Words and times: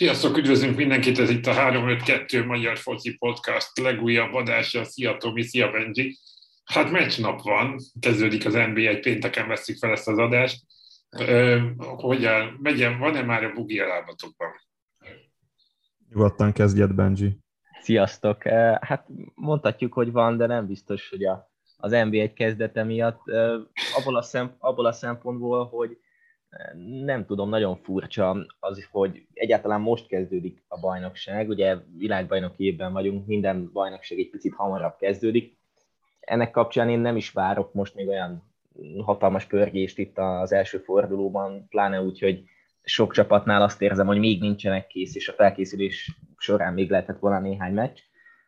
Sziasztok, 0.00 0.36
üdvözlünk 0.36 0.76
mindenkit, 0.76 1.18
ez 1.18 1.30
itt 1.30 1.46
a 1.46 1.52
352 1.52 2.44
Magyar 2.44 2.78
Foci 2.78 3.16
Podcast 3.16 3.78
legújabb 3.78 4.34
adása. 4.34 4.84
Szia 4.84 5.16
Tomi, 5.16 5.42
szia 5.42 5.70
Benji. 5.70 6.18
Hát 6.64 6.90
meccsnap 6.90 7.42
van, 7.42 7.76
kezdődik 8.00 8.46
az 8.46 8.52
NBA, 8.52 8.80
egy 8.80 9.00
pénteken 9.00 9.48
veszik 9.48 9.78
fel 9.78 9.90
ezt 9.90 10.08
az 10.08 10.18
adást. 10.18 10.62
hogyan, 11.76 12.58
megyen, 12.62 12.98
van-e 12.98 13.22
már 13.22 13.44
a 13.44 13.52
bugi 13.52 13.80
a 13.80 13.86
lábatokban? 13.86 14.48
Nyugodtan 16.08 16.52
kezdjed, 16.52 16.94
Benji. 16.94 17.38
Sziasztok! 17.80 18.42
Hát 18.80 19.06
mondhatjuk, 19.34 19.92
hogy 19.92 20.12
van, 20.12 20.36
de 20.36 20.46
nem 20.46 20.66
biztos, 20.66 21.08
hogy 21.08 21.24
a, 21.24 21.50
az 21.76 21.90
NBA 21.90 22.16
egy 22.16 22.32
kezdete 22.32 22.84
miatt. 22.84 23.20
Abból 23.96 24.16
a, 24.16 24.22
szemp, 24.22 24.52
abból 24.58 24.86
a 24.86 24.92
szempontból, 24.92 25.66
hogy 25.66 25.98
nem 27.04 27.26
tudom, 27.26 27.48
nagyon 27.48 27.76
furcsa 27.76 28.46
az, 28.60 28.88
hogy 28.90 29.26
egyáltalán 29.32 29.80
most 29.80 30.06
kezdődik 30.06 30.62
a 30.68 30.80
bajnokság, 30.80 31.48
ugye 31.48 31.76
világbajnok 31.96 32.54
évben 32.56 32.92
vagyunk, 32.92 33.26
minden 33.26 33.70
bajnokság 33.72 34.18
egy 34.18 34.30
picit 34.30 34.54
hamarabb 34.54 34.96
kezdődik. 34.96 35.58
Ennek 36.20 36.50
kapcsán 36.50 36.88
én 36.88 36.98
nem 36.98 37.16
is 37.16 37.30
várok 37.30 37.72
most 37.74 37.94
még 37.94 38.08
olyan 38.08 38.42
hatalmas 39.04 39.44
pörgést 39.46 39.98
itt 39.98 40.18
az 40.18 40.52
első 40.52 40.78
fordulóban, 40.78 41.66
pláne 41.68 42.02
úgy, 42.02 42.18
hogy 42.18 42.42
sok 42.82 43.12
csapatnál 43.12 43.62
azt 43.62 43.82
érzem, 43.82 44.06
hogy 44.06 44.18
még 44.18 44.40
nincsenek 44.40 44.86
kész, 44.86 45.14
és 45.14 45.28
a 45.28 45.32
felkészülés 45.32 46.18
során 46.36 46.74
még 46.74 46.90
lehetett 46.90 47.18
volna 47.18 47.40
néhány 47.40 47.72
meccs. 47.72 47.98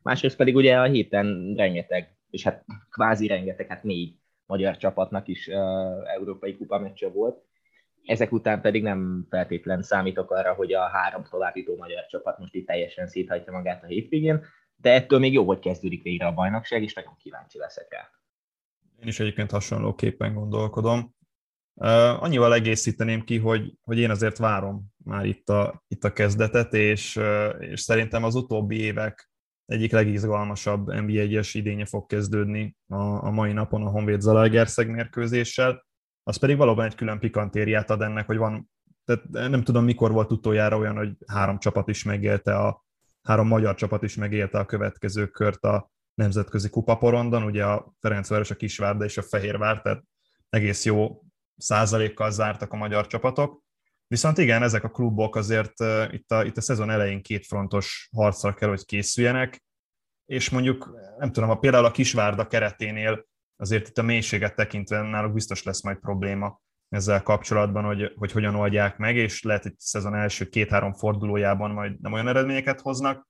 Másrészt 0.02 0.36
pedig 0.36 0.54
ugye 0.54 0.78
a 0.78 0.84
héten 0.84 1.54
rengeteg, 1.56 2.16
és 2.30 2.42
hát 2.42 2.64
kvázi 2.90 3.26
rengeteg, 3.26 3.66
hát 3.66 3.82
négy 3.82 4.14
magyar 4.46 4.76
csapatnak 4.76 5.28
is 5.28 5.46
uh, 5.46 5.54
európai 6.14 6.56
kupa 6.56 6.78
meccse 6.78 7.08
volt 7.08 7.44
ezek 8.04 8.32
után 8.32 8.60
pedig 8.60 8.82
nem 8.82 9.26
feltétlen 9.30 9.82
számítok 9.82 10.30
arra, 10.30 10.54
hogy 10.54 10.72
a 10.72 10.88
három 10.88 11.24
továbbító 11.30 11.76
magyar 11.76 12.06
csapat 12.06 12.38
most 12.38 12.54
itt 12.54 12.66
teljesen 12.66 13.08
széthagyja 13.08 13.52
magát 13.52 13.82
a 13.82 13.86
hétvégén, 13.86 14.44
de 14.76 14.92
ettől 14.92 15.18
még 15.18 15.32
jó, 15.32 15.44
hogy 15.44 15.58
kezdődik 15.58 16.02
végre 16.02 16.26
a 16.26 16.34
bajnokság, 16.34 16.82
és 16.82 16.94
nagyon 16.94 17.16
kíváncsi 17.18 17.58
leszek 17.58 17.86
rá. 17.90 18.10
Én 19.00 19.08
is 19.08 19.20
egyébként 19.20 19.50
hasonlóképpen 19.50 20.34
gondolkodom. 20.34 21.14
Uh, 21.74 22.22
annyival 22.22 22.54
egészíteném 22.54 23.24
ki, 23.24 23.38
hogy, 23.38 23.72
hogy 23.82 23.98
én 23.98 24.10
azért 24.10 24.38
várom 24.38 24.84
már 25.04 25.24
itt 25.24 25.48
a, 25.48 25.84
itt 25.88 26.04
a 26.04 26.12
kezdetet, 26.12 26.74
és, 26.74 27.20
és 27.58 27.80
szerintem 27.80 28.24
az 28.24 28.34
utóbbi 28.34 28.80
évek 28.80 29.30
egyik 29.66 29.92
legizgalmasabb 29.92 30.86
NB1-es 30.86 31.50
idénye 31.52 31.84
fog 31.84 32.06
kezdődni 32.06 32.76
a, 32.88 33.02
a 33.02 33.30
mai 33.30 33.52
napon 33.52 33.82
a 33.82 33.90
Honvéd 33.90 34.20
Zalaegerszeg 34.20 34.90
mérkőzéssel 34.90 35.86
az 36.22 36.36
pedig 36.36 36.56
valóban 36.56 36.84
egy 36.84 36.94
külön 36.94 37.18
pikantériát 37.18 37.90
ad 37.90 38.02
ennek, 38.02 38.26
hogy 38.26 38.36
van, 38.36 38.70
tehát 39.04 39.28
nem 39.28 39.62
tudom 39.62 39.84
mikor 39.84 40.12
volt 40.12 40.32
utoljára 40.32 40.78
olyan, 40.78 40.96
hogy 40.96 41.16
három 41.26 41.58
csapat 41.58 41.88
is 41.88 42.04
megélte 42.04 42.56
a, 42.56 42.84
három 43.22 43.46
magyar 43.46 43.74
csapat 43.74 44.02
is 44.02 44.16
megélte 44.16 44.58
a 44.58 44.66
következő 44.66 45.26
kört 45.26 45.64
a 45.64 45.90
nemzetközi 46.14 46.70
kupaporondon, 46.70 47.42
ugye 47.42 47.64
a 47.64 47.94
Ferencváros, 48.00 48.50
a 48.50 48.54
Kisvárda 48.54 49.04
és 49.04 49.18
a 49.18 49.22
Fehérvár, 49.22 49.82
tehát 49.82 50.02
egész 50.48 50.84
jó 50.84 51.22
százalékkal 51.56 52.30
zártak 52.30 52.72
a 52.72 52.76
magyar 52.76 53.06
csapatok. 53.06 53.62
Viszont 54.06 54.38
igen, 54.38 54.62
ezek 54.62 54.84
a 54.84 54.90
klubok 54.90 55.36
azért 55.36 55.72
itt 56.10 56.30
a, 56.30 56.44
itt 56.44 56.56
a 56.56 56.60
szezon 56.60 56.90
elején 56.90 57.22
két 57.22 57.46
frontos 57.46 58.08
harcra 58.16 58.54
kell, 58.54 58.68
hogy 58.68 58.84
készüljenek, 58.84 59.64
és 60.26 60.50
mondjuk, 60.50 60.96
nem 61.18 61.32
tudom, 61.32 61.48
ha 61.48 61.58
például 61.58 61.84
a 61.84 61.90
Kisvárda 61.90 62.46
kereténél 62.46 63.26
azért 63.56 63.88
itt 63.88 63.98
a 63.98 64.02
mélységet 64.02 64.54
tekintve 64.54 65.02
náluk 65.02 65.32
biztos 65.32 65.62
lesz 65.62 65.82
majd 65.82 65.98
probléma 65.98 66.60
ezzel 66.88 67.22
kapcsolatban, 67.22 67.84
hogy, 67.84 68.12
hogy 68.16 68.32
hogyan 68.32 68.54
oldják 68.54 68.96
meg, 68.96 69.16
és 69.16 69.42
lehet, 69.42 69.62
hogy 69.62 69.74
szezon 69.78 70.14
első 70.14 70.48
két-három 70.48 70.92
fordulójában 70.92 71.70
majd 71.70 72.00
nem 72.00 72.12
olyan 72.12 72.28
eredményeket 72.28 72.80
hoznak, 72.80 73.28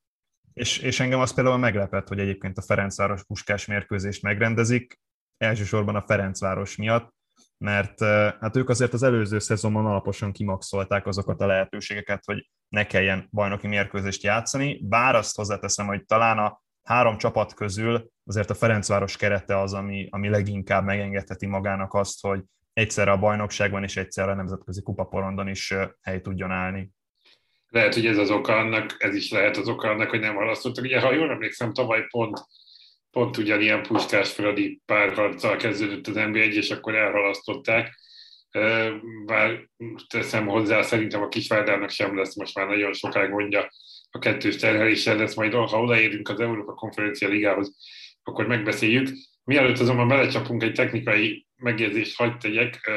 és, 0.52 0.78
és 0.78 1.00
engem 1.00 1.20
az 1.20 1.34
például 1.34 1.58
meglepett, 1.58 2.08
hogy 2.08 2.18
egyébként 2.18 2.58
a 2.58 2.62
Ferencváros 2.62 3.24
puskás 3.24 3.66
mérkőzést 3.66 4.22
megrendezik, 4.22 5.00
elsősorban 5.36 5.96
a 5.96 6.02
Ferencváros 6.02 6.76
miatt, 6.76 7.14
mert 7.58 8.00
hát 8.40 8.56
ők 8.56 8.68
azért 8.68 8.92
az 8.92 9.02
előző 9.02 9.38
szezonban 9.38 9.86
alaposan 9.86 10.32
kimaxolták 10.32 11.06
azokat 11.06 11.40
a 11.40 11.46
lehetőségeket, 11.46 12.24
hogy 12.24 12.50
ne 12.68 12.86
kelljen 12.86 13.28
bajnoki 13.30 13.66
mérkőzést 13.66 14.22
játszani, 14.22 14.80
bár 14.88 15.14
azt 15.14 15.36
hozzáteszem, 15.36 15.86
hogy 15.86 16.04
talán 16.04 16.38
a 16.38 16.61
három 16.82 17.18
csapat 17.18 17.54
közül 17.54 18.10
azért 18.24 18.50
a 18.50 18.54
Ferencváros 18.54 19.16
kerete 19.16 19.58
az, 19.58 19.74
ami, 19.74 20.06
ami 20.10 20.28
leginkább 20.28 20.84
megengedheti 20.84 21.46
magának 21.46 21.94
azt, 21.94 22.20
hogy 22.20 22.40
egyszerre 22.72 23.10
a 23.10 23.18
bajnokságban 23.18 23.82
és 23.82 23.96
egyszerre 23.96 24.30
a 24.30 24.34
nemzetközi 24.34 24.82
kupaporondon 24.82 25.48
is 25.48 25.74
hely 26.00 26.20
tudjon 26.20 26.50
állni. 26.50 26.90
Lehet, 27.68 27.94
hogy 27.94 28.06
ez 28.06 28.18
az 28.18 28.30
oka 28.30 28.56
annak, 28.56 28.96
ez 28.98 29.14
is 29.14 29.30
lehet 29.30 29.56
az 29.56 29.68
oka 29.68 29.88
annak, 29.88 30.10
hogy 30.10 30.20
nem 30.20 30.34
halasztottak. 30.34 30.84
Ugye, 30.84 31.00
ha 31.00 31.12
jól 31.12 31.30
emlékszem, 31.30 31.72
tavaly 31.72 32.06
pont, 32.10 32.40
pont 33.10 33.36
ugyanilyen 33.36 33.82
Puskás 33.82 34.32
Fradi 34.32 34.82
párharccal 34.86 35.56
kezdődött 35.56 36.06
az 36.06 36.14
NBA 36.14 36.38
1 36.38 36.54
és 36.54 36.70
akkor 36.70 36.94
elhalasztották. 36.94 38.00
Bár 39.26 39.68
teszem 40.08 40.46
hozzá, 40.46 40.82
szerintem 40.82 41.22
a 41.22 41.28
Kisvárdának 41.28 41.90
sem 41.90 42.16
lesz 42.16 42.36
most 42.36 42.54
már 42.54 42.66
nagyon 42.66 42.92
sokáig 42.92 43.30
mondja 43.30 43.68
a 44.14 44.18
kettős 44.18 44.56
terheléssel 44.56 45.16
lesz, 45.16 45.34
majd 45.34 45.52
ha 45.52 45.82
odaérünk 45.82 46.28
az 46.28 46.40
Európa 46.40 46.74
Konferencia 46.74 47.28
Ligához, 47.28 47.76
akkor 48.22 48.46
megbeszéljük. 48.46 49.08
Mielőtt 49.44 49.78
azonban 49.78 50.08
belecsapunk 50.08 50.62
egy 50.62 50.72
technikai 50.72 51.46
megjegyzést, 51.56 52.16
hagyd 52.16 52.38
tegyek, 52.38 52.90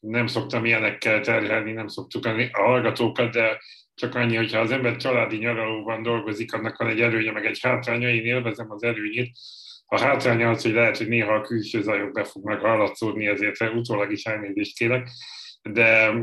nem 0.00 0.26
szoktam 0.26 0.64
ilyenekkel 0.64 1.20
terhelni, 1.20 1.72
nem 1.72 1.88
szoktuk 1.88 2.26
a 2.26 2.48
hallgatókat, 2.52 3.32
de 3.32 3.60
csak 3.94 4.14
annyi, 4.14 4.36
hogyha 4.36 4.60
az 4.60 4.70
ember 4.70 4.96
családi 4.96 5.36
nyaralóban 5.36 6.02
dolgozik, 6.02 6.52
annak 6.52 6.76
van 6.76 6.88
egy 6.88 7.00
előnye, 7.00 7.32
meg 7.32 7.46
egy 7.46 7.58
hátránya, 7.60 8.08
én 8.08 8.24
élvezem 8.24 8.70
az 8.70 8.82
előnyét. 8.82 9.36
A 9.86 10.00
hátránya 10.00 10.50
az, 10.50 10.62
hogy 10.62 10.72
lehet, 10.72 10.96
hogy 10.96 11.08
néha 11.08 11.34
a 11.34 11.40
külső 11.40 11.82
zajok 11.82 12.12
be 12.12 12.24
fognak 12.24 12.60
hallatszódni, 12.60 13.26
ezért 13.26 13.60
utólag 13.60 14.12
is 14.12 14.24
elnézést 14.24 14.76
kérek, 14.76 15.08
de 15.62 16.14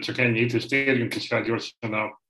csak 0.00 0.18
ennyit, 0.18 0.52
és 0.52 0.66
térjünk 0.66 1.14
is 1.14 1.30
rá 1.30 1.40
gyorsan 1.40 1.92
a 1.92 2.22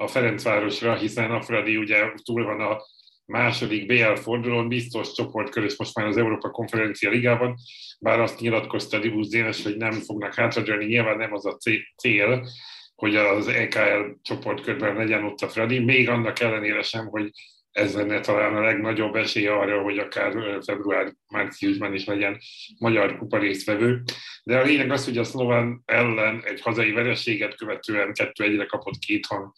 a 0.00 0.06
Ferencvárosra, 0.06 0.96
hiszen 0.96 1.30
a 1.30 1.42
Fradi 1.42 1.76
ugye 1.76 2.12
túl 2.24 2.44
van 2.44 2.60
a 2.60 2.82
második 3.24 3.86
BL 3.86 4.14
fordulón, 4.14 4.68
biztos 4.68 5.12
csoportkörös 5.12 5.76
most 5.76 5.94
már 5.94 6.06
az 6.06 6.16
Európa 6.16 6.50
Konferencia 6.50 7.10
Ligában, 7.10 7.54
bár 7.98 8.20
azt 8.20 8.40
nyilatkozta 8.40 8.98
Dibusz 8.98 9.28
Dénes, 9.28 9.62
hogy 9.62 9.76
nem 9.76 9.92
fognak 9.92 10.34
hátradőlni, 10.34 10.84
nyilván 10.84 11.16
nem 11.16 11.32
az 11.32 11.46
a 11.46 11.56
cél, 11.96 12.46
hogy 12.94 13.16
az 13.16 13.48
EKL 13.48 14.10
csoportkörben 14.22 14.96
legyen 14.96 15.24
ott 15.24 15.40
a 15.40 15.48
Fradi, 15.48 15.78
még 15.78 16.08
annak 16.08 16.40
ellenére 16.40 16.82
sem, 16.82 17.06
hogy 17.06 17.30
ez 17.70 17.94
lenne 17.94 18.20
talán 18.20 18.56
a 18.56 18.60
legnagyobb 18.60 19.14
esély 19.14 19.46
arra, 19.46 19.82
hogy 19.82 19.98
akár 19.98 20.32
február-márciusban 20.66 21.94
is 21.94 22.04
legyen 22.04 22.38
magyar 22.78 23.18
kupa 23.18 23.38
résztvevő. 23.38 24.02
De 24.42 24.58
a 24.58 24.62
lényeg 24.62 24.90
az, 24.90 25.04
hogy 25.04 25.18
a 25.18 25.24
Szlován 25.24 25.82
ellen 25.84 26.42
egy 26.44 26.60
hazai 26.60 26.92
vereséget 26.92 27.56
követően 27.56 28.12
kettő 28.12 28.44
egyre 28.44 28.64
kapott 28.64 28.98
két 28.98 29.26
hang 29.26 29.52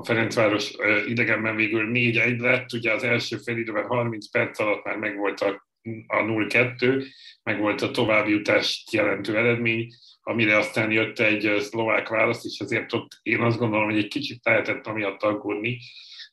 a 0.00 0.04
Ferencváros 0.04 0.72
idegenben 1.06 1.56
végül 1.56 1.90
4-1 1.92 2.40
lett, 2.40 2.72
ugye 2.72 2.92
az 2.92 3.02
első 3.02 3.36
fél 3.36 3.56
időben 3.56 3.86
30 3.86 4.30
perc 4.30 4.58
alatt 4.58 4.84
már 4.84 4.96
megvolt 4.96 5.40
a, 5.40 5.68
a 6.06 6.16
0-2, 6.16 7.06
megvolt 7.42 7.82
a 7.82 7.90
továbbjutást 7.90 8.92
jelentő 8.92 9.36
eredmény, 9.36 9.88
amire 10.22 10.56
aztán 10.56 10.90
jött 10.90 11.18
egy 11.18 11.60
szlovák 11.60 12.08
válasz, 12.08 12.44
és 12.44 12.60
azért 12.60 12.92
ott 12.92 13.18
én 13.22 13.40
azt 13.40 13.58
gondolom, 13.58 13.84
hogy 13.84 13.98
egy 13.98 14.08
kicsit 14.08 14.44
lehetett 14.44 14.86
amiatt 14.86 15.22
aggódni, 15.22 15.78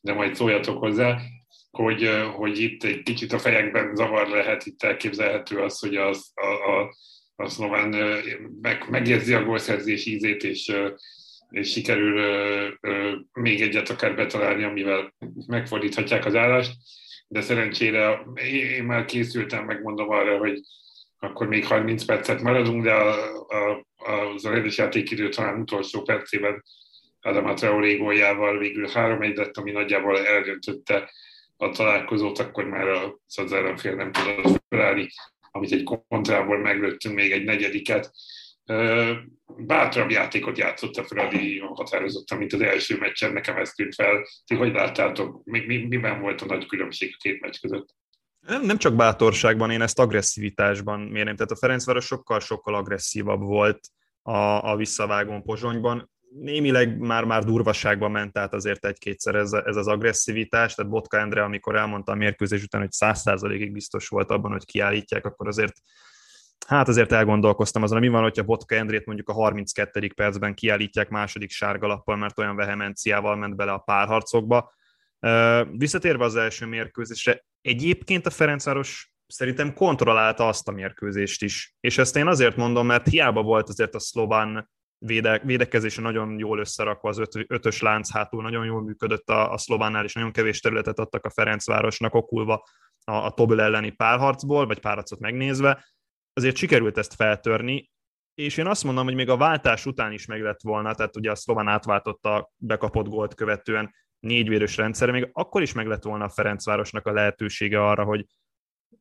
de 0.02 0.14
majd 0.14 0.36
szóljatok 0.36 0.80
hozzá, 0.80 1.20
hogy, 1.72 2.10
hogy 2.36 2.60
itt 2.60 2.84
egy 2.84 3.04
kicsit 3.04 3.34
a 3.34 3.40
fejekben 3.40 3.96
zavar 3.96 4.28
lehet, 4.28 4.66
itt 4.66 4.84
elképzelhető 4.84 5.58
az, 5.58 5.80
hogy 5.80 5.96
az, 5.96 6.32
a, 6.34 6.72
a, 6.72 6.96
a 7.36 7.50
szlován 7.50 7.96
meg, 8.62 8.86
megérzi 8.90 9.34
a 9.34 9.44
gólszerzés 9.44 10.06
ízét, 10.06 10.44
és 10.44 10.72
és 11.50 11.72
sikerül 11.72 12.18
ö, 12.18 12.68
ö, 12.82 13.16
még 13.34 13.62
egyet 13.62 13.90
akár 13.90 14.16
betalálni, 14.16 14.64
amivel 14.64 15.14
megfordíthatják 15.48 16.26
az 16.26 16.36
állást, 16.36 16.72
de 17.28 17.42
szerencsére 17.42 18.26
én 18.36 18.84
már 18.84 19.06
készültem, 19.06 19.66
megmondom 19.66 20.10
arra, 20.10 20.38
hogy 20.38 20.62
akkor 21.20 21.48
még 21.48 21.66
30 21.66 22.06
percet 22.06 22.42
maradunk, 22.42 22.84
de 22.84 22.94
a, 22.94 23.34
a, 23.48 23.86
az 24.36 24.46
a 24.46 24.50
rendes 24.50 24.78
játékidő 24.78 25.30
talán 25.30 25.60
utolsó 25.60 26.02
percében 26.02 26.64
Adama 27.22 27.54
Traoré 27.54 27.98
góljával 27.98 28.58
végül 28.58 28.88
3-1 28.94 29.36
lett, 29.36 29.58
ami 29.58 29.72
nagyjából 29.72 30.26
eldöntötte 30.26 31.12
a 31.58 31.70
találkozót, 31.70 32.40
akkor 32.40 32.64
már 32.64 32.88
a 32.88 33.20
Szadzárafél 33.26 33.96
nem 33.96 34.12
tudott 34.12 34.64
felállni, 34.70 35.10
amit 35.52 35.72
egy 35.72 35.84
kontrából 36.08 36.58
meglőttünk 36.58 37.16
még 37.16 37.32
egy 37.32 37.44
negyediket, 37.44 38.12
bátrabb 39.58 40.10
játékot 40.10 40.58
játszott 40.58 40.96
a 40.96 41.04
Fradi 41.04 41.60
határozottan, 41.60 42.38
mint 42.38 42.54
az 42.54 42.62
első 42.62 42.98
meccsen, 42.98 43.34
nekem 43.34 43.58
ezt 43.58 43.75
tűnt 43.75 43.96
fel. 43.96 44.28
Ti 44.46 44.56
hogy 44.56 44.74
láttátok, 44.74 45.42
mi, 45.44 45.60
mi, 45.66 45.78
miben 45.78 46.22
volt 46.22 46.42
a 46.42 46.46
nagy 46.46 46.66
különbség 46.66 47.14
a 47.14 47.18
két 47.19 47.42
meccs 47.42 47.60
között? 47.62 47.96
Nem, 48.40 48.62
nem 48.62 48.78
csak 48.78 48.96
bátorságban, 48.96 49.72
én 49.72 49.81
ezt 49.81 50.00
agresszivitásban 50.00 51.00
mérném. 51.00 51.36
Tehát 51.36 51.52
a 51.52 51.56
Ferencváros 51.56 52.06
sokkal-sokkal 52.06 52.75
agresszívabb 52.75 53.42
volt 53.42 53.80
a, 54.22 54.72
a 54.72 54.75
visszavágón 54.75 55.44
Pozsonyban. 55.44 56.10
némileg 56.30 56.98
már-már 56.98 57.44
durvaságban 57.44 58.12
ment 58.12 58.38
át 58.38 58.54
azért 58.54 58.86
egy-kétszer 58.86 59.36
ez, 59.36 59.54
ez 59.54 59.75
az 59.75 59.88
agresszivitás, 59.88 60.75
tehát 60.75 60.92
Botka 60.92 61.18
Endre, 61.18 61.44
amikor 61.44 61.75
elmondta 61.75 62.12
a 62.12 62.16
mérkőzés 62.16 62.63
után, 62.63 62.81
hogy 62.81 62.92
száz 62.92 63.22
százalékig 63.22 63.72
biztos 63.72 64.08
volt 64.08 64.31
abban, 64.31 64.52
hogy 64.52 64.66
kiállítják, 64.66 65.25
akkor 65.25 65.48
azért 65.48 65.74
hát 66.68 66.88
azért 66.88 67.12
elgondolkoztam 67.12 67.84
azon, 67.84 68.00
mi 68.00 68.08
van, 68.08 68.22
hogyha 68.22 68.44
Botka 68.44 68.75
Endrét 68.75 69.06
mondjuk 69.06 69.30
a 69.30 69.34
32. 69.34 70.12
percben 70.16 70.54
kiállítják 70.54 71.10
második 71.10 71.50
sárgalappal, 71.50 72.16
mert 72.16 72.40
olyan 72.40 72.56
vehemenciával 72.56 73.36
ment 73.36 73.56
bele 73.56 73.72
a 73.72 73.78
párharcokba. 73.78 74.74
Visszatérve 75.72 76.24
az 76.24 76.36
első 76.36 76.66
mérkőzésre, 76.66 77.46
egyébként 77.62 78.25
a 78.25 78.30
Ferencváros 78.30 79.12
szerintem 79.28 79.74
kontrollálta 79.74 80.48
azt 80.48 80.68
a 80.68 80.72
mérkőzést 80.72 81.44
is. 81.44 81.75
És 81.80 81.98
ezt 81.98 82.16
én 82.16 82.28
azért 82.28 82.56
mondom, 82.56 82.86
mert 82.86 83.08
hiába 83.08 83.42
volt 83.42 83.70
azért 83.70 83.96
a 83.96 84.00
szlován 84.00 84.70
véde, 84.98 85.42
védekezése 85.44 86.02
nagyon 86.02 86.40
jól 86.40 86.60
összerakva, 86.60 87.10
az 87.10 87.18
öt, 87.18 87.46
ötös 87.48 87.81
lánc 87.81 88.12
hátul 88.12 88.42
nagyon 88.42 88.66
jól 88.66 88.81
működött 88.81 89.30
a, 89.30 89.52
a 89.52 89.58
szlovánnál, 89.58 90.04
és 90.04 90.13
nagyon 90.13 90.31
kevés 90.31 90.60
területet 90.60 91.00
adtak 91.00 91.25
a 91.25 91.30
Ferencvárosnak 91.30 92.13
okulva 92.13 92.63
a, 93.04 93.12
a 93.12 93.31
Tobel 93.31 93.62
elleni 93.62 93.90
párharcból, 93.90 94.66
vagy 94.66 94.80
párharcot 94.80 95.20
megnézve. 95.20 95.86
Azért 96.38 96.56
sikerült 96.56 96.98
ezt 96.98 97.13
feltörni, 97.13 97.89
és 98.34 98.57
én 98.57 98.68
azt 98.68 98.84
mondom, 98.84 99.06
hogy 99.06 99.16
még 99.16 99.30
a 99.30 99.38
váltás 99.38 99.86
után 99.86 100.12
is 100.12 100.25
meg 100.25 100.42
lett 100.42 100.62
volna, 100.62 100.95
tehát 100.95 101.16
ugye 101.16 101.31
a 101.31 101.36
szlován 101.36 101.68
átváltotta 101.68 102.51
bekapott 102.57 103.07
gólt 103.07 103.34
követően 103.34 103.94
négyvérős 104.19 104.78
rendszer, 104.78 105.12
még 105.12 105.30
akkor 105.31 105.62
is 105.62 105.74
meg 105.74 105.88
lett 105.88 106.04
volna 106.04 106.24
a 106.24 106.30
Ferencvárosnak 106.30 107.06
a 107.06 107.12
lehetősége 107.12 107.84
arra, 107.84 108.04
hogy 108.04 108.25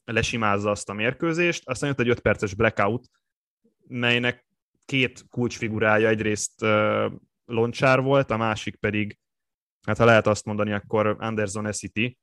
lesimázza 0.04 0.70
azt 0.70 0.88
a 0.88 0.92
mérkőzést. 0.92 1.68
Aztán 1.68 1.88
jött 1.88 2.00
egy 2.00 2.08
5 2.08 2.20
perces 2.20 2.54
blackout, 2.54 3.08
melynek 3.86 4.46
két 4.84 5.24
kulcsfigurája 5.28 6.08
egyrészt 6.08 6.62
uh, 6.62 7.12
Loncsár 7.44 8.00
volt, 8.00 8.30
a 8.30 8.36
másik 8.36 8.76
pedig, 8.76 9.18
hát 9.86 9.96
ha 9.96 10.04
lehet 10.04 10.26
azt 10.26 10.44
mondani, 10.44 10.72
akkor 10.72 11.16
Anderson 11.18 11.66
Essity, 11.66 12.16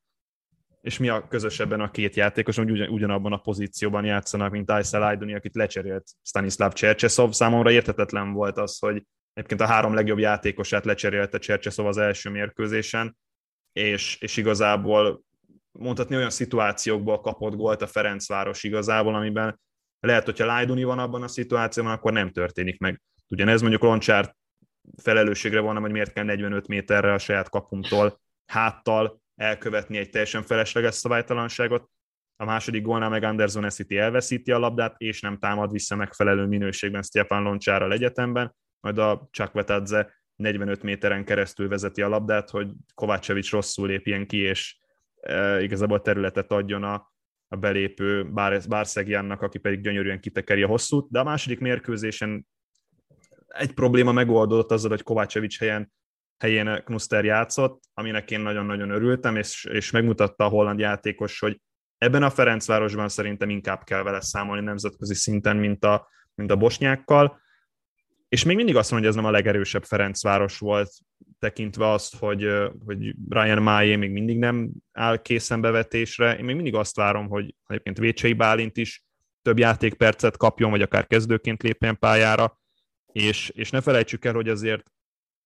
és 0.83 0.97
mi 0.97 1.09
a 1.09 1.27
közösebben 1.27 1.81
a 1.81 1.91
két 1.91 2.15
játékos, 2.15 2.55
hogy 2.55 2.71
ugyan, 2.71 2.89
ugyanabban 2.89 3.33
a 3.33 3.37
pozícióban 3.37 4.05
játszanak, 4.05 4.51
mint 4.51 4.69
Aysel 4.69 5.03
Ayduni, 5.03 5.35
akit 5.35 5.55
lecserélt 5.55 6.03
Stanislav 6.21 6.73
Csercseszov. 6.73 7.31
Számomra 7.31 7.71
értetetlen 7.71 8.33
volt 8.33 8.57
az, 8.57 8.79
hogy 8.79 9.03
egyébként 9.33 9.61
a 9.61 9.65
három 9.65 9.93
legjobb 9.93 10.19
játékosát 10.19 10.85
lecserélte 10.85 11.37
Csercseszov 11.37 11.85
az 11.85 11.97
első 11.97 12.29
mérkőzésen, 12.29 13.17
és, 13.71 14.17
és 14.19 14.37
igazából 14.37 15.23
mondhatni 15.71 16.15
olyan 16.15 16.29
szituációkból 16.29 17.21
kapott 17.21 17.55
gólt 17.55 17.81
a 17.81 17.87
Ferencváros 17.87 18.63
igazából, 18.63 19.15
amiben 19.15 19.59
lehet, 19.99 20.25
hogyha 20.25 20.45
Lajduni 20.45 20.83
van 20.83 20.99
abban 20.99 21.23
a 21.23 21.27
szituációban, 21.27 21.91
akkor 21.93 22.11
nem 22.11 22.31
történik 22.31 22.79
meg. 22.79 23.01
Ugyanez 23.27 23.61
mondjuk 23.61 23.81
Loncsár 23.81 24.35
felelősségre 25.01 25.59
volna, 25.59 25.79
hogy 25.79 25.91
miért 25.91 26.13
kell 26.13 26.23
45 26.23 26.67
méterre 26.67 27.13
a 27.13 27.17
saját 27.17 27.49
kapumtól 27.49 28.21
háttal 28.45 29.21
elkövetni 29.35 29.97
egy 29.97 30.09
teljesen 30.09 30.43
felesleges 30.43 30.95
szabálytalanságot. 30.95 31.89
A 32.35 32.45
második 32.45 32.81
gólnál 32.81 33.09
meg 33.09 33.23
Anderson 33.23 33.69
City 33.69 33.97
elveszíti 33.97 34.51
a 34.51 34.59
labdát, 34.59 34.95
és 34.97 35.21
nem 35.21 35.37
támad 35.37 35.71
vissza 35.71 35.95
megfelelő 35.95 36.45
minőségben 36.45 37.01
Stefan 37.01 37.43
Loncsárral 37.43 37.91
egyetemben, 37.91 38.55
majd 38.79 38.97
a 38.97 39.27
Csakvetadze 39.31 40.13
45 40.35 40.83
méteren 40.83 41.25
keresztül 41.25 41.67
vezeti 41.67 42.01
a 42.01 42.07
labdát, 42.07 42.49
hogy 42.49 42.71
Kovácsevics 42.93 43.51
rosszul 43.51 43.87
lépjen 43.87 44.27
ki, 44.27 44.37
és 44.37 44.77
e, 45.21 45.61
igazából 45.61 46.01
területet 46.01 46.51
adjon 46.51 46.83
a, 46.83 47.13
a 47.47 47.55
belépő 47.55 48.31
Bárszegjának, 48.69 49.41
aki 49.41 49.57
pedig 49.57 49.81
gyönyörűen 49.81 50.19
kitekeri 50.19 50.63
a 50.63 50.67
hosszút, 50.67 51.11
de 51.11 51.19
a 51.19 51.23
második 51.23 51.59
mérkőzésen 51.59 52.47
egy 53.47 53.73
probléma 53.73 54.11
megoldódott 54.11 54.71
azzal, 54.71 54.89
hogy 54.89 55.03
Kovácsevics 55.03 55.59
helyen, 55.59 55.93
helyén 56.37 56.81
Knuster 56.85 57.25
játszott, 57.25 57.83
aminek 57.93 58.31
én 58.31 58.39
nagyon-nagyon 58.39 58.89
örültem, 58.89 59.35
és, 59.35 59.65
és 59.65 59.91
megmutatta 59.91 60.45
a 60.45 60.49
holland 60.49 60.79
játékos, 60.79 61.39
hogy 61.39 61.61
ebben 61.97 62.23
a 62.23 62.29
Ferencvárosban 62.29 63.09
szerintem 63.09 63.49
inkább 63.49 63.83
kell 63.83 64.03
vele 64.03 64.21
számolni 64.21 64.63
nemzetközi 64.63 65.13
szinten, 65.13 65.57
mint 65.57 65.85
a, 65.85 66.07
mint 66.35 66.51
a 66.51 66.55
bosnyákkal. 66.55 67.41
És 68.29 68.43
még 68.43 68.55
mindig 68.55 68.75
azt 68.75 68.91
mondom, 68.91 69.09
hogy 69.09 69.17
ez 69.17 69.23
nem 69.23 69.33
a 69.33 69.35
legerősebb 69.35 69.83
Ferencváros 69.83 70.57
volt, 70.57 70.91
tekintve 71.39 71.89
azt, 71.89 72.15
hogy, 72.15 72.47
hogy 72.85 73.15
Brian 73.15 73.61
Májé 73.61 73.95
még 73.95 74.11
mindig 74.11 74.37
nem 74.37 74.71
áll 74.91 75.21
készen 75.21 75.61
bevetésre. 75.61 76.37
Én 76.37 76.45
még 76.45 76.55
mindig 76.55 76.75
azt 76.75 76.95
várom, 76.95 77.27
hogy 77.27 77.55
egyébként 77.67 77.97
Vécsei 77.97 78.33
Bálint 78.33 78.77
is 78.77 79.03
több 79.41 79.59
játékpercet 79.59 80.37
kapjon, 80.37 80.71
vagy 80.71 80.81
akár 80.81 81.07
kezdőként 81.07 81.63
lépjen 81.63 81.99
pályára, 81.99 82.59
és, 83.11 83.49
és 83.49 83.69
ne 83.69 83.81
felejtsük 83.81 84.25
el, 84.25 84.33
hogy 84.33 84.49
azért 84.49 84.92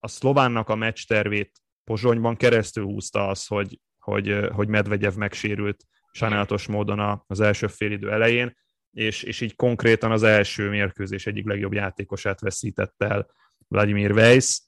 a 0.00 0.08
szlovánnak 0.08 0.68
a 0.68 0.74
meccs 0.74 1.04
tervét 1.06 1.60
Pozsonyban 1.84 2.36
keresztül 2.36 2.84
húzta 2.84 3.28
az, 3.28 3.46
hogy, 3.46 3.80
hogy, 3.98 4.48
hogy 4.52 4.68
Medvegyev 4.68 5.14
megsérült 5.14 5.84
sajnálatos 6.12 6.66
módon 6.66 7.22
az 7.26 7.40
első 7.40 7.66
félidő 7.66 8.12
elején, 8.12 8.56
és, 8.90 9.22
és 9.22 9.40
így 9.40 9.56
konkrétan 9.56 10.10
az 10.10 10.22
első 10.22 10.68
mérkőzés 10.68 11.26
egyik 11.26 11.46
legjobb 11.46 11.72
játékosát 11.72 12.40
veszítette 12.40 13.06
el 13.06 13.30
Vladimir 13.68 14.12
Weiss. 14.12 14.60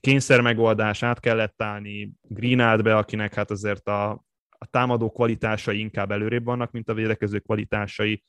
Kényszer 0.00 0.40
megoldás, 0.40 1.02
át 1.02 1.20
kellett 1.20 1.62
állni, 1.62 2.12
Green 2.22 2.60
állt 2.60 2.82
be, 2.82 2.96
akinek 2.96 3.34
hát 3.34 3.50
azért 3.50 3.88
a, 3.88 4.10
a 4.48 4.66
támadó 4.70 5.10
kvalitásai 5.10 5.78
inkább 5.78 6.10
előrébb 6.10 6.44
vannak, 6.44 6.70
mint 6.70 6.88
a 6.88 6.94
védekező 6.94 7.38
kvalitásai, 7.38 8.24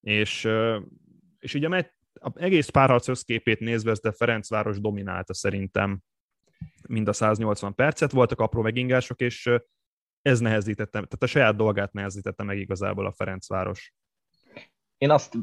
és, 0.00 0.48
és 1.38 1.54
ugye 1.54 1.66
a 1.66 1.70
a 2.14 2.30
egész 2.34 2.68
párharc 2.68 3.08
összképét 3.08 3.60
nézve, 3.60 3.94
de 4.02 4.12
Ferencváros 4.12 4.80
dominálta 4.80 5.34
szerintem 5.34 6.00
mind 6.88 7.08
a 7.08 7.12
180 7.12 7.74
percet, 7.74 8.10
voltak 8.10 8.40
apró 8.40 8.62
megingások, 8.62 9.20
és 9.20 9.50
ez 10.22 10.40
nehezítette, 10.40 10.90
tehát 10.90 11.22
a 11.22 11.26
saját 11.26 11.56
dolgát 11.56 11.92
nehezítette 11.92 12.42
meg 12.42 12.58
igazából 12.58 13.06
a 13.06 13.12
Ferencváros. 13.12 13.94
Én 14.98 15.10
azt 15.10 15.34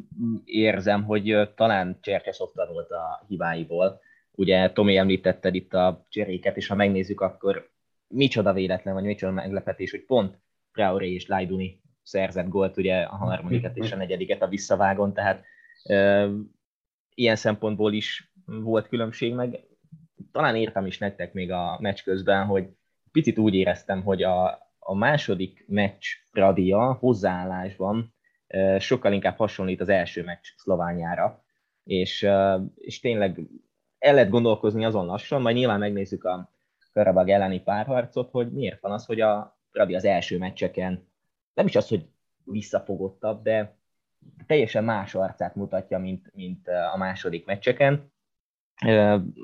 érzem, 0.43 1.03
hogy 1.03 1.53
talán 1.55 1.97
Cserkesov 2.01 2.51
tanult 2.53 2.91
a 2.91 3.25
hibáiból. 3.27 3.99
Ugye 4.31 4.71
Tomi 4.71 4.97
említetted 4.97 5.55
itt 5.55 5.73
a 5.73 6.05
cseréket, 6.09 6.57
és 6.57 6.67
ha 6.67 6.75
megnézzük, 6.75 7.21
akkor 7.21 7.71
micsoda 8.07 8.53
véletlen, 8.53 8.93
vagy 8.93 9.03
micsoda 9.03 9.31
meglepetés, 9.31 9.91
hogy 9.91 10.05
pont 10.05 10.39
Traoré 10.71 11.13
és 11.13 11.27
Lajduni 11.27 11.81
szerzett 12.03 12.47
gólt, 12.47 12.77
ugye 12.77 13.01
a 13.01 13.15
harmadiket 13.15 13.77
és 13.77 13.91
a 13.91 13.95
negyediket 13.95 14.41
a 14.41 14.47
visszavágon, 14.47 15.13
tehát 15.13 15.45
ilyen 17.17 17.35
szempontból 17.35 17.93
is 17.93 18.33
volt 18.45 18.87
különbség, 18.87 19.33
meg 19.33 19.59
talán 20.31 20.55
írtam 20.55 20.85
is 20.85 20.97
nektek 20.97 21.33
még 21.33 21.51
a 21.51 21.77
meccs 21.81 22.03
közben, 22.03 22.45
hogy 22.45 22.67
picit 23.11 23.37
úgy 23.37 23.53
éreztem, 23.53 24.03
hogy 24.03 24.23
a, 24.23 24.45
a 24.79 24.95
második 24.95 25.65
meccs 25.67 26.05
radia 26.31 26.93
hozzáállásban 26.93 28.13
sokkal 28.79 29.13
inkább 29.13 29.37
hasonlít 29.37 29.81
az 29.81 29.89
első 29.89 30.23
meccs 30.23 30.45
Szloványára, 30.55 31.43
és, 31.83 32.27
és 32.75 32.99
tényleg 32.99 33.41
el 33.99 34.13
lehet 34.13 34.29
gondolkozni 34.29 34.85
azon 34.85 35.05
lassan, 35.05 35.41
majd 35.41 35.55
nyilván 35.55 35.79
megnézzük 35.79 36.23
a 36.23 36.51
Karabag 36.93 37.29
elleni 37.29 37.61
párharcot, 37.61 38.29
hogy 38.31 38.51
miért 38.51 38.81
van 38.81 38.91
az, 38.91 39.05
hogy 39.05 39.21
a 39.21 39.59
Radi 39.71 39.95
az 39.95 40.05
első 40.05 40.37
meccseken 40.37 41.07
nem 41.53 41.65
is 41.65 41.75
az, 41.75 41.87
hogy 41.87 42.05
visszafogottabb, 42.43 43.43
de 43.43 43.76
teljesen 44.47 44.83
más 44.83 45.15
arcát 45.15 45.55
mutatja, 45.55 45.97
mint, 45.97 46.31
mint 46.33 46.67
a 46.93 46.97
második 46.97 47.45
meccseken. 47.45 48.11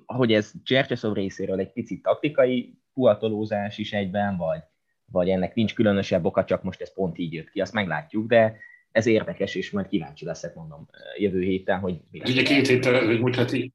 Hogy 0.06 0.34
ez 0.34 0.52
Csercseszov 0.64 1.14
részéről 1.14 1.60
egy 1.60 1.72
picit 1.72 2.02
taktikai 2.02 2.78
puhatolózás 2.94 3.78
is 3.78 3.94
egyben, 3.94 4.38
vagy, 4.38 4.60
vagy 5.06 5.30
ennek 5.30 5.54
nincs 5.54 5.74
különösebb 5.74 6.26
oka, 6.26 6.44
csak 6.44 6.64
most 6.64 6.82
ez 6.82 6.94
pont 6.94 7.18
így 7.18 7.34
jött 7.34 7.50
ki, 7.50 7.62
azt 7.62 7.74
meglátjuk, 7.74 8.28
de 8.28 8.58
ez 8.92 9.06
érdekes, 9.06 9.56
és 9.56 9.72
majd 9.72 9.88
kíváncsi 9.88 10.26
leszek, 10.26 10.56
mondom, 10.56 10.90
jövő 11.18 11.42
héten, 11.42 11.80
hogy 11.80 12.02
mi 12.12 12.20
lesz. 12.20 12.30
Ugye 12.30 12.44
két 12.44 12.68
héttel, 12.68 13.06
hogy 13.06 13.20
múlt 13.20 13.36
heti, 13.36 13.74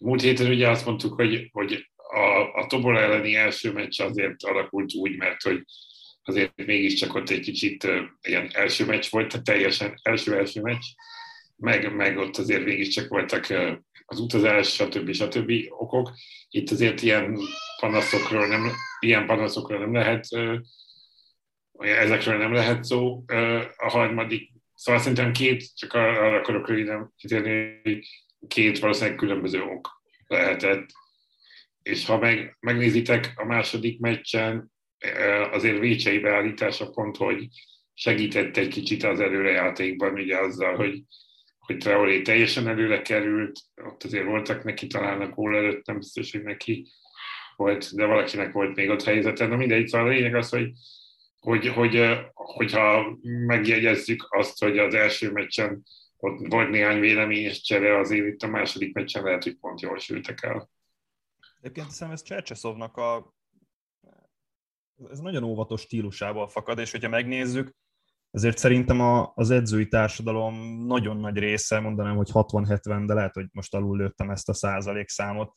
múlt 0.00 0.20
héten 0.20 0.46
ugye 0.46 0.68
azt 0.68 0.86
mondtuk, 0.86 1.14
hogy, 1.14 1.48
hogy 1.52 1.90
a, 1.96 2.60
a 2.60 2.66
Tobor 2.66 2.96
elleni 2.96 3.34
első 3.34 3.72
meccs 3.72 4.00
azért 4.00 4.42
alakult 4.42 4.94
úgy, 4.94 5.16
mert 5.16 5.42
hogy 5.42 5.64
azért 6.22 6.52
mégiscsak 6.56 7.14
ott 7.14 7.30
egy 7.30 7.40
kicsit 7.40 7.88
ilyen 8.22 8.50
első 8.52 8.84
meccs 8.84 9.06
volt, 9.10 9.28
tehát 9.28 9.46
teljesen 9.46 9.94
első-első 10.02 10.60
meccs, 10.60 10.84
meg, 11.56 11.94
meg 11.94 12.18
ott 12.18 12.36
azért 12.36 12.64
mégiscsak 12.64 13.08
voltak 13.08 13.46
az 14.04 14.20
utazás, 14.20 14.74
stb. 14.74 15.12
stb. 15.12 15.52
okok. 15.68 16.10
Itt 16.50 16.70
azért 16.70 17.02
ilyen 17.02 17.38
panaszokról 17.80 18.46
nem, 18.46 18.70
ilyen 19.00 19.26
panaszokról 19.26 19.78
nem 19.78 19.94
lehet 19.94 20.26
ezekről 21.82 22.36
nem 22.36 22.52
lehet 22.52 22.84
szó. 22.84 23.24
A 23.76 23.90
harmadik, 23.90 24.50
szóval 24.74 25.00
szerintem 25.00 25.32
két, 25.32 25.76
csak 25.76 25.92
arra 25.92 26.36
akarok 26.36 26.68
röviden 26.68 27.12
kitérni, 27.16 27.80
két 28.48 28.78
valószínűleg 28.78 29.16
különböző 29.16 29.62
ok 29.62 30.02
lehetett. 30.26 30.90
És 31.82 32.06
ha 32.06 32.18
meg, 32.18 32.56
megnézitek 32.60 33.32
a 33.36 33.44
második 33.44 34.00
meccsen, 34.00 34.71
azért 35.50 35.78
Vécsei 35.78 36.18
beállítása 36.18 36.90
pont, 36.90 37.16
hogy 37.16 37.48
segített 37.94 38.56
egy 38.56 38.68
kicsit 38.68 39.02
az 39.02 39.20
előrejátékban, 39.20 40.12
ugye 40.12 40.38
azzal, 40.38 40.76
hogy, 40.76 41.02
hogy 41.58 41.76
Traoré 41.76 42.22
teljesen 42.22 42.68
előre 42.68 43.02
került, 43.02 43.60
ott 43.84 44.02
azért 44.02 44.24
voltak 44.24 44.64
neki 44.64 44.86
talán 44.86 45.20
a 45.20 45.28
gól 45.28 45.56
előtt, 45.56 45.86
nem 45.86 45.98
biztos, 45.98 46.32
hogy 46.32 46.42
neki 46.42 46.86
volt, 47.56 47.94
de 47.94 48.04
valakinek 48.04 48.52
volt 48.52 48.76
még 48.76 48.90
ott 48.90 49.02
helyzete. 49.02 49.46
Na 49.46 49.56
mindegy, 49.56 49.86
szóval 49.86 50.06
a 50.06 50.10
lényeg 50.10 50.34
az, 50.34 50.48
hogy, 50.48 50.72
hogy, 51.40 51.68
hogy 51.68 52.20
hogyha 52.34 53.18
megjegyezzük 53.22 54.26
azt, 54.28 54.58
hogy 54.58 54.78
az 54.78 54.94
első 54.94 55.32
meccsen 55.32 55.82
ott 56.16 56.46
volt 56.48 56.70
néhány 56.70 57.00
véleményes 57.00 57.60
csere, 57.60 57.98
azért 57.98 58.26
itt 58.26 58.42
a 58.42 58.48
második 58.48 58.94
meccsen 58.94 59.22
lehet, 59.22 59.42
hogy 59.42 59.56
pont 59.56 59.80
jól 59.80 59.98
sültek 59.98 60.42
el. 60.42 60.70
Egyébként 61.60 61.86
hiszem 61.86 62.10
ez 62.10 62.22
Csercseszovnak 62.22 62.96
a 62.96 63.34
ez 65.10 65.18
nagyon 65.18 65.42
óvatos 65.42 65.80
stílusából 65.80 66.48
fakad, 66.48 66.78
és 66.78 66.90
hogyha 66.90 67.08
megnézzük, 67.08 67.74
ezért 68.30 68.58
szerintem 68.58 69.00
a, 69.00 69.32
az 69.34 69.50
edzői 69.50 69.88
társadalom 69.88 70.84
nagyon 70.86 71.16
nagy 71.16 71.38
része, 71.38 71.80
mondanám, 71.80 72.16
hogy 72.16 72.28
60-70, 72.32 73.02
de 73.06 73.14
lehet, 73.14 73.34
hogy 73.34 73.46
most 73.52 73.74
alul 73.74 73.96
lőttem 73.96 74.30
ezt 74.30 74.48
a 74.48 74.54
százalék 74.54 75.08
számot, 75.08 75.52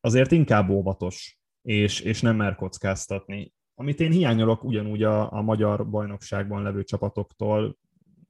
azért 0.00 0.32
inkább 0.32 0.68
óvatos, 0.68 1.38
és, 1.62 2.00
és 2.00 2.20
nem 2.20 2.36
mer 2.36 2.54
kockáztatni. 2.54 3.52
Amit 3.74 4.00
én 4.00 4.10
hiányolok 4.10 4.64
ugyanúgy 4.64 5.02
a, 5.02 5.32
a 5.32 5.42
magyar 5.42 5.90
bajnokságban 5.90 6.62
levő 6.62 6.82
csapatoktól, 6.82 7.78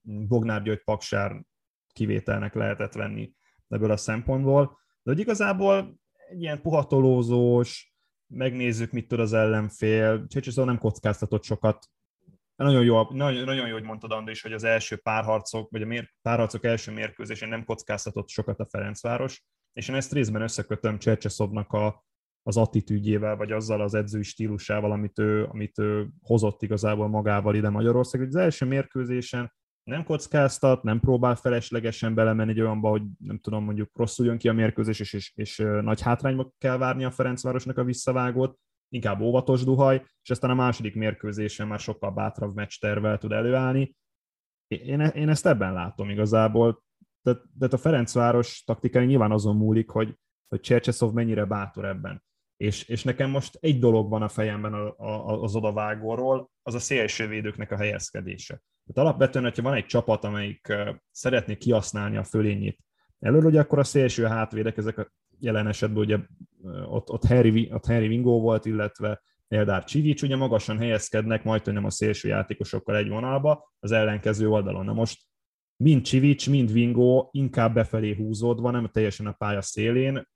Bognár 0.02 0.62
György 0.62 0.84
Paksár 0.84 1.44
kivételnek 1.92 2.54
lehetett 2.54 2.92
venni 2.92 3.32
ebből 3.68 3.90
a 3.90 3.96
szempontból, 3.96 4.78
de 5.02 5.10
hogy 5.10 5.20
igazából 5.20 6.00
egy 6.28 6.40
ilyen 6.40 6.62
puhatolózós, 6.62 7.89
megnézzük, 8.30 8.92
mit 8.92 9.08
tud 9.08 9.20
az 9.20 9.32
ellenfél, 9.32 10.26
Csécsiszó 10.26 10.64
nem 10.64 10.78
kockáztatott 10.78 11.42
sokat, 11.42 11.86
nagyon 12.56 12.84
jó, 12.84 13.02
nagyon, 13.10 13.44
nagyon 13.44 13.66
jó, 13.66 13.72
hogy 13.72 13.82
mondtad, 13.82 14.12
Andris, 14.12 14.42
hogy 14.42 14.52
az 14.52 14.64
első 14.64 14.96
párharcok, 14.96 15.70
vagy 15.70 15.82
a 15.82 15.86
mér, 15.86 16.10
párharcok 16.22 16.64
első 16.64 16.92
mérkőzésén 16.92 17.48
nem 17.48 17.64
kockáztatott 17.64 18.28
sokat 18.28 18.60
a 18.60 18.66
Ferencváros, 18.70 19.44
és 19.72 19.88
én 19.88 19.94
ezt 19.94 20.12
részben 20.12 20.42
összekötöm 20.42 20.98
Csercseszobnak 20.98 21.72
a, 21.72 22.04
az 22.42 22.56
attitűdjével, 22.56 23.36
vagy 23.36 23.52
azzal 23.52 23.80
az 23.80 23.94
edzői 23.94 24.22
stílusával, 24.22 24.92
amit 24.92 25.18
ő, 25.18 25.44
amit 25.44 25.78
ő 25.78 26.08
hozott 26.22 26.62
igazából 26.62 27.08
magával 27.08 27.54
ide 27.54 27.68
Magyarország. 27.68 28.20
Az 28.22 28.36
első 28.36 28.66
mérkőzésen 28.66 29.52
nem 29.90 30.04
kockáztat, 30.04 30.82
nem 30.82 31.00
próbál 31.00 31.34
feleslegesen 31.34 32.14
belemenni 32.14 32.50
egy 32.50 32.60
olyanba, 32.60 32.88
hogy 32.88 33.02
nem 33.18 33.38
tudom, 33.38 33.64
mondjuk 33.64 33.90
rosszul 33.94 34.26
jön 34.26 34.38
ki 34.38 34.48
a 34.48 34.52
mérkőzés, 34.52 35.00
és, 35.00 35.12
és, 35.12 35.32
és 35.34 35.56
nagy 35.82 36.00
hátrányba 36.00 36.52
kell 36.58 36.76
várni 36.76 37.04
a 37.04 37.10
Ferencvárosnak 37.10 37.78
a 37.78 37.84
visszavágót, 37.84 38.58
inkább 38.88 39.20
óvatos 39.20 39.64
duhaj, 39.64 40.04
és 40.22 40.30
aztán 40.30 40.50
a 40.50 40.54
második 40.54 40.94
mérkőzésen 40.94 41.66
már 41.66 41.78
sokkal 41.78 42.10
bátrabb 42.10 42.54
meccs 42.54 42.78
tervel 42.78 43.18
tud 43.18 43.32
előállni. 43.32 43.96
Én, 44.66 45.00
én 45.00 45.28
ezt 45.28 45.46
ebben 45.46 45.72
látom 45.72 46.10
igazából. 46.10 46.82
Tehát, 47.22 47.42
tehát 47.58 47.74
a 47.74 47.78
Ferencváros 47.78 48.62
taktikai 48.66 49.06
nyilván 49.06 49.32
azon 49.32 49.56
múlik, 49.56 49.90
hogy, 49.90 50.18
hogy 50.48 50.60
Csercseszov 50.60 51.12
mennyire 51.12 51.44
bátor 51.44 51.84
ebben. 51.84 52.22
És, 52.56 52.88
és 52.88 53.04
nekem 53.04 53.30
most 53.30 53.56
egy 53.60 53.78
dolog 53.78 54.10
van 54.10 54.22
a 54.22 54.28
fejemben 54.28 54.74
a, 54.74 54.98
a, 54.98 55.42
az 55.42 55.54
odavágóról, 55.54 56.50
az 56.62 56.74
a 56.74 56.78
szélsővédőknek 56.78 57.70
a 57.70 57.76
helyezkedése. 57.76 58.62
Tehát 58.86 59.08
alapvetően, 59.08 59.44
hogyha 59.44 59.62
van 59.62 59.74
egy 59.74 59.86
csapat, 59.86 60.24
amelyik 60.24 60.72
szeretné 61.10 61.56
kihasználni 61.56 62.16
a 62.16 62.24
fölényét 62.24 62.78
előre, 63.18 63.44
hogy 63.44 63.56
akkor 63.56 63.78
a 63.78 63.84
szélső 63.84 64.24
hátvédek, 64.24 64.76
ezek 64.76 64.98
a 64.98 65.10
jelen 65.38 65.66
esetben 65.66 66.02
ugye 66.02 66.18
ott, 66.88 67.10
ott, 67.10 67.24
Harry, 67.24 67.72
ott 67.72 67.86
Harry 67.86 68.08
Vingó 68.08 68.40
volt, 68.40 68.64
illetve 68.64 69.22
Eldár 69.48 69.84
Csivics, 69.84 70.22
ugye 70.22 70.36
magasan 70.36 70.78
helyezkednek, 70.78 71.44
majd 71.44 71.72
nem 71.72 71.84
a 71.84 71.90
szélső 71.90 72.28
játékosokkal 72.28 72.96
egy 72.96 73.08
vonalba, 73.08 73.72
az 73.78 73.92
ellenkező 73.92 74.48
oldalon. 74.48 74.84
Na 74.84 74.92
most 74.92 75.22
mind 75.76 76.02
Csivics, 76.02 76.50
mind 76.50 76.72
Vingó 76.72 77.28
inkább 77.32 77.74
befelé 77.74 78.14
húzódva, 78.14 78.70
nem 78.70 78.86
teljesen 78.86 79.26
a 79.26 79.32
pálya 79.32 79.62
szélén, 79.62 80.28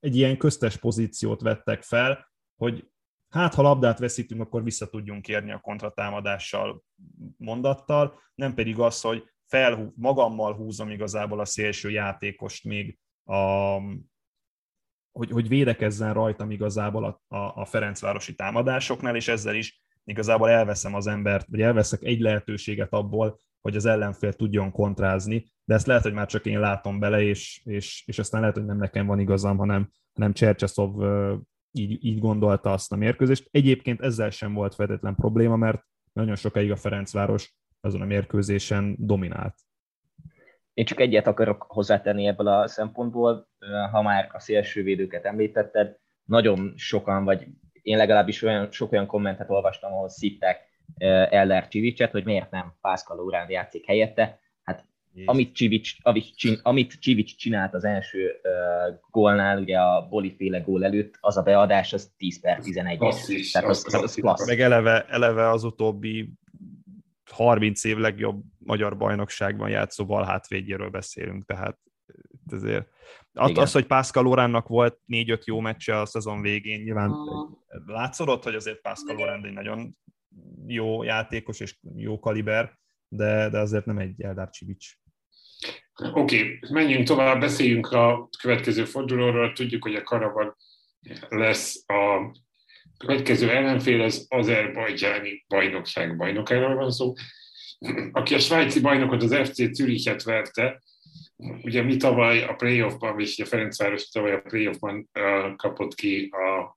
egy 0.00 0.16
ilyen 0.16 0.36
köztes 0.36 0.76
pozíciót 0.76 1.40
vettek 1.40 1.82
fel, 1.82 2.28
hogy 2.56 2.90
hát 3.28 3.54
ha 3.54 3.62
labdát 3.62 3.98
veszítünk, 3.98 4.40
akkor 4.40 4.62
vissza 4.62 4.86
tudjunk 4.86 5.28
érni 5.28 5.52
a 5.52 5.60
kontratámadással, 5.60 6.82
mondattal, 7.36 8.20
nem 8.34 8.54
pedig 8.54 8.78
az, 8.78 9.00
hogy 9.00 9.24
felhúz, 9.46 9.92
magammal 9.94 10.54
húzom 10.54 10.90
igazából 10.90 11.40
a 11.40 11.44
szélső 11.44 11.90
játékost 11.90 12.64
még, 12.64 12.98
a, 13.24 13.76
hogy, 15.12 15.30
hogy 15.30 15.48
védekezzen 15.48 16.12
rajtam 16.12 16.50
igazából 16.50 17.04
a, 17.04 17.36
a, 17.36 17.60
a 17.60 17.64
Ferencvárosi 17.64 18.34
támadásoknál, 18.34 19.16
és 19.16 19.28
ezzel 19.28 19.54
is 19.54 19.82
igazából 20.04 20.48
elveszem 20.48 20.94
az 20.94 21.06
embert, 21.06 21.46
vagy 21.50 21.60
elveszek 21.60 22.02
egy 22.02 22.20
lehetőséget 22.20 22.92
abból, 22.92 23.38
hogy 23.60 23.76
az 23.76 23.86
ellenfél 23.86 24.32
tudjon 24.32 24.70
kontrázni, 24.70 25.52
de 25.64 25.74
ezt 25.74 25.86
lehet, 25.86 26.02
hogy 26.02 26.12
már 26.12 26.26
csak 26.26 26.46
én 26.46 26.60
látom 26.60 26.98
bele, 26.98 27.22
és, 27.22 27.60
és, 27.64 28.02
és 28.06 28.18
aztán 28.18 28.40
lehet, 28.40 28.56
hogy 28.56 28.64
nem 28.64 28.76
nekem 28.76 29.06
van 29.06 29.18
igazam, 29.18 29.56
hanem, 29.56 29.90
hanem 30.14 30.32
Csercseszov 30.32 30.94
így, 31.72 32.04
így 32.04 32.18
gondolta 32.18 32.72
azt 32.72 32.92
a 32.92 32.96
mérkőzést. 32.96 33.48
Egyébként 33.50 34.00
ezzel 34.00 34.30
sem 34.30 34.54
volt 34.54 34.74
feltétlen 34.74 35.14
probléma, 35.14 35.56
mert 35.56 35.82
nagyon 36.12 36.36
sokáig 36.36 36.70
a 36.70 36.76
Ferencváros 36.76 37.54
azon 37.80 38.00
a 38.00 38.04
mérkőzésen 38.04 38.96
dominált. 38.98 39.54
Én 40.74 40.84
csak 40.84 41.00
egyet 41.00 41.26
akarok 41.26 41.62
hozzátenni 41.68 42.26
ebből 42.26 42.46
a 42.46 42.68
szempontból, 42.68 43.48
ha 43.90 44.02
már 44.02 44.30
a 44.32 44.40
szélsővédőket 44.40 45.24
említetted, 45.24 45.96
nagyon 46.24 46.72
sokan, 46.76 47.24
vagy 47.24 47.46
én 47.82 47.96
legalábbis 47.96 48.42
olyan, 48.42 48.72
sok 48.72 48.92
olyan 48.92 49.06
kommentet 49.06 49.50
olvastam, 49.50 49.92
ahol 49.92 50.08
szittek 50.08 50.60
Eller 51.30 51.68
Csivicset, 51.68 52.10
hogy 52.10 52.24
miért 52.24 52.50
nem 52.50 52.74
Pászkal 52.80 53.20
Órán 53.20 53.50
játszik 53.50 53.86
helyette. 53.86 54.40
Amit 55.24 55.54
Csivics, 55.54 55.96
amit 56.62 57.00
Csivics 57.00 57.36
csinált 57.36 57.74
az 57.74 57.84
első 57.84 58.40
uh, 58.42 58.98
gólnál, 59.10 59.60
ugye 59.60 59.78
a 59.78 60.06
Boli-féle 60.08 60.58
gól 60.58 60.84
előtt, 60.84 61.16
az 61.20 61.36
a 61.36 61.42
beadás, 61.42 61.92
az 61.92 62.12
10 62.16 62.40
per 62.40 62.58
11. 62.58 62.98
Klasszis, 62.98 63.50
Tehát 63.50 63.68
az, 63.68 63.84
az, 63.86 63.94
az 63.94 64.14
klassz. 64.14 64.46
Meg 64.46 64.60
eleve, 64.60 65.04
eleve 65.04 65.48
az 65.48 65.64
utóbbi 65.64 66.32
30 67.30 67.84
év 67.84 67.96
legjobb 67.96 68.42
magyar 68.58 68.96
bajnokságban 68.96 69.68
játszó 69.68 70.06
bal 70.06 70.24
hátvédjéről 70.24 70.90
beszélünk, 70.90 71.44
tehát 71.44 71.78
ezért. 72.52 72.88
Igen. 73.32 73.62
Az, 73.62 73.72
hogy 73.72 73.86
Pascal 73.86 74.22
Loránnak 74.22 74.68
volt 74.68 74.98
négy-öt 75.04 75.46
jó 75.46 75.60
meccse 75.60 76.00
a 76.00 76.06
szezon 76.06 76.40
végén, 76.40 76.82
nyilván 76.82 77.14
látszódott, 77.86 78.42
hogy 78.42 78.54
azért 78.54 78.80
Pascal 78.80 79.16
Lorán 79.16 79.44
egy 79.44 79.52
nagyon 79.52 79.96
jó 80.66 81.02
játékos 81.02 81.60
és 81.60 81.78
jó 81.96 82.18
kaliber, 82.18 82.78
de, 83.08 83.48
de 83.48 83.58
azért 83.58 83.84
nem 83.84 83.98
egy 83.98 84.22
Eldár 84.22 84.50
Csivics. 84.50 84.92
Oké, 85.94 86.20
okay, 86.20 86.58
menjünk 86.70 87.06
tovább, 87.06 87.40
beszéljünk 87.40 87.92
a 87.92 88.28
következő 88.40 88.84
fordulóról. 88.84 89.52
Tudjuk, 89.52 89.82
hogy 89.82 89.94
a 89.94 90.02
Karaban 90.02 90.56
lesz 91.28 91.84
a 91.86 92.30
következő 92.98 93.50
ellenfél, 93.50 94.00
az 94.00 94.26
azerbajdzsáni 94.28 95.44
bajnokság 95.48 96.16
bajnokáról 96.16 96.74
van 96.74 96.90
szó, 96.90 97.12
aki 98.12 98.34
a 98.34 98.38
svájci 98.38 98.80
bajnokot, 98.80 99.22
az 99.22 99.48
FC 99.48 99.74
Zürichet 99.74 100.22
verte. 100.22 100.82
Ugye 101.62 101.82
mi 101.82 101.96
tavaly 101.96 102.42
a 102.42 102.54
playoffban, 102.54 103.20
és 103.20 103.38
a 103.38 103.44
Ferencváros 103.44 104.08
tavaly 104.08 104.32
a 104.32 104.40
playoffban 104.40 105.10
kapott 105.56 105.94
ki 105.94 106.30
a, 106.30 106.76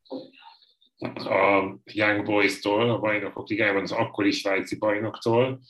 a 1.30 1.80
Young 1.84 2.26
Boys-tól, 2.26 2.90
a 2.90 3.00
bajnokok 3.00 3.50
ligájában, 3.50 3.82
az 3.82 3.92
akkori 3.92 4.32
svájci 4.32 4.78
bajnoktól, 4.78 5.62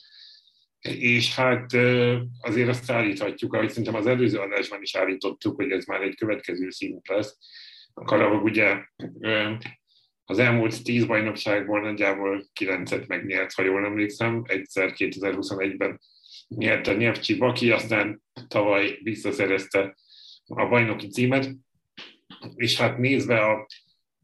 és 0.82 1.34
hát 1.34 1.72
azért 2.40 2.68
azt 2.68 2.90
állíthatjuk, 2.90 3.54
ahogy 3.54 3.68
szerintem 3.68 3.94
az 3.94 4.06
előző 4.06 4.38
adásban 4.38 4.82
is 4.82 4.94
állítottuk, 4.94 5.56
hogy 5.56 5.70
ez 5.70 5.84
már 5.84 6.02
egy 6.02 6.16
következő 6.16 6.70
szint 6.70 7.08
lesz. 7.08 7.36
A 7.94 8.04
Karavag 8.04 8.44
ugye 8.44 8.84
az 10.24 10.38
elmúlt 10.38 10.82
tíz 10.82 11.04
bajnokságból 11.04 11.80
nagyjából 11.80 12.44
kilencet 12.52 13.06
megnyert, 13.06 13.52
ha 13.52 13.62
jól 13.62 13.84
emlékszem, 13.84 14.42
egyszer 14.46 14.92
2021-ben 14.96 16.00
nyerte 16.48 16.90
a 16.90 16.94
Nyevcsi 16.94 17.36
Baki, 17.36 17.70
aztán 17.70 18.22
tavaly 18.48 18.98
visszaszerezte 19.02 19.96
a 20.44 20.66
bajnoki 20.66 21.08
címet, 21.08 21.50
és 22.54 22.76
hát 22.76 22.98
nézve 22.98 23.40
a, 23.40 23.66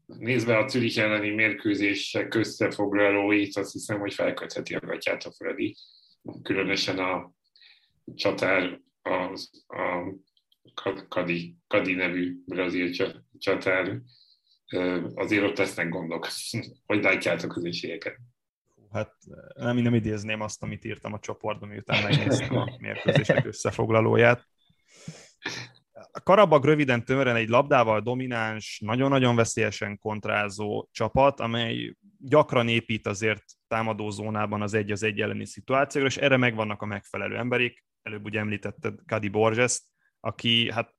nézve 0.05 0.57
a 0.57 0.67
Zürich 0.67 0.99
elleni 0.99 1.29
mérkőzések 1.29 2.33
összefoglalóit, 2.33 3.57
azt 3.57 3.71
hiszem, 3.71 3.99
hogy 3.99 4.13
felkötheti 4.13 4.75
a 4.75 4.79
gatyát 4.79 5.23
a 5.23 5.31
Freddy 5.31 5.75
különösen 6.43 6.99
a 6.99 7.31
csatár, 8.15 8.79
az, 9.01 9.49
a 9.67 10.13
Kadi, 11.07 11.55
Kadi 11.67 11.93
nevű 11.93 12.37
brazil 12.45 12.91
csatár, 13.37 14.01
azért 15.15 15.43
ott 15.43 15.57
lesznek 15.57 15.89
gondok. 15.89 16.27
Hogy 16.85 17.03
látjátok 17.03 17.55
az 17.55 17.65
esélyeket? 17.65 18.17
Hát 18.91 19.13
nem, 19.53 19.77
nem 19.77 19.93
idézném 19.93 20.41
azt, 20.41 20.63
amit 20.63 20.85
írtam 20.85 21.13
a 21.13 21.19
csoportban, 21.19 21.69
miután 21.69 22.03
megnéztem 22.03 22.57
a 22.57 22.75
mérkőzések 22.79 23.45
összefoglalóját. 23.45 24.47
A 26.11 26.21
Karabag 26.23 26.65
röviden 26.65 27.05
tömören 27.05 27.35
egy 27.35 27.49
labdával 27.49 28.01
domináns, 28.01 28.79
nagyon-nagyon 28.85 29.35
veszélyesen 29.35 29.97
kontrázó 29.97 30.89
csapat, 30.91 31.39
amely 31.39 31.95
gyakran 32.17 32.67
épít 32.67 33.07
azért 33.07 33.43
támadózónában 33.69 34.61
az 34.61 34.73
egy 34.73 34.91
az 34.91 35.03
egy 35.03 35.21
elleni 35.21 35.45
szituációra, 35.45 36.07
és 36.07 36.17
erre 36.17 36.37
megvannak 36.37 36.81
a 36.81 36.85
megfelelő 36.85 37.37
emberik. 37.37 37.83
előbb 38.01 38.25
ugye 38.25 38.39
említetted 38.39 38.99
Kadi 39.05 39.27
Borges, 39.27 39.81
aki 40.19 40.71
hát 40.71 40.95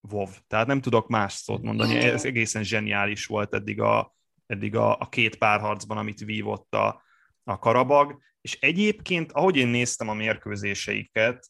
Vov, 0.00 0.30
tehát 0.46 0.66
nem 0.66 0.80
tudok 0.80 1.08
más 1.08 1.32
szót 1.32 1.62
mondani, 1.62 1.94
ez 1.94 2.24
egészen 2.24 2.62
zseniális 2.62 3.26
volt 3.26 3.54
eddig 3.54 3.80
a, 3.80 4.14
eddig 4.46 4.76
a, 4.76 4.98
a 4.98 5.08
két 5.08 5.36
párharcban, 5.36 5.98
amit 5.98 6.20
vívott 6.20 6.74
a, 6.74 7.02
a 7.44 7.58
Karabag, 7.58 8.18
és 8.40 8.58
egyébként, 8.60 9.32
ahogy 9.32 9.56
én 9.56 9.68
néztem 9.68 10.08
a 10.08 10.14
mérkőzéseiket, 10.14 11.46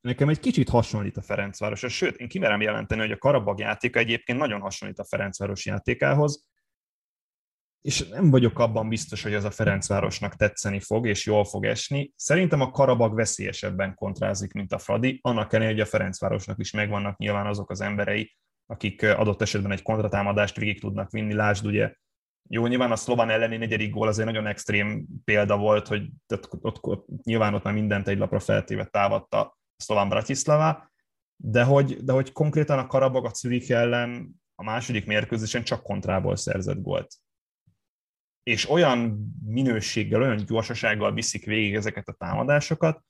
nekem 0.00 0.28
egy 0.28 0.40
kicsit 0.40 0.68
hasonlít 0.68 1.16
a 1.16 1.22
Ferencváros. 1.22 1.84
Sőt, 1.88 2.16
én 2.16 2.28
kimerem 2.28 2.60
jelenteni, 2.60 3.00
hogy 3.00 3.12
a 3.12 3.18
Karabag 3.18 3.58
játéka 3.58 3.98
egyébként 3.98 4.38
nagyon 4.38 4.60
hasonlít 4.60 4.98
a 4.98 5.04
Ferencváros 5.04 5.66
játékához, 5.66 6.46
és 7.80 8.08
nem 8.08 8.30
vagyok 8.30 8.58
abban 8.58 8.88
biztos, 8.88 9.22
hogy 9.22 9.32
ez 9.32 9.44
a 9.44 9.50
Ferencvárosnak 9.50 10.34
tetszeni 10.34 10.80
fog, 10.80 11.06
és 11.06 11.26
jól 11.26 11.44
fog 11.44 11.64
esni. 11.64 12.12
Szerintem 12.16 12.60
a 12.60 12.70
Karabag 12.70 13.14
veszélyesebben 13.14 13.94
kontrázik, 13.94 14.52
mint 14.52 14.72
a 14.72 14.78
Fradi, 14.78 15.18
annak 15.22 15.52
ellenére, 15.52 15.72
hogy 15.72 15.82
a 15.82 15.90
Ferencvárosnak 15.90 16.58
is 16.58 16.70
megvannak 16.70 17.18
nyilván 17.18 17.46
azok 17.46 17.70
az 17.70 17.80
emberei, 17.80 18.36
akik 18.66 19.02
adott 19.02 19.42
esetben 19.42 19.72
egy 19.72 19.82
kontratámadást 19.82 20.56
végig 20.56 20.80
tudnak 20.80 21.10
vinni. 21.10 21.34
Lásd 21.34 21.66
ugye, 21.66 21.92
jó, 22.48 22.66
nyilván 22.66 22.92
a 22.92 22.96
szlován 22.96 23.30
elleni 23.30 23.56
negyedik 23.56 23.90
gól 23.90 24.08
azért 24.08 24.26
nagyon 24.26 24.46
extrém 24.46 25.06
példa 25.24 25.56
volt, 25.56 25.86
hogy 25.86 26.08
ott, 26.28 26.48
ott, 26.60 26.78
ott, 26.80 27.06
nyilván 27.24 27.54
ott 27.54 27.62
már 27.62 27.74
mindent 27.74 28.08
egy 28.08 28.18
lapra 28.18 28.40
feltéve 28.40 28.84
támadta 28.84 29.40
a 29.40 29.56
szlován 29.76 30.08
Bratislava, 30.08 30.90
de 31.36 31.62
hogy, 31.62 32.04
de 32.04 32.12
hogy 32.12 32.32
konkrétan 32.32 32.78
a 32.78 32.86
Karabag 32.86 33.24
a 33.24 33.34
Zürich 33.34 33.70
ellen 33.70 34.28
a 34.54 34.64
második 34.64 35.06
mérkőzésen 35.06 35.62
csak 35.62 35.82
kontrából 35.82 36.36
szerzett 36.36 36.80
gólt 36.80 37.14
és 38.48 38.70
olyan 38.70 39.30
minőséggel, 39.44 40.22
olyan 40.22 40.44
gyorsasággal 40.46 41.12
viszik 41.12 41.44
végig 41.44 41.74
ezeket 41.74 42.08
a 42.08 42.12
támadásokat, 42.12 43.04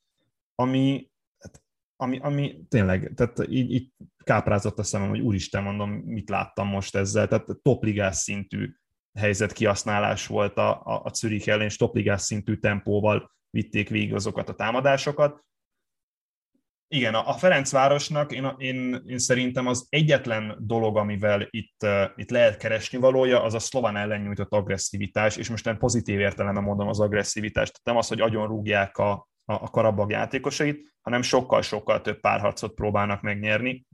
ami, 0.55 1.09
hát, 1.39 1.61
ami, 1.95 2.19
ami 2.19 2.63
tényleg, 2.69 3.13
tehát 3.15 3.45
így, 3.49 3.71
így 3.71 3.91
káprázott 4.23 4.79
a 4.79 4.83
szemem, 4.83 5.09
hogy 5.09 5.19
úristen 5.19 5.63
mondom, 5.63 5.91
mit 5.91 6.29
láttam 6.29 6.67
most 6.67 6.95
ezzel, 6.95 7.27
tehát 7.27 7.47
topligás 7.61 8.15
szintű 8.15 8.73
helyzet 9.13 9.53
kihasználás 9.53 10.27
volt 10.27 10.57
a, 10.57 10.81
a, 10.83 11.01
a 11.03 11.13
Zürich 11.13 11.49
ellen, 11.49 11.65
és 11.65 11.77
topligás 11.77 12.21
szintű 12.21 12.55
tempóval 12.55 13.31
vitték 13.49 13.89
végig 13.89 14.13
azokat 14.13 14.49
a 14.49 14.55
támadásokat, 14.55 15.43
igen, 16.91 17.13
a 17.13 17.33
Ferencvárosnak 17.33 18.31
én, 18.31 18.53
én, 18.57 19.03
én 19.07 19.17
szerintem 19.17 19.67
az 19.67 19.85
egyetlen 19.89 20.57
dolog, 20.59 20.97
amivel 20.97 21.47
itt, 21.49 21.83
uh, 21.83 22.03
itt 22.15 22.29
lehet 22.29 22.57
keresni 22.57 22.97
valója, 22.97 23.43
az 23.43 23.53
a 23.53 23.59
szlován 23.59 23.97
ellen 23.97 24.21
nyújtott 24.21 24.51
agresszivitás, 24.51 25.37
és 25.37 25.49
most 25.49 25.65
nem 25.65 25.77
pozitív 25.77 26.19
értelemben 26.19 26.63
mondom 26.63 26.87
az 26.87 26.99
agresszivitást, 26.99 27.71
tehát 27.71 27.85
nem 27.87 27.97
az, 27.97 28.07
hogy 28.07 28.21
agyon 28.21 28.47
rúgják 28.47 28.97
a, 28.97 29.11
a, 29.45 29.53
a 29.53 29.69
karabag 29.69 30.11
játékosait, 30.11 30.95
hanem 31.01 31.21
sokkal-sokkal 31.21 32.01
több 32.01 32.19
párharcot 32.19 32.73
próbálnak 32.73 33.21
megnyerni. 33.21 33.85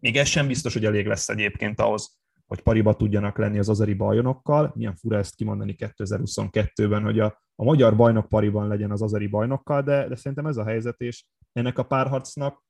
Még 0.00 0.16
ez 0.16 0.28
sem 0.28 0.46
biztos, 0.46 0.72
hogy 0.72 0.84
elég 0.84 1.06
lesz 1.06 1.28
egyébként 1.28 1.80
ahhoz, 1.80 2.17
hogy 2.48 2.60
pariba 2.60 2.96
tudjanak 2.96 3.38
lenni 3.38 3.58
az 3.58 3.68
azeri 3.68 3.94
bajnokkal. 3.94 4.72
Milyen 4.74 4.94
fura 4.94 5.16
ezt 5.16 5.34
kimondani 5.34 5.74
2022-ben, 5.78 7.02
hogy 7.02 7.18
a, 7.18 7.42
a 7.54 7.64
magyar 7.64 7.96
bajnok 7.96 8.28
pariban 8.28 8.68
legyen 8.68 8.90
az 8.90 9.02
azeri 9.02 9.26
bajnokkal, 9.26 9.82
de, 9.82 10.08
de 10.08 10.16
szerintem 10.16 10.46
ez 10.46 10.56
a 10.56 10.64
helyzet, 10.64 11.00
és 11.00 11.24
ennek 11.52 11.78
a 11.78 11.82
párharcnak 11.82 12.62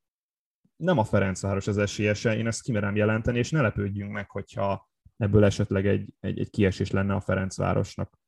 nem 0.76 0.98
a 0.98 1.04
Ferencváros 1.04 1.66
az 1.66 1.78
esélyese, 1.78 2.36
én 2.36 2.46
ezt 2.46 2.62
kimerem 2.62 2.96
jelenteni, 2.96 3.38
és 3.38 3.50
ne 3.50 3.60
lepődjünk 3.60 4.12
meg, 4.12 4.30
hogyha 4.30 4.88
ebből 5.16 5.44
esetleg 5.44 5.86
egy, 5.86 6.14
egy, 6.20 6.38
egy 6.38 6.50
kiesés 6.50 6.90
lenne 6.90 7.14
a 7.14 7.20
Ferencvárosnak. 7.20 8.18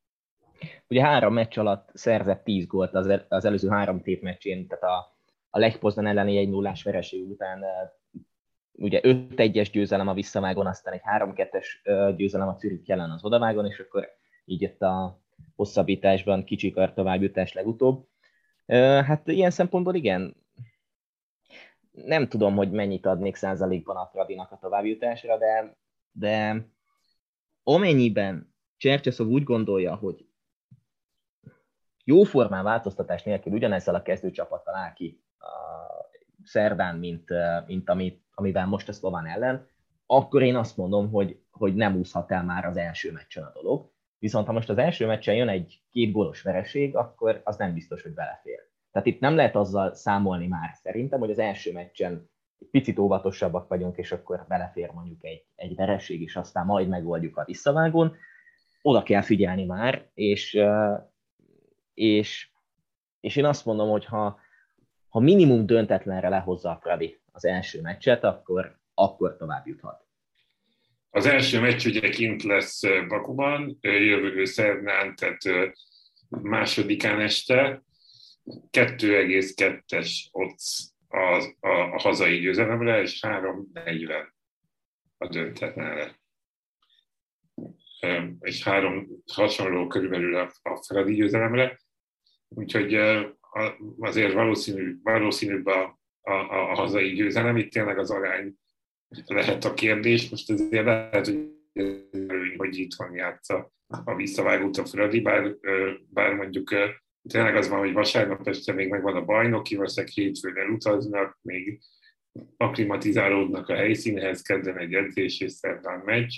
Ugye 0.87 1.01
három 1.01 1.33
meccs 1.33 1.57
alatt 1.57 1.89
szerzett 1.93 2.43
tíz 2.43 2.67
gólt 2.67 2.93
az, 2.93 3.07
el, 3.07 3.25
az 3.29 3.45
előző 3.45 3.69
három 3.69 4.01
tét 4.01 4.21
meccsén, 4.21 4.67
tehát 4.67 4.83
a, 4.83 5.17
a 5.49 5.59
Lech 5.59 5.79
Poznan 5.79 6.07
elleni 6.07 6.37
egy 6.37 6.49
nullás 6.49 6.83
vereség 6.83 7.29
után 7.29 7.63
ugye 8.71 8.99
5-1-es 9.03 9.69
győzelem 9.71 10.07
a 10.07 10.13
visszavágon, 10.13 10.67
aztán 10.67 10.93
egy 10.93 11.01
3-2-es 11.17 11.65
győzelem 12.15 12.47
a 12.47 12.57
Zürich 12.59 12.89
jelen 12.89 13.11
az 13.11 13.23
odavágon, 13.23 13.65
és 13.65 13.79
akkor 13.79 14.09
így 14.45 14.61
jött 14.61 14.81
a 14.81 15.19
hosszabbításban 15.55 16.43
kicsikar 16.43 16.93
továbbjutás 16.93 17.53
legutóbb. 17.53 18.07
Hát 19.05 19.27
ilyen 19.27 19.51
szempontból 19.51 19.95
igen, 19.95 20.35
nem 21.91 22.27
tudom, 22.27 22.55
hogy 22.55 22.71
mennyit 22.71 23.05
adnék 23.05 23.35
százalékban 23.35 23.95
a 23.95 24.09
Fradinak 24.11 24.51
a 24.51 24.57
továbbjutásra, 24.57 25.37
de, 25.37 25.77
de 26.11 26.65
amennyiben 27.63 28.53
Csercseszov 28.77 29.27
úgy 29.27 29.43
gondolja, 29.43 29.95
hogy 29.95 30.25
jóformán 32.03 32.63
változtatás 32.63 33.23
nélkül 33.23 33.53
ugyanezzel 33.53 33.95
a 33.95 34.01
kezdőcsapattal 34.01 34.75
áll 34.75 34.93
ki 34.93 35.23
a 35.39 35.45
szerdán, 36.43 36.97
mint, 36.97 37.29
mint 37.65 37.89
amit, 37.89 38.23
amivel 38.41 38.65
most 38.65 38.89
a 38.89 38.93
szlován 38.93 39.25
ellen, 39.25 39.67
akkor 40.05 40.41
én 40.41 40.55
azt 40.55 40.77
mondom, 40.77 41.11
hogy, 41.11 41.39
hogy 41.51 41.75
nem 41.75 41.95
úszhat 41.95 42.31
el 42.31 42.43
már 42.43 42.65
az 42.65 42.77
első 42.77 43.11
meccsen 43.11 43.43
a 43.43 43.51
dolog. 43.53 43.91
Viszont 44.19 44.47
ha 44.47 44.53
most 44.53 44.69
az 44.69 44.77
első 44.77 45.05
meccsen 45.05 45.35
jön 45.35 45.49
egy 45.49 45.81
két 45.91 46.11
gólos 46.11 46.41
vereség, 46.41 46.95
akkor 46.95 47.41
az 47.43 47.57
nem 47.57 47.73
biztos, 47.73 48.01
hogy 48.01 48.13
belefér. 48.13 48.59
Tehát 48.91 49.07
itt 49.07 49.19
nem 49.19 49.35
lehet 49.35 49.55
azzal 49.55 49.93
számolni 49.93 50.47
már 50.47 50.69
szerintem, 50.73 51.19
hogy 51.19 51.31
az 51.31 51.39
első 51.39 51.71
meccsen 51.73 52.29
egy 52.59 52.67
picit 52.67 52.99
óvatosabbak 52.99 53.67
vagyunk, 53.67 53.97
és 53.97 54.11
akkor 54.11 54.45
belefér 54.47 54.91
mondjuk 54.91 55.25
egy, 55.25 55.45
egy 55.55 55.75
vereség, 55.75 56.21
és 56.21 56.35
aztán 56.35 56.65
majd 56.65 56.87
megoldjuk 56.87 57.37
a 57.37 57.45
visszavágón. 57.45 58.15
Oda 58.81 59.03
kell 59.03 59.21
figyelni 59.21 59.65
már, 59.65 60.09
és, 60.13 60.59
és, 61.93 62.51
és 63.19 63.35
én 63.35 63.45
azt 63.45 63.65
mondom, 63.65 63.89
hogy 63.89 64.05
ha, 64.05 64.39
ha 65.09 65.19
minimum 65.19 65.65
döntetlenre 65.65 66.29
lehozza 66.29 66.69
a 66.69 66.79
Fradi 66.81 67.20
az 67.31 67.45
első 67.45 67.81
meccset, 67.81 68.23
akkor, 68.23 68.79
akkor 68.93 69.37
tovább 69.37 69.67
juthat. 69.67 70.05
Az 71.09 71.25
első 71.25 71.59
meccs 71.59 71.85
ugye 71.85 72.09
kint 72.09 72.43
lesz 72.43 72.81
Bakuban, 73.07 73.77
jövő 73.81 74.45
szerdán, 74.45 75.15
tehát 75.15 75.73
másodikán 76.29 77.19
este. 77.19 77.83
2,2-es 78.71 80.11
odds 80.31 80.91
a, 81.07 81.17
a, 81.59 81.93
a 81.93 81.99
hazai 81.99 82.39
győzelemre, 82.39 83.01
és 83.01 83.19
3,40 83.27 84.27
a 85.17 85.27
döntetlenre. 85.27 86.19
És 88.39 88.63
három 88.63 89.07
hasonló 89.33 89.87
körülbelül 89.87 90.35
a, 90.35 90.51
a 90.61 90.83
Fradi 90.83 91.13
győzelemre. 91.13 91.79
Úgyhogy 92.47 92.93
azért 93.99 94.33
valószínű, 94.33 94.99
valószínűbb 95.03 95.65
a, 95.65 96.00
a, 96.21 96.31
a 96.31 96.75
hazai 96.75 97.13
győzelem. 97.13 97.57
Itt 97.57 97.71
tényleg 97.71 97.97
az 97.97 98.11
arány 98.11 98.53
lehet 99.25 99.65
a 99.65 99.73
kérdés. 99.73 100.29
Most 100.29 100.51
azért 100.51 100.85
lehet, 100.85 101.25
hogy 101.25 101.59
hogy 102.57 102.77
itt 102.77 102.93
van 102.93 103.13
játsza 103.13 103.71
a 103.87 104.15
visszavágót 104.15 104.77
a 104.77 104.85
Fradi, 104.85 105.19
bár, 105.19 105.55
bár 106.09 106.33
mondjuk 106.33 106.69
tényleg 107.29 107.55
az 107.55 107.69
van, 107.69 107.79
hogy 107.79 107.93
vasárnap 107.93 108.47
este 108.47 108.73
még 108.73 108.89
megvan 108.89 109.15
a 109.15 109.25
bajnoki, 109.25 109.75
valószínűleg 109.75 110.13
hétfőn 110.13 110.57
elutaznak, 110.57 111.39
még 111.41 111.79
aklimatizálódnak 112.57 113.69
a 113.69 113.75
helyszínhez, 113.75 114.41
kezden 114.41 114.77
egy 114.77 114.93
edzés 114.93 115.39
és 115.39 115.51
szerdán 115.51 116.01
meccs. 116.05 116.33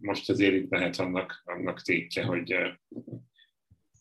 Most 0.00 0.30
azért 0.30 0.54
itt 0.54 0.70
lehet 0.70 0.96
annak, 0.96 1.42
annak 1.44 1.82
tétje, 1.82 2.24
hogy 2.24 2.54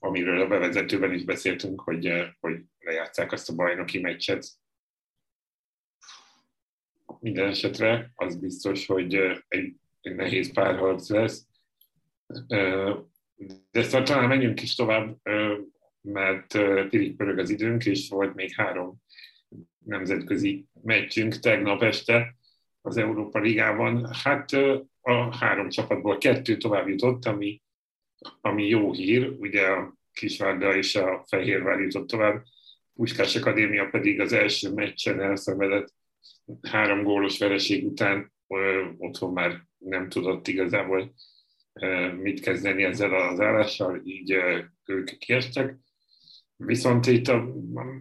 amiről 0.06 0.42
a 0.42 0.48
bevezetőben 0.48 1.14
is 1.14 1.24
beszéltünk, 1.24 1.82
hogy, 1.82 2.12
hogy 2.40 2.62
lejátszák 2.80 3.32
azt 3.32 3.50
a 3.50 3.56
bajnoki 3.56 4.00
meccset. 4.00 4.48
Minden 7.20 7.48
esetre 7.48 8.12
az 8.16 8.40
biztos, 8.40 8.86
hogy 8.86 9.16
egy, 9.48 9.76
egy 10.02 10.16
nehéz 10.16 10.54
párharc 10.54 11.10
lesz. 11.10 11.48
De 13.72 13.82
szóval 13.82 14.04
talán 14.04 14.28
menjünk 14.28 14.62
is 14.62 14.76
tovább, 14.76 15.18
mert 16.02 16.58
pirik 16.90 17.16
pörög 17.16 17.38
az 17.40 17.50
időnk, 17.50 17.86
és 17.86 18.10
volt 18.10 18.36
még 18.36 18.54
három 18.54 19.04
nemzetközi 19.86 20.66
meccsünk 20.82 21.40
tegnap 21.40 21.82
este 21.82 22.36
az 22.82 22.98
Európa 22.98 23.40
Ligában. 23.40 24.14
Hát 24.14 24.52
a 25.02 25.36
három 25.38 25.70
csapatból 25.70 26.18
kettő 26.18 26.58
tovább 26.58 26.88
jutott, 26.88 27.26
ami, 27.26 27.62
ami 28.42 28.68
jó 28.68 28.94
hír. 28.94 29.30
Ugye 29.40 29.68
a 29.68 29.98
Kisvárda 30.14 30.76
és 30.76 30.96
a 30.96 31.26
Fehérvár 31.28 31.80
jutott 31.80 32.08
tovább. 32.08 32.44
Puskás 32.94 33.36
Akadémia 33.36 33.90
pedig 33.90 34.20
az 34.20 34.34
első 34.34 34.74
meccsen 34.74 35.22
elszenvedett 35.22 35.94
három 36.62 37.04
gólos 37.04 37.38
vereség 37.38 37.86
után 37.86 38.34
ö, 38.48 38.86
otthon 38.98 39.34
már 39.34 39.62
nem 39.78 40.10
tudott 40.10 40.48
igazából 40.48 41.14
mit 42.18 42.40
kezdeni 42.40 42.84
ezzel 42.84 43.14
az 43.14 43.40
állással, 43.40 44.02
így 44.04 44.32
ők 44.86 45.18
kiestek. 45.18 45.76
Viszont 46.56 47.06
itt 47.06 47.28
a, 47.28 47.54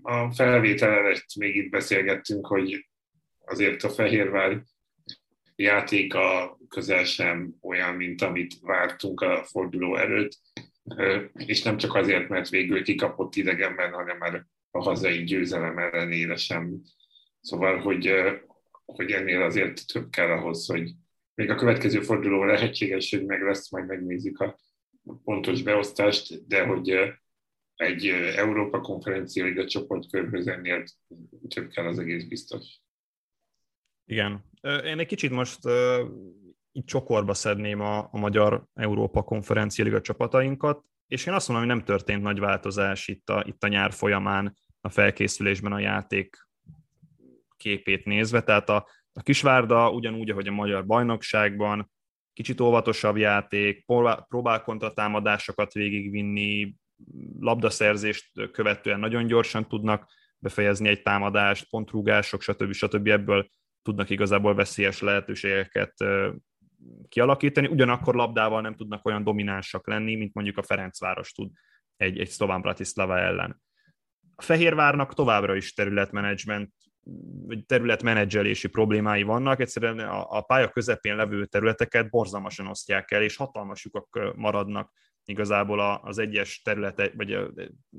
a 0.02 0.32
felvétel 0.32 0.90
előtt 0.90 1.34
még 1.38 1.56
itt 1.56 1.70
beszélgettünk, 1.70 2.46
hogy 2.46 2.88
azért 3.44 3.82
a 3.82 3.88
Fehérvár 3.88 4.62
játéka 5.56 6.56
közel 6.68 7.04
sem 7.04 7.54
olyan, 7.60 7.94
mint 7.94 8.22
amit 8.22 8.60
vártunk 8.60 9.20
a 9.20 9.44
forduló 9.44 9.96
előtt, 9.96 10.38
és 11.32 11.62
nem 11.62 11.76
csak 11.76 11.94
azért, 11.94 12.28
mert 12.28 12.48
végül 12.48 12.82
kikapott 12.82 13.34
idegenben, 13.34 13.92
hanem 13.92 14.16
már 14.16 14.46
a 14.70 14.82
hazai 14.82 15.24
győzelem 15.24 15.78
ellenére 15.78 16.36
sem. 16.36 16.80
Szóval, 17.40 17.78
hogy, 17.78 18.12
hogy 18.84 19.10
ennél 19.10 19.42
azért 19.42 19.86
több 19.92 20.10
kell 20.10 20.30
ahhoz, 20.30 20.66
hogy 20.66 20.90
még 21.34 21.50
a 21.50 21.54
következő 21.54 22.00
forduló 22.00 22.44
lehetséges, 22.44 23.10
hogy 23.10 23.24
meg 23.24 23.42
lesz, 23.42 23.70
majd 23.70 23.86
megnézzük 23.86 24.40
a 24.40 24.58
pontos 25.24 25.62
beosztást, 25.62 26.46
de 26.46 26.64
hogy 26.64 26.98
egy 27.74 28.06
Európa 28.36 28.80
konferencia 28.80 29.44
liga 29.44 29.66
csoportkörhöz 29.66 30.46
ennél 30.46 30.84
több 31.48 31.68
kell 31.68 31.86
az 31.86 31.98
egész 31.98 32.24
biztos. 32.24 32.80
Igen. 34.06 34.44
Én 34.84 34.98
egy 34.98 35.06
kicsit 35.06 35.30
most 35.30 35.58
így 36.72 36.84
csokorba 36.84 37.34
szedném 37.34 37.80
a, 37.80 37.98
a 37.98 38.18
magyar 38.18 38.64
Európa 38.74 39.22
konferencia 39.22 39.84
liga 39.84 40.00
csapatainkat, 40.00 40.84
és 41.06 41.26
én 41.26 41.34
azt 41.34 41.48
mondom, 41.48 41.66
hogy 41.66 41.76
nem 41.76 41.84
történt 41.84 42.22
nagy 42.22 42.38
változás 42.38 43.08
itt 43.08 43.28
a, 43.28 43.44
itt 43.46 43.64
a 43.64 43.68
nyár 43.68 43.92
folyamán 43.92 44.56
a 44.80 44.88
felkészülésben 44.88 45.72
a 45.72 45.78
játék 45.78 46.48
képét 47.56 48.04
nézve, 48.04 48.42
tehát 48.42 48.68
a, 48.68 48.88
a 49.12 49.22
Kisvárda 49.22 49.90
ugyanúgy, 49.90 50.30
ahogy 50.30 50.46
a 50.46 50.52
magyar 50.52 50.86
bajnokságban, 50.86 51.92
kicsit 52.32 52.60
óvatosabb 52.60 53.16
játék, 53.16 53.84
próbál, 53.84 54.26
próbál 54.28 54.62
kontratámadásokat 54.62 55.72
végigvinni, 55.72 56.74
labdaszerzést 57.40 58.50
követően 58.52 59.00
nagyon 59.00 59.26
gyorsan 59.26 59.68
tudnak 59.68 60.12
befejezni 60.38 60.88
egy 60.88 61.02
támadást, 61.02 61.68
pontrúgások, 61.70 62.42
stb. 62.42 62.72
stb. 62.72 63.08
ebből 63.08 63.48
tudnak 63.84 64.10
igazából 64.10 64.54
veszélyes 64.54 65.00
lehetőségeket 65.00 65.94
kialakítani, 67.08 67.66
ugyanakkor 67.66 68.14
labdával 68.14 68.60
nem 68.60 68.74
tudnak 68.74 69.06
olyan 69.06 69.24
dominánsak 69.24 69.86
lenni, 69.86 70.14
mint 70.14 70.34
mondjuk 70.34 70.58
a 70.58 70.62
Ferencváros 70.62 71.32
tud 71.32 71.50
egy, 71.96 72.18
egy 72.18 72.28
szlován 72.28 72.60
Bratislava 72.60 73.18
ellen. 73.18 73.62
A 74.34 74.42
Fehérvárnak 74.42 75.14
továbbra 75.14 75.54
is 75.54 75.74
területmenedzsment 75.74 76.72
területmenedzselési 77.66 78.68
problémái 78.68 79.22
vannak, 79.22 79.60
egyszerűen 79.60 79.98
a, 79.98 80.30
a 80.30 80.40
pálya 80.40 80.68
közepén 80.68 81.16
levő 81.16 81.44
területeket 81.44 82.10
borzalmasan 82.10 82.66
osztják 82.66 83.10
el, 83.10 83.22
és 83.22 83.36
hatalmas 83.36 83.84
lyukak 83.84 84.34
maradnak 84.36 84.92
igazából 85.24 86.00
az 86.02 86.18
egyes 86.18 86.62
területek, 86.62 87.12
vagy 87.16 87.32
a 87.32 87.50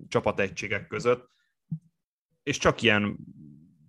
csapategységek 0.07 0.87
között, 0.87 1.29
és 2.43 2.57
csak 2.57 2.81
ilyen 2.81 3.17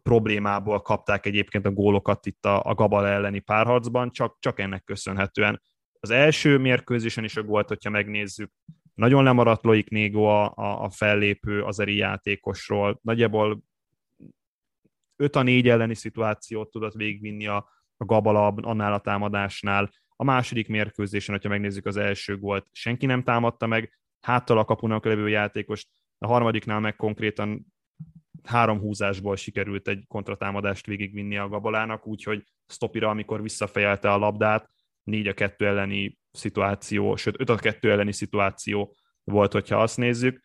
problémából 0.06 0.80
kapták 0.80 1.26
egyébként 1.26 1.66
a 1.66 1.70
gólokat 1.70 2.26
itt 2.26 2.44
a, 2.44 2.62
a 2.62 2.74
Gabal 2.74 3.06
elleni 3.06 3.38
párharcban, 3.38 4.10
csak, 4.10 4.36
csak 4.40 4.60
ennek 4.60 4.84
köszönhetően. 4.84 5.62
Az 6.00 6.10
első 6.10 6.58
mérkőzésen 6.58 7.24
is 7.24 7.36
a 7.36 7.42
gólt, 7.42 7.68
hogyha 7.68 7.90
megnézzük, 7.90 8.52
nagyon 8.94 9.24
lemaradt 9.24 9.64
Loik 9.64 9.88
Négo 9.88 10.24
a, 10.24 10.52
a, 10.54 10.82
a 10.82 10.90
fellépő 10.90 11.62
azeri 11.62 11.96
játékosról, 11.96 12.98
nagyjából 13.02 13.62
5 15.16 15.36
a 15.36 15.42
4 15.42 15.68
elleni 15.68 15.94
szituációt 15.94 16.70
tudott 16.70 16.94
végigvinni 16.94 17.46
a, 17.46 17.56
a 17.96 18.04
Gabala 18.04 18.46
annál 18.46 18.92
a 18.92 19.00
támadásnál. 19.00 19.90
A 20.16 20.24
második 20.24 20.68
mérkőzésen, 20.68 21.34
hogyha 21.34 21.50
megnézzük 21.50 21.86
az 21.86 21.96
első 21.96 22.38
gólt, 22.38 22.66
senki 22.72 23.06
nem 23.06 23.22
támadta 23.22 23.66
meg, 23.66 23.98
háttal 24.20 24.58
a 24.58 24.64
kapunak 24.64 25.04
levő 25.04 25.28
játékos, 25.28 25.86
a 26.18 26.26
harmadiknál 26.26 26.80
meg 26.80 26.96
konkrétan 26.96 27.74
három 28.46 28.78
húzásból 28.78 29.36
sikerült 29.36 29.88
egy 29.88 30.04
kontratámadást 30.08 30.86
végigvinni 30.86 31.36
a 31.36 31.48
Gabalának, 31.48 32.06
úgyhogy 32.06 32.42
Stopira, 32.66 33.08
amikor 33.08 33.42
visszafejelte 33.42 34.12
a 34.12 34.18
labdát, 34.18 34.70
4 35.02 35.26
a 35.26 35.34
2 35.34 35.66
elleni 35.66 36.18
szituáció, 36.30 37.16
sőt 37.16 37.40
5 37.40 37.48
a 37.48 37.56
2 37.56 37.90
elleni 37.90 38.12
szituáció 38.12 38.96
volt, 39.24 39.52
hogyha 39.52 39.82
azt 39.82 39.96
nézzük. 39.96 40.44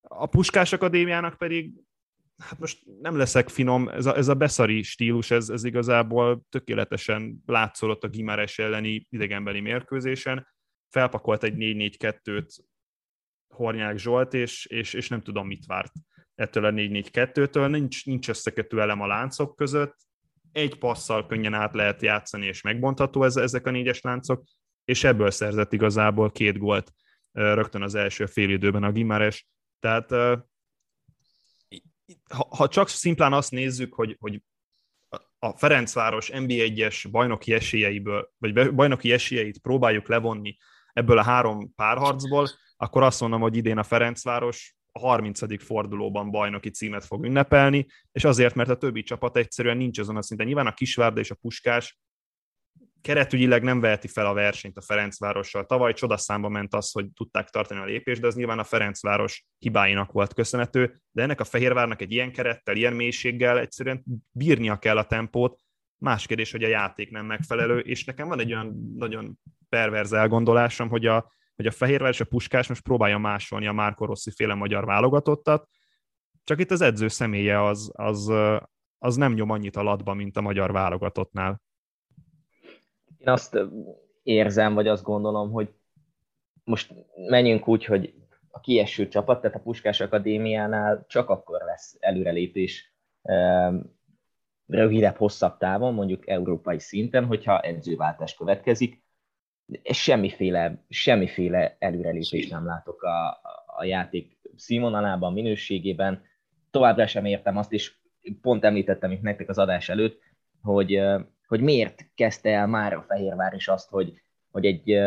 A 0.00 0.26
Puskás 0.26 0.72
Akadémiának 0.72 1.38
pedig, 1.38 1.72
hát 2.38 2.58
most 2.58 2.82
nem 3.00 3.16
leszek 3.16 3.48
finom, 3.48 3.88
ez 3.88 4.06
a, 4.06 4.16
ez 4.16 4.28
a 4.28 4.34
beszari 4.34 4.82
stílus, 4.82 5.30
ez, 5.30 5.48
ez 5.48 5.64
igazából 5.64 6.46
tökéletesen 6.48 7.42
látszódott 7.46 8.04
a 8.04 8.08
Gimares 8.08 8.58
elleni 8.58 9.06
idegenbeli 9.10 9.60
mérkőzésen. 9.60 10.46
Felpakolt 10.88 11.42
egy 11.42 11.54
4-4-2-t 11.56 12.58
Hornyák 13.48 13.98
Zsolt, 13.98 14.34
és, 14.34 14.66
és, 14.66 14.92
és 14.92 15.08
nem 15.08 15.20
tudom, 15.20 15.46
mit 15.46 15.66
várt 15.66 15.92
ettől 16.34 16.64
a 16.64 16.70
4-4-2-től, 16.70 17.70
nincs, 17.70 18.06
nincs 18.06 18.28
összekötő 18.28 18.80
elem 18.80 19.00
a 19.00 19.06
láncok 19.06 19.56
között, 19.56 19.96
egy 20.52 20.78
passzal 20.78 21.26
könnyen 21.26 21.54
át 21.54 21.74
lehet 21.74 22.02
játszani, 22.02 22.46
és 22.46 22.60
megbontható 22.60 23.24
ez, 23.24 23.36
ezek 23.36 23.66
a 23.66 23.70
négyes 23.70 24.00
láncok, 24.00 24.44
és 24.84 25.04
ebből 25.04 25.30
szerzett 25.30 25.72
igazából 25.72 26.30
két 26.30 26.58
gólt 26.58 26.92
rögtön 27.32 27.82
az 27.82 27.94
első 27.94 28.26
félidőben 28.26 28.82
a 28.82 28.92
Gimares. 28.92 29.48
Tehát 29.80 30.10
ha, 32.28 32.48
ha 32.56 32.68
csak 32.68 32.88
szimplán 32.88 33.32
azt 33.32 33.50
nézzük, 33.50 33.94
hogy, 33.94 34.16
hogy 34.20 34.42
a 35.38 35.56
Ferencváros 35.56 36.30
NB1-es 36.32 37.08
bajnoki 37.10 37.52
esélyeiből, 37.52 38.32
vagy 38.38 38.74
bajnoki 38.74 39.12
esélyeit 39.12 39.58
próbáljuk 39.58 40.08
levonni 40.08 40.56
ebből 40.92 41.18
a 41.18 41.22
három 41.22 41.74
párharcból, 41.74 42.48
akkor 42.76 43.02
azt 43.02 43.20
mondom, 43.20 43.40
hogy 43.40 43.56
idén 43.56 43.78
a 43.78 43.82
Ferencváros 43.82 44.76
a 44.96 45.00
30. 45.00 45.62
fordulóban 45.64 46.30
bajnoki 46.30 46.70
címet 46.70 47.04
fog 47.04 47.24
ünnepelni, 47.24 47.86
és 48.12 48.24
azért, 48.24 48.54
mert 48.54 48.68
a 48.68 48.76
többi 48.76 49.02
csapat 49.02 49.36
egyszerűen 49.36 49.76
nincs 49.76 49.98
azon 49.98 50.16
a 50.16 50.22
szinten. 50.22 50.46
Nyilván 50.46 50.66
a 50.66 50.74
Kisvárda 50.74 51.20
és 51.20 51.30
a 51.30 51.34
Puskás 51.34 51.98
keretügyileg 53.00 53.62
nem 53.62 53.80
veheti 53.80 54.08
fel 54.08 54.26
a 54.26 54.32
versenyt 54.32 54.76
a 54.76 54.80
Ferencvárossal. 54.80 55.66
Tavaly 55.66 55.92
csodaszámba 55.92 56.48
ment 56.48 56.74
az, 56.74 56.92
hogy 56.92 57.06
tudták 57.14 57.48
tartani 57.48 57.80
a 57.80 57.84
lépést, 57.84 58.20
de 58.20 58.26
az 58.26 58.34
nyilván 58.34 58.58
a 58.58 58.64
Ferencváros 58.64 59.46
hibáinak 59.58 60.12
volt 60.12 60.34
köszönhető, 60.34 61.00
de 61.10 61.22
ennek 61.22 61.40
a 61.40 61.44
Fehérvárnak 61.44 62.00
egy 62.00 62.12
ilyen 62.12 62.32
kerettel, 62.32 62.76
ilyen 62.76 62.92
mélységgel 62.92 63.58
egyszerűen 63.58 64.04
bírnia 64.30 64.78
kell 64.78 64.98
a 64.98 65.06
tempót, 65.06 65.60
más 65.98 66.26
kérdés, 66.26 66.50
hogy 66.50 66.64
a 66.64 66.68
játék 66.68 67.10
nem 67.10 67.26
megfelelő, 67.26 67.78
és 67.78 68.04
nekem 68.04 68.28
van 68.28 68.40
egy 68.40 68.52
olyan 68.52 68.94
nagyon 68.96 69.38
perverz 69.68 70.12
elgondolásom, 70.12 70.88
hogy 70.88 71.06
a, 71.06 71.32
hogy 71.56 71.66
a 71.66 71.70
Fehérvár 71.70 72.10
és 72.10 72.20
a 72.20 72.24
Puskás 72.24 72.68
most 72.68 72.82
próbálja 72.82 73.18
másolni 73.18 73.66
a 73.66 73.72
Márko 73.72 74.04
Rossi 74.04 74.30
féle 74.30 74.54
magyar 74.54 74.84
válogatottat, 74.84 75.68
csak 76.44 76.60
itt 76.60 76.70
az 76.70 76.80
edző 76.80 77.08
személye 77.08 77.62
az, 77.62 77.90
az, 77.92 78.32
az 78.98 79.16
nem 79.16 79.32
nyom 79.32 79.50
annyit 79.50 79.76
alatba, 79.76 80.14
mint 80.14 80.36
a 80.36 80.40
magyar 80.40 80.72
válogatottnál. 80.72 81.62
Én 83.18 83.28
azt 83.28 83.58
érzem, 84.22 84.74
vagy 84.74 84.88
azt 84.88 85.02
gondolom, 85.02 85.50
hogy 85.50 85.74
most 86.64 86.94
menjünk 87.28 87.68
úgy, 87.68 87.84
hogy 87.84 88.14
a 88.50 88.60
kieső 88.60 89.08
csapat, 89.08 89.40
tehát 89.40 89.56
a 89.56 89.62
Puskás 89.62 90.00
Akadémiánál 90.00 91.04
csak 91.08 91.28
akkor 91.30 91.60
lesz 91.62 91.96
előrelépés 92.00 92.94
rövidebb, 94.66 95.16
hosszabb 95.16 95.58
távon, 95.58 95.94
mondjuk 95.94 96.28
európai 96.28 96.78
szinten, 96.78 97.24
hogyha 97.24 97.60
edzőváltás 97.60 98.34
következik, 98.34 99.03
semmiféle, 99.84 100.84
semmiféle 100.88 101.76
előrelépést 101.78 102.50
nem 102.50 102.66
látok 102.66 103.02
a, 103.02 103.40
a 103.66 103.84
játék 103.84 104.40
színvonalában, 104.56 105.32
minőségében. 105.32 106.22
Továbbra 106.70 107.06
sem 107.06 107.24
értem 107.24 107.56
azt, 107.56 107.72
és 107.72 107.92
pont 108.40 108.64
említettem 108.64 109.10
itt 109.10 109.22
nektek 109.22 109.48
az 109.48 109.58
adás 109.58 109.88
előtt, 109.88 110.20
hogy, 110.62 111.00
hogy 111.46 111.60
miért 111.60 112.10
kezdte 112.14 112.50
el 112.50 112.66
már 112.66 112.92
a 112.92 113.04
Fehérvár 113.08 113.52
is 113.54 113.68
azt, 113.68 113.90
hogy, 113.90 114.12
hogy 114.50 114.66
egy 114.66 115.00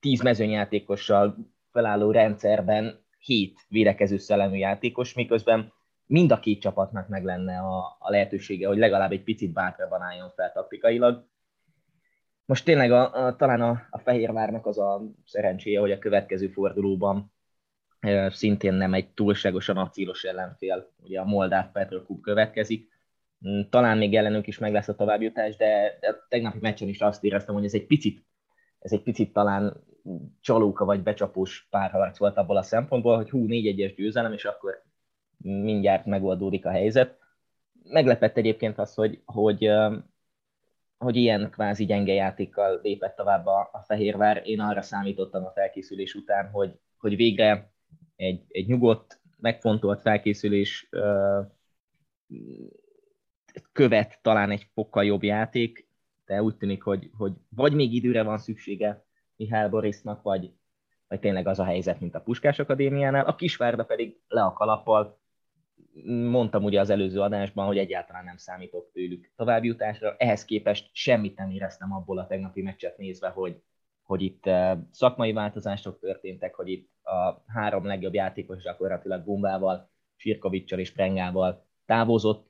tíz 0.00 0.22
mezőnyjátékossal 0.22 1.36
felálló 1.72 2.10
rendszerben 2.10 3.04
hét 3.18 3.58
védekező 3.68 4.16
szellemű 4.16 4.56
játékos, 4.56 5.14
miközben 5.14 5.72
mind 6.06 6.32
a 6.32 6.40
két 6.40 6.60
csapatnak 6.60 7.08
meg 7.08 7.24
lenne 7.24 7.58
a, 7.58 7.96
a 7.98 8.10
lehetősége, 8.10 8.68
hogy 8.68 8.78
legalább 8.78 9.12
egy 9.12 9.22
picit 9.22 9.52
bátrabban 9.52 10.02
álljon 10.02 10.30
fel 10.30 10.52
taktikailag. 10.52 11.28
Most 12.50 12.64
tényleg 12.64 12.92
a, 12.92 13.26
a, 13.26 13.36
talán 13.36 13.60
a, 13.60 13.86
a 13.90 13.98
Fehérvárnak 13.98 14.66
az 14.66 14.78
a 14.78 15.02
szerencséje, 15.24 15.80
hogy 15.80 15.90
a 15.90 15.98
következő 15.98 16.48
fordulóban 16.48 17.32
e, 18.00 18.30
szintén 18.30 18.74
nem 18.74 18.94
egy 18.94 19.08
túlságosan 19.08 19.76
acílos 19.76 20.24
ellenfél, 20.24 20.92
ugye 21.02 21.20
a 21.20 21.24
Moldáv 21.24 21.72
Petrokub 21.72 22.20
következik. 22.20 22.88
Mm, 23.48 23.60
talán 23.68 23.98
még 23.98 24.14
ellenünk 24.14 24.46
is 24.46 24.58
meg 24.58 24.72
lesz 24.72 24.88
a 24.88 24.94
továbbjutás, 24.94 25.56
de, 25.56 25.98
de 26.00 26.14
tegnapi 26.28 26.58
meccsen 26.60 26.88
is 26.88 27.00
azt 27.00 27.24
éreztem, 27.24 27.54
hogy 27.54 27.64
ez 27.64 27.74
egy 27.74 27.86
picit, 27.86 28.24
ez 28.78 28.92
egy 28.92 29.02
picit 29.02 29.32
talán 29.32 29.84
csalóka 30.40 30.84
vagy 30.84 31.02
becsapós 31.02 31.66
párharc 31.70 32.18
volt 32.18 32.36
abból 32.36 32.56
a 32.56 32.62
szempontból, 32.62 33.16
hogy 33.16 33.30
hú, 33.30 33.46
4-1-es 33.48 33.92
győzelem, 33.96 34.32
és 34.32 34.44
akkor 34.44 34.82
mindjárt 35.38 36.06
megoldódik 36.06 36.66
a 36.66 36.70
helyzet. 36.70 37.18
Meglepett 37.82 38.36
egyébként 38.36 38.78
az, 38.78 38.94
hogy, 38.94 39.22
hogy 39.24 39.70
hogy 41.04 41.16
ilyen 41.16 41.50
kvázi 41.50 41.84
gyenge 41.84 42.12
játékkal 42.12 42.80
lépett 42.82 43.16
tovább 43.16 43.46
a, 43.46 43.68
a 43.72 43.82
Fehérvár. 43.82 44.42
Én 44.44 44.60
arra 44.60 44.82
számítottam 44.82 45.44
a 45.44 45.50
felkészülés 45.50 46.14
után, 46.14 46.50
hogy, 46.50 46.78
hogy 46.98 47.16
végre 47.16 47.72
egy, 48.16 48.44
egy 48.48 48.66
nyugodt, 48.66 49.20
megfontolt 49.36 50.00
felkészülés 50.00 50.88
ö, 50.90 51.40
követ 53.72 54.18
talán 54.22 54.50
egy 54.50 54.66
fokkal 54.72 55.04
jobb 55.04 55.22
játék, 55.22 55.88
de 56.24 56.42
úgy 56.42 56.56
tűnik, 56.56 56.82
hogy, 56.82 57.10
hogy 57.16 57.32
vagy 57.48 57.74
még 57.74 57.94
időre 57.94 58.22
van 58.22 58.38
szüksége 58.38 59.04
Mihály 59.36 59.68
Borisnak, 59.68 60.22
vagy, 60.22 60.52
vagy 61.08 61.20
tényleg 61.20 61.46
az 61.46 61.58
a 61.58 61.64
helyzet, 61.64 62.00
mint 62.00 62.14
a 62.14 62.20
Puskás 62.20 62.58
Akadémiánál. 62.58 63.24
A 63.24 63.34
Kisvárda 63.34 63.84
pedig 63.84 64.20
le 64.28 64.42
a 64.42 64.52
kalappal, 64.52 65.19
mondtam 66.04 66.64
ugye 66.64 66.80
az 66.80 66.90
előző 66.90 67.20
adásban, 67.20 67.66
hogy 67.66 67.78
egyáltalán 67.78 68.24
nem 68.24 68.36
számítok 68.36 68.90
tőlük 68.92 69.32
továbbjutásra. 69.36 70.14
Ehhez 70.18 70.44
képest 70.44 70.90
semmit 70.92 71.36
nem 71.36 71.50
éreztem 71.50 71.92
abból 71.92 72.18
a 72.18 72.26
tegnapi 72.26 72.62
meccset 72.62 72.98
nézve, 72.98 73.28
hogy, 73.28 73.62
hogy 74.02 74.22
itt 74.22 74.46
eh, 74.46 74.78
szakmai 74.90 75.32
változások 75.32 75.98
történtek, 75.98 76.54
hogy 76.54 76.68
itt 76.68 76.90
a 77.02 77.42
három 77.46 77.86
legjobb 77.86 78.14
játékos 78.14 78.62
gyakorlatilag 78.62 79.24
Gumbával, 79.24 79.90
Sirkovicsal 80.16 80.78
és 80.78 80.92
Prengával 80.92 81.66
távozott. 81.86 82.48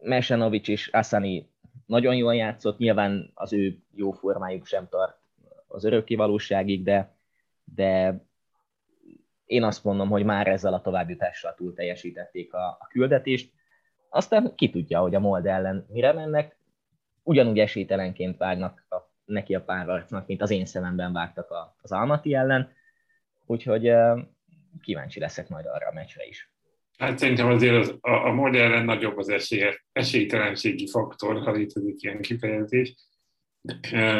Mesenovics 0.00 0.68
és 0.68 0.88
Asani 0.88 1.50
nagyon 1.86 2.16
jól 2.16 2.34
játszott, 2.34 2.78
nyilván 2.78 3.30
az 3.34 3.52
ő 3.52 3.78
jó 3.94 4.12
formájuk 4.12 4.66
sem 4.66 4.88
tart 4.88 5.18
az 5.66 5.84
örökké 5.84 6.14
valóságig, 6.14 6.84
de, 6.84 7.16
de 7.64 8.20
én 9.46 9.62
azt 9.62 9.84
mondom, 9.84 10.08
hogy 10.08 10.24
már 10.24 10.46
ezzel 10.46 10.74
a 10.74 10.80
továbbjutással 10.80 11.54
túl 11.54 11.74
teljesítették 11.74 12.54
a, 12.54 12.66
a 12.66 12.86
küldetést. 12.90 13.52
Aztán 14.08 14.52
ki 14.54 14.70
tudja, 14.70 15.00
hogy 15.00 15.14
a 15.14 15.20
Mold 15.20 15.46
ellen 15.46 15.86
mire 15.88 16.12
mennek, 16.12 16.56
ugyanúgy 17.22 17.58
esélytelenként 17.58 18.36
vágnak 18.36 18.86
a, 18.88 18.96
neki 19.24 19.54
a 19.54 19.62
párharcnak, 19.62 20.26
mint 20.26 20.42
az 20.42 20.50
én 20.50 20.66
szememben 20.66 21.12
vágtak 21.12 21.50
a, 21.50 21.76
az 21.82 21.92
Almati 21.92 22.34
ellen, 22.34 22.72
úgyhogy 23.46 23.92
kíváncsi 24.82 25.20
leszek 25.20 25.48
majd 25.48 25.66
arra 25.66 25.88
a 25.88 25.92
meccsre 25.92 26.24
is. 26.26 26.50
Hát 26.98 27.18
szerintem 27.18 27.46
azért 27.46 27.76
az, 27.76 27.94
a, 28.00 28.10
a 28.10 28.32
Mold 28.32 28.54
ellen 28.54 28.84
nagyobb 28.84 29.18
az 29.18 29.28
esélye, 29.28 29.84
esélytelenségi 29.92 30.88
faktor, 30.88 31.42
ha 31.42 31.52
létezik 31.52 32.02
ilyen 32.02 32.20
kifejezés, 32.20 32.94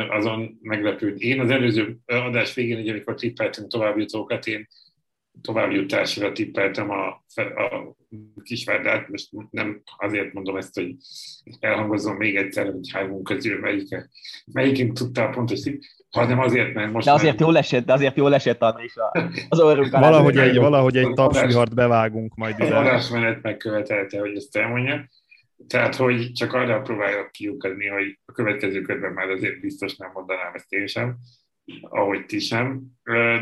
azon 0.09 0.59
meglepőd. 0.63 1.21
Én 1.21 1.41
az 1.41 1.51
előző 1.51 1.99
adás 2.07 2.55
végén, 2.55 2.79
ugye, 2.79 2.93
amikor 2.93 3.15
tippeltünk 3.15 3.69
továbbjutókat, 3.69 4.47
én 4.47 4.67
továbbjutásra 5.41 6.33
tippeltem 6.33 6.91
a, 6.91 7.07
a 7.37 7.97
kisvárdát, 8.43 9.09
most 9.09 9.29
nem 9.51 9.83
azért 9.97 10.33
mondom 10.33 10.57
ezt, 10.57 10.75
hogy 10.75 10.95
elhangozom 11.61 12.17
még 12.17 12.37
egyszer, 12.37 12.65
hogy 12.65 12.91
hármunk 12.93 13.25
közül 13.25 13.61
melyik, 13.61 14.09
melyikünk 14.53 14.93
tudta 14.93 15.23
a 15.23 15.29
pontos 15.29 15.61
tipp, 15.61 15.81
hanem 16.11 16.39
azért, 16.39 16.75
mert 16.75 16.93
most... 16.93 17.07
De 17.07 17.13
azért 17.13 17.41
jól 17.41 17.57
esett, 17.57 17.87
de 17.87 17.93
azért 17.93 18.17
jól 18.17 18.35
esett 18.35 18.63
Anna 18.63 18.83
is 18.83 18.95
az 19.49 19.61
orrunk 19.61 19.91
Valahogy 19.91 20.39
egy, 20.39 20.57
valahogy 20.57 20.97
egy 20.97 21.13
tapsvihart 21.13 21.75
bevágunk 21.75 22.35
majd 22.35 22.59
ide. 22.59 22.75
A 22.77 22.81
adásmenet 22.81 23.43
megkövetelte, 23.43 24.19
hogy 24.19 24.37
ezt 24.37 24.57
elmondja. 24.57 25.09
Tehát, 25.67 25.95
hogy 25.95 26.33
csak 26.33 26.53
arra 26.53 26.81
próbálok 26.81 27.31
kiukadni, 27.31 27.87
hogy 27.87 28.19
a 28.25 28.33
következő 28.33 28.81
körben 28.81 29.13
már 29.13 29.29
azért 29.29 29.61
biztos 29.61 29.97
nem 29.97 30.11
mondanám 30.15 30.55
ezt 30.55 30.73
én 30.73 30.87
sem, 30.87 31.17
ahogy 31.83 32.27
ti 32.27 32.39
sem. 32.39 32.83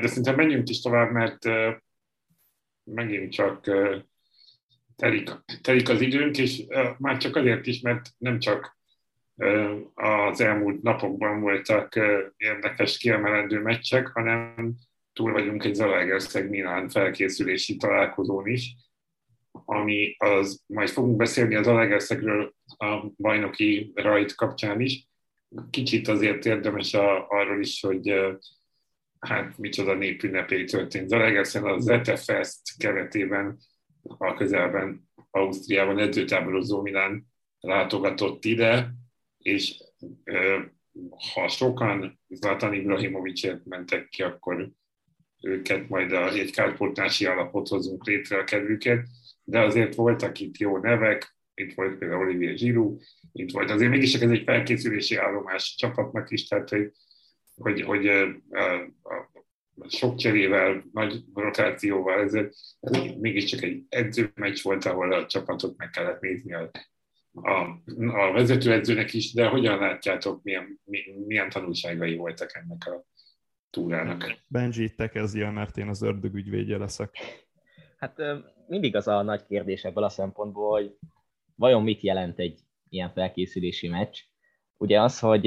De 0.00 0.06
szerintem 0.06 0.34
menjünk 0.34 0.68
is 0.68 0.80
tovább, 0.80 1.10
mert 1.10 1.38
megint 2.84 3.32
csak 3.32 3.70
telik, 4.96 5.30
telik 5.62 5.88
az 5.88 6.00
időnk, 6.00 6.38
és 6.38 6.62
már 6.98 7.16
csak 7.16 7.36
azért 7.36 7.66
is, 7.66 7.80
mert 7.80 8.10
nem 8.18 8.38
csak 8.38 8.78
az 9.94 10.40
elmúlt 10.40 10.82
napokban 10.82 11.40
voltak 11.40 12.00
érdekes, 12.36 12.98
kiemelendő 12.98 13.60
meccsek, 13.60 14.06
hanem 14.06 14.74
túl 15.12 15.32
vagyunk 15.32 15.64
egy 15.64 15.74
Zalaegerszeg 15.74 16.48
Milán 16.48 16.88
felkészülési 16.88 17.76
találkozón 17.76 18.46
is, 18.46 18.74
ami 19.64 20.14
az, 20.18 20.62
majd 20.66 20.88
fogunk 20.88 21.16
beszélni 21.16 21.54
az 21.54 21.64
Zalaegerszegről 21.64 22.54
a 22.76 23.06
bajnoki 23.16 23.92
rajt 23.94 24.34
kapcsán 24.34 24.80
is. 24.80 25.08
Kicsit 25.70 26.08
azért 26.08 26.46
érdemes 26.46 26.94
a, 26.94 27.28
arról 27.28 27.60
is, 27.60 27.80
hogy 27.80 28.14
hát 29.26 29.58
micsoda 29.58 29.94
népünnepé 29.94 30.64
történt. 30.64 31.08
Zalaegerszegen 31.08 31.72
az 31.72 31.84
Zetefest 31.84 32.60
keretében 32.78 33.58
a 34.02 34.34
közelben 34.34 35.08
Ausztriában 35.30 35.98
edzőtáborozó 35.98 36.82
Milán 36.82 37.26
látogatott 37.60 38.44
ide, 38.44 38.90
és 39.38 39.82
ha 41.34 41.48
sokan 41.48 42.20
Zlatan 42.28 42.74
Ibrahimovicsért 42.74 43.64
mentek 43.64 44.08
ki, 44.08 44.22
akkor 44.22 44.70
őket 45.40 45.88
majd 45.88 46.12
a, 46.12 46.32
egy 46.32 46.50
kárportási 46.50 47.26
alapot 47.26 47.68
hozunk 47.68 48.06
létre 48.06 48.38
a 48.38 48.44
kedvüket, 48.44 49.06
de 49.44 49.60
azért 49.60 49.94
voltak 49.94 50.40
itt 50.40 50.56
jó 50.56 50.78
nevek, 50.78 51.36
itt 51.54 51.74
volt 51.74 51.98
például 51.98 52.22
Olivier 52.22 52.54
Giroud, 52.54 53.00
itt 53.32 53.52
volt 53.52 53.70
azért 53.70 53.90
mégis 53.90 54.14
ez 54.14 54.30
egy 54.30 54.42
felkészülési 54.42 55.16
állomás 55.16 55.74
csapatnak 55.78 56.30
is, 56.30 56.48
tehát 56.48 56.68
hogy 56.68 56.92
hogy, 57.56 57.80
hogy 57.80 58.10
sok 59.88 60.16
cserével, 60.16 60.84
nagy 60.92 61.24
rotációval, 61.34 62.20
ez, 62.20 62.34
ez 62.34 62.50
mégiscsak 63.18 63.62
egy 63.62 63.82
edzőmeccs 63.88 64.62
volt, 64.62 64.84
ahol 64.84 65.12
a 65.12 65.26
csapatot 65.26 65.76
meg 65.76 65.90
kellett 65.90 66.20
nézni 66.20 66.54
a, 66.54 66.70
a, 67.32 67.80
a 67.96 68.32
vezetőedzőnek 68.32 69.12
is, 69.12 69.32
de 69.32 69.46
hogyan 69.46 69.78
látjátok, 69.78 70.42
milyen, 70.42 70.80
milyen 71.26 71.50
tanulságai 71.50 72.16
voltak 72.16 72.56
ennek 72.56 72.86
a 72.86 73.04
túrának? 73.70 74.36
Benji, 74.48 74.94
te 74.94 75.08
kezdjél, 75.08 75.50
mert 75.50 75.76
én 75.76 75.88
az 75.88 76.02
ördög 76.02 76.34
ügyvédje 76.34 76.78
leszek. 76.78 77.16
Hát 77.96 78.16
mindig 78.66 78.96
az 78.96 79.08
a 79.08 79.22
nagy 79.22 79.44
kérdés 79.46 79.82
ebből 79.82 80.04
a 80.04 80.08
szempontból, 80.08 80.70
hogy 80.70 80.96
vajon 81.54 81.82
mit 81.82 82.00
jelent 82.00 82.38
egy 82.38 82.60
ilyen 82.88 83.12
felkészülési 83.12 83.88
meccs. 83.88 84.18
Ugye 84.76 85.00
az, 85.00 85.18
hogy 85.18 85.46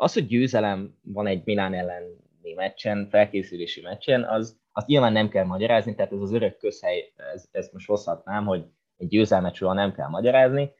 az, 0.00 0.12
hogy 0.12 0.26
győzelem 0.26 0.98
van 1.02 1.26
egy 1.26 1.42
Milán 1.44 1.74
elleni 1.74 2.54
meccsen, 2.54 3.08
felkészülési 3.10 3.80
meccsen, 3.80 4.24
az, 4.24 4.58
azt 4.72 4.86
nyilván 4.86 5.12
nem 5.12 5.28
kell 5.28 5.44
magyarázni, 5.44 5.94
tehát 5.94 6.12
ez 6.12 6.20
az 6.20 6.32
örök 6.32 6.56
közhely, 6.56 7.12
ez, 7.16 7.48
ezt 7.50 7.72
most 7.72 7.86
hozhatnám, 7.86 8.46
hogy 8.46 8.64
egy 8.96 9.08
győzelmet 9.08 9.54
soha 9.54 9.72
nem 9.72 9.92
kell 9.92 10.08
magyarázni, 10.08 10.70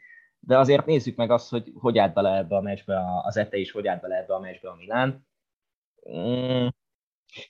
de 0.41 0.59
azért 0.59 0.87
nézzük 0.87 1.17
meg 1.17 1.31
azt, 1.31 1.51
hogy 1.51 1.73
hogy 1.75 1.99
állt 1.99 2.15
bele 2.15 2.37
ebbe 2.37 2.57
a 2.57 2.61
meccsbe 2.61 3.01
az 3.23 3.37
Ete 3.37 3.57
is, 3.57 3.71
hogy 3.71 3.87
állt 3.87 4.01
bele 4.01 4.17
ebbe 4.17 4.35
a 4.35 4.41
meccsbe 4.41 4.69
a 4.69 4.75
Milán. 4.75 5.27
Mm, 6.11 6.67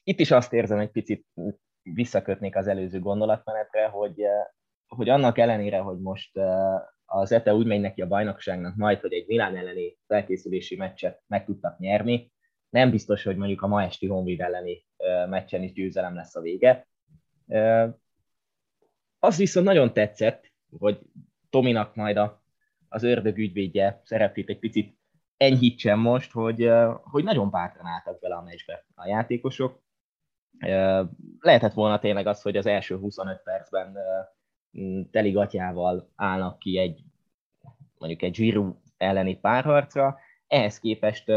itt 0.05 0.21
is 0.21 0.31
azt 0.31 0.53
érzem, 0.53 0.79
egy 0.79 0.91
picit 0.91 1.27
visszakötnék 1.83 2.57
az 2.57 2.67
előző 2.67 3.01
gondolatmenetre, 3.01 3.87
hogy, 3.87 4.23
hogy 4.87 5.09
annak 5.09 5.39
ellenére, 5.39 5.79
hogy 5.79 5.99
most 5.99 6.39
az 7.11 7.33
ETE 7.33 7.55
úgy 7.55 7.67
megy 7.67 7.81
neki 7.81 8.03
a 8.03 8.07
bajnokságnak 8.07 8.77
majd, 8.77 9.01
hogy 9.01 9.13
egy 9.13 9.27
Milán 9.27 9.57
elleni 9.57 9.99
felkészülési 10.07 10.77
meccset 10.77 11.23
meg 11.27 11.45
tudtak 11.45 11.79
nyerni. 11.79 12.33
Nem 12.69 12.91
biztos, 12.91 13.23
hogy 13.23 13.37
mondjuk 13.37 13.63
a 13.63 13.67
ma 13.67 13.83
esti 13.83 14.07
Honvéd 14.07 14.41
elleni 14.41 14.87
meccsen 15.29 15.63
is 15.63 15.73
győzelem 15.73 16.15
lesz 16.15 16.37
a 16.37 16.41
vége. 16.41 16.89
Az 19.19 19.37
viszont 19.37 19.67
nagyon 19.67 19.93
tetszett, 19.93 20.53
hogy 20.79 20.99
Tominak 21.51 21.95
majd 21.95 22.17
a, 22.17 22.43
az 22.89 23.03
ördög 23.03 23.39
ügyvédje 23.39 24.01
szerepét 24.05 24.49
egy 24.49 24.59
picit 24.59 24.99
enyhítsen 25.37 25.99
most, 25.99 26.33
hogy, 26.33 26.71
hogy 27.03 27.25
nagyon 27.25 27.51
bátran 27.51 27.87
álltak 27.87 28.21
bele 28.21 28.35
a 28.35 28.43
meccsbe 28.43 28.85
a 28.95 29.07
játékosok. 29.07 29.83
Lehetett 31.41 31.73
volna 31.73 31.99
tényleg 31.99 32.27
az, 32.27 32.43
hogy 32.43 32.57
az 32.57 32.67
első 32.67 32.97
25 32.97 33.43
percben 33.43 33.97
teligatjával 35.11 36.13
állnak 36.17 36.59
ki 36.59 36.79
egy 36.79 37.03
mondjuk 37.99 38.23
egy 38.23 38.31
Giroud 38.31 38.75
elleni 38.97 39.37
párharcra, 39.37 40.19
ehhez 40.47 40.79
képest 40.81 41.33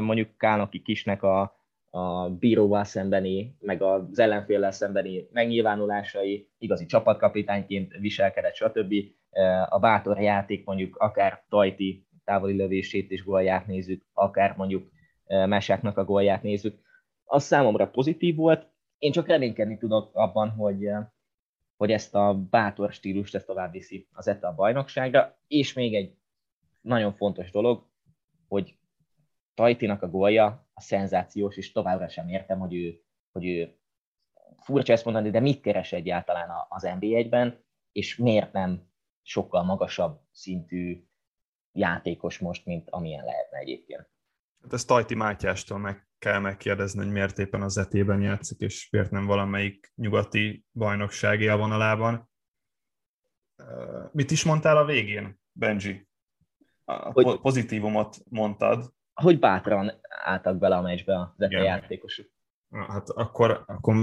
mondjuk 0.00 0.36
Kánoki 0.36 0.82
Kisnek 0.82 1.22
a, 1.22 1.60
a 1.90 2.30
bíróval 2.30 2.84
szembeni, 2.84 3.56
meg 3.60 3.82
az 3.82 4.18
ellenféllel 4.18 4.70
szembeni 4.70 5.28
megnyilvánulásai, 5.32 6.48
igazi 6.58 6.86
csapatkapitányként 6.86 7.92
viselkedett, 7.92 8.54
stb. 8.54 8.94
A 9.68 9.78
bátor 9.78 10.20
játék 10.20 10.64
mondjuk 10.64 10.96
akár 10.96 11.44
Tajti 11.48 12.06
távoli 12.24 12.56
lövését 12.56 13.10
és 13.10 13.24
gólját 13.24 13.66
nézzük, 13.66 14.02
akár 14.12 14.54
mondjuk 14.56 14.90
Mesáknak 15.26 15.98
a 15.98 16.04
gólját 16.04 16.42
nézzük, 16.42 16.78
az 17.24 17.44
számomra 17.44 17.88
pozitív 17.88 18.36
volt. 18.36 18.68
Én 18.98 19.12
csak 19.12 19.26
reménykedni 19.26 19.78
tudok 19.78 20.10
abban, 20.12 20.50
hogy, 20.50 20.88
hogy 21.76 21.90
ezt 21.90 22.14
a 22.14 22.34
bátor 22.34 22.92
stílust 22.92 23.34
ezt 23.34 23.46
tovább 23.46 23.72
viszi 23.72 24.08
az 24.12 24.28
ETA 24.28 24.48
a 24.48 24.54
bajnokságra, 24.54 25.38
és 25.46 25.72
még 25.72 25.94
egy 25.94 26.16
nagyon 26.80 27.12
fontos 27.12 27.50
dolog, 27.50 27.86
hogy 28.48 28.78
Tajtinak 29.54 30.02
a 30.02 30.08
gólja 30.08 30.68
a 30.74 30.80
szenzációs, 30.80 31.56
és 31.56 31.72
továbbra 31.72 32.08
sem 32.08 32.28
értem, 32.28 32.58
hogy 32.58 32.74
ő, 32.74 33.02
hogy 33.32 33.46
ő 33.46 33.76
furcsa 34.58 34.92
ezt 34.92 35.04
mondani, 35.04 35.30
de 35.30 35.40
mit 35.40 35.60
keres 35.60 35.92
egyáltalán 35.92 36.50
az 36.68 36.82
NB1-ben, 36.86 37.64
és 37.92 38.16
miért 38.16 38.52
nem 38.52 38.88
sokkal 39.22 39.62
magasabb 39.62 40.20
szintű 40.30 41.06
játékos 41.72 42.38
most, 42.38 42.66
mint 42.66 42.90
amilyen 42.90 43.24
lehetne 43.24 43.58
egyébként. 43.58 44.08
Hát 44.62 44.72
ezt 44.72 44.86
Tajti 44.86 45.14
Mátyástól 45.14 45.78
meg 45.78 46.05
kell 46.18 46.38
megkérdezni, 46.38 47.02
hogy 47.02 47.12
miért 47.12 47.38
éppen 47.38 47.62
az 47.62 47.78
etében 47.78 48.20
játszik, 48.20 48.58
és 48.60 48.88
miért 48.90 49.10
nem 49.10 49.26
valamelyik 49.26 49.92
nyugati 49.94 50.64
bajnoksági 50.72 51.44
élvonalában. 51.44 52.30
Mit 54.12 54.30
is 54.30 54.44
mondtál 54.44 54.76
a 54.76 54.84
végén, 54.84 55.40
Benji? 55.52 56.08
A 56.84 57.12
hogy, 57.12 57.40
pozitívumot 57.40 58.16
mondtad. 58.28 58.92
Hogy 59.14 59.38
bátran 59.38 59.92
álltak 60.08 60.58
bele 60.58 60.76
a 60.76 60.80
meccsbe 60.80 61.20
az 61.20 61.28
ETA 61.36 61.62
játékosok. 61.62 62.26
Hát 62.70 63.08
akkor, 63.08 63.64
akkor 63.66 63.94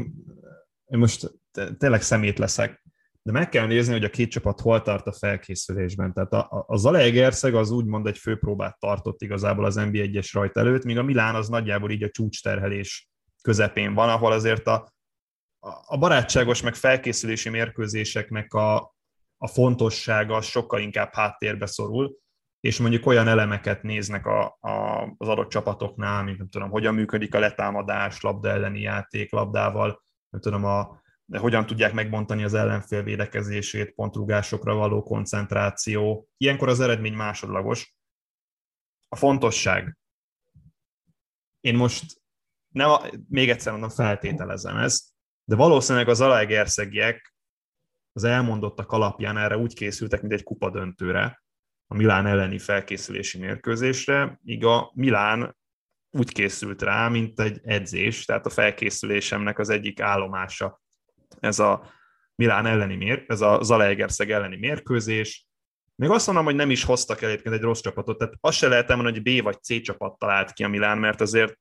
én 0.85 0.99
most 0.99 1.31
tényleg 1.77 2.01
szemét 2.01 2.37
leszek, 2.37 2.82
de 3.25 3.31
meg 3.31 3.49
kell 3.49 3.65
nézni, 3.67 3.93
hogy 3.93 4.03
a 4.03 4.09
két 4.09 4.31
csapat 4.31 4.59
hol 4.59 4.81
tart 4.81 5.07
a 5.07 5.13
felkészülésben. 5.13 6.13
Tehát 6.13 6.33
a, 6.33 6.47
a, 6.49 6.63
a 6.67 6.75
Zalaegerszeg 6.75 7.55
az 7.55 7.71
úgymond 7.71 8.07
egy 8.07 8.17
főpróbát 8.17 8.79
tartott 8.79 9.21
igazából 9.21 9.65
az 9.65 9.75
NB1-es 9.79 10.29
rajt 10.33 10.57
előtt, 10.57 10.83
míg 10.83 10.97
a 10.97 11.03
Milán 11.03 11.35
az 11.35 11.49
nagyjából 11.49 11.91
így 11.91 12.03
a 12.03 12.09
csúcsterhelés 12.09 13.09
közepén 13.41 13.93
van, 13.93 14.09
ahol 14.09 14.31
azért 14.31 14.67
a, 14.67 14.93
a 15.85 15.97
barátságos 15.97 16.61
meg 16.61 16.75
felkészülési 16.75 17.49
mérkőzéseknek 17.49 18.53
a, 18.53 18.95
a 19.37 19.47
fontossága 19.47 20.41
sokkal 20.41 20.79
inkább 20.79 21.13
háttérbe 21.13 21.65
szorul, 21.65 22.17
és 22.59 22.79
mondjuk 22.79 23.05
olyan 23.05 23.27
elemeket 23.27 23.83
néznek 23.83 24.25
a, 24.25 24.57
a, 24.59 25.01
az 25.17 25.27
adott 25.27 25.49
csapatoknál, 25.49 26.23
mint 26.23 26.37
nem 26.37 26.49
tudom, 26.49 26.69
hogyan 26.69 26.93
működik 26.93 27.35
a 27.35 27.39
letámadás, 27.39 28.21
labda 28.21 28.49
elleni 28.49 28.79
játék, 28.79 29.31
labdával, 29.31 30.03
nem 30.29 30.41
tudom, 30.41 30.65
a, 30.65 31.01
de 31.33 31.39
hogyan 31.39 31.65
tudják 31.65 31.93
megbontani 31.93 32.43
az 32.43 32.53
ellenfél 32.53 33.03
védekezését, 33.03 33.91
pontrugásokra 33.91 34.73
való 34.73 35.03
koncentráció. 35.03 36.27
Ilyenkor 36.37 36.69
az 36.69 36.79
eredmény 36.79 37.13
másodlagos. 37.13 37.95
A 39.07 39.15
fontosság. 39.15 39.97
Én 41.59 41.75
most 41.75 42.21
nem, 42.67 42.89
még 43.29 43.49
egyszer 43.49 43.71
mondom, 43.71 43.89
feltételezem 43.89 44.77
ezt, 44.77 45.03
de 45.45 45.55
valószínűleg 45.55 46.07
az 46.07 46.21
Alaegerszegiek 46.21 47.35
az 48.11 48.23
elmondottak 48.23 48.91
alapján 48.91 49.37
erre 49.37 49.57
úgy 49.57 49.73
készültek, 49.73 50.21
mint 50.21 50.33
egy 50.33 50.43
kupadöntőre, 50.43 51.43
a 51.87 51.95
Milán 51.95 52.25
elleni 52.25 52.59
felkészülési 52.59 53.37
mérkőzésre, 53.37 54.39
míg 54.41 54.65
a 54.65 54.91
Milán 54.95 55.57
úgy 56.11 56.31
készült 56.31 56.81
rá, 56.81 57.07
mint 57.07 57.39
egy 57.39 57.59
edzés, 57.63 58.25
tehát 58.25 58.45
a 58.45 58.49
felkészülésemnek 58.49 59.59
az 59.59 59.69
egyik 59.69 59.99
állomása 59.99 60.81
ez 61.39 61.59
a 61.59 61.91
Milán 62.35 62.65
elleni 62.65 62.95
mér, 62.95 63.25
ez 63.27 63.41
a 63.41 63.59
Zalaegerszeg 63.61 64.31
elleni 64.31 64.57
mérkőzés. 64.57 65.47
Még 65.95 66.09
azt 66.09 66.25
mondom, 66.25 66.45
hogy 66.45 66.55
nem 66.55 66.69
is 66.69 66.83
hoztak 66.83 67.21
el 67.21 67.29
egyébként 67.29 67.55
egy 67.55 67.61
rossz 67.61 67.81
csapatot, 67.81 68.17
tehát 68.17 68.33
azt 68.39 68.57
se 68.57 68.67
lehet 68.67 68.87
mondani, 68.87 69.19
hogy 69.19 69.39
B 69.39 69.43
vagy 69.43 69.61
C 69.61 69.81
csapat 69.81 70.17
talált 70.17 70.53
ki 70.53 70.63
a 70.63 70.67
Milán, 70.67 70.97
mert 70.97 71.21
azért, 71.21 71.59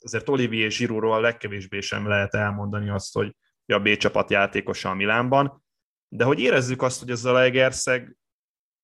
azért 0.00 0.28
Olivier 0.28 0.70
Giroudról 0.70 1.12
a 1.12 1.20
legkevésbé 1.20 1.80
sem 1.80 2.08
lehet 2.08 2.34
elmondani 2.34 2.88
azt, 2.88 3.14
hogy 3.14 3.36
a 3.66 3.78
B 3.78 3.96
csapat 3.96 4.30
játékosa 4.30 4.90
a 4.90 4.94
Milánban, 4.94 5.64
de 6.08 6.24
hogy 6.24 6.40
érezzük 6.40 6.82
azt, 6.82 7.00
hogy 7.00 7.10
ez 7.10 7.24
a 7.24 7.32
Legerszeg 7.32 8.16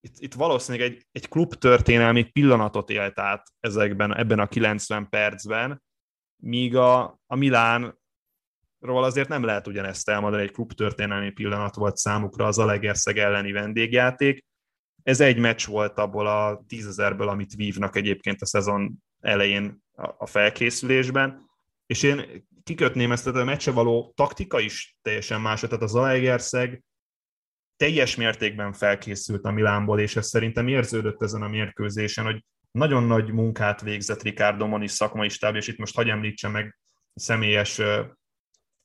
itt, 0.07 0.17
itt 0.19 0.35
valószínűleg 0.35 0.91
egy, 0.91 1.07
egy 1.13 1.29
klub 1.29 1.55
történelmi 1.55 2.25
pillanatot 2.25 2.91
élt 2.91 3.19
át 3.19 3.47
ezekben, 3.61 4.17
ebben 4.17 4.39
a 4.39 4.47
90 4.47 5.09
percben, 5.09 5.83
míg 6.43 6.77
a, 6.77 7.21
a 7.27 7.37
Milán 7.37 7.99
ról 8.87 9.05
azért 9.05 9.29
nem 9.29 9.45
lehet 9.45 9.67
ugyanezt 9.67 10.09
elmondani, 10.09 10.43
egy 10.43 10.51
klub 10.51 10.73
történelmi 10.73 11.31
pillanat 11.31 11.75
volt 11.75 11.97
számukra 11.97 12.47
az 12.47 12.59
Alegerszeg 12.59 13.19
elleni 13.19 13.53
vendégjáték. 13.53 14.45
Ez 15.03 15.21
egy 15.21 15.39
meccs 15.39 15.67
volt 15.67 15.99
abból 15.99 16.27
a 16.27 16.65
tízezerből, 16.69 17.29
amit 17.29 17.55
vívnak 17.55 17.97
egyébként 17.97 18.43
a 18.43 18.47
szezon 18.47 19.03
elején 19.21 19.83
a 20.19 20.27
felkészülésben, 20.27 21.51
és 21.87 22.03
én 22.03 22.47
kikötném 22.63 23.13
ezt, 23.13 23.25
tehát 23.25 23.41
a 23.41 23.45
meccse 23.45 23.71
való 23.71 24.13
taktika 24.17 24.61
is 24.61 24.97
teljesen 25.03 25.41
más, 25.41 25.61
tehát 25.61 25.83
az 25.83 25.95
Alegerszeg 25.95 26.83
teljes 27.77 28.17
mértékben 28.17 28.73
felkészült 28.73 29.45
a 29.45 29.51
Milánból, 29.51 30.01
és 30.01 30.17
ez 30.17 30.27
szerintem 30.27 30.69
érződött 30.69 31.23
ezen 31.23 31.43
a 31.43 31.49
mérkőzésen, 31.49 32.25
hogy 32.25 32.45
nagyon 32.71 33.03
nagy 33.05 33.33
munkát 33.33 33.81
végzett 33.81 34.23
Ricardo 34.23 34.67
Moni 34.67 34.89
szakmai 34.89 35.29
stáb, 35.29 35.57
és 35.57 35.69
itt 35.69 35.79
most 35.79 35.95
hagyj 35.95 36.11
említse 36.11 36.49
meg 36.49 36.79
személyes 37.15 37.81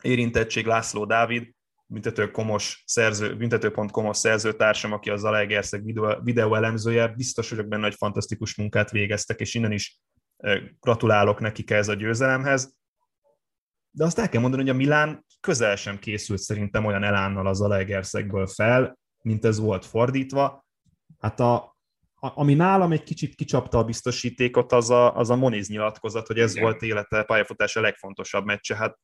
érintettség 0.02 0.66
László 0.66 1.06
Dávid, 1.06 1.52
büntető.comos 1.86 2.84
szerző, 2.86 3.36
büntető.comos 3.36 4.18
szerzőtársam, 4.18 4.92
aki 4.92 5.10
az 5.10 5.20
Zalaegerszeg 5.20 5.84
videó, 5.84 6.16
videó 6.24 6.56
elemzője, 6.56 7.08
biztos 7.08 7.50
vagyok 7.50 7.68
benne, 7.68 7.84
hogy 7.84 7.96
fantasztikus 7.96 8.56
munkát 8.56 8.92
végeztek, 8.92 9.40
és 9.40 9.54
innen 9.54 9.72
is 9.72 10.00
gratulálok 10.80 11.40
nekik 11.40 11.70
ez 11.70 11.88
a 11.88 11.94
győzelemhez. 11.94 12.76
De 13.92 14.04
azt 14.04 14.20
el 14.20 14.30
kell 14.30 14.42
mondani, 14.42 14.62
hogy 14.62 14.72
a 14.72 14.76
Milán 14.76 15.26
közel 15.40 15.76
sem 15.76 16.00
készült 16.00 16.40
szerintem 16.40 16.86
olyan 16.86 17.04
elánnal 17.04 17.48
az 17.48 17.58
Zalaegerszegből 17.58 18.48
fel, 18.48 19.00
mint 19.22 19.46
ez 19.46 19.60
volt 19.60 19.86
fordítva. 19.86 20.66
Hát 21.20 21.40
a, 21.40 21.78
ami 22.20 22.54
nálam 22.54 22.92
egy 22.92 23.04
kicsit 23.04 23.36
kicsapta 23.36 23.78
a 23.78 23.84
biztosítékot, 23.84 24.72
az 24.72 24.90
a, 24.90 25.16
az 25.16 25.30
a 25.30 25.36
Moniz 25.36 25.68
nyilatkozat, 25.68 26.28
hogy 26.28 26.40
ez 26.40 26.52
Igen. 26.52 26.64
volt 26.64 26.82
élete 26.82 27.24
pályafutása 27.24 27.82
legfontosabb 27.82 28.46
meccse. 28.46 28.76
Hát 28.76 28.98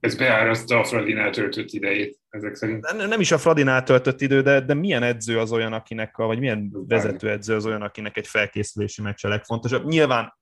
ez 0.00 0.16
beáraszta 0.16 0.78
a 0.78 0.84
Fradinál 0.84 1.30
töltött 1.30 1.70
idejét, 1.70 2.20
ezek 2.28 2.54
szerint. 2.54 2.92
Nem, 2.92 3.08
nem 3.08 3.20
is 3.20 3.32
a 3.32 3.38
Fradinál 3.38 3.82
töltött 3.82 4.20
idő, 4.20 4.42
de, 4.42 4.60
de 4.60 4.74
milyen 4.74 5.02
edző 5.02 5.38
az 5.38 5.52
olyan, 5.52 5.72
akinek, 5.72 6.16
vagy 6.16 6.38
milyen 6.38 6.70
vezető 6.72 7.30
edző 7.30 7.54
az 7.54 7.66
olyan, 7.66 7.82
akinek 7.82 8.16
egy 8.16 8.26
felkészülési 8.26 9.02
meccs 9.02 9.24
a 9.24 9.28
legfontosabb. 9.28 9.86
Nyilván 9.86 10.34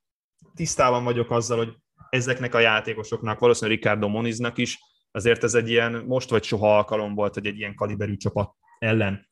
tisztában 0.55 1.05
vagyok 1.05 1.31
azzal, 1.31 1.57
hogy 1.57 1.77
ezeknek 2.11 2.55
a 2.55 2.59
játékosoknak, 2.59 3.39
valószínűleg 3.39 3.79
Ricardo 3.79 4.09
Moniznak 4.09 4.59
is, 4.59 4.79
azért 5.11 5.45
ez 5.45 5.55
egy 5.55 5.71
ilyen 5.71 5.93
most 6.07 6.31
vagy 6.31 6.45
soha 6.45 6.77
alkalom 6.77 7.15
volt, 7.15 7.35
hogy 7.35 7.47
egy 7.47 7.59
ilyen 7.59 7.75
kaliberű 7.75 8.17
csapat 8.17 8.55
ellen 8.79 9.29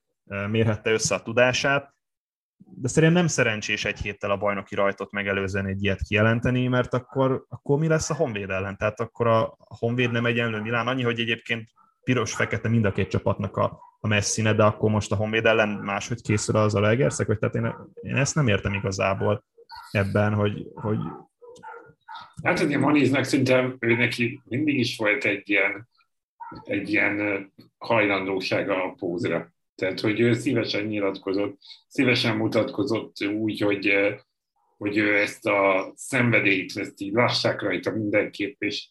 mérhette 0.51 0.91
össze 0.91 1.15
a 1.15 1.23
tudását, 1.23 1.96
de 2.57 2.89
szerintem 2.89 3.19
nem 3.19 3.27
szerencsés 3.27 3.85
egy 3.85 4.01
héttel 4.01 4.31
a 4.31 4.37
bajnoki 4.37 4.75
rajtot 4.75 5.13
megelőzően 5.13 5.67
egy 5.67 5.85
ilyet 5.85 6.03
kijelenteni, 6.03 6.69
mert 6.69 6.95
akkor, 6.95 7.45
akkor 7.49 7.79
mi 7.79 7.89
lesz 7.89 8.11
a 8.11 8.15
Honvéd 8.15 8.51
ellen? 8.51 8.77
Tehát 8.77 9.01
akkor 9.01 9.27
a 9.27 9.57
Honvéd 9.59 10.11
nem 10.11 10.27
egyenlő 10.27 10.61
Milán, 10.61 10.87
annyi, 10.87 11.03
hogy 11.03 11.21
egyébként 11.21 11.71
piros-fekete 12.05 12.69
mind 12.69 12.85
a 12.85 12.93
két 12.93 13.09
csapatnak 13.09 13.57
a, 13.57 13.81
a 14.01 14.09
messzine, 14.09 14.53
de 14.53 14.65
akkor 14.65 14.91
most 14.91 15.13
a 15.13 15.17
Honvéd 15.17 15.47
ellen 15.47 15.69
máshogy 15.69 16.23
készül 16.23 16.57
az 16.57 16.75
a 16.75 16.81
Legerszek, 16.81 17.27
hogy 17.27 17.39
tehát 17.39 17.55
én, 17.55 17.75
én 18.01 18.17
ezt 18.17 18.35
nem 18.35 18.49
értem 18.49 18.73
igazából 18.73 19.45
ebben, 19.91 20.35
hogy, 20.35 20.67
hogy 20.75 20.99
Hát 22.43 22.61
ugye 22.61 22.79
Maniznak 22.79 23.25
szinte 23.25 23.77
ő 23.79 23.97
neki 23.97 24.41
mindig 24.45 24.79
is 24.79 24.97
volt 24.97 25.25
egy 25.25 25.51
ilyen, 25.51 25.89
egy 26.65 26.91
ilyen 26.91 27.47
hajlandósága 27.79 28.85
a 28.85 28.95
pózra. 28.99 29.55
Tehát, 29.77 30.01
hogy 30.01 30.21
ő 30.21 30.33
szívesen 30.33 30.85
nyilatkozott, 30.85 31.59
szívesen 31.89 32.37
mutatkozott 32.37 33.17
úgy, 33.27 33.61
hogy, 33.61 33.93
hogy 34.77 34.97
ő 34.97 35.17
ezt 35.17 35.47
a 35.47 35.93
szenvedélyt, 35.97 36.77
ezt 36.77 37.01
így 37.01 37.13
lassák 37.13 37.61
rajta 37.61 37.91
mindenképp, 37.91 38.63
és 38.63 38.89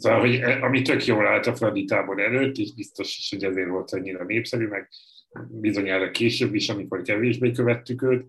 Szóval, 0.00 0.20
hogy 0.20 0.34
eh, 0.34 0.62
ami 0.62 0.82
tök 0.82 1.04
jól 1.04 1.26
állt 1.26 1.46
a 1.46 1.54
Fradi 1.54 1.84
tábor 1.84 2.20
előtt, 2.20 2.56
és 2.56 2.74
biztos 2.74 3.18
is, 3.18 3.30
hogy 3.30 3.44
ezért 3.44 3.68
volt 3.68 3.90
annyira 3.90 4.24
népszerű, 4.24 4.66
meg 4.66 4.88
bizonyára 5.48 6.10
később 6.10 6.54
is, 6.54 6.68
amikor 6.68 7.02
kevésbé 7.02 7.50
követtük 7.50 8.02
őt, 8.02 8.26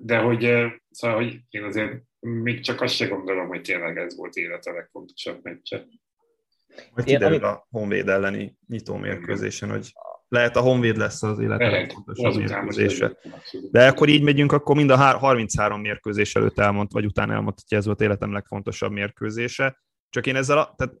de 0.00 0.18
hogy, 0.18 0.44
eh, 0.44 0.72
szóval, 0.90 1.16
hogy 1.16 1.40
én 1.50 1.62
azért 1.62 2.02
még 2.20 2.60
csak 2.60 2.80
azt 2.80 2.94
se 2.94 3.06
gondolom, 3.06 3.48
hogy 3.48 3.60
tényleg 3.60 3.96
ez 3.96 4.16
volt 4.16 4.34
élet 4.34 4.66
a 4.66 4.72
legfontosabb 4.72 5.40
meccse. 5.42 5.86
Majd 6.94 7.06
kiderül 7.06 7.44
a 7.44 7.66
Honvéd 7.70 8.08
elleni 8.08 8.56
nyitó 8.68 8.96
mérkőzésen, 8.96 9.70
hogy 9.70 9.92
lehet 10.30 10.56
a 10.56 10.60
Honvéd 10.60 10.96
lesz 10.96 11.22
az 11.22 11.38
élet 11.38 11.58
legfontosabb 11.60 12.34
mérkőzése. 12.34 13.16
De 13.70 13.88
akkor 13.88 14.08
így 14.08 14.22
megyünk, 14.22 14.52
akkor 14.52 14.76
mind 14.76 14.90
a 14.90 14.96
33 14.96 15.80
mérkőzés 15.80 16.34
előtt 16.34 16.58
elmond, 16.58 16.92
vagy 16.92 17.04
utána 17.04 17.32
elmondta, 17.32 17.62
hogy 17.68 17.78
ez 17.78 17.86
volt 17.86 18.00
életem 18.00 18.32
legfontosabb 18.32 18.92
mérkőzése. 18.92 19.82
Csak 20.10 20.26
én 20.26 20.36
ezzel, 20.36 20.58
a, 20.58 20.74
tehát 20.76 20.94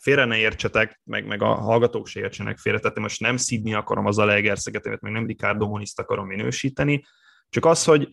félre 0.00 0.24
ne 0.24 0.36
értsetek, 0.36 1.00
meg, 1.04 1.26
meg 1.26 1.42
a 1.42 1.54
hallgatók 1.54 2.06
se 2.06 2.20
értsenek 2.20 2.58
félre, 2.58 2.78
tehát 2.78 2.98
most 2.98 3.20
nem 3.20 3.36
szidni 3.36 3.74
akarom 3.74 4.06
az 4.06 4.18
Alegerszeget, 4.18 5.00
meg 5.00 5.12
nem 5.12 5.26
Ricardo 5.26 5.66
Moniszt 5.66 5.98
akarom 5.98 6.26
minősíteni, 6.26 7.04
csak 7.48 7.64
az, 7.64 7.84
hogy 7.84 8.08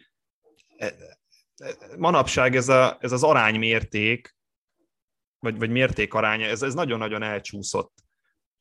e, 0.78 0.86
e, 0.86 1.76
manapság 1.97 2.56
ez, 2.56 2.69
a, 2.69 2.97
ez 2.99 3.12
az 3.12 3.23
aránymérték, 3.23 4.36
vagy, 5.39 5.57
vagy 5.57 5.70
mérték 5.70 6.14
aránya, 6.14 6.45
ez, 6.45 6.61
ez 6.61 6.74
nagyon-nagyon 6.74 7.24
elcsúszott 7.24 8.03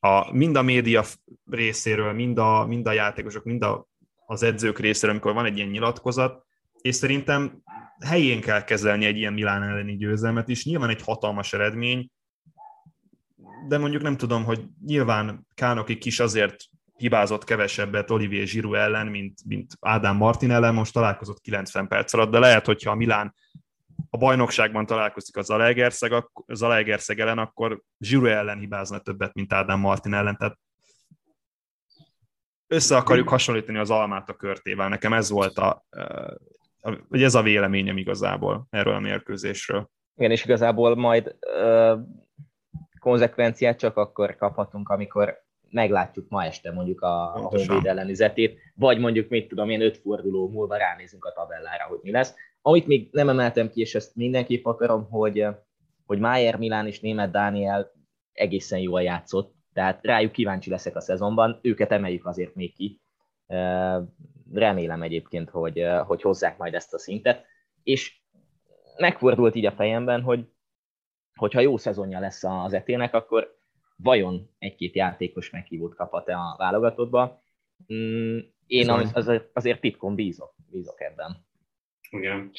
a, 0.05 0.33
mind 0.33 0.57
a 0.57 0.63
média 0.63 1.05
részéről, 1.51 2.13
mind 2.13 2.39
a, 2.39 2.67
mind 2.67 2.87
a 2.87 2.93
játékosok, 2.93 3.45
mind 3.45 3.63
a, 3.63 3.87
az 4.27 4.43
edzők 4.43 4.79
részéről, 4.79 5.15
amikor 5.15 5.35
van 5.35 5.45
egy 5.45 5.57
ilyen 5.57 5.69
nyilatkozat, 5.69 6.45
és 6.81 6.95
szerintem 6.95 7.63
helyén 8.05 8.41
kell 8.41 8.65
kezelni 8.65 9.05
egy 9.05 9.17
ilyen 9.17 9.33
Milán 9.33 9.63
elleni 9.63 9.97
győzelmet 9.97 10.49
is. 10.49 10.65
Nyilván 10.65 10.89
egy 10.89 11.03
hatalmas 11.03 11.53
eredmény, 11.53 12.11
de 13.69 13.79
mondjuk 13.79 14.03
nem 14.03 14.17
tudom, 14.17 14.45
hogy 14.45 14.65
nyilván 14.87 15.47
Kánoki 15.55 15.99
kis 15.99 16.21
azért 16.21 16.57
hibázott 16.97 17.45
kevesebbet 17.45 18.11
Olivier 18.11 18.47
Giroud 18.47 18.75
ellen, 18.75 19.07
mint, 19.07 19.41
mint 19.45 19.77
Ádám 19.81 20.17
Martin 20.17 20.51
ellen, 20.51 20.75
most 20.75 20.93
találkozott 20.93 21.41
90 21.41 21.89
perc 21.89 22.13
alatt, 22.13 22.31
de 22.31 22.39
lehet, 22.39 22.67
hogyha 22.67 22.91
a 22.91 22.95
Milán 22.95 23.35
a 24.15 24.19
bajnokságban 24.19 24.87
találkozik 24.87 25.37
a 25.37 25.43
Zalaegerszeg, 25.43 26.13
a 26.13 26.31
Zalaegerszeg 26.47 27.21
ellen, 27.21 27.39
akkor 27.39 27.83
Zsuru 27.99 28.27
ellen 28.27 28.59
hibázna 28.59 28.99
többet, 28.99 29.35
mint 29.35 29.53
Ádám 29.53 29.81
Martin 29.81 30.15
ellen. 30.15 30.37
Tehát 30.37 30.59
össze 32.67 32.97
akarjuk 32.97 33.29
hasonlítani 33.29 33.79
az 33.79 33.91
almát 33.91 34.29
a 34.29 34.35
körtével. 34.35 34.89
Nekem 34.89 35.13
ez 35.13 35.31
volt 35.31 35.59
a, 35.59 35.85
vagy 37.09 37.23
ez 37.23 37.35
a 37.35 37.43
véleményem 37.43 37.97
igazából 37.97 38.67
erről 38.71 38.95
a 38.95 39.01
mérkőzésről. 39.01 39.91
Igen, 40.17 40.31
és 40.31 40.45
igazából 40.45 40.95
majd 40.95 41.37
uh, 41.41 42.01
konzekvenciát 42.99 43.79
csak 43.79 43.97
akkor 43.97 44.37
kaphatunk, 44.37 44.89
amikor 44.89 45.43
meglátjuk 45.71 46.29
ma 46.29 46.45
este 46.45 46.73
mondjuk 46.73 47.01
a, 47.01 47.35
a 47.35 47.39
Honvéd 47.39 47.87
ellenüzetét, 47.87 48.59
vagy 48.75 48.99
mondjuk, 48.99 49.29
mit 49.29 49.49
tudom 49.49 49.71
én, 49.71 49.81
öt 49.81 49.99
forduló 49.99 50.49
múlva 50.49 50.77
ránézünk 50.77 51.25
a 51.25 51.33
tabellára, 51.33 51.85
hogy 51.85 51.99
mi 52.03 52.11
lesz. 52.11 52.35
Amit 52.63 52.87
még 52.87 53.09
nem 53.13 53.29
emeltem 53.29 53.71
ki, 53.71 53.81
és 53.81 53.95
ezt 53.95 54.17
mindenképp 54.17 54.65
akarom, 54.65 55.11
hogy, 55.11 55.47
hogy 56.07 56.19
Mayer 56.19 56.59
Milán 56.59 56.87
és 56.87 57.01
Német 57.01 57.31
Dániel 57.31 57.93
egészen 58.33 58.79
jól 58.79 59.03
játszott, 59.03 59.55
tehát 59.73 60.05
rájuk 60.05 60.33
kíváncsi 60.33 60.71
leszek 60.71 60.97
a 60.97 61.01
szezonban, 61.01 61.59
őket 61.63 61.93
emeljük 61.93 62.27
azért 62.27 62.55
még 62.55 62.75
ki. 62.75 63.01
Remélem 64.53 65.03
egyébként, 65.03 65.51
hogy, 65.51 65.85
hogy 66.07 66.23
hozzák 66.23 66.59
majd 66.59 66.75
ezt 66.75 66.95
a 66.95 66.99
szintet, 66.99 67.45
és 67.83 68.21
megfordult 68.97 69.55
így 69.55 69.67
a 69.67 69.73
fejemben, 69.73 70.23
hogy 70.23 70.49
hogyha 71.35 71.61
jó 71.61 71.77
szezonja 71.77 72.21
lesz 72.21 72.45
az 72.45 72.73
etének, 72.73 73.15
akkor 73.15 73.57
vajon 73.97 74.51
egy-két 74.59 74.95
játékos 74.95 75.51
meghívót 75.51 75.95
kaphat-e 75.95 76.37
a 76.37 76.55
válogatottba. 76.59 77.43
Mm, 77.93 78.39
én 78.67 78.91
az, 78.91 79.31
azért 79.53 79.81
titkon 79.81 80.15
bízok, 80.15 80.55
bízok 80.71 81.01
ebben. 81.01 81.51
Igen. 82.13 82.51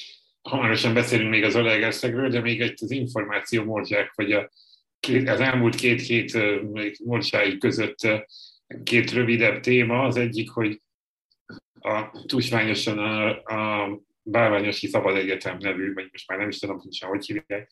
Hamarosan 0.41 0.93
beszélünk 0.93 1.29
még 1.29 1.43
az 1.43 1.55
Olegerszegről, 1.55 2.29
de 2.29 2.41
még 2.41 2.61
egy 2.61 2.79
az 2.83 2.91
információ 2.91 3.63
morzsák, 3.63 4.11
hogy 4.15 4.31
a, 4.31 4.51
az 5.25 5.39
elmúlt 5.39 5.75
két 5.75 6.01
hét 6.01 6.37
morzsái 7.05 7.57
között 7.57 8.07
két 8.83 9.11
rövidebb 9.11 9.59
téma. 9.59 10.03
Az 10.03 10.17
egyik, 10.17 10.49
hogy 10.49 10.81
a 11.79 12.23
tusványosan 12.25 12.97
a, 12.97 13.29
a 13.43 13.89
Bálványosi 14.23 14.87
Szabad 14.87 15.15
Egyetem 15.15 15.57
nevű, 15.59 15.93
vagy 15.93 16.07
most 16.11 16.27
már 16.27 16.37
nem 16.37 16.49
is 16.49 16.59
tudom 16.59 16.77
pontosan, 16.77 17.09
hogy 17.09 17.25
hívják, 17.25 17.71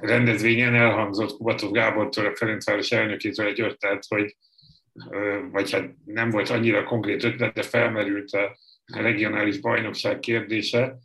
rendezvényen 0.00 0.74
elhangzott 0.74 1.36
Kubatov 1.36 1.72
Gábortól, 1.72 2.26
a 2.26 2.36
Ferencváros 2.36 2.92
elnökétől 2.92 3.46
egy 3.46 3.60
ötlet, 3.60 4.04
hogy 4.08 4.36
vagy 5.50 5.72
hát 5.72 5.90
nem 6.04 6.30
volt 6.30 6.50
annyira 6.50 6.84
konkrét 6.84 7.24
ötlet, 7.24 7.54
de 7.54 7.62
felmerült 7.62 8.30
a 8.30 8.56
regionális 8.92 9.58
bajnokság 9.58 10.18
kérdése. 10.18 10.98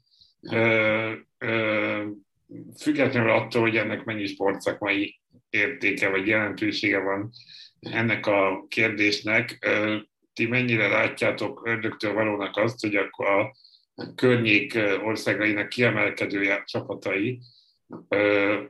Függetlenül 2.80 3.30
attól, 3.30 3.62
hogy 3.62 3.76
ennek 3.76 4.04
mennyi 4.04 4.26
sportszakmai 4.26 5.20
értéke 5.50 6.10
vagy 6.10 6.28
jelentősége 6.28 7.00
van 7.00 7.32
ennek 7.80 8.26
a 8.26 8.66
kérdésnek, 8.68 9.70
ti 10.34 10.48
mennyire 10.48 10.88
látjátok 10.88 11.62
ördögtől 11.66 12.14
valónak 12.14 12.58
azt, 12.58 12.82
hogy 12.82 12.96
akkor 12.96 13.28
a 13.28 13.56
környék 14.16 14.80
országainak 15.04 15.70
kiemelkedő 15.70 16.64
csapatai 16.66 17.40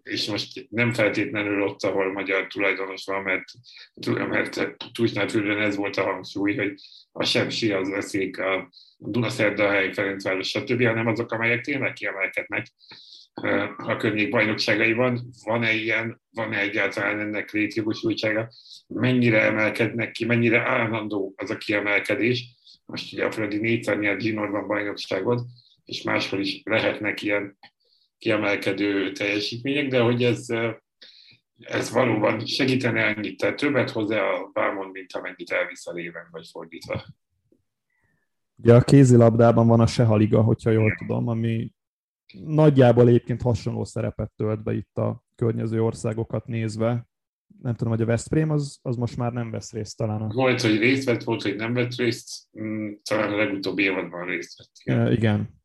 és 0.04 0.28
most 0.28 0.68
nem 0.70 0.94
feltétlenül 0.94 1.62
ott, 1.62 1.84
ahol 1.84 2.12
magyar 2.12 2.48
tulajdonos 2.48 3.06
van, 3.06 3.22
mert, 3.22 3.44
mert 4.28 4.76
Tusnádfürdőn 4.94 5.62
ez 5.62 5.76
volt 5.76 5.98
a 5.98 6.04
hangsúly, 6.04 6.56
hogy 6.56 6.74
a 7.12 7.24
Sepsi 7.24 7.72
az 7.72 7.90
veszik, 7.90 8.40
a 8.40 8.70
Dunaszerdahely, 8.98 9.94
Ferencváros, 9.94 10.48
stb., 10.48 10.84
hanem 10.84 11.08
azok, 11.08 11.32
amelyek 11.32 11.62
tényleg 11.62 11.94
kiemelkednek 11.94 12.66
a 13.78 13.98
környék 13.98 14.30
bajnokságaiban. 14.30 15.30
Van-e 15.44 15.74
ilyen, 15.74 16.22
van-e 16.32 16.60
egyáltalán 16.60 17.20
ennek 17.20 17.52
létjogosultsága? 17.52 18.50
Mennyire 18.88 19.42
emelkednek 19.42 20.12
ki, 20.12 20.26
mennyire 20.26 20.60
állandó 20.60 21.34
az 21.38 21.50
a 21.50 21.58
kiemelkedés? 21.58 22.46
Most 22.86 23.14
ugye 23.14 23.26
a 23.26 23.32
Fradi 23.32 23.58
négyszer 23.58 24.00
nyert 24.00 24.22
Ginorban 24.22 24.68
bajnokságot, 24.68 25.42
és 25.86 26.02
máshol 26.02 26.40
is 26.40 26.62
lehetnek 26.64 27.22
ilyen 27.22 27.58
kiemelkedő 28.20 29.12
teljesítmények, 29.12 29.88
de 29.88 30.00
hogy 30.00 30.24
ez, 30.24 30.46
ez 31.60 31.92
valóban 31.92 32.46
segítene 32.46 33.06
ennyit, 33.06 33.38
tehát 33.38 33.56
többet 33.56 33.90
hozzá 33.90 34.22
a 34.22 34.50
Bámon, 34.54 34.88
mint 34.88 35.14
amennyit 35.14 35.52
elvisz 35.52 35.88
a 35.88 35.92
léven, 35.92 36.28
vagy 36.32 36.48
fordítva. 36.52 37.06
Ugye 38.56 38.74
a 38.74 38.82
kézilabdában 38.82 39.68
van 39.68 39.80
a 39.80 39.88
Sehaliga, 39.88 40.42
hogyha 40.42 40.70
jól 40.70 40.96
tudom, 40.98 41.28
ami 41.28 41.72
nagyjából 42.46 43.08
egyébként 43.08 43.42
hasonló 43.42 43.84
szerepet 43.84 44.32
tölt 44.36 44.64
be 44.64 44.74
itt 44.74 44.98
a 44.98 45.24
környező 45.36 45.84
országokat 45.84 46.48
nézve. 46.48 47.08
Nem 47.62 47.76
tudom, 47.76 47.94
hogy 47.94 48.02
a 48.02 48.06
Veszprém 48.06 48.50
az, 48.50 48.80
az 48.82 48.96
most 48.96 49.18
már 49.18 49.32
nem 49.32 49.52
vesz 49.52 49.72
részt 49.72 49.98
talán. 49.98 50.22
A... 50.22 50.28
Volt, 50.28 50.62
hogy 50.62 50.78
részt 50.78 51.06
vett, 51.06 51.24
volt, 51.24 51.42
hogy 51.42 51.56
nem 51.56 51.74
vett 51.74 51.96
részt, 51.96 52.30
mm, 52.62 52.92
talán 53.04 53.34
a 53.34 53.36
legutóbbi 53.36 53.84
évadban 53.84 54.26
részt 54.26 54.58
vett. 54.58 54.72
Igen. 54.84 55.12
igen. 55.12 55.59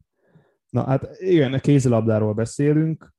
Na 0.75 0.85
hát 0.85 1.21
igen, 1.21 1.61
kézilabdáról 1.61 2.35
beszélünk. 2.35 3.15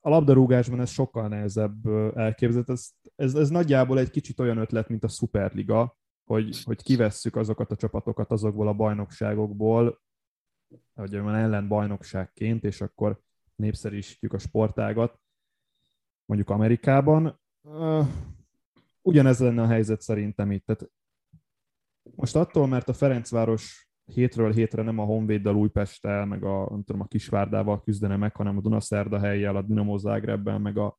A 0.00 0.08
labdarúgásban 0.08 0.80
ez 0.80 0.90
sokkal 0.90 1.28
nehezebb 1.28 1.86
elképzelhet. 2.16 2.68
Ez, 2.68 2.90
ez, 3.16 3.34
ez 3.34 3.48
nagyjából 3.48 3.98
egy 3.98 4.10
kicsit 4.10 4.40
olyan 4.40 4.58
ötlet, 4.58 4.88
mint 4.88 5.04
a 5.04 5.08
Superliga, 5.08 5.96
hogy, 6.24 6.62
hogy 6.64 6.82
kivesszük 6.82 7.36
azokat 7.36 7.70
a 7.70 7.76
csapatokat 7.76 8.30
azokból 8.30 8.68
a 8.68 8.72
bajnokságokból, 8.72 10.00
hogy 10.94 11.14
ellen 11.14 11.68
bajnokságként, 11.68 12.64
és 12.64 12.80
akkor 12.80 13.20
népszerűsítjük 13.54 14.32
a 14.32 14.38
sportágat, 14.38 15.20
mondjuk 16.24 16.50
Amerikában. 16.50 17.40
Ugyanez 19.02 19.38
lenne 19.38 19.62
a 19.62 19.66
helyzet 19.66 20.00
szerintem 20.00 20.50
itt. 20.50 20.66
Tehát 20.66 20.90
most 22.14 22.36
attól, 22.36 22.66
mert 22.66 22.88
a 22.88 22.92
Ferencváros 22.92 23.89
hétről 24.12 24.52
hétre 24.52 24.82
nem 24.82 24.98
a 24.98 25.04
Honvéddal, 25.04 25.56
Újpesttel, 25.56 26.26
meg 26.26 26.44
a, 26.44 26.66
nem 26.70 26.82
tudom, 26.84 27.00
a 27.00 27.06
Kisvárdával 27.06 27.82
küzdene 27.82 28.16
meg, 28.16 28.36
hanem 28.36 28.56
a 28.56 28.60
Dunaszerda 28.60 29.18
helyjel, 29.18 29.56
a 29.56 29.62
Dinamo 29.62 29.98
Zágrebben, 29.98 30.60
meg 30.60 30.78
a, 30.78 30.98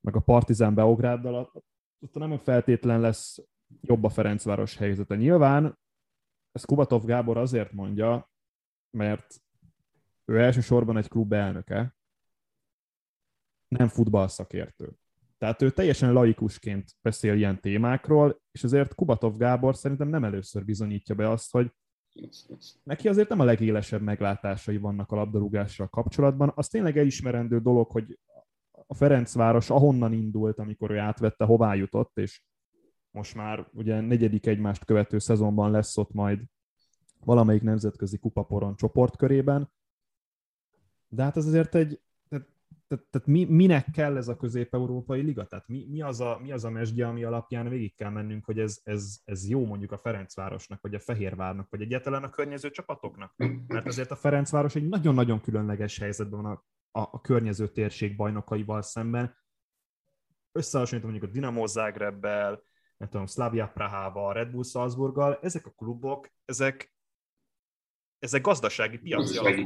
meg 0.00 0.16
a 0.16 0.20
Partizán 0.20 0.74
Beográddal, 0.74 1.52
ott 2.00 2.14
nem 2.14 2.38
feltétlen 2.38 3.00
lesz 3.00 3.38
jobb 3.80 4.04
a 4.04 4.08
Ferencváros 4.08 4.76
helyzete. 4.76 5.16
Nyilván 5.16 5.78
ez 6.52 6.64
Kubatov 6.64 7.04
Gábor 7.04 7.36
azért 7.36 7.72
mondja, 7.72 8.30
mert 8.90 9.42
ő 10.24 10.40
elsősorban 10.40 10.96
egy 10.96 11.08
klub 11.08 11.32
elnöke, 11.32 11.96
nem 13.68 13.88
futballszakértő. 13.88 14.92
Tehát 15.38 15.62
ő 15.62 15.70
teljesen 15.70 16.12
laikusként 16.12 16.90
beszél 17.02 17.34
ilyen 17.34 17.60
témákról, 17.60 18.40
és 18.52 18.64
azért 18.64 18.94
Kubatov 18.94 19.36
Gábor 19.36 19.76
szerintem 19.76 20.08
nem 20.08 20.24
először 20.24 20.64
bizonyítja 20.64 21.14
be 21.14 21.30
azt, 21.30 21.52
hogy 21.52 21.72
neki 22.82 23.08
azért 23.08 23.28
nem 23.28 23.40
a 23.40 23.44
legélesebb 23.44 24.02
meglátásai 24.02 24.76
vannak 24.76 25.12
a 25.12 25.16
labdarúgással 25.16 25.88
kapcsolatban. 25.88 26.52
Az 26.54 26.68
tényleg 26.68 26.98
elismerendő 26.98 27.58
dolog, 27.60 27.90
hogy 27.90 28.18
a 28.86 28.94
Ferencváros 28.94 29.70
ahonnan 29.70 30.12
indult, 30.12 30.58
amikor 30.58 30.90
ő 30.90 30.98
átvette, 30.98 31.44
hová 31.44 31.74
jutott, 31.74 32.18
és 32.18 32.42
most 33.10 33.34
már 33.34 33.68
ugye 33.72 34.00
negyedik 34.00 34.46
egymást 34.46 34.84
követő 34.84 35.18
szezonban 35.18 35.70
lesz 35.70 35.96
ott 35.96 36.12
majd 36.12 36.40
valamelyik 37.24 37.62
nemzetközi 37.62 38.18
kupaporon 38.18 38.76
csoportkörében. 38.76 39.72
De 41.08 41.22
hát 41.22 41.36
ez 41.36 41.46
azért 41.46 41.74
egy, 41.74 42.00
tehát, 42.88 43.04
tehát 43.10 43.26
mi, 43.26 43.44
minek 43.44 43.90
kell 43.90 44.16
ez 44.16 44.28
a 44.28 44.36
közép-európai 44.36 45.20
liga? 45.20 45.46
Tehát 45.46 45.68
mi, 45.68 45.86
mi, 45.90 46.02
az 46.02 46.20
a, 46.20 46.38
mi 46.42 46.52
az 46.52 46.64
a 46.64 46.70
mesdje, 46.70 47.06
ami 47.06 47.24
alapján 47.24 47.68
végig 47.68 47.94
kell 47.94 48.10
mennünk, 48.10 48.44
hogy 48.44 48.58
ez, 48.58 48.80
ez, 48.84 49.18
ez 49.24 49.48
jó 49.48 49.66
mondjuk 49.66 49.92
a 49.92 49.98
Ferencvárosnak, 49.98 50.80
vagy 50.80 50.94
a 50.94 51.00
Fehérvárnak, 51.00 51.70
vagy 51.70 51.80
egyáltalán 51.80 52.24
a 52.24 52.30
környező 52.30 52.70
csapatoknak? 52.70 53.34
Mert 53.66 53.86
azért 53.86 54.10
a 54.10 54.16
Ferencváros 54.16 54.74
egy 54.74 54.88
nagyon-nagyon 54.88 55.40
különleges 55.40 55.98
helyzetben 55.98 56.42
van 56.42 56.52
a, 56.52 56.64
a, 57.00 57.08
a 57.12 57.20
környező 57.20 57.68
térség 57.68 58.16
bajnokaival 58.16 58.82
szemben. 58.82 59.36
Összehasonlítom 60.52 61.10
mondjuk 61.10 61.30
a 61.30 61.34
Dinamo 61.34 61.66
Zágrebbel, 61.66 62.62
nem 62.96 63.08
tudom, 63.08 63.26
Slavia 63.26 63.68
Prahával, 63.68 64.32
Red 64.32 64.50
Bull 64.50 64.64
Salzburggal, 64.64 65.38
ezek 65.42 65.66
a 65.66 65.70
klubok, 65.70 66.28
ezek, 66.44 66.94
ezek 68.18 68.40
gazdasági 68.42 68.98
piaci 68.98 69.38
alapú. 69.38 69.62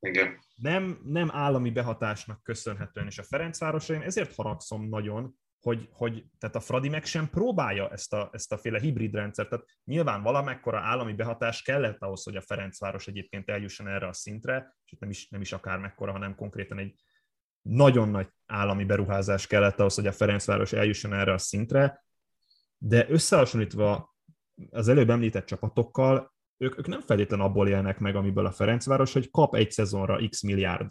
Igen. 0.00 0.38
Nem, 0.54 1.00
nem 1.04 1.30
állami 1.32 1.70
behatásnak 1.70 2.42
köszönhetően, 2.42 3.06
és 3.06 3.18
a 3.18 3.22
Ferencvárosra 3.22 3.94
én 3.94 4.00
ezért 4.00 4.34
haragszom 4.34 4.88
nagyon, 4.88 5.34
hogy, 5.60 5.88
hogy 5.92 6.24
tehát 6.38 6.56
a 6.56 6.60
Fradi 6.60 6.88
meg 6.88 7.04
sem 7.04 7.30
próbálja 7.30 7.90
ezt 7.90 8.12
a, 8.12 8.28
ezt 8.32 8.52
a 8.52 8.58
féle 8.58 8.80
hibrid 8.80 9.14
rendszert. 9.14 9.48
Tehát 9.48 9.66
nyilván 9.84 10.22
valamekkora 10.22 10.78
állami 10.78 11.12
behatás 11.12 11.62
kellett 11.62 12.02
ahhoz, 12.02 12.22
hogy 12.24 12.36
a 12.36 12.40
Ferencváros 12.40 13.06
egyébként 13.06 13.48
eljusson 13.48 13.88
erre 13.88 14.06
a 14.06 14.12
szintre, 14.12 14.76
és 14.84 14.98
nem 14.98 15.10
is, 15.10 15.28
nem 15.28 15.40
is 15.40 15.52
akár 15.52 15.78
mekkora, 15.78 16.12
hanem 16.12 16.34
konkrétan 16.34 16.78
egy 16.78 16.94
nagyon 17.62 18.08
nagy 18.08 18.28
állami 18.46 18.84
beruházás 18.84 19.46
kellett 19.46 19.80
ahhoz, 19.80 19.94
hogy 19.94 20.06
a 20.06 20.12
Ferencváros 20.12 20.72
eljusson 20.72 21.14
erre 21.14 21.32
a 21.32 21.38
szintre, 21.38 22.04
de 22.78 23.06
összehasonlítva 23.08 24.14
az 24.70 24.88
előbb 24.88 25.10
említett 25.10 25.46
csapatokkal, 25.46 26.34
ők, 26.60 26.78
ők 26.78 26.86
nem 26.86 27.00
feltétlenül 27.00 27.44
abból 27.44 27.68
élnek 27.68 27.98
meg, 27.98 28.16
amiből 28.16 28.46
a 28.46 28.50
Ferencváros, 28.50 29.12
hogy 29.12 29.30
kap 29.30 29.54
egy 29.54 29.70
szezonra 29.70 30.28
x 30.28 30.42
milliárd 30.42 30.90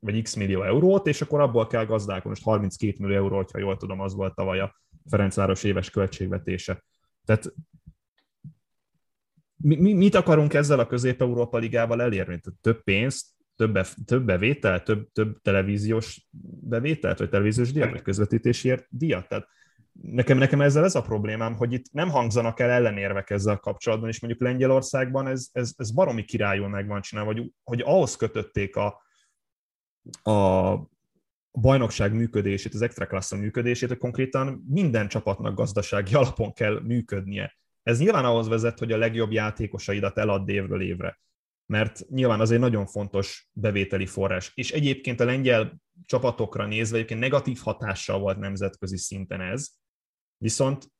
vagy 0.00 0.22
x 0.22 0.34
millió 0.34 0.62
eurót, 0.62 1.06
és 1.06 1.20
akkor 1.20 1.40
abból 1.40 1.66
kell 1.66 1.84
gazdálkodni. 1.84 2.28
Most 2.28 2.42
32 2.42 2.94
millió 2.98 3.16
euró, 3.16 3.44
ha 3.52 3.58
jól 3.58 3.76
tudom, 3.76 4.00
az 4.00 4.14
volt 4.14 4.34
tavaly 4.34 4.60
a 4.60 4.76
Ferencváros 5.10 5.64
éves 5.64 5.90
költségvetése. 5.90 6.84
Tehát 7.24 7.52
mi, 9.56 9.76
mi, 9.76 9.92
mit 9.92 10.14
akarunk 10.14 10.54
ezzel 10.54 10.78
a 10.78 10.86
Közép-Európa 10.86 11.58
Ligával 11.58 12.02
elérni? 12.02 12.40
Tehát 12.40 12.58
több 12.60 12.82
pénzt, 12.82 13.26
több, 13.56 13.78
több 14.04 14.24
bevétel, 14.24 14.82
több, 14.82 15.08
több 15.12 15.40
televíziós 15.42 16.28
bevételt, 16.60 17.18
vagy 17.18 17.28
televíziós 17.28 17.72
díjat, 17.72 17.90
vagy 17.90 18.02
közvetítésért 18.02 18.86
díjat. 18.90 19.28
Tehát 19.28 19.48
nekem, 20.02 20.38
nekem 20.38 20.60
ezzel 20.60 20.84
ez 20.84 20.94
a 20.94 21.02
problémám, 21.02 21.56
hogy 21.56 21.72
itt 21.72 21.92
nem 21.92 22.10
hangzanak 22.10 22.60
el 22.60 22.70
ellenérvek 22.70 23.30
ezzel 23.30 23.56
kapcsolatban, 23.56 24.08
és 24.08 24.20
mondjuk 24.20 24.42
Lengyelországban 24.42 25.26
ez, 25.26 25.48
ez, 25.52 25.72
ez 25.76 25.90
baromi 25.90 26.24
királyul 26.24 26.68
meg 26.68 26.86
van 26.86 27.00
csinálva, 27.00 27.32
hogy, 27.32 27.52
hogy 27.62 27.80
ahhoz 27.80 28.16
kötötték 28.16 28.76
a, 28.76 29.02
a 30.22 30.88
bajnokság 31.52 32.12
működését, 32.12 32.74
az 32.74 32.82
extra 32.82 33.36
működését, 33.36 33.88
hogy 33.88 33.98
konkrétan 33.98 34.64
minden 34.68 35.08
csapatnak 35.08 35.54
gazdasági 35.54 36.14
alapon 36.14 36.52
kell 36.52 36.80
működnie. 36.80 37.56
Ez 37.82 37.98
nyilván 37.98 38.24
ahhoz 38.24 38.48
vezet, 38.48 38.78
hogy 38.78 38.92
a 38.92 38.96
legjobb 38.96 39.32
játékosaidat 39.32 40.18
elad 40.18 40.48
évről 40.48 40.82
évre, 40.82 41.20
mert 41.66 42.08
nyilván 42.08 42.40
az 42.40 42.50
egy 42.50 42.58
nagyon 42.58 42.86
fontos 42.86 43.48
bevételi 43.52 44.06
forrás. 44.06 44.52
És 44.54 44.70
egyébként 44.70 45.20
a 45.20 45.24
lengyel 45.24 45.80
csapatokra 46.04 46.66
nézve 46.66 46.96
egyébként 46.96 47.20
negatív 47.20 47.58
hatással 47.62 48.18
volt 48.18 48.38
nemzetközi 48.38 48.96
szinten 48.96 49.40
ez, 49.40 49.68
viszont 50.38 50.92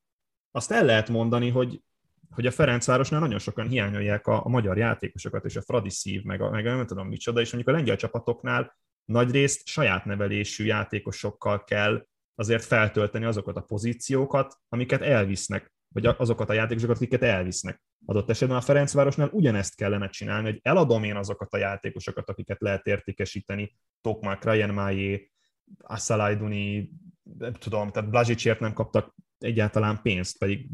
azt 0.50 0.70
el 0.70 0.84
lehet 0.84 1.08
mondani, 1.08 1.50
hogy, 1.50 1.82
hogy 2.30 2.46
a 2.46 2.50
Ferencvárosnál 2.50 3.20
nagyon 3.20 3.38
sokan 3.38 3.68
hiányolják 3.68 4.26
a, 4.26 4.44
a 4.44 4.48
magyar 4.48 4.76
játékosokat, 4.76 5.44
és 5.44 5.56
a 5.56 5.62
Fradi 5.62 5.90
szív, 5.90 6.22
meg, 6.22 6.40
a, 6.40 6.50
meg 6.50 6.66
a 6.66 6.74
nem 6.74 6.86
tudom 6.86 7.08
micsoda, 7.08 7.40
és 7.40 7.52
mondjuk 7.52 7.74
a 7.74 7.78
lengyel 7.78 7.96
csapatoknál 7.96 8.76
nagyrészt 9.04 9.66
saját 9.66 10.04
nevelésű 10.04 10.64
játékosokkal 10.64 11.64
kell 11.64 12.06
azért 12.34 12.64
feltölteni 12.64 13.24
azokat 13.24 13.56
a 13.56 13.60
pozíciókat, 13.60 14.58
amiket 14.68 15.02
elvisznek, 15.02 15.72
vagy 15.88 16.06
azokat 16.06 16.48
a 16.48 16.52
játékosokat, 16.52 16.96
akiket 16.96 17.22
elvisznek. 17.22 17.82
Adott 18.06 18.30
esetben 18.30 18.56
a 18.56 18.60
Ferencvárosnál 18.60 19.28
ugyanezt 19.32 19.74
kellene 19.74 20.08
csinálni, 20.08 20.50
hogy 20.50 20.60
eladom 20.62 21.04
én 21.04 21.16
azokat 21.16 21.52
a 21.52 21.56
játékosokat, 21.56 22.28
akiket 22.28 22.60
lehet 22.60 22.86
értékesíteni, 22.86 23.76
Tokmak, 24.00 24.44
Ryan 24.44 24.74
Májé, 24.74 25.30
Assalaiduni, 25.78 26.90
nem 27.38 27.52
tudom, 27.52 27.90
tehát 27.90 28.10
Blazsicért 28.10 28.60
nem 28.60 28.72
kaptak 28.72 29.14
egyáltalán 29.38 30.02
pénzt, 30.02 30.38
pedig 30.38 30.68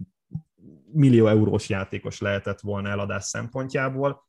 millió 0.93 1.27
eurós 1.27 1.69
játékos 1.69 2.21
lehetett 2.21 2.61
volna 2.61 2.89
eladás 2.89 3.25
szempontjából. 3.25 4.29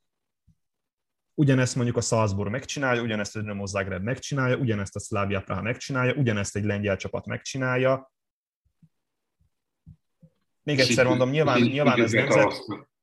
Ugyanezt 1.33 1.75
mondjuk 1.75 1.97
a 1.97 2.01
Salzburg 2.01 2.51
megcsinálja, 2.51 3.01
ugyanezt 3.01 3.35
a 3.35 3.39
Dinamo 3.39 3.65
Zagreb 3.65 4.03
megcsinálja, 4.03 4.57
ugyanezt 4.57 4.95
a 4.95 4.99
Slavia 4.99 5.41
Praha 5.41 5.61
megcsinálja, 5.61 6.13
ugyanezt 6.13 6.55
egy 6.55 6.63
lengyel 6.63 6.97
csapat 6.97 7.25
megcsinálja. 7.25 8.13
Még 10.63 10.79
egyszer 10.79 11.05
mondom, 11.05 11.29
nyilván, 11.29 11.61
nyilván 11.61 12.01
ez 12.01 12.11
nemzet, 12.11 12.53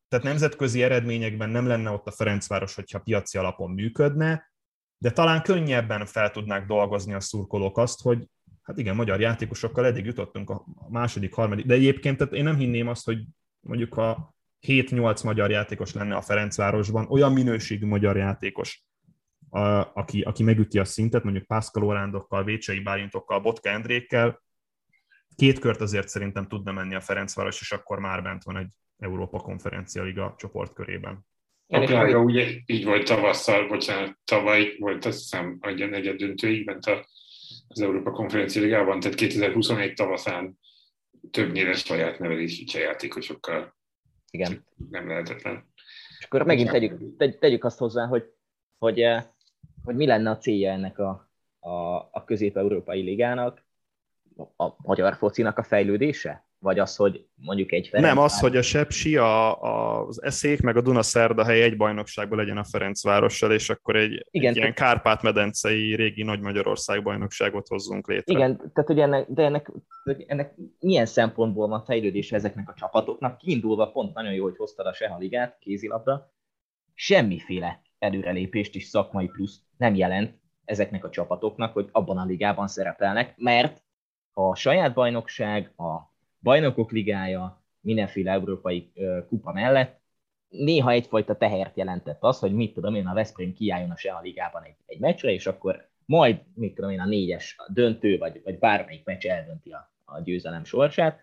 tehát 0.09 0.24
nemzetközi 0.24 0.83
eredményekben 0.83 1.51
nem 1.51 1.66
lenne 1.66 1.91
ott 1.91 2.07
a 2.07 2.11
Ferencváros, 2.11 2.74
hogyha 2.74 2.99
piaci 2.99 3.39
alapon 3.39 3.70
működne, 3.70 4.53
de 4.99 5.11
talán 5.11 5.43
könnyebben 5.43 6.07
fel 6.07 6.30
tudnák 6.30 6.66
dolgozni 6.66 7.12
a 7.14 7.20
szurkolók 7.20 7.78
azt, 7.78 8.03
hogy 8.03 8.28
hát 8.62 8.78
igen, 8.78 8.96
magyar 8.96 9.20
játékosokkal 9.20 9.86
eddig 9.86 10.04
jutottunk 10.04 10.50
a 10.50 10.64
második, 10.88 11.34
harmadik, 11.34 11.66
de 11.66 11.74
egyébként 11.74 12.16
tehát 12.16 12.32
én 12.32 12.44
nem 12.44 12.56
hinném 12.56 12.88
azt, 12.88 13.04
hogy 13.04 13.24
mondjuk 13.60 13.96
a 13.96 14.34
7-8 14.66 15.24
magyar 15.24 15.50
játékos 15.50 15.92
lenne 15.92 16.16
a 16.16 16.20
Ferencvárosban, 16.20 17.06
olyan 17.08 17.32
minőségű 17.32 17.86
magyar 17.86 18.16
játékos, 18.16 18.84
a, 19.50 19.60
aki, 19.94 20.20
aki 20.20 20.42
megüti 20.42 20.78
a 20.78 20.84
szintet, 20.84 21.24
mondjuk 21.24 21.46
Pászkal 21.46 21.84
Orándokkal, 21.84 22.44
Vécsei 22.44 22.80
Bálintokkal, 22.80 23.40
Botka 23.40 23.68
Endrékkel, 23.68 24.42
két 25.36 25.58
kört 25.58 25.80
azért 25.80 26.08
szerintem 26.08 26.48
tudna 26.48 26.72
menni 26.72 26.94
a 26.94 27.00
Ferencváros, 27.00 27.60
és 27.60 27.72
akkor 27.72 27.98
már 27.98 28.22
bent 28.22 28.42
van 28.42 28.56
egy 28.56 28.72
Európa 28.98 29.38
Konferencia 29.38 30.02
Liga 30.02 30.34
csoportkörében. 30.38 31.26
Akár 31.66 32.16
ugye 32.16 32.48
így 32.66 32.84
volt 32.84 33.06
tavasszal, 33.06 33.68
bocsánat, 33.68 34.18
tavaly 34.24 34.76
volt 34.78 35.04
azt 35.04 35.18
hiszem, 35.18 35.58
hogy 35.60 35.82
a 35.82 35.86
negyed 35.86 36.16
döntőig 36.16 36.66
ment 36.66 36.86
a, 36.86 37.06
az 37.68 37.80
Európa 37.80 38.11
Konferencia 38.11 38.62
Ligában, 38.62 39.00
tehát 39.00 39.16
2021 39.16 39.94
tavaszán 39.94 40.59
többnyire 41.30 41.72
saját 41.72 42.18
nevelésű 42.18 42.78
játékosokkal 42.78 43.74
igen. 44.32 44.64
Nem 44.90 45.09
lehetetlen. 45.09 45.72
És 46.18 46.24
akkor 46.24 46.42
megint 46.42 46.70
tegyük, 46.70 47.16
tegy, 47.16 47.38
tegyük 47.38 47.64
azt 47.64 47.78
hozzá, 47.78 48.07
hogy, 48.07 48.24
hogy, 48.78 49.00
eh, 49.00 49.24
hogy 49.84 49.94
mi 49.94 50.07
lenne 50.07 50.30
a 50.30 50.38
célja 50.38 50.70
ennek 50.70 50.98
a, 50.98 51.30
a, 51.61 51.96
a 51.96 52.24
közép-európai 52.24 53.03
ligának, 53.03 53.64
a 54.57 54.72
magyar 54.76 55.16
focinak 55.16 55.59
a 55.59 55.62
fejlődése? 55.62 56.46
Vagy 56.62 56.78
az, 56.78 56.96
hogy 56.96 57.26
mondjuk 57.34 57.72
egy 57.72 57.88
Ferenc 57.88 58.14
Nem, 58.14 58.24
az, 58.24 58.40
hogy 58.40 58.56
a 58.56 58.62
Sepsi, 58.62 59.16
a, 59.16 59.62
a, 59.62 60.06
az 60.06 60.22
Eszék, 60.22 60.60
meg 60.60 60.76
a 60.76 60.80
Duna 60.80 61.00
hely 61.44 61.62
egy 61.62 61.76
bajnokságban 61.76 62.38
legyen 62.38 62.56
a 62.56 62.64
Ferencvárossal, 62.64 63.52
és 63.52 63.70
akkor 63.70 63.96
egy, 63.96 64.26
Igen, 64.30 64.50
egy 64.50 64.56
ilyen 64.56 64.74
Kárpát-medencei 64.74 65.94
régi 65.94 66.22
Nagy 66.22 66.40
Magyarország 66.40 67.02
bajnokságot 67.02 67.68
hozzunk 67.68 68.08
létre. 68.08 68.34
Igen, 68.34 68.56
tehát 68.56 68.84
hogy 68.86 68.98
ennek, 68.98 69.26
de 69.28 69.42
ennek, 69.42 69.70
ennek 70.26 70.54
milyen 70.78 71.06
szempontból 71.06 71.68
van 71.68 71.84
fejlődése 71.84 72.36
ezeknek 72.36 72.68
a 72.68 72.74
csapatoknak, 72.76 73.38
kiindulva 73.38 73.90
pont 73.90 74.14
nagyon 74.14 74.32
jó, 74.32 74.42
hogy 74.42 74.56
hoztad 74.56 74.86
a 74.86 74.94
Seha 74.94 75.18
Ligát, 75.18 75.58
kézilabda, 75.58 76.32
semmiféle 76.94 77.82
előrelépést 77.98 78.74
és 78.74 78.84
szakmai 78.84 79.26
plusz 79.26 79.60
nem 79.76 79.94
jelent 79.94 80.40
ezeknek 80.64 81.04
a 81.04 81.10
csapatoknak, 81.10 81.72
hogy 81.72 81.88
abban 81.92 82.18
a 82.18 82.24
ligában 82.24 82.68
szerepelnek, 82.68 83.34
mert 83.36 83.82
a 84.32 84.54
saját 84.54 84.94
bajnokság, 84.94 85.72
a 85.76 86.11
bajnokok 86.43 86.90
ligája, 86.90 87.62
mindenféle 87.80 88.30
európai 88.30 88.93
kupa 89.28 89.53
mellett 89.53 90.03
néha 90.53 90.90
egyfajta 90.90 91.36
tehert 91.36 91.76
jelentett 91.76 92.22
az, 92.22 92.38
hogy 92.38 92.55
mit 92.55 92.74
tudom 92.74 92.95
én, 92.95 93.07
a 93.07 93.14
Veszprém 93.14 93.53
kiálljon 93.53 93.90
a 93.90 93.97
Seha 93.97 94.20
ligában 94.20 94.62
egy, 94.62 94.76
egy 94.86 94.99
meccsre, 94.99 95.30
és 95.30 95.47
akkor 95.47 95.88
majd, 96.05 96.43
mit 96.55 96.74
tudom 96.74 96.90
én, 96.90 97.01
a 97.01 97.07
négyes 97.07 97.55
a 97.59 97.72
döntő, 97.72 98.18
vagy, 98.18 98.40
vagy 98.45 98.59
bármelyik 98.59 99.05
meccs 99.05 99.26
eldönti 99.26 99.70
a, 99.70 99.93
a 100.05 100.20
győzelem 100.20 100.64
sorsát. 100.64 101.20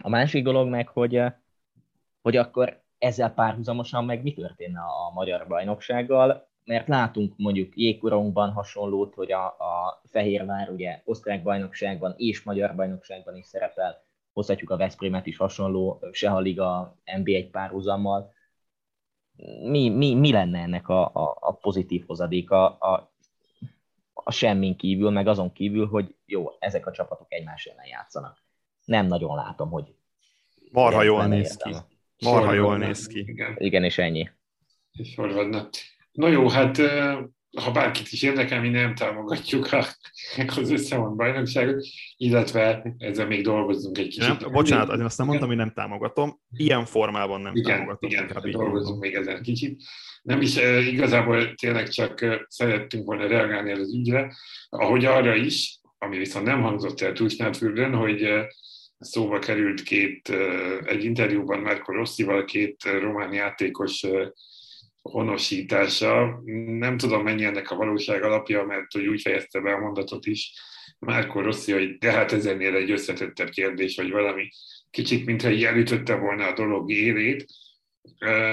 A 0.00 0.08
másik 0.08 0.44
dolog 0.44 0.68
meg, 0.68 0.88
hogy, 0.88 1.22
hogy 2.22 2.36
akkor 2.36 2.82
ezzel 2.98 3.34
párhuzamosan 3.34 4.04
meg 4.04 4.22
mi 4.22 4.32
történne 4.32 4.80
a 4.80 5.12
magyar 5.14 5.46
bajnoksággal, 5.46 6.47
mert 6.68 6.88
látunk 6.88 7.34
mondjuk 7.36 7.76
jégkorunkban 7.76 8.52
hasonlót, 8.52 9.14
hogy 9.14 9.32
a, 9.32 9.46
a 9.46 10.02
Fehérvár 10.10 10.70
ugye 10.70 11.02
osztrák 11.04 11.42
bajnokságban 11.42 12.14
és 12.16 12.42
magyar 12.42 12.74
bajnokságban 12.74 13.36
is 13.36 13.46
szerepel, 13.46 14.04
hozhatjuk 14.32 14.70
a 14.70 14.76
Veszprémet 14.76 15.26
is 15.26 15.36
hasonló 15.36 16.02
Seha 16.12 16.38
Liga 16.38 16.96
NB1 17.04 17.48
párhuzammal. 17.50 18.32
Mi, 19.62 19.88
mi, 19.88 20.14
mi 20.14 20.32
lenne 20.32 20.58
ennek 20.58 20.88
a, 20.88 21.06
a, 21.06 21.36
a 21.40 21.52
pozitív 21.52 22.06
hozadéka 22.06 22.78
a, 22.78 23.12
a 24.12 24.30
semmin 24.30 24.76
kívül, 24.76 25.10
meg 25.10 25.26
azon 25.26 25.52
kívül, 25.52 25.86
hogy 25.86 26.14
jó, 26.26 26.46
ezek 26.58 26.86
a 26.86 26.92
csapatok 26.92 27.32
egymás 27.32 27.66
ellen 27.66 27.86
játszanak. 27.86 28.42
Nem 28.84 29.06
nagyon 29.06 29.36
látom, 29.36 29.70
hogy 29.70 29.94
Marha 30.72 31.02
jól 31.02 31.26
néz 31.26 31.56
ki. 31.56 31.74
Marha 32.24 32.52
jól 32.52 32.78
néz 32.78 33.06
ki. 33.06 33.18
Igen. 33.18 33.56
Igen, 33.58 33.84
és 33.84 33.98
ennyi. 33.98 34.30
És 34.92 35.14
forradna. 35.14 35.68
Na 36.18 36.28
jó, 36.28 36.48
hát 36.48 36.80
ha 37.60 37.70
bárkit 37.72 38.12
is 38.12 38.22
érdekel, 38.22 38.60
mi 38.60 38.68
nem 38.68 38.94
támogatjuk 38.94 39.72
a, 39.72 39.86
az 40.56 40.70
összevont 40.70 41.16
bajnokságot, 41.16 41.84
illetve 42.16 42.94
ezzel 42.98 43.26
még 43.26 43.42
dolgozzunk 43.42 43.98
egy 43.98 44.08
kicsit. 44.08 44.40
Nem, 44.40 44.52
bocsánat, 44.52 44.98
én 44.98 45.04
azt 45.04 45.18
nem 45.18 45.26
mondtam, 45.26 45.48
hogy 45.48 45.56
nem 45.56 45.72
támogatom. 45.72 46.40
Ilyen 46.56 46.84
formában 46.84 47.40
nem 47.40 47.54
igen, 47.54 47.76
támogatom. 47.76 48.10
Igen, 48.10 48.30
hát 48.34 48.50
dolgozzunk 48.50 49.00
még 49.00 49.14
ezen 49.14 49.42
kicsit. 49.42 49.82
Nem 50.22 50.40
is, 50.40 50.56
igazából 50.92 51.54
tényleg 51.54 51.88
csak 51.88 52.44
szerettünk 52.48 53.04
volna 53.04 53.26
reagálni 53.26 53.72
az 53.72 53.94
ügyre, 53.94 54.34
ahogy 54.68 55.04
arra 55.04 55.34
is, 55.34 55.80
ami 55.98 56.18
viszont 56.18 56.46
nem 56.46 56.62
hangzott 56.62 57.00
el 57.00 57.12
Tusnádfürdőn, 57.12 57.94
hogy 57.94 58.28
szóba 58.98 59.38
került 59.38 59.82
két, 59.82 60.32
egy 60.84 61.04
interjúban 61.04 61.58
Márko 61.58 61.92
Rosszival 61.92 62.44
két 62.44 62.82
román 62.82 63.32
játékos 63.32 64.06
honosítása. 65.02 66.40
Nem 66.66 66.96
tudom, 66.96 67.22
mennyi 67.22 67.44
ennek 67.44 67.70
a 67.70 67.76
valóság 67.76 68.22
alapja, 68.22 68.64
mert 68.64 68.92
hogy 68.92 69.06
úgy 69.06 69.20
fejezte 69.20 69.60
be 69.60 69.72
a 69.72 69.78
mondatot 69.78 70.26
is, 70.26 70.52
Márko 70.98 71.40
Rossi, 71.40 71.72
hogy 71.72 71.98
de 71.98 72.12
hát 72.12 72.32
ezennél 72.32 72.74
egy 72.74 72.90
összetettebb 72.90 73.48
kérdés, 73.48 73.96
vagy 73.96 74.10
valami 74.10 74.48
kicsit, 74.90 75.26
mintha 75.26 75.50
így 75.50 75.64
elütötte 75.64 76.14
volna 76.14 76.46
a 76.46 76.54
dolog 76.54 76.90
élét. 76.90 77.46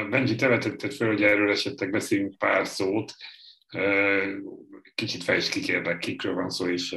Benji, 0.09 0.35
te 0.35 0.47
vetetted 0.47 0.91
fel, 0.91 1.07
hogy 1.07 1.23
erről 1.23 1.51
esetleg 1.51 1.89
beszéljünk 1.89 2.37
pár 2.37 2.67
szót. 2.67 3.13
Kicsit 4.95 5.23
fejtsd 5.23 5.51
ki 5.51 5.59
kérlek, 5.59 5.97
kikről 5.97 6.33
van 6.33 6.49
szó, 6.49 6.67
és 6.69 6.95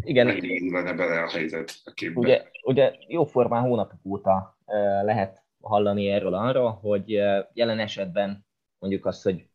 igen. 0.00 0.26
lenne 0.72 0.92
bele 0.92 1.22
a 1.22 1.30
helyzet 1.30 1.74
a 1.84 1.90
képbe. 1.90 2.20
Ugye, 2.20 2.42
ugye 2.62 2.92
jóformán 3.06 3.62
hónapok 3.62 4.00
óta 4.04 4.58
lehet 5.02 5.42
hallani 5.60 6.08
erről 6.08 6.34
arra, 6.34 6.70
hogy 6.70 7.08
jelen 7.52 7.78
esetben 7.78 8.46
mondjuk 8.78 9.06
azt, 9.06 9.22
hogy 9.22 9.48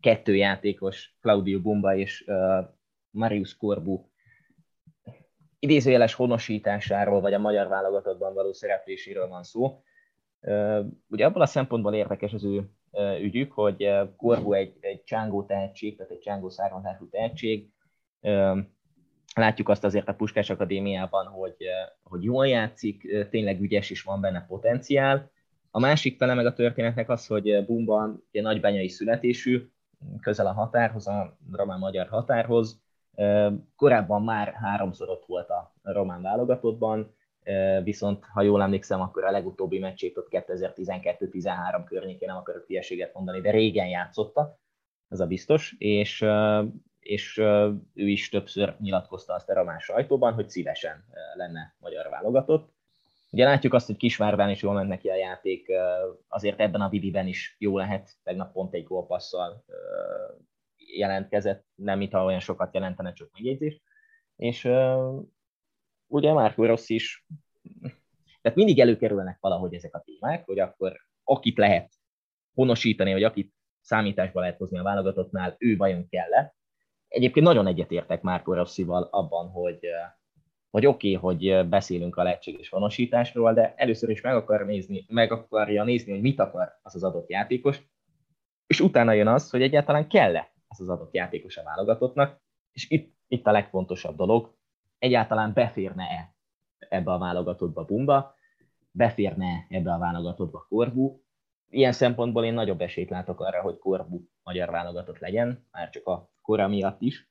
kettő 0.00 0.36
játékos, 0.36 1.16
Claudio 1.20 1.60
Bumba 1.60 1.94
és 1.94 2.24
Marius 3.10 3.56
Corbu 3.56 4.10
idézőjeles 5.62 6.14
honosításáról, 6.14 7.20
vagy 7.20 7.34
a 7.34 7.38
magyar 7.38 7.68
válogatottban 7.68 8.34
való 8.34 8.52
szerepléséről 8.52 9.28
van 9.28 9.42
szó. 9.42 9.82
Ugye 11.08 11.26
abból 11.26 11.42
a 11.42 11.46
szempontból 11.46 11.94
érdekes 11.94 12.32
az 12.32 12.44
ő 12.44 12.70
ügyük, 13.20 13.52
hogy 13.52 13.90
Korbu 14.16 14.52
egy, 14.52 14.76
egy 14.80 15.02
csángó 15.04 15.44
tehetség, 15.44 15.96
tehát 15.96 16.12
egy 16.12 16.18
csángó 16.18 16.48
származású 16.48 17.08
tehetség. 17.08 17.70
Látjuk 19.34 19.68
azt 19.68 19.84
azért 19.84 20.08
a 20.08 20.14
Puskás 20.14 20.50
Akadémiában, 20.50 21.26
hogy, 21.26 21.56
hogy 22.02 22.24
jól 22.24 22.48
játszik, 22.48 23.26
tényleg 23.30 23.60
ügyes 23.60 23.90
is 23.90 24.02
van 24.02 24.20
benne 24.20 24.46
potenciál. 24.46 25.30
A 25.70 25.78
másik 25.78 26.16
fele 26.16 26.34
meg 26.34 26.46
a 26.46 26.52
történetnek 26.52 27.08
az, 27.08 27.26
hogy 27.26 27.64
Bumba 27.66 28.14
egy 28.30 28.42
nagybányai 28.42 28.88
születésű, 28.88 29.70
közel 30.20 30.46
a 30.46 30.52
határhoz, 30.52 31.06
a 31.06 31.36
román-magyar 31.52 32.06
határhoz. 32.08 32.80
Korábban 33.76 34.22
már 34.22 34.52
háromszor 34.52 35.08
ott 35.08 35.24
volt 35.26 35.48
a 35.50 35.74
román 35.82 36.22
válogatottban, 36.22 37.14
viszont 37.82 38.24
ha 38.24 38.42
jól 38.42 38.62
emlékszem, 38.62 39.00
akkor 39.00 39.24
a 39.24 39.30
legutóbbi 39.30 39.78
meccsét 39.78 40.16
ott 40.16 40.28
2012-13 40.30 41.82
környékén, 41.84 42.28
nem 42.28 42.36
akarok 42.36 42.66
hülyeséget 42.66 43.14
mondani, 43.14 43.40
de 43.40 43.50
régen 43.50 43.88
játszotta, 43.88 44.58
ez 45.08 45.20
a 45.20 45.26
biztos, 45.26 45.74
és, 45.78 46.24
és 47.02 47.38
ő 47.94 48.08
is 48.08 48.28
többször 48.28 48.76
nyilatkozta 48.78 49.34
azt 49.34 49.48
a 49.48 49.54
román 49.54 49.78
sajtóban, 49.78 50.32
hogy 50.32 50.48
szívesen 50.48 51.04
lenne 51.34 51.74
magyar 51.78 52.08
válogatott. 52.08 52.72
Ugye 53.30 53.44
látjuk 53.44 53.74
azt, 53.74 53.86
hogy 53.86 53.96
Kisvárván 53.96 54.50
is 54.50 54.62
jól 54.62 54.74
ment 54.74 54.88
neki 54.88 55.08
a 55.08 55.14
játék, 55.14 55.72
azért 56.28 56.60
ebben 56.60 56.80
a 56.80 56.88
vidiben 56.88 57.26
is 57.26 57.56
jó 57.58 57.78
lehet, 57.78 58.10
tegnap 58.22 58.52
pont 58.52 58.74
egy 58.74 58.84
gólpasszal 58.84 59.64
jelentkezett, 60.76 61.64
nem 61.74 61.98
mintha 61.98 62.24
olyan 62.24 62.40
sokat 62.40 62.74
jelentene, 62.74 63.12
csak 63.12 63.30
megjegyzés. 63.32 63.82
És 64.36 64.64
ugye 66.06 66.32
Márko 66.32 66.66
Rossz 66.66 66.88
is, 66.88 67.26
tehát 68.42 68.58
mindig 68.58 68.80
előkerülnek 68.80 69.38
valahogy 69.40 69.74
ezek 69.74 69.94
a 69.94 70.02
témák, 70.04 70.44
hogy 70.44 70.58
akkor 70.58 70.96
akit 71.24 71.58
lehet 71.58 71.92
honosítani, 72.54 73.12
vagy 73.12 73.24
akit 73.24 73.54
számításba 73.80 74.40
lehet 74.40 74.56
hozni 74.56 74.78
a 74.78 74.82
válogatottnál, 74.82 75.54
ő 75.58 75.76
vajon 75.76 76.08
kell-e. 76.08 76.54
Egyébként 77.12 77.46
nagyon 77.46 77.66
egyetértek 77.66 78.22
Márko 78.22 78.54
Rosszival 78.54 79.08
abban, 79.10 79.48
hogy, 79.48 79.80
hogy 80.70 80.86
oké, 80.86 81.16
okay, 81.16 81.36
hogy 81.36 81.68
beszélünk 81.68 82.16
a 82.16 82.22
lehetséges 82.22 82.68
honosításról, 82.68 83.52
de 83.52 83.74
először 83.76 84.08
is 84.08 84.20
meg, 84.20 84.34
akar 84.34 84.66
nézni, 84.66 85.04
meg 85.08 85.32
akarja 85.32 85.84
nézni, 85.84 86.12
hogy 86.12 86.20
mit 86.20 86.38
akar 86.38 86.78
az 86.82 86.94
az 86.94 87.04
adott 87.04 87.30
játékos, 87.30 87.82
és 88.66 88.80
utána 88.80 89.12
jön 89.12 89.26
az, 89.26 89.50
hogy 89.50 89.62
egyáltalán 89.62 90.08
kell-e 90.08 90.52
az 90.68 90.80
az 90.80 90.88
adott 90.88 91.14
játékos 91.14 91.56
a 91.56 91.62
válogatottnak, 91.62 92.40
és 92.72 92.90
itt, 92.90 93.14
itt 93.28 93.46
a 93.46 93.52
legfontosabb 93.52 94.16
dolog, 94.16 94.54
egyáltalán 94.98 95.52
beférne-e 95.52 96.34
ebbe 96.88 97.12
a 97.12 97.18
válogatottba 97.18 97.84
Bumba, 97.84 98.34
beférne 98.90 99.66
ebbe 99.68 99.92
a 99.92 99.98
válogatottba 99.98 100.66
Korbu. 100.68 101.20
Ilyen 101.72 101.92
szempontból 101.92 102.44
én 102.44 102.54
nagyobb 102.54 102.80
esélyt 102.80 103.10
látok 103.10 103.40
arra, 103.40 103.60
hogy 103.60 103.78
Korbu 103.78 104.20
magyar 104.42 104.70
válogatott 104.70 105.18
legyen, 105.18 105.66
már 105.70 105.90
csak 105.90 106.06
a 106.06 106.30
kora 106.42 106.68
miatt 106.68 107.00
is. 107.00 107.30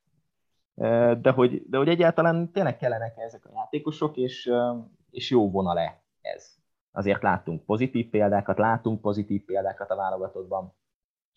De 1.21 1.31
hogy, 1.31 1.63
de 1.69 1.77
hogy 1.77 1.89
egyáltalán 1.89 2.51
tényleg 2.51 2.77
kellenek 2.77 3.17
ezek 3.17 3.45
a 3.45 3.51
játékosok, 3.53 4.17
és, 4.17 4.51
és 5.09 5.29
jó 5.29 5.51
vonal-e 5.51 6.03
ez. 6.21 6.55
Azért 6.91 7.21
láttunk 7.21 7.65
pozitív 7.65 8.09
példákat, 8.09 8.57
látunk 8.57 9.01
pozitív 9.01 9.45
példákat 9.45 9.89
a 9.89 9.95
válogatottban 9.95 10.73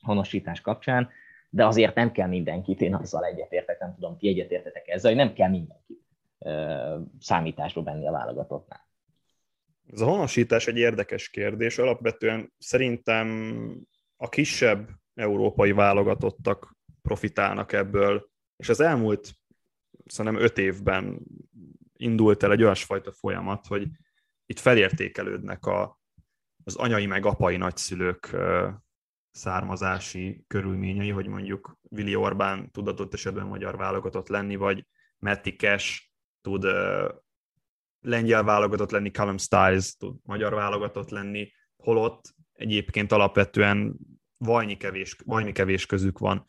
honosítás 0.03 0.61
kapcsán, 0.61 1.09
de 1.51 1.67
azért 1.67 1.95
nem 1.95 2.13
kell 2.13 2.29
mindenkit, 2.29 2.81
én 2.81 2.95
azzal 2.95 3.25
egyetértek, 3.25 3.81
nem 3.81 3.95
tudom, 3.95 4.17
ti 4.17 4.29
egyetértetek 4.29 4.89
ezzel, 4.89 5.15
hogy 5.15 5.25
nem 5.25 5.33
kell 5.33 5.51
mindenkit 5.51 6.03
számításba 7.19 7.83
venni 7.83 8.07
a 8.07 8.13
válogatottnál. 8.13 8.87
Ez 9.93 10.01
a 10.01 10.05
honosítás 10.05 10.67
egy 10.67 10.77
érdekes 10.77 11.29
kérdés. 11.29 11.79
Alapvetően 11.79 12.53
szerintem 12.59 13.29
a 14.17 14.29
kisebb 14.29 14.91
európai 15.15 15.73
válogatottak 15.73 16.77
profitálnak 17.03 17.73
ebből, 17.73 18.31
és 18.57 18.69
az 18.69 18.81
elmúlt 18.81 19.33
szerintem 20.07 20.43
öt 20.43 20.59
évben 20.59 21.21
indult 21.97 22.43
el 22.43 22.53
egy 22.53 22.63
olyasfajta 22.63 23.13
folyamat, 23.13 23.67
hogy 23.67 23.89
itt 24.47 24.59
felértékelődnek 24.59 25.67
a, 25.67 26.01
az 26.65 26.77
anyai 26.77 27.07
meg 27.07 27.27
apai 27.27 27.57
nagyszülők 27.57 28.37
származási 29.31 30.45
körülményei, 30.47 31.11
hogy 31.11 31.27
mondjuk 31.27 31.79
Vili 31.83 32.15
Orbán 32.15 32.71
tudatott 32.71 33.15
esetben 33.15 33.47
magyar 33.47 33.77
válogatott 33.77 34.29
lenni, 34.29 34.57
vagy 34.57 34.87
Cash 35.57 36.03
tud 36.41 36.65
lengyel 38.05 38.43
válogatott 38.43 38.91
lenni, 38.91 39.11
Callum 39.11 39.39
Stiles 39.39 39.97
tud 39.97 40.17
magyar 40.23 40.55
válogatott 40.55 41.11
lenni, 41.11 41.53
holott 41.77 42.35
egyébként 42.53 43.13
alapvetően 43.13 43.97
vajnyi 44.39 44.77
kevés, 44.77 45.17
vajnyi 45.25 45.53
kevés 45.53 45.87
közük 45.87 46.19
van 46.19 46.45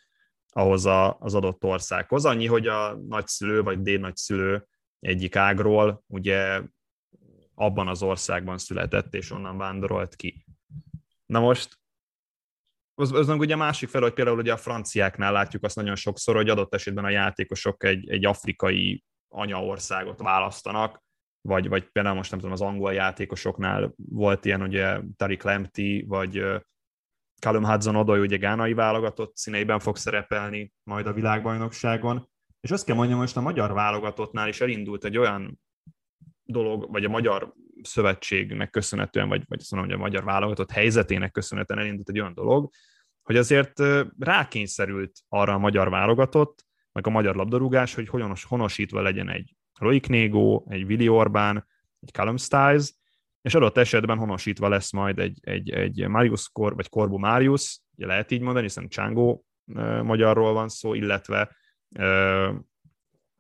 ahhoz 0.50 0.86
a, 0.86 1.18
az 1.20 1.36
adott 1.36 1.64
országhoz. 1.64 2.26
Annyi, 2.26 2.46
hogy 2.46 2.68
a 2.68 2.96
nagyszülő 3.08 3.62
vagy 3.62 3.82
dédnagyszülő 3.82 4.68
egyik 5.00 5.36
ágról 5.36 6.04
ugye 6.08 6.62
abban 7.56 7.88
az 7.88 8.04
országban 8.04 8.58
született, 8.58 9.14
és 9.14 9.32
onnan 9.32 9.58
vándorolt 9.58 10.16
ki. 10.16 10.46
Na 11.26 11.40
most 11.40 11.80
az, 12.96 13.12
az 13.12 13.30
ugye 13.30 13.56
másik 13.56 13.90
fel, 13.90 14.02
hogy 14.02 14.14
például 14.14 14.40
ugye 14.40 14.54
a 14.54 14.58
franciáknál 14.58 15.32
látjuk 15.32 15.64
azt 15.64 15.76
nagyon 15.76 15.96
sokszor, 15.96 16.36
hogy 16.36 16.50
adott 16.50 16.74
esetben 16.74 17.06
a 17.06 17.10
játékosok 17.10 17.84
egy, 17.84 18.10
egy 18.10 18.26
afrikai 18.26 19.04
anyaországot 19.28 20.20
választanak, 20.20 21.05
vagy, 21.46 21.68
vagy 21.68 21.84
például 21.92 22.16
most 22.16 22.30
nem 22.30 22.40
tudom, 22.40 22.54
az 22.54 22.62
angol 22.62 22.94
játékosoknál 22.94 23.94
volt 23.96 24.46
ilyen, 24.46 24.62
ugye 24.62 25.00
Tarik 25.16 25.44
Lemti, 25.44 26.06
vagy 26.08 26.44
Callum 27.42 27.66
Hudson 27.66 27.96
Odoi, 27.96 28.20
ugye 28.20 28.38
gánai 28.38 28.74
válogatott 28.74 29.38
színeiben 29.38 29.80
fog 29.80 29.98
szerepelni 29.98 30.74
majd 30.84 31.08
a 31.08 31.14
világbajnokságon, 31.14 32.30
és 32.62 32.72
azt 32.72 32.86
kell 32.86 32.96
mondjam, 32.96 33.20
most 33.20 33.38
a 33.38 33.42
magyar 33.42 33.74
válogatottnál 33.74 34.48
is 34.48 34.62
elindult 34.62 35.06
egy 35.06 35.18
olyan 35.18 35.60
dolog, 36.44 36.92
vagy 36.92 37.06
a 37.06 37.10
magyar 37.10 37.54
szövetségnek 37.82 38.70
köszönhetően, 38.70 39.28
vagy, 39.28 39.44
vagy 39.48 39.60
azt 39.60 39.72
mondom, 39.72 39.90
hogy 39.90 40.00
a 40.00 40.04
magyar 40.04 40.24
válogatott 40.24 40.72
helyzetének 40.72 41.32
köszönhetően 41.32 41.80
elindult 41.80 42.10
egy 42.10 42.20
olyan 42.20 42.34
dolog, 42.34 42.70
hogy 43.24 43.38
azért 43.38 43.80
rákényszerült 44.20 45.12
arra 45.28 45.54
a 45.54 45.58
magyar 45.58 45.90
válogatott, 45.90 46.66
meg 46.92 47.08
a 47.08 47.10
magyar 47.10 47.36
labdarúgás, 47.36 47.94
hogy 47.94 48.08
hogyan 48.08 48.36
honosítva 48.48 49.02
legyen 49.02 49.30
egy 49.30 49.56
Roik 49.80 50.08
Négó, 50.08 50.68
egy 50.70 50.84
Willi 50.84 51.08
Orbán, 51.08 51.68
egy 52.00 52.12
Callum 52.12 52.38
Stiles, 52.38 52.94
és 53.42 53.56
adott 53.56 53.78
esetben 53.78 54.18
honosítva 54.18 54.70
lesz 54.70 54.92
majd 54.92 55.20
egy, 55.20 55.40
egy, 55.42 55.70
egy 55.70 56.08
Marius 56.08 56.50
Kor, 56.52 56.76
vagy 56.76 56.90
Korbu 56.90 57.18
Marius, 57.18 57.80
ugye 57.96 58.06
lehet 58.06 58.32
így 58.32 58.42
mondani, 58.42 58.66
hiszen 58.66 58.88
Csángó 58.88 59.46
uh, 59.66 60.02
magyarról 60.02 60.54
van 60.54 60.70
szó, 60.70 60.94
illetve 60.94 61.56
uh, 61.90 62.56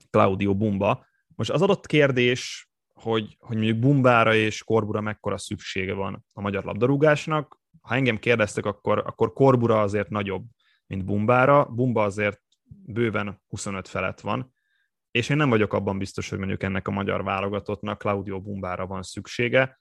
Claudio 0.09 0.55
Bumba. 0.55 1.05
Most 1.35 1.49
az 1.49 1.61
adott 1.61 1.85
kérdés, 1.85 2.69
hogy, 2.93 3.35
hogy 3.39 3.57
mondjuk 3.57 3.79
Bumbára 3.79 4.33
és 4.33 4.63
Korbura 4.63 5.01
mekkora 5.01 5.37
szüksége 5.37 5.93
van 5.93 6.25
a 6.33 6.41
magyar 6.41 6.63
labdarúgásnak. 6.63 7.59
Ha 7.81 7.95
engem 7.95 8.17
kérdeztek, 8.17 8.65
akkor, 8.65 8.97
akkor 8.97 9.33
Korbura 9.33 9.81
azért 9.81 10.09
nagyobb, 10.09 10.45
mint 10.87 11.05
Bumbára. 11.05 11.65
Bumba 11.65 12.03
azért 12.03 12.41
bőven 12.85 13.41
25 13.47 13.87
felett 13.87 14.19
van, 14.19 14.53
és 15.15 15.29
én 15.29 15.37
nem 15.37 15.49
vagyok 15.49 15.73
abban 15.73 15.97
biztos, 15.97 16.29
hogy 16.29 16.37
mondjuk 16.37 16.63
ennek 16.63 16.87
a 16.87 16.91
magyar 16.91 17.23
válogatottnak 17.23 17.97
Claudio 17.97 18.41
Bumbára 18.41 18.87
van 18.87 19.03
szüksége, 19.03 19.79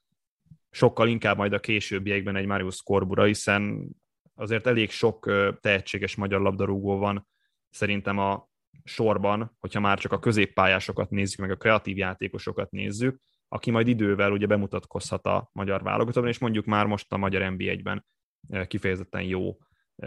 sokkal 0.69 1.07
inkább 1.07 1.37
majd 1.37 1.53
a 1.53 1.59
későbbiekben 1.59 2.35
egy 2.35 2.45
Marius 2.45 2.81
Korbura, 2.83 3.23
hiszen 3.23 3.89
azért 4.35 4.67
elég 4.67 4.89
sok 4.89 5.31
tehetséges 5.61 6.15
magyar 6.15 6.41
labdarúgó 6.41 6.97
van 6.97 7.27
szerintem 7.69 8.17
a 8.17 8.47
sorban, 8.83 9.55
hogyha 9.59 9.79
már 9.79 9.99
csak 9.99 10.11
a 10.11 10.19
középpályásokat 10.19 11.09
nézzük, 11.09 11.39
meg 11.39 11.51
a 11.51 11.57
kreatív 11.57 11.97
játékosokat 11.97 12.71
nézzük, 12.71 13.21
aki 13.47 13.71
majd 13.71 13.87
idővel 13.87 14.31
ugye 14.31 14.45
bemutatkozhat 14.45 15.25
a 15.25 15.49
magyar 15.51 15.83
válogatottban, 15.83 16.31
és 16.31 16.39
mondjuk 16.39 16.65
már 16.65 16.85
most 16.85 17.13
a 17.13 17.17
magyar 17.17 17.41
NB1-ben 17.55 18.05
kifejezetten 18.67 19.23
jó 19.23 19.57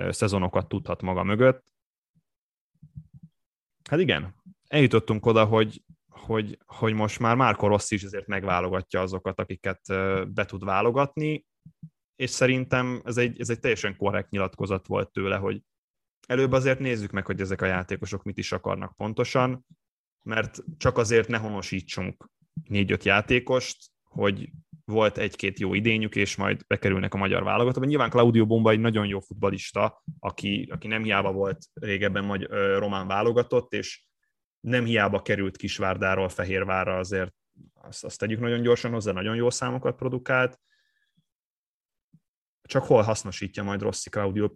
szezonokat 0.08 0.68
tudhat 0.68 1.02
maga 1.02 1.22
mögött. 1.22 1.64
Hát 3.90 4.00
igen, 4.00 4.36
eljutottunk 4.68 5.26
oda, 5.26 5.44
hogy, 5.44 5.82
hogy, 6.08 6.58
hogy 6.66 6.94
most 6.94 7.18
már 7.18 7.36
Márko 7.36 7.66
Rossi 7.66 7.94
is 7.94 8.02
azért 8.02 8.26
megválogatja 8.26 9.00
azokat, 9.00 9.40
akiket 9.40 9.80
be 10.32 10.44
tud 10.44 10.64
válogatni, 10.64 11.46
és 12.16 12.30
szerintem 12.30 13.02
ez 13.04 13.16
egy, 13.16 13.40
ez 13.40 13.50
egy 13.50 13.60
teljesen 13.60 13.96
korrekt 13.96 14.30
nyilatkozat 14.30 14.86
volt 14.86 15.12
tőle, 15.12 15.36
hogy 15.36 15.62
előbb 16.26 16.52
azért 16.52 16.78
nézzük 16.78 17.10
meg, 17.10 17.26
hogy 17.26 17.40
ezek 17.40 17.62
a 17.62 17.66
játékosok 17.66 18.22
mit 18.22 18.38
is 18.38 18.52
akarnak 18.52 18.96
pontosan, 18.96 19.66
mert 20.24 20.62
csak 20.76 20.98
azért 20.98 21.28
ne 21.28 21.38
honosítsunk 21.38 22.30
négy-öt 22.68 23.04
játékost, 23.04 23.90
hogy 24.02 24.50
volt 24.84 25.18
egy-két 25.18 25.58
jó 25.58 25.74
idényük, 25.74 26.16
és 26.16 26.36
majd 26.36 26.66
bekerülnek 26.66 27.14
a 27.14 27.18
magyar 27.18 27.42
válogatóba. 27.42 27.86
Nyilván 27.86 28.10
Claudio 28.10 28.46
Bomba 28.46 28.70
egy 28.70 28.80
nagyon 28.80 29.06
jó 29.06 29.20
futbalista, 29.20 30.02
aki, 30.18 30.68
aki 30.72 30.86
nem 30.86 31.02
hiába 31.02 31.32
volt 31.32 31.58
régebben 31.74 32.24
magy- 32.24 32.48
román 32.78 33.06
válogatott, 33.06 33.72
és 33.72 34.07
nem 34.68 34.84
hiába 34.84 35.22
került 35.22 35.56
Kisvárdáról 35.56 36.28
Fehérvárra, 36.28 36.98
azért 36.98 37.34
azt, 37.74 38.04
azt 38.04 38.18
tegyük 38.18 38.40
nagyon 38.40 38.62
gyorsan 38.62 38.92
hozzá, 38.92 39.12
nagyon 39.12 39.36
jó 39.36 39.50
számokat 39.50 39.96
produkált. 39.96 40.60
csak 42.62 42.84
hol 42.84 43.02
hasznosítja 43.02 43.62
majd 43.62 43.82
Rossi 43.82 44.10
Claudio 44.10 44.50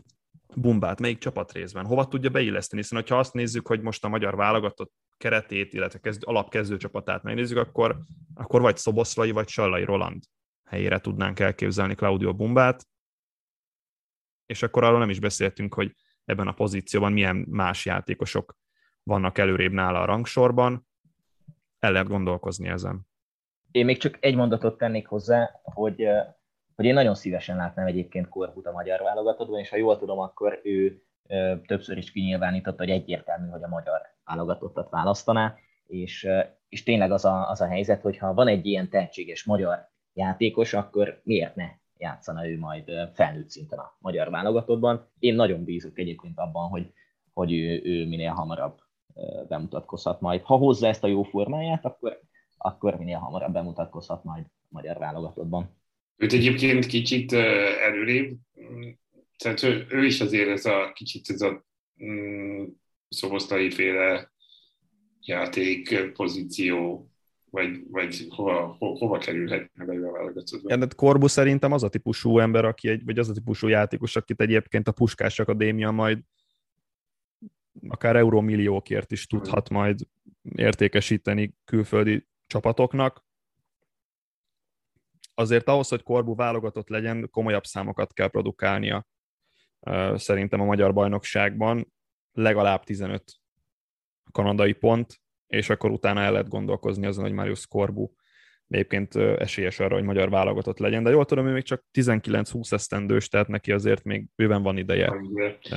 Bumbát, 0.55 1.01
melyik 1.01 1.19
csapatrészben, 1.19 1.85
hova 1.85 2.09
tudja 2.09 2.31
beilleszteni, 2.31 2.83
hiszen 2.83 3.05
ha 3.09 3.19
azt 3.19 3.33
nézzük, 3.33 3.67
hogy 3.67 3.81
most 3.81 4.05
a 4.05 4.09
magyar 4.09 4.37
válogatott 4.37 4.93
keretét, 5.17 5.73
illetve 5.73 5.99
kezd, 5.99 6.23
alapkezdő 6.27 6.77
csapatát 6.77 7.23
megnézzük, 7.23 7.59
akkor, 7.59 7.99
akkor 8.35 8.61
vagy 8.61 8.77
Szoboszlai, 8.77 9.31
vagy 9.31 9.49
Sallai 9.49 9.85
Roland 9.85 10.25
helyére 10.65 10.99
tudnánk 10.99 11.41
elképzelni 11.41 11.95
Claudio 11.95 12.35
Bumbát, 12.35 12.87
és 14.47 14.63
akkor 14.63 14.85
arról 14.85 14.99
nem 14.99 15.11
is 15.11 15.21
beszéltünk, 15.21 15.75
hogy 15.75 15.95
ebben 16.25 16.49
a 16.49 16.53
pozícióban 16.53 17.13
milyen 17.13 17.37
más 17.37 17.85
játékosok 17.85 18.57
vannak 19.03 19.39
előrébb 19.39 19.73
nála 19.73 20.01
a 20.01 20.05
rangsorban. 20.05 20.87
El 21.79 21.93
lehet 21.93 22.09
gondolkozni 22.09 22.69
ezen. 22.69 23.07
Én 23.71 23.85
még 23.85 23.99
csak 23.99 24.19
egy 24.21 24.35
mondatot 24.35 24.79
tennék 24.79 25.07
hozzá, 25.07 25.61
hogy, 25.63 26.07
hogy 26.75 26.85
én 26.85 26.95
nagyon 26.95 27.15
szívesen 27.15 27.57
látnám 27.57 27.87
egyébként 27.87 28.29
Korbut 28.29 28.67
a 28.67 28.73
magyar 28.73 29.01
válogatottban, 29.01 29.59
és 29.59 29.69
ha 29.69 29.77
jól 29.77 29.99
tudom, 29.99 30.19
akkor 30.19 30.61
ő 30.65 31.03
többször 31.67 31.97
is 31.97 32.13
kinyilvánította, 32.13 32.83
hogy 32.83 32.91
egyértelmű, 32.91 33.49
hogy 33.49 33.63
a 33.63 33.69
magyar 33.69 34.01
válogatottat 34.25 34.91
választaná, 34.91 35.55
és, 35.87 36.29
és 36.69 36.83
tényleg 36.83 37.13
az 37.13 37.25
a, 37.25 37.51
az 37.51 37.61
a 37.61 37.67
helyzet, 37.67 38.03
hogy 38.03 38.19
ha 38.19 38.35
van 38.35 38.49
egy 38.49 38.67
ilyen 38.67 38.89
tehetséges 38.89 39.45
magyar 39.45 39.91
játékos, 40.13 40.75
akkor 40.75 41.21
miért 41.25 41.55
ne 41.55 41.69
játszana 41.97 42.49
ő 42.49 42.59
majd 42.59 42.91
felnőtt 43.15 43.49
szinten 43.49 43.79
a 43.79 43.97
magyar 43.99 44.31
válogatottban. 44.31 45.11
Én 45.19 45.35
nagyon 45.35 45.65
bízok 45.65 45.99
egyébként 45.99 46.39
abban, 46.39 46.69
hogy, 46.69 46.93
hogy 47.33 47.53
ő, 47.53 47.81
ő 47.85 48.07
minél 48.07 48.33
hamarabb 48.33 48.82
bemutatkozhat 49.49 50.21
majd. 50.21 50.43
Ha 50.43 50.57
hozza 50.57 50.87
ezt 50.87 51.05
a 51.05 51.09
jó 51.09 51.23
formáját, 51.23 51.85
akkor, 51.85 52.21
akkor 52.57 52.99
minél 52.99 53.19
hamarabb 53.19 53.53
bemutatkozhat 53.53 54.25
majd 54.25 54.45
a 54.45 54.67
magyar 54.69 54.99
válogatottban. 54.99 55.77
Őt 56.17 56.33
egyébként 56.33 56.87
kicsit 56.87 57.33
előrébb, 57.33 58.37
tehát 59.37 59.63
ő, 59.63 59.87
ő 59.89 60.05
is 60.05 60.21
azért 60.21 60.49
ez 60.49 60.65
a 60.65 60.93
kicsit 60.95 61.31
ez 61.31 61.41
a 61.41 61.65
mm, 62.05 62.65
szoboszlai 63.09 63.71
féle 63.71 64.33
játék 65.21 66.13
pozíció 66.13 67.07
vagy, 67.51 67.81
vagy 67.91 68.27
hova, 68.29 68.77
ho, 68.79 68.95
hova 68.95 69.19
kerülhetne 69.19 69.85
be 69.85 69.93
a 69.93 70.13
válogatottba. 70.13 70.71
Ja, 70.71 70.77
de 70.77 70.87
Korbu 70.97 71.27
szerintem 71.27 71.73
az 71.73 71.83
a 71.83 71.89
típusú 71.89 72.39
ember, 72.39 72.65
aki 72.65 72.89
egy, 72.89 73.05
vagy 73.05 73.19
az 73.19 73.29
a 73.29 73.33
típusú 73.33 73.69
játékos, 73.69 74.17
akit 74.17 74.41
egyébként 74.41 74.89
a 74.89 74.93
Puskás 74.93 75.39
Akadémia 75.39 75.91
majd 75.91 76.19
akár 77.89 78.17
eurómilliókért 78.17 79.13
is 79.13 79.27
tudhat 79.27 79.69
majd 79.69 80.01
értékesíteni 80.43 81.57
külföldi 81.65 82.29
csapatoknak. 82.47 83.25
Azért 85.35 85.69
ahhoz, 85.69 85.89
hogy 85.89 86.03
Korbu 86.03 86.35
válogatott 86.35 86.89
legyen, 86.89 87.29
komolyabb 87.31 87.65
számokat 87.65 88.13
kell 88.13 88.29
produkálnia 88.29 89.07
szerintem 90.15 90.61
a 90.61 90.65
magyar 90.65 90.93
bajnokságban. 90.93 91.93
Legalább 92.33 92.85
15 92.85 93.25
kanadai 94.33 94.73
pont, 94.73 95.21
és 95.47 95.71
akkor 95.71 95.91
utána 95.91 96.21
el 96.21 96.33
lehet 96.33 96.49
gondolkozni 96.49 97.07
azon, 97.07 97.25
hogy 97.25 97.33
Marius 97.33 97.67
Korbu 97.67 98.13
egyébként 98.73 99.17
esélyes 99.17 99.81
arra, 99.81 99.95
hogy 99.95 100.05
magyar 100.05 100.31
válogatott 100.31 100.79
legyen, 100.79 101.03
de 101.03 101.11
jól 101.11 101.25
tudom, 101.25 101.45
hogy 101.45 101.53
még 101.53 101.63
csak 101.63 101.85
19-20 101.93 102.73
esztendős, 102.73 103.29
tehát 103.29 103.49
neki 103.49 103.73
azért 103.73 104.05
még 104.05 104.27
bőven 104.37 104.63
van 104.63 104.77
ideje. 104.77 105.13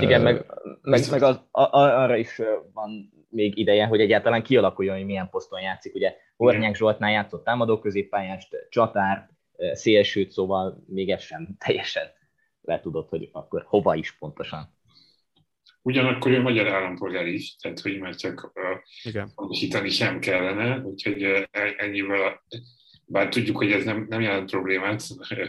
Igen, 0.01 0.21
meg, 0.21 0.45
meg, 0.81 1.01
meg 1.11 1.23
az, 1.23 1.39
a, 1.51 1.77
arra 1.77 2.15
is 2.15 2.41
van 2.73 3.13
még 3.29 3.57
ideje, 3.57 3.85
hogy 3.85 3.99
egyáltalán 3.99 4.43
kialakuljon, 4.43 4.95
hogy 4.95 5.05
milyen 5.05 5.29
poszton 5.29 5.61
játszik. 5.61 5.95
Ugye 5.95 6.15
Hornyák 6.35 6.75
Zsoltnál 6.75 7.11
játszott 7.11 7.43
támadó 7.43 7.79
középpályást, 7.79 8.67
csatár, 8.69 9.29
szélsőt, 9.73 10.31
szóval 10.31 10.83
még 10.87 11.09
ez 11.09 11.21
sem 11.21 11.47
teljesen 11.65 12.03
le 12.61 12.79
tudod, 12.79 13.09
hogy 13.09 13.29
akkor 13.31 13.63
hova 13.67 13.95
is 13.95 14.17
pontosan. 14.17 14.73
Ugyanakkor 15.81 16.31
ő 16.31 16.41
magyar 16.41 16.67
állampolgár 16.67 17.27
is, 17.27 17.55
tehát 17.55 17.79
hogy 17.79 17.99
már 17.99 18.15
csak 18.15 18.51
uh, 19.75 19.87
sem 19.87 20.19
kellene, 20.19 20.77
úgyhogy 20.77 21.23
uh, 21.23 21.43
ennyivel, 21.77 22.43
bár 23.07 23.29
tudjuk, 23.29 23.57
hogy 23.57 23.71
ez 23.71 23.85
nem, 23.85 24.05
nem 24.09 24.21
jelent 24.21 24.49
problémát 24.49 25.03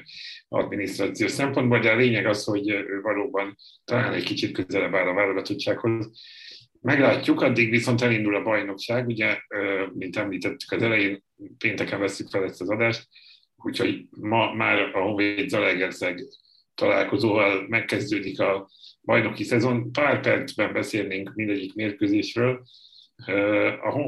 adminisztrációs 0.48 1.30
szempontból, 1.30 1.78
de 1.78 1.90
a 1.90 1.96
lényeg 1.96 2.26
az, 2.26 2.44
hogy 2.44 2.68
ő 2.68 3.00
valóban 3.02 3.56
talán 3.84 4.12
egy 4.12 4.24
kicsit 4.24 4.52
közelebb 4.52 4.94
áll 4.94 5.08
a 5.08 5.14
válogatottsághoz. 5.14 6.10
Meglátjuk, 6.80 7.40
addig 7.40 7.70
viszont 7.70 8.02
elindul 8.02 8.34
a 8.34 8.42
bajnokság, 8.42 9.06
ugye, 9.06 9.38
mint 9.92 10.16
említettük 10.16 10.72
az 10.72 10.82
elején, 10.82 11.24
pénteken 11.58 12.00
veszük 12.00 12.28
fel 12.28 12.44
ezt 12.44 12.60
az 12.60 12.70
adást, 12.70 13.08
úgyhogy 13.56 14.06
ma 14.10 14.54
már 14.54 14.78
a 14.78 15.00
Honvéd 15.00 15.48
Zalaegerszeg 15.48 16.20
találkozóval 16.74 17.64
megkezdődik 17.68 18.40
a 18.40 18.68
bajnoki 19.02 19.44
szezon. 19.44 19.92
Pár 19.92 20.20
percben 20.20 20.72
beszélnénk 20.72 21.34
mindegyik 21.34 21.74
mérkőzésről. 21.74 22.62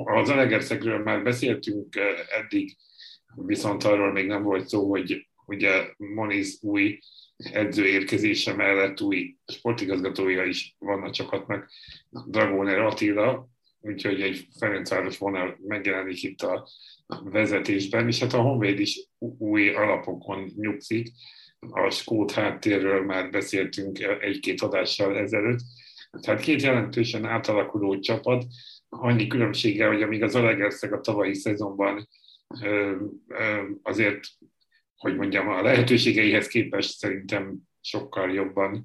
A 0.04 0.24
Zalegerszegről 0.24 0.98
már 0.98 1.22
beszéltünk 1.22 1.96
eddig, 2.42 2.76
viszont 3.34 3.84
arról 3.84 4.12
még 4.12 4.26
nem 4.26 4.42
volt 4.42 4.68
szó, 4.68 4.90
hogy 4.90 5.28
ugye 5.46 5.92
Moniz 5.96 6.58
új 6.62 6.98
edző 7.36 7.86
érkezése 7.86 8.54
mellett 8.54 9.00
új 9.00 9.36
sportigazgatója 9.52 10.44
is 10.44 10.76
van 10.78 11.02
a 11.02 11.10
csapatnak, 11.10 11.70
Dragóner 12.26 12.78
Attila, 12.78 13.48
úgyhogy 13.80 14.20
egy 14.20 14.46
Ferencváros 14.58 15.18
vonal 15.18 15.58
megjelenik 15.66 16.22
itt 16.22 16.42
a 16.42 16.68
vezetésben, 17.06 18.06
és 18.06 18.20
hát 18.20 18.32
a 18.32 18.40
Honvéd 18.40 18.80
is 18.80 19.08
új 19.38 19.68
alapokon 19.68 20.52
nyugszik, 20.56 21.08
a 21.58 21.90
skót 21.90 22.30
háttérről 22.30 23.04
már 23.04 23.30
beszéltünk 23.30 23.98
egy-két 24.20 24.60
adással 24.60 25.16
ezelőtt. 25.16 25.60
Tehát 26.20 26.40
két 26.40 26.62
jelentősen 26.62 27.24
átalakuló 27.24 27.98
csapat, 27.98 28.44
annyi 28.88 29.26
különbsége, 29.26 29.86
hogy 29.86 30.02
amíg 30.02 30.22
az 30.22 30.34
Alegerszeg 30.34 30.92
a 30.92 31.00
tavalyi 31.00 31.34
szezonban 31.34 32.08
azért, 33.82 34.20
hogy 34.96 35.16
mondjam, 35.16 35.48
a 35.48 35.62
lehetőségeihez 35.62 36.46
képest 36.46 36.98
szerintem 36.98 37.56
sokkal 37.80 38.32
jobban 38.32 38.84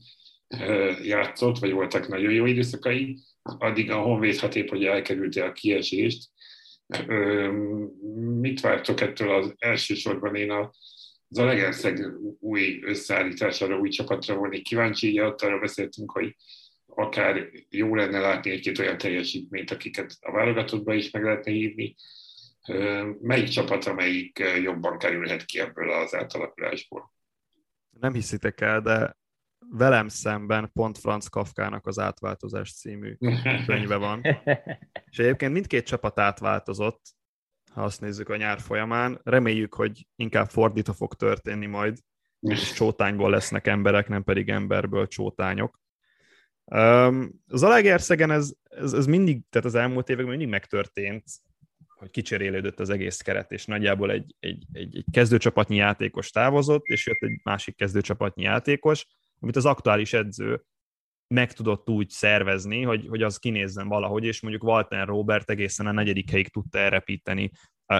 játszott, 1.03 1.57
vagy 1.57 1.71
voltak 1.71 2.07
nagyon 2.07 2.31
jó 2.31 2.45
időszakai, 2.45 3.17
addig 3.41 3.91
a 3.91 4.01
Honvéd 4.01 4.37
hat 4.37 4.55
épp, 4.55 4.69
hogy 4.69 4.85
elkerülte 4.85 5.45
a 5.45 5.51
kiesést. 5.51 6.29
Mit 8.39 8.61
vártok 8.61 9.01
ettől 9.01 9.29
az 9.29 9.53
elsősorban 9.57 10.35
én 10.35 10.51
a 10.51 10.71
Zalegerszeg 11.29 12.05
új 12.39 12.79
összeállítására, 12.83 13.79
új 13.79 13.89
csapatra 13.89 14.35
volnék 14.35 14.63
kíváncsi, 14.63 15.21
ott 15.21 15.41
arra 15.41 15.59
beszéltünk, 15.59 16.11
hogy 16.11 16.35
akár 16.85 17.49
jó 17.69 17.95
lenne 17.95 18.19
látni 18.19 18.51
egy-két 18.51 18.79
olyan 18.79 18.97
teljesítményt, 18.97 19.71
akiket 19.71 20.17
a 20.19 20.31
válogatottba 20.31 20.93
is 20.93 21.11
meg 21.11 21.23
lehetne 21.23 21.51
hívni. 21.51 21.95
Melyik 23.21 23.47
csapat, 23.47 23.85
amelyik 23.85 24.39
jobban 24.61 24.97
kerülhet 24.97 25.45
ki 25.45 25.59
ebből 25.59 25.91
az 25.91 26.15
átalakulásból? 26.15 27.13
Nem 27.89 28.13
hiszitek 28.13 28.61
el, 28.61 28.81
de 28.81 29.17
velem 29.69 30.07
szemben 30.07 30.71
pont 30.73 30.97
Franz 30.97 31.27
Kafkának 31.27 31.87
az 31.87 31.99
Átváltozás 31.99 32.73
című 32.73 33.17
könyve 33.67 33.95
van. 33.95 34.21
És 35.05 35.19
egyébként 35.19 35.53
mindkét 35.53 35.85
csapat 35.85 36.19
átváltozott, 36.19 37.01
ha 37.71 37.83
azt 37.83 38.01
nézzük 38.01 38.29
a 38.29 38.35
nyár 38.35 38.59
folyamán. 38.59 39.19
Reméljük, 39.23 39.73
hogy 39.73 40.07
inkább 40.15 40.49
fordítva 40.49 40.93
fog 40.93 41.13
történni 41.13 41.65
majd, 41.65 41.97
és 42.39 42.71
csótányból 42.73 43.29
lesznek 43.29 43.67
emberek, 43.67 44.07
nem 44.07 44.23
pedig 44.23 44.49
emberből 44.49 45.07
csótányok. 45.07 45.81
Az 47.47 47.63
Alegerszegen 47.63 48.31
ez, 48.31 48.53
ez, 48.63 48.93
ez 48.93 49.05
mindig, 49.05 49.41
tehát 49.49 49.67
az 49.67 49.75
elmúlt 49.75 50.09
években 50.09 50.29
mindig 50.29 50.47
megtörtént, 50.49 51.23
hogy 52.03 52.11
kicserélődött 52.11 52.79
az 52.79 52.89
egész 52.89 53.17
keret, 53.17 53.51
és 53.51 53.65
nagyjából 53.65 54.11
egy, 54.11 54.35
egy, 54.39 54.65
egy, 54.71 54.97
egy 54.97 55.05
kezdőcsapatnyi 55.11 55.75
játékos 55.75 56.29
távozott, 56.29 56.83
és 56.83 57.05
jött 57.05 57.21
egy 57.21 57.39
másik 57.43 57.75
kezdőcsapatnyi 57.75 58.43
játékos, 58.43 59.05
amit 59.39 59.55
az 59.55 59.65
aktuális 59.65 60.13
edző 60.13 60.63
meg 61.27 61.53
tudott 61.53 61.89
úgy 61.89 62.09
szervezni, 62.09 62.81
hogy, 62.81 63.07
hogy 63.07 63.23
az 63.23 63.37
kinézzen 63.37 63.87
valahogy, 63.87 64.23
és 64.23 64.41
mondjuk 64.41 64.63
Walter 64.63 65.07
Robert 65.07 65.49
egészen 65.49 65.87
a 65.87 65.91
negyedik 65.91 66.29
helyig 66.29 66.49
tudta 66.49 66.77
elrepíteni. 66.77 67.51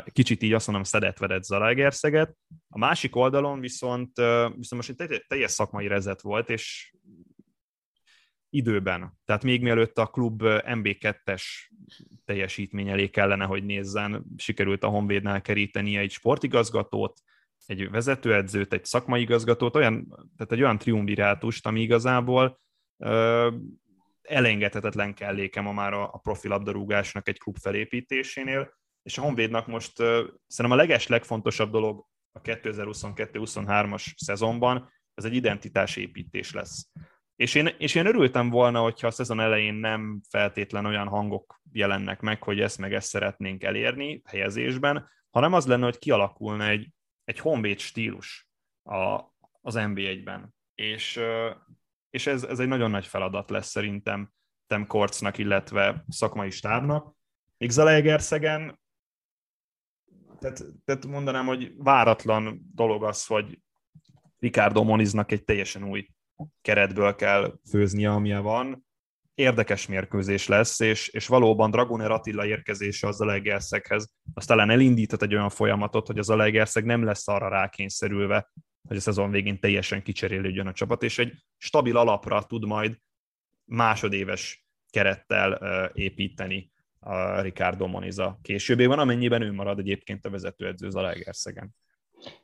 Kicsit 0.06 0.42
így 0.42 0.54
azt 0.54 0.68
mondom, 0.68 0.86
szedett-vedett 0.86 1.44
Zalaegerszeget. 1.44 2.36
A 2.68 2.78
másik 2.78 3.16
oldalon 3.16 3.60
viszont, 3.60 4.16
viszont 4.56 4.70
most 4.70 5.02
egy 5.02 5.26
teljes 5.28 5.52
szakmai 5.52 5.88
rezet 5.88 6.22
volt, 6.22 6.50
és 6.50 6.94
időben. 8.50 9.18
Tehát 9.26 9.44
még 9.44 9.62
mielőtt 9.62 9.98
a 9.98 10.08
klub 10.08 10.42
MB2-es 10.46 11.44
teljesítmény 12.26 12.90
elé 12.90 13.10
kellene, 13.10 13.46
hogy 13.46 13.66
nézzen, 13.66 14.26
sikerült 14.38 14.84
a 14.84 14.88
Honvédnál 14.88 15.42
kerítenie 15.42 16.00
egy 16.00 16.12
sportigazgatót, 16.12 17.22
egy 17.66 17.90
vezetőedzőt, 17.90 18.74
egy 18.74 18.86
szakmai 18.86 19.22
igazgatót, 19.22 19.76
olyan, 19.76 20.08
tehát 20.10 20.52
egy 20.52 20.62
olyan 20.62 20.78
triumvirátust, 20.78 21.68
ami 21.68 21.82
igazából 21.82 22.60
elengedhetetlen 24.22 25.14
kelléke 25.14 25.62
ma 25.62 25.72
már 25.72 25.94
a, 25.94 26.20
profi 26.24 26.48
labdarúgásnak 26.48 27.28
egy 27.28 27.40
klub 27.40 27.58
felépítésénél, 27.58 28.74
és 29.04 29.18
a 29.18 29.22
Honvédnak 29.22 29.68
most 29.68 29.96
szerintem 30.48 30.72
a 30.72 30.76
leges 30.76 31.08
legfontosabb 31.08 31.72
dolog 31.72 32.06
a 32.32 32.42
2022-23-as 32.42 34.14
szezonban 34.16 34.92
ez 35.14 35.26
egy 35.26 35.36
identitásépítés 35.36 36.52
lesz. 36.52 36.88
És 37.44 37.56
én, 37.56 37.68
és 37.78 37.96
én 37.96 38.06
örültem 38.06 38.50
volna, 38.50 38.82
hogyha 38.82 39.08
a 39.08 39.12
szezon 39.12 39.40
elején 39.40 39.74
nem 39.74 40.22
feltétlen 40.30 40.86
olyan 40.86 41.08
hangok 41.08 41.62
jelennek 41.72 42.22
meg, 42.22 42.44
hogy 42.44 42.60
ezt 42.60 42.78
meg 42.78 42.94
ezt 42.94 43.08
szeretnénk 43.08 43.64
elérni 43.64 44.22
helyezésben, 44.26 45.10
hanem 45.30 45.54
az 45.54 45.66
lenne, 45.66 45.84
hogy 45.84 45.98
kialakulna 45.98 46.68
egy, 46.68 46.90
egy 47.24 47.40
honvéd 47.40 47.80
stílus 47.80 48.48
a, 48.84 49.22
az 49.62 49.76
NB1-ben. 49.78 50.56
És, 50.76 51.20
és 52.10 52.28
ez, 52.28 52.44
ez 52.44 52.60
egy 52.60 52.68
nagyon 52.68 52.92
nagy 52.92 53.06
feladat 53.06 53.50
lesz 53.50 53.70
szerintem 53.70 54.32
Tem 54.68 54.88
Korcnak, 54.88 55.38
illetve 55.38 56.06
szakmai 56.08 56.50
stábnak. 56.50 57.16
Még 57.58 57.70
Zalaegerszegen, 57.70 58.80
tehát, 60.40 60.66
tehát 60.86 61.06
mondanám, 61.06 61.46
hogy 61.46 61.74
váratlan 61.78 62.62
dolog 62.74 63.04
az, 63.04 63.26
hogy 63.26 63.60
Ricardo 64.40 64.84
Moniznak 64.84 65.32
egy 65.32 65.44
teljesen 65.44 65.84
új 65.84 66.08
keretből 66.62 67.16
kell 67.16 67.54
főznie, 67.70 68.12
amilyen 68.12 68.44
van. 68.44 68.86
Érdekes 69.36 69.88
mérkőzés 69.88 70.48
lesz, 70.48 70.80
és, 70.80 71.08
és 71.08 71.28
valóban 71.28 71.72
Dragoner 71.72 72.12
Attila 72.12 72.46
érkezése 72.46 73.08
az 73.08 73.16
Zalaegerszeghez, 73.16 74.14
az 74.34 74.46
talán 74.46 74.70
elindított 74.70 75.22
egy 75.22 75.34
olyan 75.34 75.50
folyamatot, 75.50 76.08
hogy 76.08 76.18
az 76.18 76.26
Zalaegerszeg 76.26 76.86
nem 76.86 77.04
lesz 77.04 77.28
arra 77.28 77.48
rákényszerülve, 77.48 78.52
hogy 78.88 78.98
a 78.98 79.00
szezon 79.00 79.32
végén 79.32 79.60
teljesen 79.60 80.04
kicserélődjön 80.04 80.68
a 80.68 80.74
csapat, 80.74 81.04
és 81.04 81.20
egy 81.20 81.34
stabil 81.58 81.98
alapra 81.98 82.44
tud 82.44 82.66
majd 82.66 82.98
másodéves 83.66 84.66
kerettel 84.90 85.54
építeni 85.94 86.72
a 87.00 87.42
Ricardo 87.42 87.88
Moniza 87.88 88.40
későbbében, 88.42 89.00
amennyiben 89.00 89.42
ő 89.42 89.52
marad 89.52 89.80
egyébként 89.80 90.26
a 90.26 90.30
vezetőedző 90.30 90.90
Zalaegerszegen. 90.90 91.76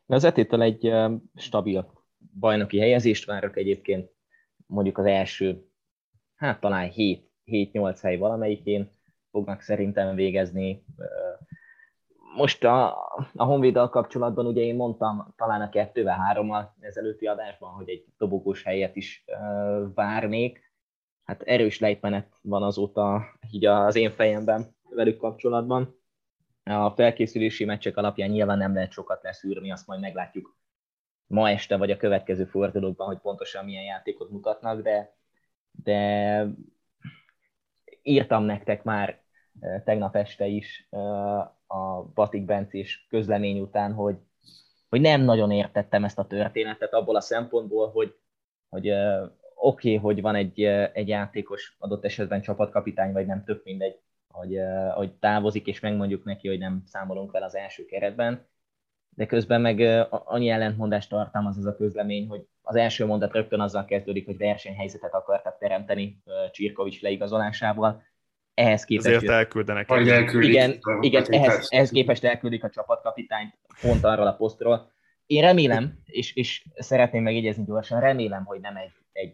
Az 0.05 0.23
etétől 0.23 0.61
egy 0.61 0.91
stabil 1.35 1.98
bajnoki 2.39 2.79
helyezést 2.79 3.25
várok 3.25 3.57
egyébként, 3.57 4.11
mondjuk 4.65 4.97
az 4.97 5.05
első, 5.05 5.65
hát 6.35 6.59
talán 6.59 6.91
7-8 6.95 7.97
hely 8.01 8.17
valamelyikén 8.17 8.91
fognak 9.31 9.61
szerintem 9.61 10.15
végezni. 10.15 10.83
Most 12.35 12.63
a, 12.63 12.93
a 13.33 13.43
Honvéddal 13.43 13.89
kapcsolatban 13.89 14.45
ugye 14.45 14.61
én 14.61 14.75
mondtam 14.75 15.33
talán 15.37 15.61
a 15.61 15.69
kettővel, 15.69 16.17
hárommal 16.17 16.75
ezelőtti 16.79 17.27
adásban, 17.27 17.71
hogy 17.71 17.89
egy 17.89 18.05
dobogós 18.17 18.63
helyet 18.63 18.95
is 18.95 19.25
várnék. 19.93 20.73
Hát 21.23 21.41
erős 21.41 21.79
lejtmenet 21.79 22.35
van 22.41 22.63
azóta 22.63 23.23
így 23.51 23.65
az 23.65 23.95
én 23.95 24.11
fejemben 24.11 24.75
velük 24.89 25.17
kapcsolatban. 25.17 25.97
A 26.63 26.89
felkészülési 26.89 27.65
meccsek 27.65 27.97
alapján 27.97 28.29
nyilván 28.29 28.57
nem 28.57 28.73
lehet 28.73 28.91
sokat 28.91 29.23
leszűrni, 29.23 29.71
azt 29.71 29.87
majd 29.87 29.99
meglátjuk 29.99 30.57
ma 31.29 31.49
este 31.49 31.77
vagy 31.77 31.91
a 31.91 31.97
következő 31.97 32.45
fordulókban, 32.45 33.07
hogy 33.07 33.17
pontosan 33.17 33.65
milyen 33.65 33.83
játékot 33.83 34.29
mutatnak, 34.29 34.81
de, 34.81 35.15
de 35.71 36.45
írtam 38.01 38.43
nektek 38.43 38.83
már 38.83 39.21
tegnap 39.83 40.15
este 40.15 40.45
is 40.45 40.87
a 41.67 42.03
Batik 42.13 42.45
Bencés 42.45 43.05
közlemény 43.09 43.59
után, 43.59 43.93
hogy, 43.93 44.15
hogy 44.89 45.01
nem 45.01 45.21
nagyon 45.21 45.51
értettem 45.51 46.03
ezt 46.03 46.19
a 46.19 46.27
történetet 46.27 46.93
abból 46.93 47.15
a 47.15 47.21
szempontból, 47.21 47.91
hogy, 47.91 48.15
hogy 48.69 48.89
oké, 48.89 49.95
okay, 49.95 49.95
hogy 49.95 50.21
van 50.21 50.35
egy, 50.35 50.63
egy 50.93 51.07
játékos, 51.07 51.75
adott 51.79 52.05
esetben 52.05 52.41
csapatkapitány, 52.41 53.11
vagy 53.11 53.25
nem 53.25 53.43
tök 53.43 53.63
mindegy, 53.63 53.99
hogy, 54.27 54.59
hogy 54.93 55.13
távozik, 55.13 55.67
és 55.67 55.79
megmondjuk 55.79 56.23
neki, 56.23 56.47
hogy 56.47 56.59
nem 56.59 56.83
számolunk 56.85 57.31
vele 57.31 57.45
az 57.45 57.55
első 57.55 57.85
keretben, 57.85 58.47
de 59.19 59.25
közben 59.25 59.61
meg 59.61 59.79
annyi 60.09 60.49
ellentmondást 60.49 61.09
tartalmaz 61.09 61.57
ez 61.57 61.65
a 61.65 61.75
közlemény, 61.75 62.27
hogy 62.27 62.45
az 62.61 62.75
első 62.75 63.05
mondat 63.05 63.33
rögtön 63.33 63.59
azzal 63.59 63.85
kezdődik, 63.85 64.25
hogy 64.25 64.37
versenyhelyzetet 64.37 65.13
akartak 65.13 65.57
teremteni 65.57 66.23
Csirkovics 66.51 67.01
leigazolásával. 67.01 68.03
Ehhez 68.53 68.85
képest... 68.85 69.15
Ezért 69.15 69.31
elküldenek. 69.31 69.87
Vagy 69.87 70.09
elküldik. 70.09 70.49
Igen, 70.49 70.79
igen 71.01 71.25
ehhez, 71.29 71.67
ehhez 71.69 71.89
képest 71.89 72.23
elküldik 72.23 72.63
a 72.63 72.69
csapatkapitányt 72.69 73.57
pont 73.81 74.03
arról 74.03 74.27
a 74.27 74.33
posztról. 74.33 74.91
Én 75.25 75.41
remélem, 75.41 75.99
és, 76.05 76.35
és 76.35 76.65
szeretném 76.75 77.23
megjegyezni 77.23 77.63
gyorsan, 77.63 77.99
remélem, 77.99 78.45
hogy 78.45 78.59
nem 78.59 78.75
egy, 78.75 78.91
egy 79.11 79.33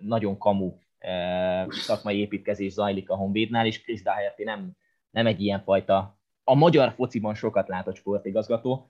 nagyon 0.00 0.38
kamu 0.38 0.72
szakmai 1.68 2.18
építkezés 2.18 2.72
zajlik 2.72 3.10
a 3.10 3.16
Honvédnál, 3.16 3.66
és 3.66 3.82
Chris 3.82 4.02
Daherty 4.02 4.44
nem, 4.44 4.70
nem 5.10 5.26
egy 5.26 5.40
ilyen 5.40 5.62
fajta 5.62 6.18
a 6.44 6.54
magyar 6.54 6.92
fociban 6.92 7.34
sokat 7.34 7.68
látott 7.68 7.96
sportigazgató, 7.96 8.88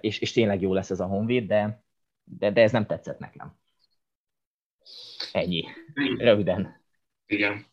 és, 0.00 0.18
és 0.18 0.32
tényleg 0.32 0.60
jó 0.60 0.72
lesz 0.72 0.90
ez 0.90 1.00
a 1.00 1.06
Honvéd, 1.06 1.46
de, 1.46 1.84
de, 2.24 2.50
de 2.50 2.62
ez 2.62 2.72
nem 2.72 2.86
tetszett 2.86 3.18
nekem. 3.18 3.56
Ennyi. 5.32 5.64
Röviden. 6.18 6.82
Igen. 7.26 7.66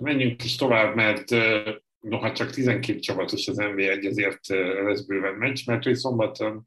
Menjünk 0.00 0.44
is 0.44 0.56
tovább, 0.56 0.94
mert 0.94 1.30
noha 2.00 2.32
csak 2.32 2.50
12 2.50 2.98
csapatos 2.98 3.48
az 3.48 3.56
NB1, 3.60 4.06
ezért 4.06 4.46
lesz 4.84 5.04
bőven 5.04 5.34
meccs, 5.34 5.66
mert 5.66 5.84
hogy 5.84 5.94
szombaton 5.94 6.64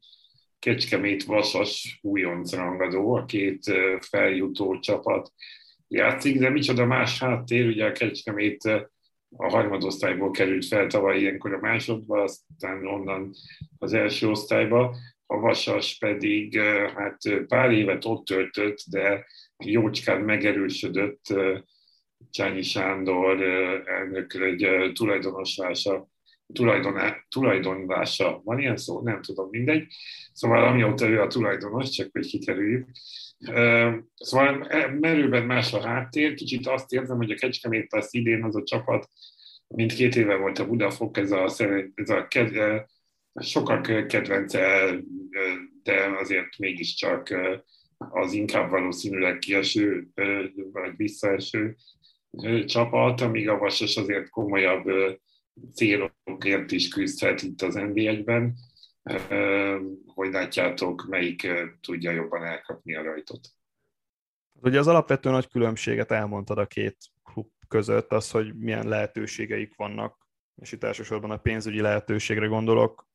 Kecskemét 0.58 1.24
Vasas 1.24 1.98
újonc 2.02 2.52
rangadó, 2.52 3.14
a 3.14 3.24
két 3.24 3.72
feljutó 4.00 4.78
csapat 4.78 5.32
játszik, 5.88 6.38
de 6.38 6.50
micsoda 6.50 6.86
más 6.86 7.18
háttér, 7.18 7.66
ugye 7.66 7.86
a 7.86 7.92
Kecskemét 7.92 8.90
a 9.36 9.48
harmadosztályból 9.50 10.30
került 10.30 10.66
fel 10.66 10.86
tavaly 10.86 11.18
ilyenkor 11.18 11.52
a 11.54 11.58
másodba, 11.58 12.22
aztán 12.22 12.86
onnan 12.86 13.30
az 13.78 13.92
első 13.92 14.28
osztályba, 14.28 14.96
a 15.26 15.38
Vasas 15.38 15.98
pedig 15.98 16.58
hát 16.96 17.18
pár 17.46 17.70
évet 17.70 18.04
ott 18.04 18.24
töltött, 18.24 18.78
de 18.90 19.26
jócskán 19.64 20.20
megerősödött 20.20 21.22
Csányi 22.30 22.62
Sándor 22.62 23.42
elnök 23.86 24.32
tulajdonoslása, 24.92 26.08
tulajdoná, 26.54 27.16
tulajdonlása, 27.28 28.40
van 28.44 28.58
ilyen 28.58 28.76
szó? 28.76 29.00
Nem 29.00 29.22
tudom, 29.22 29.48
mindegy. 29.50 29.86
Szóval 30.32 30.64
amióta 30.64 31.08
ő 31.08 31.20
a 31.20 31.26
tulajdonos, 31.26 31.90
csak 31.90 32.08
hogy 32.12 32.26
kikerüljük. 32.26 32.88
Szóval 34.14 34.68
merőben 35.00 35.46
más 35.46 35.72
a 35.72 35.80
háttér, 35.80 36.34
kicsit 36.34 36.66
azt 36.66 36.92
érzem, 36.92 37.16
hogy 37.16 37.30
a 37.30 37.34
Kecskemét 37.34 37.92
az 37.92 38.08
idén 38.10 38.44
az 38.44 38.56
a 38.56 38.62
csapat, 38.62 39.08
mint 39.68 39.92
két 39.92 40.16
éve 40.16 40.36
volt 40.36 40.58
a 40.58 40.66
Budafok, 40.66 41.16
ez 41.16 41.30
a, 41.30 41.44
ez 41.94 42.10
a 42.10 42.26
sokak 43.40 44.06
kedvence, 44.06 44.94
de 45.82 46.16
azért 46.20 46.58
mégiscsak 46.58 47.34
az 47.98 48.32
inkább 48.32 48.70
valószínűleg 48.70 49.38
kieső 49.38 50.08
vagy 50.72 50.96
visszaeső 50.96 51.76
csapat, 52.66 53.20
amíg 53.20 53.48
a 53.48 53.58
Vasas 53.58 53.96
azért 53.96 54.28
komolyabb 54.28 54.84
célokért 55.72 56.70
is 56.70 56.88
küzdhet 56.88 57.42
itt 57.42 57.62
az 57.62 57.74
NB1-ben. 57.78 58.54
Hogy 60.06 60.30
látjátok, 60.30 61.06
melyik 61.08 61.48
tudja 61.80 62.10
jobban 62.10 62.44
elkapni 62.44 62.94
a 62.94 63.02
rajtot? 63.02 63.48
Ugye 64.60 64.78
az 64.78 64.86
alapvető 64.86 65.30
nagy 65.30 65.48
különbséget 65.48 66.10
elmondtad 66.10 66.58
a 66.58 66.66
két 66.66 66.96
klub 67.22 67.50
között, 67.68 68.12
az, 68.12 68.30
hogy 68.30 68.54
milyen 68.54 68.88
lehetőségeik 68.88 69.76
vannak, 69.76 70.28
és 70.62 70.72
itt 70.72 70.82
elsősorban 70.82 71.30
a 71.30 71.36
pénzügyi 71.36 71.80
lehetőségre 71.80 72.46
gondolok, 72.46 73.06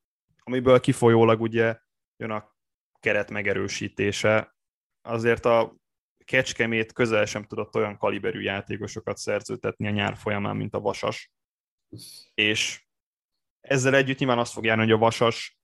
amiből 0.43 0.79
kifolyólag 0.79 1.41
ugye 1.41 1.79
jön 2.17 2.31
a 2.31 2.55
keret 2.99 3.31
megerősítése. 3.31 4.55
Azért 5.01 5.45
a 5.45 5.77
Kecskemét 6.25 6.93
közel 6.93 7.25
sem 7.25 7.43
tudott 7.43 7.75
olyan 7.75 7.97
kaliberű 7.97 8.41
játékosokat 8.41 9.17
szerzőtetni 9.17 9.87
a 9.87 9.91
nyár 9.91 10.17
folyamán, 10.17 10.55
mint 10.55 10.73
a 10.73 10.79
Vasas. 10.79 11.31
És 12.33 12.83
ezzel 13.61 13.95
együtt 13.95 14.17
nyilván 14.17 14.39
azt 14.39 14.53
fog 14.53 14.65
járni, 14.65 14.83
hogy 14.83 14.91
a 14.91 14.97
Vasas 14.97 15.59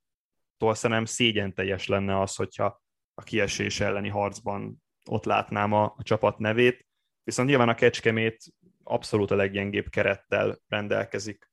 szerintem 0.58 1.06
szégyen 1.06 1.54
teljes 1.54 1.88
lenne 1.88 2.20
az, 2.22 2.36
hogyha 2.36 2.82
a 3.14 3.24
kiesés 3.24 3.80
elleni 3.80 4.10
harcban 4.10 4.84
ott 5.10 5.26
látnám 5.26 5.74
a, 5.74 5.84
a 5.84 6.04
csapat 6.04 6.38
nevét, 6.38 6.88
viszont 7.24 7.50
nyilván 7.50 7.70
a 7.70 7.76
Kecskemét 7.76 8.44
abszolút 8.84 9.32
a 9.32 9.36
leggyengébb 9.36 9.90
kerettel 9.90 10.60
rendelkezik 10.68 11.52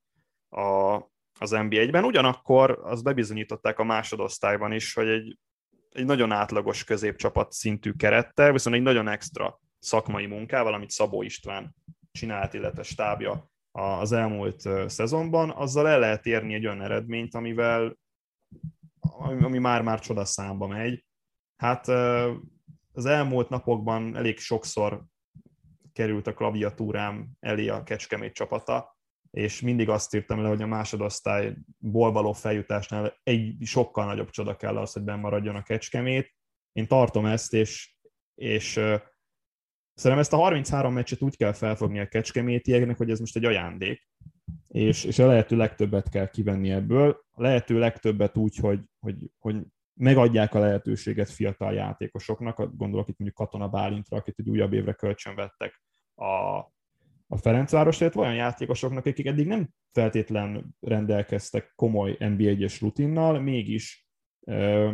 a, 0.49 0.95
az 1.39 1.51
NB1-ben. 1.51 2.05
Ugyanakkor 2.05 2.81
azt 2.83 3.05
bebizonyították 3.05 3.79
a 3.79 3.85
másodosztályban 3.85 4.73
is, 4.73 4.95
hogy 4.95 5.09
egy, 5.09 5.39
egy 5.89 6.05
nagyon 6.05 6.33
átlagos 6.33 6.85
középcsapat 6.85 7.53
szintű 7.53 7.93
kerettel, 7.93 8.53
viszont 8.53 8.77
egy 8.77 8.83
nagyon 8.83 9.09
extra 9.09 9.61
szakmai 9.79 10.27
munkával, 10.27 10.75
amit 10.75 10.91
Szabó 10.91 11.23
István 11.23 11.75
csinált, 12.13 12.55
illetve 12.55 12.83
stábja 12.83 13.52
az 13.73 14.13
elmúlt 14.13 14.69
szezonban, 14.87 15.51
azzal 15.51 15.89
el 15.89 15.99
lehet 15.99 16.27
érni 16.27 16.55
egy 16.55 16.67
olyan 16.67 16.83
eredményt, 16.83 17.35
amivel 17.35 17.97
ami 19.19 19.59
már-már 19.59 20.01
csodaszámba 20.01 20.67
megy. 20.67 21.05
Hát 21.57 21.89
az 22.93 23.05
elmúlt 23.05 23.49
napokban 23.49 24.17
elég 24.17 24.39
sokszor 24.39 25.05
került 25.93 26.27
a 26.27 26.35
klaviatúrám 26.35 27.29
elé 27.41 27.69
a 27.69 27.83
Kecskemét 27.83 28.33
csapata, 28.33 28.97
és 29.31 29.61
mindig 29.61 29.89
azt 29.89 30.15
írtam 30.15 30.43
le, 30.43 30.49
hogy 30.49 30.63
a 30.63 30.67
másodosztályból 30.67 32.13
való 32.13 32.33
feljutásnál 32.33 33.15
egy 33.23 33.57
sokkal 33.61 34.05
nagyobb 34.05 34.31
csoda 34.31 34.57
kell 34.57 34.77
az, 34.77 34.93
hogy 34.93 35.03
maradjon 35.03 35.57
a 35.57 35.63
Kecskemét. 35.63 36.35
én 36.73 36.87
tartom 36.87 37.27
ezt, 37.27 37.53
és, 37.53 37.97
és 38.35 38.81
szerintem 39.95 40.19
ezt 40.19 40.33
a 40.33 40.37
33 40.37 40.93
meccset 40.93 41.23
úgy 41.23 41.37
kell 41.37 41.53
felfogni 41.53 42.01
a 42.01 42.09
kecskemétieknek, 42.09 42.97
hogy 42.97 43.11
ez 43.11 43.19
most 43.19 43.37
egy 43.37 43.45
ajándék, 43.45 44.09
és, 44.69 45.05
és 45.05 45.19
a 45.19 45.27
lehető 45.27 45.57
legtöbbet 45.57 46.09
kell 46.09 46.29
kivenni 46.29 46.71
ebből, 46.71 47.25
a 47.31 47.43
lehető 47.43 47.79
legtöbbet 47.79 48.37
úgy, 48.37 48.57
hogy, 48.57 48.81
hogy, 49.01 49.31
hogy 49.39 49.57
megadják 49.95 50.55
a 50.55 50.59
lehetőséget 50.59 51.31
fiatal 51.31 51.73
játékosoknak, 51.73 52.77
gondolok 52.77 53.09
itt 53.09 53.19
mondjuk 53.19 53.39
Katona 53.39 53.69
Bálintra, 53.69 54.17
akit 54.17 54.39
egy 54.39 54.49
újabb 54.49 54.73
évre 54.73 54.93
kölcsön 54.93 55.35
vettek 55.35 55.83
a, 56.15 56.57
a 57.27 57.37
Ferencváros, 57.37 57.97
tehát 57.97 58.17
olyan 58.17 58.35
játékosoknak, 58.35 59.07
akik 59.07 59.27
eddig 59.27 59.47
nem 59.47 59.69
feltétlen 59.93 60.77
rendelkeztek 60.81 61.73
komoly 61.75 62.17
NB1-es 62.19 62.77
rutinnal, 62.81 63.41
mégis 63.41 64.07
ö, 64.47 64.93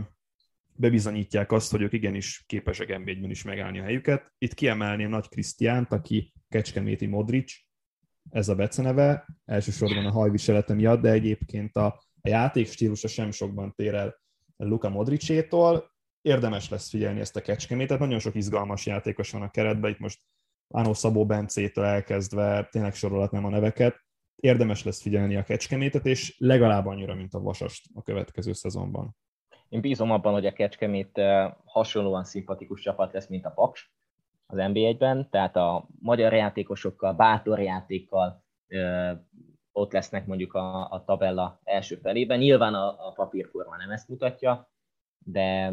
bebizonyítják 0.79 1.53
azt, 1.53 1.70
hogy 1.70 1.83
ők 1.83 1.93
igenis 1.93 2.45
képesek 2.47 2.99
nb 2.99 3.31
is 3.31 3.43
megállni 3.43 3.79
a 3.79 3.83
helyüket. 3.83 4.33
Itt 4.39 4.55
kiemelném 4.55 5.09
Nagy 5.09 5.29
Krisztiánt, 5.29 5.93
aki 5.93 6.33
Kecskeméti 6.49 7.07
Modric, 7.07 7.53
ez 8.31 8.49
a 8.49 8.55
beceneve, 8.55 9.26
elsősorban 9.45 10.07
a 10.07 10.11
hajviselete 10.11 10.74
miatt, 10.74 11.01
de 11.01 11.11
egyébként 11.11 11.76
a, 11.76 11.87
a 12.20 12.29
játék 12.29 12.66
stílusa 12.66 13.09
sem 13.09 13.31
sokban 13.31 13.72
tér 13.74 13.95
el 13.95 14.20
Luka 14.57 14.89
Modricétól. 14.89 15.91
Érdemes 16.20 16.68
lesz 16.68 16.89
figyelni 16.89 17.20
ezt 17.20 17.37
a 17.37 17.41
kecskemétet, 17.41 17.99
nagyon 17.99 18.18
sok 18.18 18.35
izgalmas 18.35 18.87
játékos 18.87 19.31
van 19.31 19.43
a 19.43 19.51
keretben, 19.51 19.91
itt 19.91 19.99
most 19.99 20.20
Ánó 20.74 20.93
Szabó 20.93 21.26
Bencétől 21.26 21.85
elkezdve, 21.85 22.68
tényleg 22.70 22.95
sorolhatnám 22.95 23.45
a 23.45 23.51
neveket, 23.51 23.97
érdemes 24.37 24.85
lesz 24.85 25.03
figyelni 25.03 25.37
a 25.37 25.43
kecskemétet, 25.43 26.07
és 26.07 26.35
legalább 26.39 26.87
annyira, 26.87 27.14
mint 27.14 27.35
a 27.35 27.41
Vasast 27.41 27.87
a 27.95 28.03
következő 28.03 28.53
szezonban. 28.53 29.16
Én 29.69 29.81
bízom 29.81 30.11
abban, 30.11 30.33
hogy 30.33 30.47
a 30.47 30.53
Kecskemét 30.53 31.21
hasonlóan 31.64 32.25
szimpatikus 32.25 32.81
csapat 32.81 33.12
lesz, 33.12 33.29
mint 33.29 33.45
a 33.45 33.51
Paks 33.51 33.93
az 34.47 34.59
NB1-ben, 34.61 35.31
tehát 35.31 35.57
a 35.57 35.89
magyar 36.01 36.33
játékosokkal, 36.33 37.12
bátor 37.12 37.61
játékkal 37.61 38.45
ott 39.73 39.93
lesznek 39.93 40.27
mondjuk 40.27 40.55
a, 40.55 40.91
a 40.91 41.05
tabella 41.05 41.61
első 41.64 41.97
felében. 41.97 42.39
Nyilván 42.39 42.75
a, 42.75 43.07
a 43.09 43.12
papírforma 43.12 43.77
nem 43.77 43.91
ezt 43.91 44.09
mutatja, 44.09 44.71
de, 45.19 45.73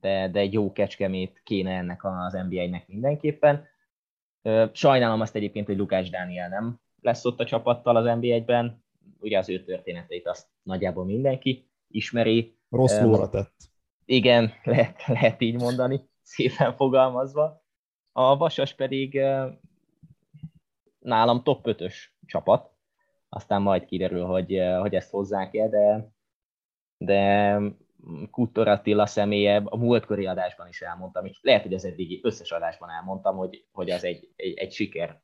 de, 0.00 0.28
de 0.28 0.40
egy 0.40 0.52
jó 0.52 0.72
kecskemét 0.72 1.40
kéne 1.44 1.76
ennek 1.76 2.04
az 2.04 2.32
NBA-nek 2.32 2.88
mindenképpen. 2.88 3.66
Sajnálom 4.72 5.20
azt 5.20 5.34
egyébként, 5.34 5.66
hogy 5.66 5.76
Lukás 5.76 6.10
Dániel 6.10 6.48
nem 6.48 6.80
lesz 7.00 7.24
ott 7.24 7.40
a 7.40 7.44
csapattal 7.44 7.96
az 7.96 8.18
NBA-ben. 8.20 8.84
Ugye 9.20 9.38
az 9.38 9.48
ő 9.48 9.64
történeteit 9.64 10.26
azt 10.26 10.46
nagyjából 10.62 11.04
mindenki 11.04 11.68
ismeri. 11.88 12.57
Rossz 12.68 13.00
lóra 13.00 13.28
tett. 13.28 13.54
Igen, 14.04 14.52
lehet, 14.64 15.06
lehet 15.06 15.40
így 15.40 15.60
mondani, 15.60 16.08
szépen 16.22 16.74
fogalmazva. 16.76 17.62
A 18.12 18.36
Vasas 18.36 18.74
pedig 18.74 19.20
nálam 20.98 21.42
top 21.42 21.60
5-ös 21.64 21.94
csapat, 22.26 22.70
aztán 23.28 23.62
majd 23.62 23.84
kiderül, 23.84 24.24
hogy, 24.24 24.62
hogy 24.80 24.94
ezt 24.94 25.10
hozzák-e, 25.10 25.68
de, 25.68 26.12
de 26.96 27.60
Kutor 28.30 28.68
Attila 28.68 29.06
személye, 29.06 29.62
a 29.64 29.76
múltkori 29.76 30.26
adásban 30.26 30.68
is 30.68 30.80
elmondtam, 30.80 31.24
és 31.24 31.38
lehet, 31.42 31.62
hogy 31.62 31.74
az 31.74 31.84
eddigi 31.84 32.20
összes 32.22 32.50
adásban 32.50 32.90
elmondtam, 32.90 33.36
hogy, 33.36 33.66
hogy 33.72 33.90
az 33.90 34.04
egy, 34.04 34.32
egy, 34.36 34.58
egy, 34.58 34.72
siker, 34.72 35.22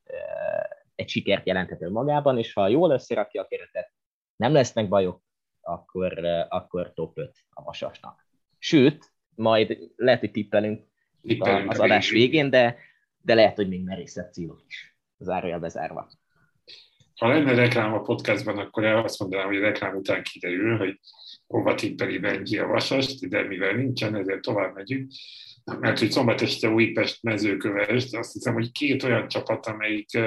egy 0.94 1.08
sikert 1.08 1.46
jelenthető 1.46 1.90
magában, 1.90 2.38
és 2.38 2.52
ha 2.52 2.68
jól 2.68 2.90
összerakja 2.90 3.42
a 3.42 3.46
keretet, 3.46 3.92
nem 4.36 4.52
lesznek 4.52 4.88
bajok, 4.88 5.22
akkor, 5.64 6.24
akkor 6.48 6.92
top 6.92 7.18
5 7.18 7.32
a 7.50 7.62
Vasasnak. 7.62 8.26
Sőt, 8.58 9.12
majd 9.34 9.78
lehet, 9.96 10.20
hogy 10.20 10.30
tippelünk 10.30 10.86
az 11.66 11.78
adás 11.78 12.10
végén, 12.10 12.50
de, 12.50 12.76
de 13.22 13.34
lehet, 13.34 13.56
hogy 13.56 13.68
még 13.68 13.84
merészebb 13.84 14.32
célok 14.32 14.62
is, 14.66 14.96
zárójel 15.18 15.58
bezárva. 15.58 16.08
Ha 17.14 17.28
lenne 17.28 17.54
reklám 17.54 17.92
a 17.92 18.00
podcastban, 18.00 18.58
akkor 18.58 18.84
azt 18.84 19.18
mondanám, 19.18 19.46
hogy 19.46 19.56
a 19.56 19.60
reklám 19.60 19.96
után 19.96 20.22
kiderül, 20.22 20.76
hogy 20.76 21.00
hova 21.46 21.74
tippeli 21.74 22.18
Benji 22.18 22.58
a 22.58 22.66
vasast, 22.66 23.28
de 23.28 23.42
mivel 23.42 23.72
nincsen, 23.72 24.14
ezért 24.14 24.40
tovább 24.40 24.74
megyünk. 24.74 25.10
Mert 25.80 25.98
hogy 25.98 26.10
szombat 26.10 26.40
este 26.40 26.68
Újpest 26.68 27.22
mezőkövest, 27.22 28.16
azt 28.16 28.32
hiszem, 28.32 28.54
hogy 28.54 28.72
két 28.72 29.02
olyan 29.02 29.28
csapat, 29.28 29.66
amelyik 29.66 30.18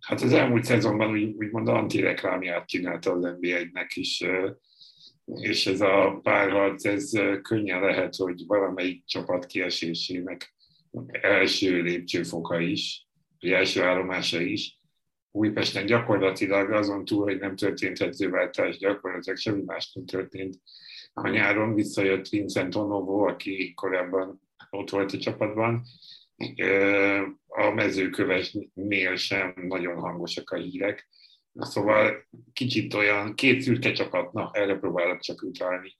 hát 0.00 0.20
az 0.20 0.32
elmúlt 0.32 0.64
szezonban 0.64 1.10
úgy, 1.10 1.34
úgymond 1.38 1.68
antireklámját 1.68 2.68
csinálta 2.68 3.12
az 3.12 3.36
NBA-nek 3.40 3.96
is, 3.96 4.24
és 5.24 5.66
ez 5.66 5.80
a 5.80 6.20
párharc, 6.22 6.84
ez 6.84 7.10
könnyen 7.42 7.80
lehet, 7.80 8.16
hogy 8.16 8.46
valamelyik 8.46 9.04
csapat 9.04 9.46
kiesésének 9.46 10.54
első 11.10 11.82
lépcsőfoka 11.82 12.60
is, 12.60 13.06
vagy 13.40 13.50
első 13.50 13.82
állomása 13.82 14.40
is. 14.40 14.78
Újpesten 15.32 15.86
gyakorlatilag 15.86 16.72
azon 16.72 17.04
túl, 17.04 17.22
hogy 17.22 17.38
nem 17.38 17.56
történt 17.56 18.00
edzőváltás, 18.00 18.78
gyakorlatilag 18.78 19.38
semmi 19.38 19.62
más 19.62 19.92
nem 19.92 20.04
történt. 20.04 20.56
A 21.12 21.28
nyáron 21.28 21.74
visszajött 21.74 22.28
Vincent 22.28 22.74
Onovo, 22.74 23.28
aki 23.28 23.72
korábban 23.74 24.40
ott 24.70 24.90
volt 24.90 25.12
a 25.12 25.18
csapatban. 25.18 25.82
A 27.46 27.70
mezőkövesnél 27.70 29.16
sem 29.16 29.54
nagyon 29.56 29.96
hangosak 29.96 30.50
a 30.50 30.56
hírek. 30.56 31.08
Szóval 31.54 32.28
kicsit 32.52 32.94
olyan, 32.94 33.34
két 33.34 33.60
szürke 33.60 33.92
csapat, 33.92 34.32
na 34.32 34.50
erre 34.52 34.74
próbálok 34.74 35.20
csak 35.20 35.42
utalni. 35.42 35.96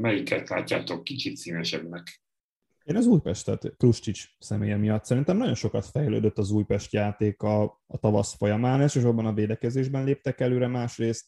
Melyiket 0.00 0.48
látjátok 0.48 1.04
kicsit 1.04 1.36
színesebbnek? 1.36 2.20
Én 2.82 2.96
az 2.96 3.06
Újpestet 3.06 3.76
Kruscsics 3.76 4.24
személye 4.38 4.76
miatt 4.76 5.04
szerintem 5.04 5.36
nagyon 5.36 5.54
sokat 5.54 5.86
fejlődött 5.86 6.38
az 6.38 6.50
Újpest 6.50 6.92
játék 6.92 7.42
a, 7.42 7.62
a 7.86 7.98
tavasz 7.98 8.36
folyamán, 8.36 8.80
elsősorban 8.80 9.26
a 9.26 9.32
védekezésben 9.32 10.04
léptek 10.04 10.40
előre, 10.40 10.66
másrészt 10.66 11.26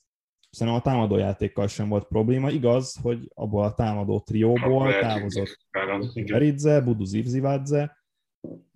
szerintem 0.51 0.83
a 0.83 0.85
támadó 0.85 1.17
játékkal 1.17 1.67
sem 1.67 1.89
volt 1.89 2.07
probléma. 2.07 2.51
Igaz, 2.51 2.99
hogy 3.03 3.31
abból 3.35 3.65
a 3.65 3.75
támadó 3.75 4.21
trióból 4.21 4.99
távozott 4.99 5.59
Beridze, 6.15 6.81
Budu 6.81 7.05
Zivzivadze, 7.05 8.04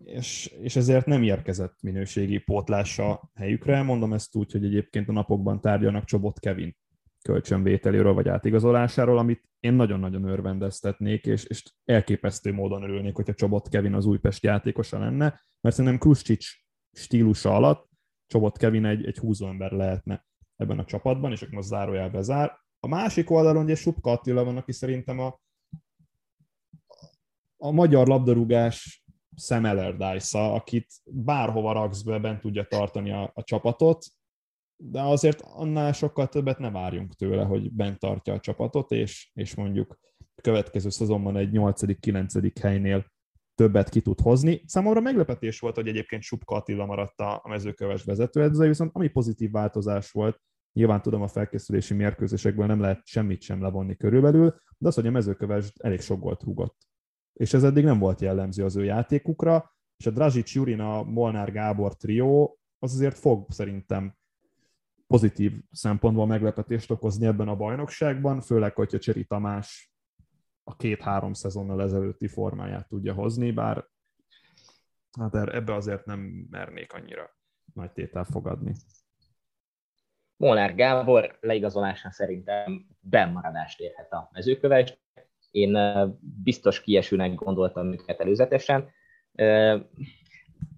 és, 0.04 0.46
és 0.46 0.76
ezért 0.76 1.06
nem 1.06 1.22
érkezett 1.22 1.82
minőségi 1.82 2.38
pótlása 2.38 3.30
helyükre. 3.34 3.82
Mondom 3.82 4.12
ezt 4.12 4.36
úgy, 4.36 4.52
hogy 4.52 4.64
egyébként 4.64 5.08
a 5.08 5.12
napokban 5.12 5.60
tárgyalnak 5.60 6.04
Csobot 6.04 6.38
Kevin 6.38 6.76
kölcsönvételéről 7.22 8.12
vagy 8.12 8.28
átigazolásáról, 8.28 9.18
amit 9.18 9.48
én 9.60 9.72
nagyon-nagyon 9.72 10.24
örvendeztetnék, 10.24 11.26
és, 11.26 11.44
és 11.44 11.62
elképesztő 11.84 12.52
módon 12.52 12.82
örülnék, 12.82 13.14
hogyha 13.14 13.34
Csobot 13.34 13.68
Kevin 13.68 13.94
az 13.94 14.06
Újpest 14.06 14.42
játékosa 14.42 14.98
lenne, 14.98 15.40
mert 15.60 15.74
szerintem 15.74 16.00
Kruscsics 16.00 16.46
stílusa 16.92 17.54
alatt 17.54 17.88
Csobot 18.26 18.56
Kevin 18.56 18.84
egy, 18.84 19.06
egy 19.06 19.18
húzóember 19.18 19.72
lehetne 19.72 20.26
ebben 20.56 20.78
a 20.78 20.84
csapatban, 20.84 21.32
és 21.32 21.42
akkor 21.42 21.54
most 21.54 21.68
zárójel 21.68 22.10
bezár. 22.10 22.58
A 22.80 22.88
másik 22.88 23.30
oldalon 23.30 23.64
ugye 23.64 23.74
Subka 23.74 24.10
Attila 24.10 24.44
van, 24.44 24.56
aki 24.56 24.72
szerintem 24.72 25.18
a, 25.18 25.40
a 27.56 27.70
magyar 27.70 28.06
labdarúgás 28.06 29.04
Sam 29.38 29.64
Allardyce, 29.64 30.40
akit 30.40 30.86
bárhova 31.04 31.72
raksz 31.72 32.02
be, 32.02 32.18
bent 32.18 32.40
tudja 32.40 32.64
tartani 32.64 33.12
a, 33.12 33.30
a 33.34 33.42
csapatot, 33.42 34.06
de 34.76 35.02
azért 35.02 35.40
annál 35.40 35.92
sokkal 35.92 36.28
többet 36.28 36.58
ne 36.58 36.70
várjunk 36.70 37.14
tőle, 37.14 37.44
hogy 37.44 37.72
bent 37.72 37.98
tartja 37.98 38.32
a 38.32 38.40
csapatot, 38.40 38.90
és, 38.90 39.30
és 39.34 39.54
mondjuk 39.54 39.98
következő 40.42 40.88
szezonban 40.88 41.36
egy 41.36 41.50
8.-9. 41.52 42.52
helynél 42.60 43.06
többet 43.54 43.88
ki 43.88 44.00
tud 44.00 44.20
hozni. 44.20 44.62
Számomra 44.66 45.00
meglepetés 45.00 45.60
volt, 45.60 45.74
hogy 45.74 45.88
egyébként 45.88 46.22
Subka 46.22 46.54
Attila 46.54 46.86
maradt 46.86 47.20
a 47.20 47.42
mezőköves 47.48 48.04
vezetőedző, 48.04 48.66
viszont 48.66 48.90
ami 48.94 49.08
pozitív 49.08 49.50
változás 49.50 50.10
volt, 50.10 50.40
nyilván 50.72 51.02
tudom 51.02 51.22
a 51.22 51.28
felkészülési 51.28 51.94
mérkőzésekből 51.94 52.66
nem 52.66 52.80
lehet 52.80 53.06
semmit 53.06 53.42
sem 53.42 53.62
levonni 53.62 53.96
körülbelül, 53.96 54.54
de 54.78 54.88
az, 54.88 54.94
hogy 54.94 55.06
a 55.06 55.10
mezőköves 55.10 55.72
elég 55.82 56.00
sok 56.00 56.20
gólt 56.20 56.42
rúgott. 56.42 56.76
És 57.38 57.54
ez 57.54 57.64
eddig 57.64 57.84
nem 57.84 57.98
volt 57.98 58.20
jellemző 58.20 58.64
az 58.64 58.76
ő 58.76 58.84
játékukra, 58.84 59.76
és 59.96 60.06
a 60.06 60.10
Dražic 60.10 60.54
Jurina, 60.54 61.02
Molnár 61.02 61.52
Gábor 61.52 61.96
trió 61.96 62.58
az 62.78 62.94
azért 62.94 63.18
fog 63.18 63.50
szerintem 63.50 64.16
pozitív 65.06 65.52
szempontból 65.70 66.26
meglepetést 66.26 66.90
okozni 66.90 67.26
ebben 67.26 67.48
a 67.48 67.56
bajnokságban, 67.56 68.40
főleg, 68.40 68.74
hogyha 68.74 68.98
Cseri 68.98 69.24
Tamás 69.24 69.92
a 70.64 70.76
két-három 70.76 71.32
szezonnal 71.32 71.82
ezelőtti 71.82 72.28
formáját 72.28 72.88
tudja 72.88 73.14
hozni, 73.14 73.50
bár 73.50 73.86
hát 75.18 75.34
er, 75.34 75.54
ebbe 75.54 75.74
azért 75.74 76.04
nem 76.04 76.46
mernék 76.50 76.92
annyira 76.92 77.30
nagy 77.74 77.92
tétel 77.92 78.24
fogadni. 78.24 78.74
Molnár 80.36 80.74
Gábor 80.74 81.38
leigazolása 81.40 82.10
szerintem 82.10 82.86
bemaradást 83.00 83.80
érhet 83.80 84.12
a 84.12 84.28
mezőköves. 84.32 84.98
Én 85.50 85.78
biztos 86.20 86.80
kiesőnek 86.80 87.34
gondoltam 87.34 87.92
őket 87.92 88.20
előzetesen. 88.20 88.90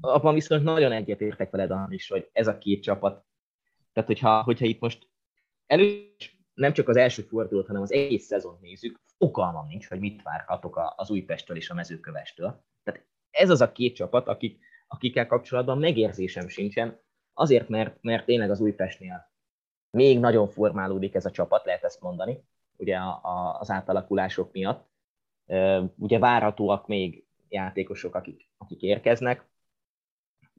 Abban 0.01 0.35
viszont 0.35 0.63
nagyon 0.63 0.93
egyetértek 0.93 1.51
veled 1.51 1.93
is, 1.93 2.09
hogy 2.09 2.29
ez 2.33 2.47
a 2.47 2.59
két 2.59 2.83
csapat 2.83 3.25
tehát, 3.93 4.09
hogyha, 4.09 4.43
hogyha 4.43 4.67
itt 4.67 4.81
most 4.81 5.09
először 5.67 6.31
nem 6.55 6.73
csak 6.73 6.89
az 6.89 6.97
első 6.97 7.23
fordulót, 7.23 7.67
hanem 7.67 7.83
az 7.83 7.93
egész 7.93 8.25
szezont 8.25 8.61
nézzük, 8.61 9.01
fogalmam 9.19 9.67
nincs, 9.67 9.89
hogy 9.89 9.99
mit 9.99 10.23
várhatok 10.23 10.93
az 10.97 11.11
Újpesttől 11.11 11.57
és 11.57 11.71
a 11.71 11.75
mezőkövestől. 11.75 12.65
Tehát 12.83 13.07
ez 13.31 13.51
az 13.51 13.61
a 13.61 13.73
két 13.73 13.95
csapat, 13.95 14.29
akik, 14.29 14.59
akikkel 14.89 15.27
kapcsolatban 15.27 15.79
megérzésem 15.79 16.49
sincsen, 16.49 17.01
azért, 17.33 17.69
mert, 17.69 18.03
mert 18.03 18.25
tényleg 18.25 18.51
az 18.51 18.61
Újpestnél 18.61 19.33
még 19.91 20.19
nagyon 20.19 20.49
formálódik 20.49 21.15
ez 21.15 21.25
a 21.25 21.31
csapat, 21.31 21.65
lehet 21.65 21.85
ezt 21.85 22.01
mondani, 22.01 22.45
ugye 22.81 22.97
a, 22.97 23.21
a, 23.23 23.59
az 23.61 23.71
átalakulások 23.71 24.53
miatt. 24.53 24.89
Ugye 25.97 26.19
várhatóak 26.19 26.87
még 26.87 27.25
játékosok, 27.49 28.15
akik, 28.15 28.51
akik 28.59 28.83
érkeznek. 28.83 29.49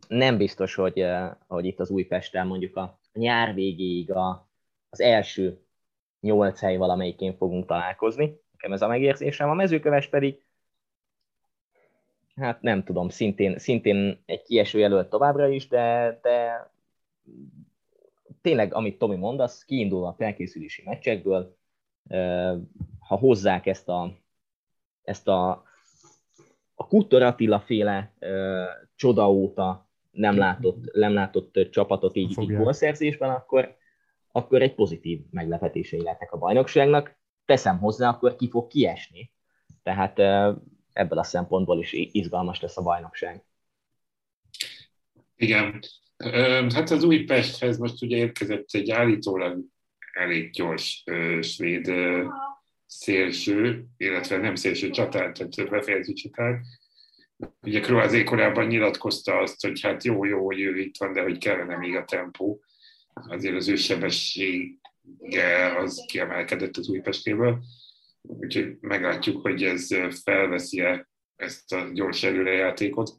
Nem 0.07 0.37
biztos, 0.37 0.75
hogy, 0.75 1.05
hogy 1.47 1.65
itt 1.65 1.79
az 1.79 1.89
Újpesten 1.89 2.47
mondjuk 2.47 2.75
a 2.75 2.99
nyár 3.13 3.53
végéig 3.53 4.11
a, 4.11 4.49
az 4.89 5.01
első 5.01 5.65
nyolc 6.19 6.59
hely 6.59 6.77
valamelyikén 6.77 7.37
fogunk 7.37 7.65
találkozni. 7.65 8.39
Nekem 8.51 8.73
ez 8.73 8.81
a 8.81 8.87
megérzésem. 8.87 9.49
A 9.49 9.53
mezőköves 9.53 10.07
pedig, 10.07 10.45
hát 12.35 12.61
nem 12.61 12.83
tudom, 12.83 13.09
szintén, 13.09 13.57
szintén 13.57 14.23
egy 14.25 14.41
kieső 14.41 14.79
jelölt 14.79 15.09
továbbra 15.09 15.47
is, 15.47 15.67
de, 15.67 16.19
de 16.21 16.69
tényleg, 18.41 18.73
amit 18.73 18.97
Tomi 18.97 19.15
mond, 19.15 19.39
az 19.39 19.65
kiindulva 19.65 20.07
a 20.07 20.13
felkészülési 20.13 20.81
meccsekből, 20.85 21.57
ha 22.99 23.15
hozzák 23.15 23.65
ezt 23.65 23.89
a, 23.89 24.17
ezt 25.03 25.27
a, 25.27 25.49
a 26.75 26.87
Kutor 26.87 27.21
Attila 27.21 27.59
féle 27.59 28.13
csoda 28.95 29.31
óta 29.31 29.89
nem 30.11 30.37
látott, 30.37 30.93
nem 30.93 31.13
látott 31.13 31.67
csapatot 31.71 32.15
így, 32.15 32.39
így 32.39 32.55
gólszerzésben, 32.55 33.29
akkor, 33.29 33.75
akkor 34.31 34.61
egy 34.61 34.75
pozitív 34.75 35.21
meglepetései 35.29 36.01
lehetnek 36.01 36.31
a 36.31 36.37
bajnokságnak. 36.37 37.19
Teszem 37.45 37.79
hozzá, 37.79 38.09
akkor 38.09 38.35
ki 38.35 38.49
fog 38.49 38.67
kiesni. 38.67 39.31
Tehát 39.83 40.19
ebből 40.93 41.19
a 41.19 41.23
szempontból 41.23 41.79
is 41.79 41.93
izgalmas 41.93 42.61
lesz 42.61 42.77
a 42.77 42.81
bajnokság. 42.81 43.43
Igen. 45.35 45.79
Hát 46.73 46.89
az 46.89 47.03
Újpesthez 47.03 47.77
most 47.77 48.01
ugye 48.01 48.17
érkezett 48.17 48.67
egy 48.71 48.89
állítólag 48.89 49.59
elég 50.11 50.49
gyors 50.49 51.03
svéd 51.41 51.93
szélső, 52.85 53.85
illetve 53.97 54.37
nem 54.37 54.55
szélső 54.55 54.89
csatár, 54.89 55.31
tehát 55.31 55.69
befejező 55.69 56.13
csatár. 56.13 56.59
Ugye 57.61 57.79
Kroázé 57.79 58.23
korábban 58.23 58.65
nyilatkozta 58.65 59.37
azt, 59.37 59.61
hogy 59.61 59.81
hát 59.81 60.03
jó, 60.03 60.25
jó, 60.25 60.45
hogy 60.45 60.59
ő 60.59 60.79
itt 60.79 60.97
van, 60.97 61.13
de 61.13 61.21
hogy 61.21 61.37
kellene 61.37 61.77
még 61.77 61.95
a 61.95 62.05
tempó 62.05 62.63
azért 63.13 63.55
az 63.55 63.67
ő 63.67 63.75
sebessége 63.75 65.77
az 65.77 66.05
kiemelkedett 66.07 66.77
az 66.77 66.89
Újpestéből. 66.89 67.63
Úgyhogy 68.21 68.77
meglátjuk, 68.79 69.41
hogy 69.41 69.63
ez 69.63 69.87
felveszi-e 70.23 71.09
ezt 71.35 71.73
a 71.73 71.89
gyors 71.93 72.23
előrejátékot. 72.23 73.09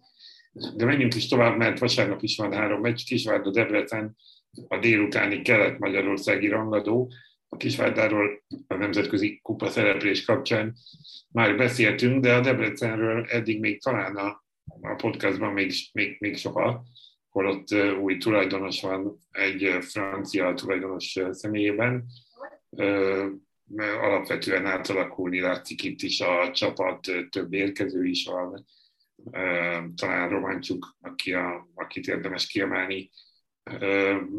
De 0.76 0.84
menjünk 0.84 1.14
is 1.14 1.28
tovább, 1.28 1.56
mert 1.56 1.78
vasárnap 1.78 2.22
is 2.22 2.36
van 2.36 2.52
három 2.52 2.80
meccs, 2.80 3.04
Kisvárda 3.04 3.50
Debrecen, 3.50 4.16
a 4.68 4.78
délutáni 4.78 5.42
kelet-magyarországi 5.42 6.48
rangadó, 6.48 7.12
a 7.48 7.56
Kisvárdáról 7.56 8.42
a 8.66 8.74
nemzetközi 8.74 9.40
kupa 9.42 9.68
szereplés 9.68 10.24
kapcsán 10.24 10.74
már 11.28 11.56
beszéltünk, 11.56 12.20
de 12.20 12.34
a 12.34 12.40
Debrecenről 12.40 13.26
eddig 13.28 13.60
még 13.60 13.82
talán 13.82 14.16
a, 14.16 14.44
a 14.80 14.94
podcastban 14.94 15.52
még, 15.52 15.72
még, 15.92 16.16
még 16.20 16.36
soha 16.36 16.84
holott 17.28 17.74
új 18.00 18.16
tulajdonos 18.16 18.80
van 18.80 19.18
egy 19.30 19.76
francia 19.80 20.54
tulajdonos 20.54 21.18
személyében. 21.30 22.04
Alapvetően 23.76 24.66
átalakulni 24.66 25.40
látszik 25.40 25.82
itt 25.82 26.00
is 26.00 26.20
a 26.20 26.50
csapat, 26.52 27.00
több 27.30 27.52
érkező 27.52 28.04
is 28.04 28.24
van. 28.24 28.64
Talán 29.96 30.28
Románcsuk, 30.28 30.96
aki 31.00 31.32
a, 31.32 31.68
akit 31.74 32.06
érdemes 32.06 32.46
kiemelni. 32.46 33.10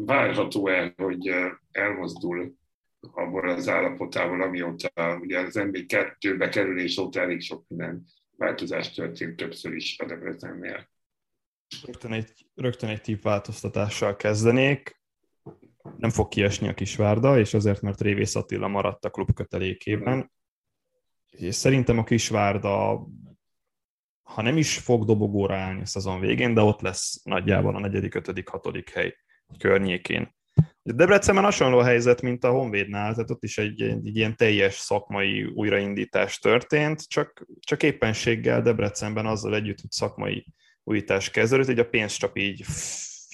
Várható-e, 0.06 0.92
hogy 0.96 1.34
elmozdul 1.70 2.54
abból 3.00 3.48
az 3.48 3.68
állapotából, 3.68 4.42
amióta 4.42 5.18
ugye 5.20 5.38
az 5.38 5.54
MB2-be 5.58 6.48
kerülés 6.48 6.98
óta 6.98 7.20
elég 7.20 7.40
sok 7.40 7.64
minden 7.68 8.06
változás 8.36 8.92
történt 8.92 9.36
többször 9.36 9.74
is 9.74 9.98
a 9.98 10.04
Debrecennél. 10.04 10.88
Rögtön 11.86 12.12
egy, 12.12 12.46
rögtön 12.54 12.88
egy 12.88 13.00
típ 13.00 13.22
változtatással 13.22 14.16
kezdenék. 14.16 15.02
Nem 15.96 16.10
fog 16.10 16.28
kiesni 16.28 16.68
a 16.68 16.74
Kisvárda, 16.74 17.38
és 17.38 17.54
azért, 17.54 17.80
mert 17.80 18.00
Révész 18.00 18.34
Attila 18.34 18.68
maradt 18.68 19.04
a 19.04 19.10
klub 19.10 19.32
kötelékében. 19.32 20.32
És 21.30 21.54
szerintem 21.54 21.98
a 21.98 22.04
Kisvárda, 22.04 23.06
ha 24.24 24.42
nem 24.42 24.56
is 24.56 24.78
fog 24.78 25.04
dobogóra 25.04 25.56
állni 25.56 25.80
a 25.80 25.86
szezon 25.86 26.20
végén, 26.20 26.54
de 26.54 26.60
ott 26.60 26.80
lesz 26.80 27.20
nagyjából 27.24 27.76
a 27.76 27.80
negyedik, 27.80 28.14
ötödik, 28.14 28.48
hatodik 28.48 28.90
hely 28.90 29.14
környékén. 29.58 30.34
Debrecenben 30.82 31.44
hasonló 31.44 31.78
helyzet, 31.78 32.22
mint 32.22 32.44
a 32.44 32.50
Honvédnál, 32.50 33.12
tehát 33.14 33.30
ott 33.30 33.44
is 33.44 33.58
egy, 33.58 33.82
egy, 33.82 34.16
ilyen 34.16 34.36
teljes 34.36 34.74
szakmai 34.74 35.44
újraindítás 35.44 36.38
történt, 36.38 37.08
csak, 37.08 37.46
csak 37.60 37.82
éppenséggel 37.82 38.62
Debrecenben 38.62 39.26
azzal 39.26 39.54
együtt, 39.54 39.80
hogy 39.80 39.90
szakmai 39.90 40.46
újítás 40.84 41.30
kezdődött, 41.30 41.66
hogy 41.66 41.78
a 41.78 41.88
pénz 41.88 42.12
csak 42.12 42.40
így, 42.40 42.64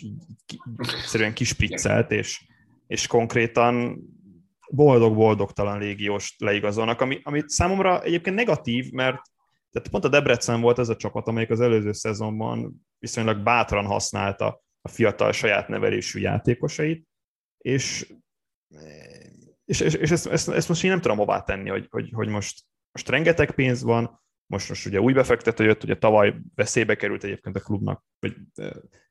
így, 0.02 0.22
így 0.52 0.60
egyszerűen 0.78 1.34
kispriccelt, 1.34 2.10
és, 2.10 2.44
és 2.86 3.06
konkrétan 3.06 3.98
boldog-boldogtalan 4.70 5.78
légiós 5.78 6.34
leigazolnak, 6.38 7.00
ami, 7.00 7.20
ami 7.22 7.42
számomra 7.46 8.02
egyébként 8.02 8.36
negatív, 8.36 8.90
mert 8.90 9.20
tehát 9.72 9.88
pont 9.88 10.04
a 10.04 10.08
Debrecen 10.08 10.60
volt 10.60 10.78
ez 10.78 10.88
a 10.88 10.96
csapat, 10.96 11.28
amelyik 11.28 11.50
az 11.50 11.60
előző 11.60 11.92
szezonban 11.92 12.86
viszonylag 12.98 13.42
bátran 13.42 13.86
használta 13.86 14.62
a 14.80 14.88
fiatal 14.88 15.32
saját 15.32 15.68
nevelésű 15.68 16.20
játékosait, 16.20 17.08
és, 17.58 18.12
és, 19.64 19.80
és, 19.80 19.94
és 19.94 20.10
ezt, 20.10 20.26
ezt, 20.26 20.48
ezt 20.48 20.68
most 20.68 20.84
én 20.84 20.90
nem 20.90 21.00
tudom 21.00 21.16
hová 21.16 21.40
tenni, 21.42 21.68
hogy, 21.68 21.86
hogy, 21.90 22.10
hogy 22.12 22.28
most, 22.28 22.62
most 22.92 23.08
rengeteg 23.08 23.50
pénz 23.50 23.82
van, 23.82 24.20
most, 24.46 24.68
most 24.68 24.86
ugye 24.86 25.00
új 25.00 25.12
befektető 25.12 25.64
jött, 25.64 25.84
ugye 25.84 25.98
tavaly 25.98 26.34
veszélybe 26.54 26.94
került 26.94 27.24
egyébként 27.24 27.56
a 27.56 27.60
klubnak, 27.60 28.04
vagy 28.18 28.36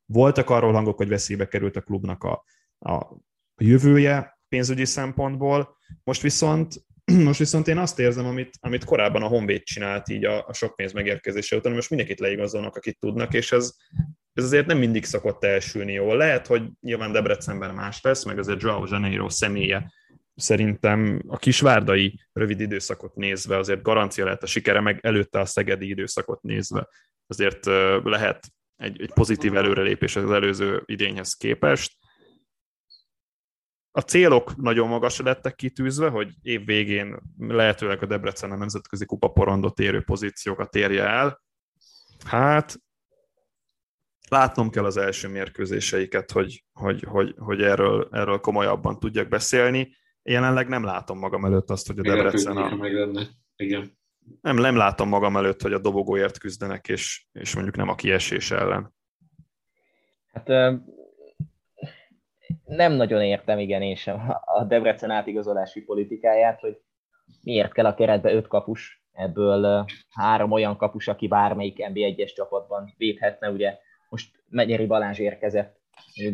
voltak 0.05 0.49
arról 0.49 0.74
hangok, 0.74 0.97
hogy 0.97 1.07
veszélybe 1.07 1.47
került 1.47 1.76
a 1.76 1.82
klubnak 1.82 2.24
a, 2.24 2.43
a, 2.80 2.93
a 2.93 3.64
jövője 3.64 4.39
pénzügyi 4.47 4.86
szempontból, 4.86 5.78
most 6.03 6.22
viszont 6.22 6.86
most 7.28 7.39
viszont 7.39 7.68
én 7.68 7.78
azt 7.78 7.99
érzem, 7.99 8.26
amit, 8.26 8.57
amit 8.60 8.84
korábban 8.84 9.24
a 9.24 9.28
Honvéd 9.28 9.64
csinált 9.64 10.10
így 10.10 10.26
a, 10.26 10.47
a 10.47 10.53
sok 10.53 10.76
pénz 10.76 10.91
megérkezése 10.91 11.55
után, 11.55 11.74
most 11.74 11.89
mindenkit 11.89 12.19
leigazolnak, 12.19 12.76
akit 12.76 12.99
tudnak, 12.99 13.34
és 13.34 13.52
ez, 13.52 13.73
ez 14.34 14.44
azért 14.44 14.65
nem 14.65 14.77
mindig 14.77 15.06
szokott 15.06 15.44
elsülni 15.44 15.94
jól. 15.94 16.18
Lehet, 16.18 16.48
hogy 16.48 16.69
nyilván 16.81 17.11
Debrecenben 17.11 17.76
más 17.76 18.02
lesz, 18.02 18.26
meg 18.26 18.40
azért 18.40 18.61
Joao 18.61 18.86
Janeiro 18.88 19.30
személye 19.30 19.91
szerintem 20.40 21.22
a 21.27 21.38
kisvárdai 21.38 22.19
rövid 22.34 22.60
időszakot 22.60 23.15
nézve 23.15 23.57
azért 23.57 23.81
garancia 23.81 24.23
lehet 24.23 24.44
a 24.44 24.48
sikere, 24.48 24.80
meg 24.80 24.99
előtte 25.02 25.40
a 25.40 25.45
szegedi 25.45 25.90
időszakot 25.90 26.41
nézve 26.41 26.88
azért 27.27 27.65
lehet 28.03 28.48
egy, 28.76 29.02
egy 29.02 29.14
pozitív 29.14 29.56
előrelépés 29.56 30.15
az 30.15 30.31
előző 30.31 30.84
idényhez 30.86 31.34
képest. 31.34 31.98
A 33.99 34.01
célok 34.01 34.55
nagyon 34.55 34.88
magasra 34.88 35.26
lettek 35.26 35.55
kitűzve, 35.55 36.09
hogy 36.09 36.34
év 36.41 36.65
végén 36.65 37.19
lehetőleg 37.38 38.03
a 38.03 38.05
Debrecen 38.05 38.51
a 38.51 38.55
nemzetközi 38.55 39.05
kupa 39.05 39.27
porondot 39.27 39.80
érő 39.80 40.01
pozíciókat 40.01 40.76
érje 40.76 41.03
el. 41.03 41.41
Hát 42.26 42.80
látnom 44.30 44.69
kell 44.69 44.85
az 44.85 44.97
első 44.97 45.27
mérkőzéseiket, 45.27 46.31
hogy, 46.31 46.63
hogy, 46.73 47.03
hogy, 47.03 47.34
hogy 47.38 47.61
erről, 47.61 48.07
erről 48.11 48.39
komolyabban 48.39 48.99
tudjak 48.99 49.27
beszélni 49.27 49.95
jelenleg 50.23 50.67
nem 50.67 50.84
látom 50.84 51.19
magam 51.19 51.45
előtt 51.45 51.69
azt, 51.69 51.88
hogy 51.88 51.99
a 51.99 52.01
Debrecen 52.01 52.57
a... 52.57 52.88
Igen. 53.55 53.97
Nem, 54.41 54.55
nem 54.55 54.76
látom 54.76 55.09
magam 55.09 55.38
előtt, 55.38 55.61
hogy 55.61 55.73
a 55.73 55.80
dobogóért 55.80 56.38
küzdenek, 56.38 56.88
és, 56.88 57.27
és 57.31 57.55
mondjuk 57.55 57.76
nem 57.76 57.89
a 57.89 57.95
kiesés 57.95 58.51
ellen. 58.51 58.93
Hát 60.31 60.49
nem 62.65 62.93
nagyon 62.93 63.21
értem, 63.21 63.59
igen, 63.59 63.81
én 63.81 63.95
sem 63.95 64.21
a 64.45 64.63
Debrecen 64.63 65.11
átigazolási 65.11 65.81
politikáját, 65.81 66.59
hogy 66.59 66.77
miért 67.43 67.73
kell 67.73 67.85
a 67.85 67.93
keretbe 67.93 68.34
öt 68.34 68.47
kapus, 68.47 69.03
ebből 69.13 69.85
három 70.09 70.51
olyan 70.51 70.77
kapus, 70.77 71.07
aki 71.07 71.27
bármelyik 71.27 71.77
NB1-es 71.80 72.34
csapatban 72.34 72.93
védhetne, 72.97 73.49
ugye 73.49 73.77
most 74.09 74.43
Megyeri 74.49 74.85
Balázs 74.85 75.19
érkezett. 75.19 75.77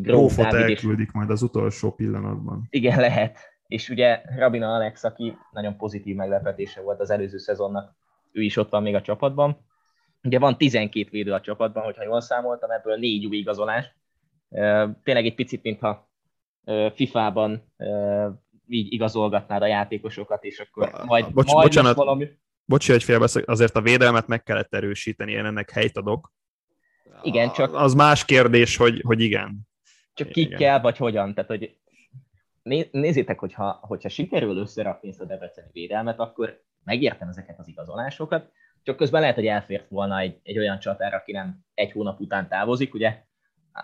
Grófot 0.01 0.53
elküldik 0.53 1.07
és... 1.07 1.13
majd 1.13 1.29
az 1.29 1.41
utolsó 1.41 1.91
pillanatban. 1.91 2.67
Igen, 2.69 2.99
lehet 2.99 3.53
és 3.67 3.89
ugye 3.89 4.21
Rabina 4.37 4.73
Alex, 4.73 5.03
aki 5.03 5.37
nagyon 5.51 5.77
pozitív 5.77 6.15
meglepetése 6.15 6.81
volt 6.81 6.99
az 6.99 7.09
előző 7.09 7.37
szezonnak, 7.37 7.95
ő 8.31 8.41
is 8.41 8.57
ott 8.57 8.69
van 8.69 8.81
még 8.81 8.95
a 8.95 9.01
csapatban. 9.01 9.57
Ugye 10.23 10.39
van 10.39 10.57
12 10.57 11.09
védő 11.11 11.33
a 11.33 11.41
csapatban, 11.41 11.83
hogyha 11.83 12.03
jól 12.03 12.21
számoltam, 12.21 12.69
ebből 12.69 12.97
négy 12.97 13.25
új 13.25 13.37
igazolás. 13.37 13.95
Tényleg 15.03 15.25
egy 15.25 15.35
picit, 15.35 15.63
mintha 15.63 16.09
FIFA-ban 16.93 17.73
így 18.67 18.93
igazolgatnád 18.93 19.61
a 19.61 19.65
játékosokat, 19.65 20.43
és 20.43 20.59
akkor 20.59 20.91
majd, 21.05 21.33
Bocs, 21.33 21.51
majd 21.51 21.67
bocsánat, 21.67 21.95
valami... 21.95 22.29
Bocsi, 22.65 22.91
hogy 22.91 23.03
félbeszek, 23.03 23.47
azért 23.49 23.75
a 23.75 23.81
védelmet 23.81 24.27
meg 24.27 24.43
kellett 24.43 24.73
erősíteni, 24.73 25.31
én 25.31 25.45
ennek 25.45 25.69
helyt 25.69 25.97
adok. 25.97 26.33
Igen, 27.21 27.51
csak... 27.51 27.73
Az 27.73 27.93
más 27.93 28.25
kérdés, 28.25 28.77
hogy, 28.77 29.01
hogy 29.05 29.21
igen. 29.21 29.67
Csak 30.13 30.29
kikkel, 30.29 30.81
vagy 30.81 30.97
hogyan. 30.97 31.33
Tehát, 31.33 31.49
hogy 31.49 31.75
nézzétek, 32.91 33.39
hogyha, 33.39 33.79
hogyha 33.81 34.09
sikerül 34.09 34.57
összerakni 34.57 35.09
ezt 35.09 35.21
a 35.21 35.25
debreceni 35.25 35.67
védelmet, 35.71 36.19
akkor 36.19 36.63
megértem 36.83 37.27
ezeket 37.27 37.59
az 37.59 37.67
igazolásokat, 37.67 38.51
csak 38.83 38.97
közben 38.97 39.21
lehet, 39.21 39.35
hogy 39.35 39.45
elfért 39.45 39.89
volna 39.89 40.19
egy, 40.19 40.39
egy 40.43 40.57
olyan 40.57 40.79
csatár, 40.79 41.13
aki 41.13 41.31
nem 41.31 41.65
egy 41.73 41.91
hónap 41.91 42.19
után 42.19 42.47
távozik, 42.47 42.93
ugye 42.93 43.23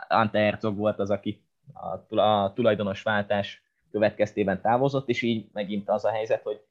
Ante 0.07 0.39
Herzog 0.39 0.77
volt 0.77 0.99
az, 0.99 1.09
aki 1.09 1.43
a, 2.09 2.21
a 2.21 2.53
tulajdonos 2.53 3.01
váltás 3.01 3.63
következtében 3.91 4.61
távozott, 4.61 5.09
és 5.09 5.21
így 5.21 5.49
megint 5.53 5.89
az 5.89 6.05
a 6.05 6.11
helyzet, 6.11 6.41
hogy, 6.43 6.61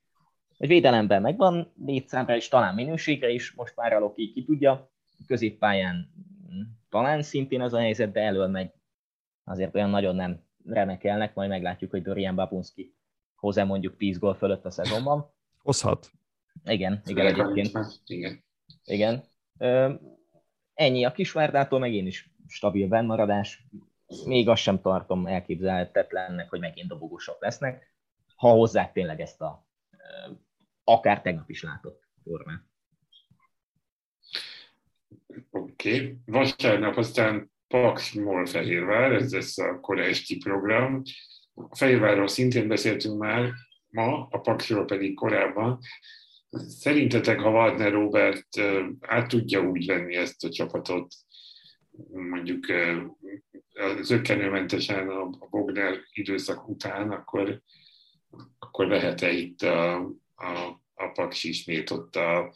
hogy 0.57 0.69
védelemben 0.69 1.23
megvan 1.23 1.73
létszámra 1.85 2.37
és 2.37 2.49
talán 2.49 2.75
minőségre 2.75 3.29
is, 3.29 3.53
most 3.53 3.77
már 3.77 3.93
Aloki 3.93 4.33
ki 4.33 4.45
tudja, 4.45 4.91
középpályán 5.27 6.13
talán 6.89 7.23
szintén 7.23 7.61
az 7.61 7.73
a 7.73 7.79
helyzet, 7.79 8.13
de 8.13 8.21
elől 8.21 8.47
megy 8.47 8.71
azért 9.45 9.75
olyan 9.75 9.91
nagyon 9.91 10.15
nem 10.15 10.41
remekelnek, 10.65 11.35
majd 11.35 11.49
meglátjuk, 11.49 11.91
hogy 11.91 12.03
Dorian 12.03 12.35
Babunski 12.35 12.95
hoz-e 13.35 13.65
mondjuk 13.65 13.97
10 13.97 14.19
gól 14.19 14.35
fölött 14.35 14.65
a 14.65 14.71
szezonban. 14.71 15.33
Hozhat. 15.63 16.11
Igen, 16.65 17.03
igen 17.07 17.27
egyébként. 17.27 17.71
Igen. 18.07 18.45
igen. 18.85 19.25
Ö, 19.59 19.93
ennyi 20.75 21.05
a 21.05 21.13
Kisvárdától, 21.13 21.79
meg 21.79 21.95
én 21.95 22.07
is 22.07 22.30
stabil 22.51 22.89
bennmaradás. 22.89 23.67
Még 24.25 24.49
azt 24.49 24.63
sem 24.63 24.81
tartom 24.81 25.27
elképzelhetetlennek, 25.27 26.51
hogy 26.51 26.61
megint 26.61 26.89
dobogósok 26.89 27.41
lesznek, 27.41 27.95
ha 28.37 28.51
hozzák 28.51 28.93
tényleg 28.93 29.21
ezt 29.21 29.41
a 29.41 29.69
akár 30.85 31.23
tegnap 31.23 31.51
is 31.51 31.63
látott 31.63 32.09
formát. 32.23 32.63
Oké. 35.51 35.95
Okay. 35.95 36.17
Vasárnap 36.27 36.97
aztán 36.97 37.51
Paks 37.69 38.13
Molfehérvár, 38.13 39.13
ez 39.13 39.33
lesz 39.33 39.59
a 39.59 39.81
korai 39.81 40.09
esti 40.09 40.37
program. 40.37 41.03
A 41.55 41.77
Fehérvárról 41.77 42.29
szintén 42.29 42.69
beszéltünk 42.69 43.19
már 43.19 43.51
ma, 43.89 44.27
a 44.31 44.39
Paksról 44.39 44.85
pedig 44.85 45.15
korábban. 45.15 45.79
Szerintetek, 46.51 47.41
ha 47.41 47.51
Wagner 47.51 47.93
Robert 47.93 48.49
át 49.01 49.29
tudja 49.29 49.61
úgy 49.61 49.87
venni 49.87 50.17
ezt 50.17 50.45
a 50.45 50.51
csapatot, 50.51 51.15
mondjuk 52.13 52.67
zöggenőmentesen 54.01 55.09
a 55.09 55.47
Bogner 55.51 55.99
időszak 56.13 56.69
után, 56.69 57.11
akkor, 57.11 57.63
akkor 58.59 58.87
lehet-e 58.87 59.31
itt 59.31 59.63
a, 59.63 59.97
a, 60.35 60.81
a 60.95 61.09
Paks 61.13 61.45
ismét 61.45 61.91
ott 61.91 62.17
a, 62.17 62.55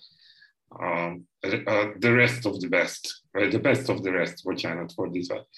a, 0.69 1.11
a 1.65 1.97
the 1.99 2.13
rest 2.13 2.45
of 2.45 2.57
the 2.57 2.69
best, 2.69 3.09
vagy 3.31 3.49
the 3.49 3.59
best 3.59 3.89
of 3.89 4.01
the 4.01 4.11
rest, 4.11 4.43
bocsánat 4.43 4.93
fordítva. 4.93 5.49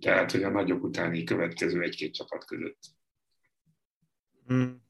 Tehát, 0.00 0.30
hogy 0.30 0.42
a 0.42 0.50
nagyok 0.50 0.82
utáni 0.82 1.24
következő 1.24 1.82
egy-két 1.82 2.14
csapat 2.14 2.44
között. 2.44 2.78
Hmm. 4.46 4.82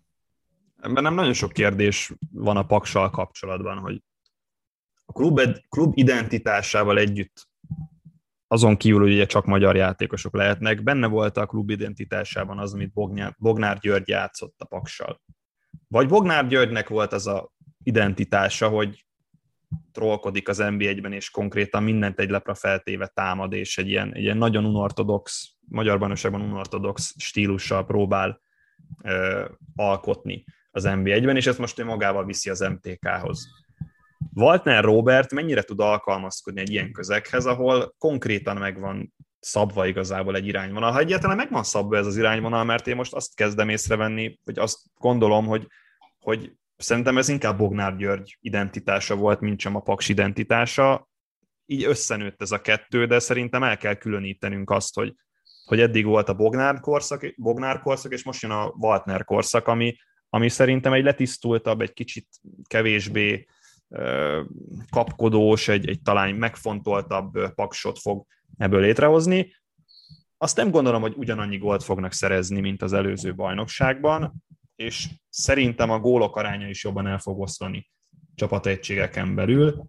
Ebben 0.81 1.03
nem 1.03 1.15
nagyon 1.15 1.33
sok 1.33 1.53
kérdés 1.53 2.13
van 2.31 2.57
a 2.57 2.67
paksal 2.67 3.11
kapcsolatban, 3.11 3.79
hogy 3.79 4.03
a 5.05 5.13
klub, 5.13 5.41
klub 5.69 5.99
identitásával 5.99 6.99
együtt 6.99 7.49
azon 8.55 8.77
kívül, 8.77 9.01
hogy 9.01 9.13
ugye 9.13 9.27
csak 9.27 9.45
magyar 9.45 9.77
játékosok 9.77 10.35
lehetnek, 10.35 10.83
benne 10.83 11.07
volt 11.07 11.37
a 11.37 11.47
klub 11.47 11.71
identitásában 11.71 12.59
az, 12.59 12.75
amit 12.75 12.93
Bognár, 12.93 13.35
Bognár 13.39 13.79
György 13.79 14.09
játszott 14.09 14.55
a 14.59 14.65
paksal. 14.65 15.21
Vagy 15.89 16.09
Bognár 16.09 16.47
Györgynek 16.49 16.89
volt 16.89 17.13
az 17.13 17.27
a 17.27 17.53
identitása, 17.83 18.69
hogy 18.69 19.07
trollkodik 19.93 20.49
az 20.49 20.59
NB1-ben, 20.63 21.13
és 21.13 21.31
konkrétan 21.31 21.83
mindent 21.83 22.21
egy 22.21 22.31
lepra 22.31 22.55
feltéve 22.55 23.07
támad, 23.07 23.53
és 23.53 23.79
egy 23.79 23.89
ilyen, 23.89 24.15
egy 24.15 24.23
ilyen 24.23 24.37
nagyon 24.37 24.65
unortodox, 24.65 25.55
magyar 25.69 25.99
bajnokságban 25.99 26.41
unortodox 26.41 27.15
stílussal 27.19 27.87
próbál 27.87 28.41
ö, 29.03 29.45
alkotni 29.77 30.45
az 30.71 30.85
NB1-ben, 30.87 31.37
és 31.37 31.47
ezt 31.47 31.59
most 31.59 31.79
ő 31.79 31.85
magával 31.85 32.25
viszi 32.25 32.51
az 32.51 32.61
MTK-hoz. 32.61 33.64
Waltner 34.35 34.85
Robert 34.85 35.33
mennyire 35.33 35.63
tud 35.63 35.81
alkalmazkodni 35.81 36.61
egy 36.61 36.71
ilyen 36.71 36.93
közeghez, 36.93 37.47
ahol 37.47 37.95
konkrétan 37.99 38.57
megvan 38.57 39.15
szabva 39.41 39.87
igazából 39.87 40.37
egy 40.37 40.47
irányvonal. 40.47 40.93
Ha 40.93 40.99
egyáltalán 40.99 41.37
megvan 41.37 41.63
szabva 41.63 41.97
ez 41.97 42.07
az 42.07 42.17
irányvonal, 42.17 42.65
mert 42.65 42.87
én 42.87 42.97
most 42.97 43.13
azt 43.13 43.35
kezdem 43.35 43.69
észrevenni, 43.69 44.39
hogy 44.45 44.59
azt 44.59 44.79
gondolom, 44.95 45.47
hogy, 45.47 45.67
hogy 46.19 46.53
Szerintem 46.77 47.19
ez 47.19 47.29
inkább 47.29 47.59
Bognár 47.59 47.97
György 47.97 48.37
identitása 48.41 49.15
volt, 49.15 49.41
mint 49.41 49.61
sem 49.61 49.77
a 49.77 49.81
Paks 49.81 50.09
identitása. 50.09 51.09
Így 51.67 51.85
összenőtt 51.85 52.43
ez 52.43 52.51
a 52.51 52.61
kettő, 52.61 53.07
de 53.07 53.19
szerintem 53.19 53.63
el 53.63 53.77
kell 53.77 53.95
különítenünk 53.95 54.71
azt, 54.71 54.95
hogy, 54.95 55.15
hogy 55.65 55.81
eddig 55.81 56.05
volt 56.05 56.29
a 56.29 56.35
Bognár 56.35 56.81
korszak, 56.81 57.35
Bognár 57.37 57.81
korszak, 57.81 58.13
és 58.13 58.25
most 58.25 58.43
jön 58.43 58.51
a 58.51 58.75
Waltner 58.77 59.25
korszak, 59.25 59.67
ami, 59.67 59.97
ami 60.29 60.49
szerintem 60.49 60.93
egy 60.93 61.05
letisztultabb, 61.05 61.81
egy 61.81 61.93
kicsit 61.93 62.29
kevésbé 62.67 63.47
kapkodós, 64.91 65.69
egy, 65.69 65.89
egy 65.89 66.03
talán 66.03 66.35
megfontoltabb 66.35 67.55
paksot 67.55 67.99
fog 67.99 68.27
ebből 68.59 68.81
létrehozni. 68.81 69.55
Azt 70.39 70.57
nem 70.57 70.71
gondolom, 70.71 71.01
hogy 71.01 71.15
ugyanannyi 71.17 71.59
gólt 71.59 71.83
fognak 71.83 72.13
szerezni, 72.13 72.61
mint 72.61 72.83
az 72.83 72.93
előző 72.93 73.35
bajnokságban, 73.35 74.35
és 74.77 75.09
szerintem 75.29 75.91
a 75.91 75.99
gólok 75.99 76.37
aránya 76.37 76.69
is 76.69 76.85
jobban 76.85 77.07
el 77.07 77.19
fog 77.19 77.41
oszlani 77.41 77.91
csapategységeken 78.35 79.35
belül. 79.35 79.87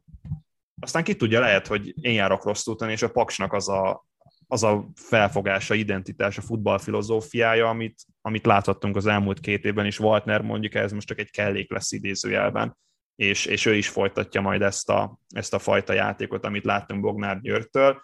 Aztán 0.81 1.03
ki 1.03 1.15
tudja, 1.15 1.39
lehet, 1.39 1.67
hogy 1.67 1.93
én 2.05 2.13
járok 2.13 2.43
rossz 2.43 2.67
úton, 2.67 2.89
és 2.89 3.01
a 3.01 3.11
Paksnak 3.11 3.53
az 3.53 3.69
a, 3.69 4.05
az 4.47 4.63
a 4.63 4.89
felfogása, 4.95 5.73
identitása, 5.73 6.41
futballfilozófiája, 6.41 7.69
amit, 7.69 8.05
amit 8.21 8.45
láthattunk 8.45 8.95
az 8.95 9.05
elmúlt 9.05 9.39
két 9.39 9.65
évben, 9.65 9.85
és 9.85 9.99
Waltner 9.99 10.41
mondjuk 10.41 10.73
ez 10.73 10.91
most 10.91 11.07
csak 11.07 11.19
egy 11.19 11.31
kellék 11.31 11.71
lesz 11.71 11.91
idézőjelben, 11.91 12.77
és, 13.15 13.45
és 13.45 13.65
ő 13.65 13.75
is 13.75 13.87
folytatja 13.87 14.41
majd 14.41 14.61
ezt 14.61 14.89
a, 14.89 15.19
ezt 15.27 15.53
a 15.53 15.59
fajta 15.59 15.93
játékot, 15.93 16.45
amit 16.45 16.65
láttunk 16.65 17.01
Bognár 17.01 17.41
Györgytől. 17.41 18.01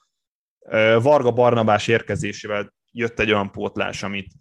Varga 1.02 1.32
Barnabás 1.32 1.88
érkezésével 1.88 2.74
jött 2.92 3.20
egy 3.20 3.32
olyan 3.32 3.52
pótlás, 3.52 4.04
amit, 4.04 4.34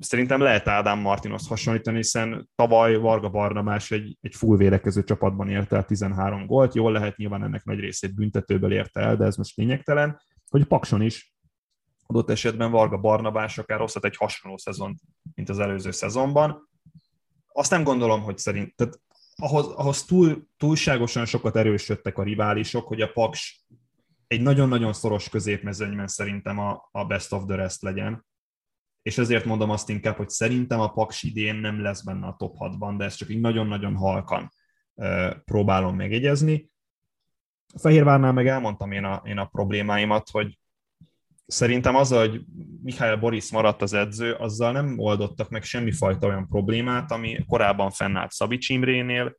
Szerintem 0.00 0.40
lehet 0.40 0.68
Ádám 0.68 0.98
Martinos 0.98 1.48
hasonlítani, 1.48 1.96
hiszen 1.96 2.48
tavaly 2.54 2.96
Varga 2.96 3.28
Barnabás 3.28 3.90
egy, 3.90 4.16
egy 4.20 4.34
full 4.34 4.56
védekező 4.56 5.04
csapatban 5.04 5.48
érte 5.48 5.76
el 5.76 5.84
13 5.84 6.46
gólt, 6.46 6.74
jól 6.74 6.92
lehet, 6.92 7.16
nyilván 7.16 7.42
ennek 7.42 7.64
nagy 7.64 7.78
részét 7.78 8.14
büntetőből 8.14 8.72
érte 8.72 9.00
el, 9.00 9.16
de 9.16 9.24
ez 9.24 9.36
most 9.36 9.56
lényegtelen, 9.56 10.20
hogy 10.48 10.64
Pakson 10.64 11.02
is 11.02 11.34
adott 12.06 12.30
esetben 12.30 12.70
Varga 12.70 12.98
Barnabás 12.98 13.58
akár 13.58 13.78
hozhat 13.78 14.04
egy 14.04 14.16
hasonló 14.16 14.56
szezont, 14.56 15.00
mint 15.34 15.48
az 15.48 15.58
előző 15.58 15.90
szezonban. 15.90 16.68
Azt 17.52 17.70
nem 17.70 17.82
gondolom, 17.82 18.22
hogy 18.22 18.38
szerint, 18.38 18.76
tehát 18.76 19.00
ahhoz, 19.36 19.66
ahhoz 19.66 20.04
túl, 20.04 20.46
túlságosan 20.56 21.24
sokat 21.24 21.56
erősödtek 21.56 22.18
a 22.18 22.22
riválisok, 22.22 22.86
hogy 22.86 23.00
a 23.00 23.12
Paks 23.12 23.64
egy 24.26 24.40
nagyon-nagyon 24.40 24.92
szoros 24.92 25.28
középmezőnyben 25.28 26.06
szerintem 26.06 26.58
a, 26.58 26.88
a 26.90 27.04
best 27.04 27.32
of 27.32 27.44
the 27.46 27.56
rest 27.56 27.82
legyen 27.82 28.24
és 29.02 29.18
ezért 29.18 29.44
mondom 29.44 29.70
azt 29.70 29.88
inkább, 29.88 30.16
hogy 30.16 30.28
szerintem 30.28 30.80
a 30.80 30.92
Paks 30.92 31.22
idén 31.22 31.54
nem 31.54 31.82
lesz 31.82 32.02
benne 32.02 32.26
a 32.26 32.36
top 32.38 32.56
6-ban, 32.58 32.94
de 32.98 33.04
ezt 33.04 33.16
csak 33.16 33.28
így 33.28 33.40
nagyon-nagyon 33.40 33.96
halkan 33.96 34.52
próbálom 35.44 35.96
megjegyezni. 35.96 36.70
A 37.74 37.78
Fehérvárnál 37.78 38.32
meg 38.32 38.46
elmondtam 38.46 38.92
én 38.92 39.04
a, 39.04 39.22
én 39.24 39.38
a 39.38 39.46
problémáimat, 39.46 40.30
hogy 40.30 40.58
szerintem 41.46 41.94
az, 41.94 42.12
hogy 42.12 42.44
Mihály 42.82 43.16
Boris 43.16 43.50
maradt 43.50 43.82
az 43.82 43.92
edző, 43.92 44.32
azzal 44.32 44.72
nem 44.72 44.98
oldottak 44.98 45.48
meg 45.48 45.62
semmifajta 45.62 46.26
olyan 46.26 46.48
problémát, 46.48 47.10
ami 47.10 47.44
korábban 47.48 47.90
fennállt 47.90 48.30
Szabics 48.30 48.68
Imrénél, 48.68 49.36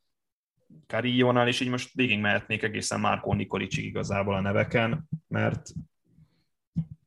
Carillónál, 0.88 1.47
és 1.47 1.59
így 1.59 1.69
most 1.69 1.93
végig 1.93 2.19
mehetnék 2.19 2.63
egészen 2.63 2.99
Márkó 2.99 3.34
Nikolicsig 3.34 3.85
igazából 3.85 4.35
a 4.35 4.41
neveken, 4.41 5.09
mert 5.27 5.69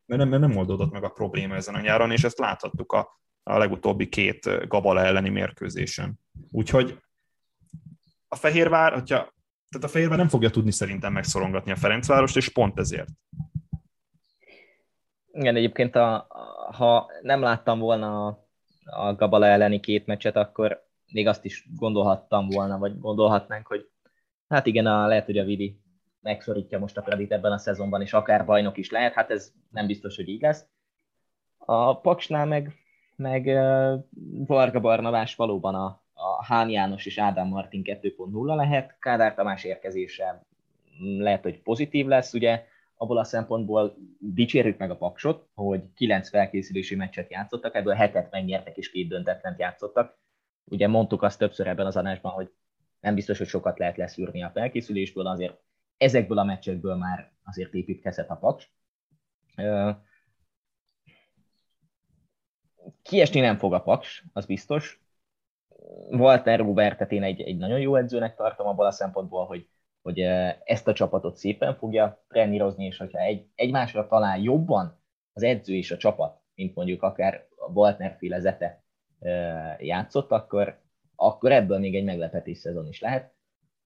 mert 0.06 0.20
nem, 0.20 0.28
mert 0.28 0.42
nem 0.42 0.56
oldódott 0.56 0.92
meg 0.92 1.04
a 1.04 1.08
probléma 1.08 1.54
ezen 1.54 1.74
a 1.74 1.80
nyáron, 1.80 2.10
és 2.10 2.24
ezt 2.24 2.38
láthattuk 2.38 2.92
a, 2.92 3.20
a 3.42 3.58
legutóbbi 3.58 4.08
két 4.08 4.68
Gabala 4.68 5.04
elleni 5.04 5.28
mérkőzésen. 5.28 6.18
Úgyhogy 6.50 6.98
a 8.28 8.36
Fehérvár, 8.36 8.92
hogyha, 8.92 9.16
tehát 9.68 9.86
a 9.86 9.88
Fehérvár 9.88 10.18
nem 10.18 10.28
fogja 10.28 10.50
tudni 10.50 10.70
szerintem 10.70 11.12
megszorongatni 11.12 11.70
a 11.70 11.76
Ferencvárost, 11.76 12.36
és 12.36 12.48
pont 12.48 12.78
ezért. 12.78 13.08
Igen, 15.36 15.56
egyébként 15.56 15.96
a, 15.96 16.26
ha 16.72 17.10
nem 17.22 17.40
láttam 17.40 17.78
volna 17.78 18.26
a, 18.26 18.46
a 18.84 19.14
Gabala 19.14 19.46
elleni 19.46 19.80
két 19.80 20.06
meccset, 20.06 20.36
akkor 20.36 20.84
még 21.12 21.26
azt 21.26 21.44
is 21.44 21.68
gondolhattam 21.76 22.48
volna, 22.48 22.78
vagy 22.78 23.00
gondolhatnánk, 23.00 23.66
hogy 23.66 23.88
hát 24.48 24.66
igen, 24.66 24.86
a, 24.86 25.06
lehet, 25.06 25.24
hogy 25.24 25.38
a 25.38 25.44
Vidi 25.44 25.80
megszorítja 26.20 26.78
most 26.78 26.96
a 26.96 27.02
Predit 27.02 27.32
ebben 27.32 27.52
a 27.52 27.58
szezonban, 27.58 28.00
és 28.00 28.12
akár 28.12 28.44
bajnok 28.44 28.76
is 28.76 28.90
lehet, 28.90 29.12
hát 29.14 29.30
ez 29.30 29.52
nem 29.70 29.86
biztos, 29.86 30.16
hogy 30.16 30.28
így 30.28 30.40
lesz. 30.40 30.66
A 31.58 32.00
Paksnál 32.00 32.46
meg 32.46 32.74
meg 33.16 33.44
Varga 34.46 34.80
Barnabás 34.80 35.34
valóban 35.34 35.74
a, 35.74 36.02
a 36.12 36.44
Hán 36.44 36.70
János 36.70 37.06
és 37.06 37.18
Ádám 37.18 37.48
Martin 37.48 37.82
2.0 37.84 38.56
lehet, 38.56 38.96
Kádár 38.98 39.34
Tamás 39.34 39.64
érkezése 39.64 40.42
lehet, 41.18 41.42
hogy 41.42 41.62
pozitív 41.62 42.06
lesz, 42.06 42.32
ugye 42.32 42.64
abból 42.96 43.18
a 43.18 43.24
szempontból 43.24 43.96
dicsérjük 44.18 44.78
meg 44.78 44.90
a 44.90 44.96
Paksot, 44.96 45.48
hogy 45.54 45.92
kilenc 45.94 46.28
felkészülési 46.28 46.94
meccset 46.94 47.30
játszottak, 47.30 47.74
ebből 47.74 47.94
hetet 47.94 48.30
megnyertek 48.30 48.76
és 48.76 48.90
két 48.90 49.08
döntetlent 49.08 49.58
játszottak. 49.58 50.18
Ugye 50.64 50.88
mondtuk 50.88 51.22
azt 51.22 51.38
többször 51.38 51.66
ebben 51.66 51.86
az 51.86 51.96
adásban, 51.96 52.32
hogy 52.32 52.52
nem 53.00 53.14
biztos, 53.14 53.38
hogy 53.38 53.46
sokat 53.46 53.78
lehet 53.78 53.96
leszűrni 53.96 54.42
a 54.42 54.50
felkészülésből, 54.50 55.26
azért 55.26 55.58
ezekből 55.96 56.38
a 56.38 56.44
meccsekből 56.44 56.94
már 56.94 57.32
azért 57.44 57.74
építkezhet 57.74 58.30
a 58.30 58.36
Paks. 58.36 58.70
Kiesni 63.02 63.40
nem 63.40 63.58
fog 63.58 63.74
a 63.74 63.82
Paks, 63.82 64.24
az 64.32 64.46
biztos. 64.46 65.00
Walter 66.10 66.58
Robertet 66.58 67.12
én 67.12 67.22
egy, 67.22 67.40
egy 67.40 67.56
nagyon 67.56 67.80
jó 67.80 67.96
edzőnek 67.96 68.36
tartom 68.36 68.66
abból 68.66 68.86
a 68.86 68.90
szempontból, 68.90 69.46
hogy 69.46 69.68
hogy 70.06 70.20
ezt 70.64 70.88
a 70.88 70.92
csapatot 70.92 71.36
szépen 71.36 71.74
fogja 71.74 72.24
trenírozni, 72.28 72.84
és 72.84 72.96
hogyha 72.96 73.18
egy, 73.18 73.46
egymásra 73.54 74.06
talál 74.06 74.38
jobban 74.38 75.00
az 75.32 75.42
edző 75.42 75.74
és 75.74 75.90
a 75.90 75.96
csapat, 75.96 76.40
mint 76.54 76.74
mondjuk 76.74 77.02
akár 77.02 77.46
a 77.56 77.70
Waltner 77.70 78.16
féle 78.18 78.70
játszott, 79.78 80.30
akkor, 80.30 80.80
akkor 81.16 81.52
ebből 81.52 81.78
még 81.78 81.94
egy 81.94 82.04
meglepetés 82.04 82.58
szezon 82.58 82.88
is 82.88 83.00
lehet. 83.00 83.34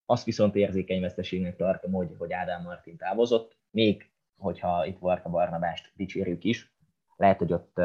Azt 0.07 0.25
viszont 0.25 0.55
érzékeny 0.55 1.01
veszteségnek 1.01 1.57
tartom, 1.57 1.93
hogy, 1.93 2.15
hogy 2.19 2.33
Ádám 2.33 2.63
Martin 2.63 2.97
távozott, 2.97 3.57
még 3.71 4.11
hogyha 4.37 4.87
itt 4.87 4.99
Varka 4.99 5.29
Barnabást 5.29 5.93
dicsérjük 5.95 6.45
is, 6.45 6.75
lehet, 7.17 7.39
hogy 7.39 7.53
ott 7.53 7.79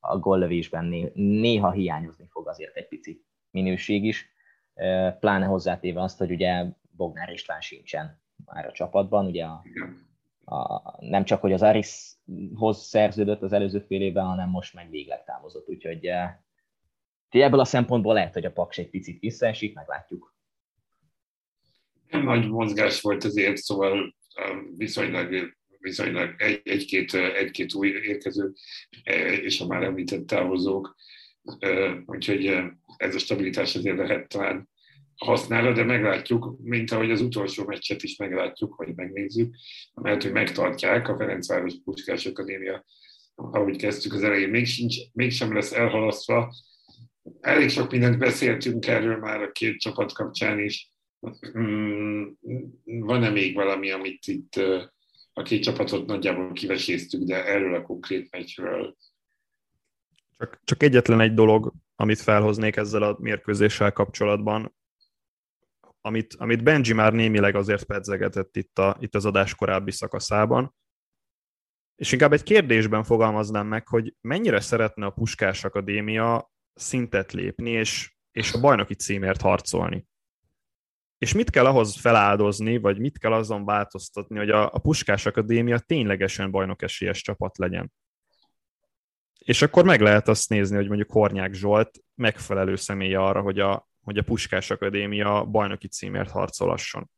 a 0.00 0.18
gollövésben 0.18 1.10
néha 1.14 1.70
hiányozni 1.70 2.26
fog 2.30 2.48
azért 2.48 2.76
egy 2.76 2.88
pici 2.88 3.24
minőség 3.50 4.04
is, 4.04 4.30
pláne 5.20 5.44
hozzátéve 5.44 6.02
azt, 6.02 6.18
hogy 6.18 6.30
ugye 6.30 6.64
Bognár 6.96 7.32
István 7.32 7.60
sincsen 7.60 8.22
már 8.44 8.66
a 8.66 8.72
csapatban. 8.72 9.26
Ugye 9.26 9.44
a, 9.44 9.62
a, 10.44 10.96
nem 11.00 11.24
csak, 11.24 11.40
hogy 11.40 11.52
az 11.52 11.62
Arishoz 11.62 12.86
szerződött 12.86 13.42
az 13.42 13.52
előző 13.52 13.80
fél 13.80 14.00
évben, 14.02 14.24
hanem 14.24 14.48
most 14.48 14.74
meg 14.74 14.90
végleg 14.90 15.24
távozott, 15.24 15.68
úgyhogy 15.68 16.06
eh, 16.06 16.36
ebből 17.28 17.60
a 17.60 17.64
szempontból 17.64 18.14
lehet, 18.14 18.34
hogy 18.34 18.44
a 18.44 18.52
Paks 18.52 18.78
egy 18.78 18.90
picit 18.90 19.20
visszaesik, 19.20 19.74
meglátjuk. 19.74 20.34
Nagy 22.10 22.48
mozgás 22.48 23.00
volt 23.00 23.24
azért, 23.24 23.56
szóval 23.56 24.14
eh, 24.34 24.56
viszonylag, 24.76 25.54
viszonylag 25.78 26.34
egy, 26.38 26.60
egy-két, 26.64 27.14
eh, 27.14 27.34
egy-két 27.34 27.74
új 27.74 27.88
érkező, 27.88 28.52
és 29.42 29.60
a 29.60 29.66
már 29.66 29.82
említett 29.82 30.26
távozók, 30.26 30.96
úgyhogy 32.06 32.62
ez 32.96 33.14
a 33.14 33.18
stabilitás 33.18 33.76
azért 33.76 33.96
lehet 33.96 34.28
talán 34.28 34.70
használja, 35.24 35.72
de 35.72 35.84
meglátjuk, 35.84 36.56
mint 36.62 36.90
ahogy 36.90 37.10
az 37.10 37.20
utolsó 37.20 37.64
meccset 37.64 38.02
is 38.02 38.16
meglátjuk, 38.16 38.76
vagy 38.76 38.94
megnézzük, 38.94 39.54
mert 39.94 40.22
hogy 40.22 40.32
megtartják 40.32 41.08
a 41.08 41.16
Ferencváros 41.16 41.74
Puskás 41.84 42.26
Akadémia, 42.26 42.84
ahogy 43.34 43.76
kezdtük 43.76 44.12
az 44.12 44.22
elején, 44.22 44.48
még 44.48 44.66
sincs, 44.66 44.96
mégsem 45.12 45.54
lesz 45.54 45.72
elhalasztva. 45.72 46.54
Elég 47.40 47.68
sok 47.68 47.90
mindent 47.90 48.18
beszéltünk 48.18 48.86
erről 48.86 49.16
már 49.16 49.42
a 49.42 49.52
két 49.52 49.80
csapat 49.80 50.12
kapcsán 50.12 50.60
is. 50.60 50.90
Mm, 51.58 52.22
van-e 52.84 53.30
még 53.30 53.54
valami, 53.54 53.90
amit 53.90 54.26
itt 54.26 54.54
a 55.32 55.42
két 55.42 55.62
csapatot 55.62 56.06
nagyjából 56.06 56.52
kiveséztük, 56.52 57.22
de 57.22 57.44
erről 57.44 57.74
a 57.74 57.82
konkrét 57.82 58.30
meccsről 58.30 58.96
csak, 60.42 60.60
csak 60.64 60.82
egyetlen 60.82 61.20
egy 61.20 61.34
dolog, 61.34 61.72
amit 61.96 62.20
felhoznék 62.20 62.76
ezzel 62.76 63.02
a 63.02 63.16
mérkőzéssel 63.20 63.92
kapcsolatban, 63.92 64.74
amit, 66.04 66.34
amit 66.34 66.62
Benji 66.62 66.92
már 66.92 67.12
némileg 67.12 67.54
azért 67.54 67.84
pedzegetett 67.84 68.56
itt, 68.56 68.78
a, 68.78 68.96
itt 69.00 69.14
az 69.14 69.24
adás 69.24 69.54
korábbi 69.54 69.90
szakaszában, 69.90 70.74
és 71.94 72.12
inkább 72.12 72.32
egy 72.32 72.42
kérdésben 72.42 73.04
fogalmaznám 73.04 73.66
meg, 73.66 73.88
hogy 73.88 74.14
mennyire 74.20 74.60
szeretne 74.60 75.06
a 75.06 75.10
Puskás 75.10 75.64
Akadémia 75.64 76.50
szintet 76.74 77.32
lépni, 77.32 77.70
és, 77.70 78.14
és 78.30 78.52
a 78.52 78.60
bajnoki 78.60 78.94
címért 78.94 79.40
harcolni. 79.40 80.06
És 81.18 81.32
mit 81.32 81.50
kell 81.50 81.66
ahhoz 81.66 82.00
feláldozni, 82.00 82.78
vagy 82.78 82.98
mit 82.98 83.18
kell 83.18 83.32
azon 83.32 83.64
változtatni, 83.64 84.38
hogy 84.38 84.50
a, 84.50 84.72
a 84.72 84.78
Puskás 84.78 85.26
Akadémia 85.26 85.78
ténylegesen 85.78 86.50
bajnokesélyes 86.50 87.22
csapat 87.22 87.58
legyen. 87.58 87.92
És 89.38 89.62
akkor 89.62 89.84
meg 89.84 90.00
lehet 90.00 90.28
azt 90.28 90.48
nézni, 90.48 90.76
hogy 90.76 90.86
mondjuk 90.86 91.12
Hornyák 91.12 91.52
Zsolt 91.52 91.98
megfelelő 92.14 92.76
személye 92.76 93.18
arra, 93.18 93.40
hogy 93.40 93.60
a, 93.60 93.88
hogy 94.02 94.18
a 94.18 94.22
Puskás 94.22 94.70
Akadémia 94.70 95.44
bajnoki 95.44 95.88
címért 95.88 96.30
harcolasson. 96.30 97.10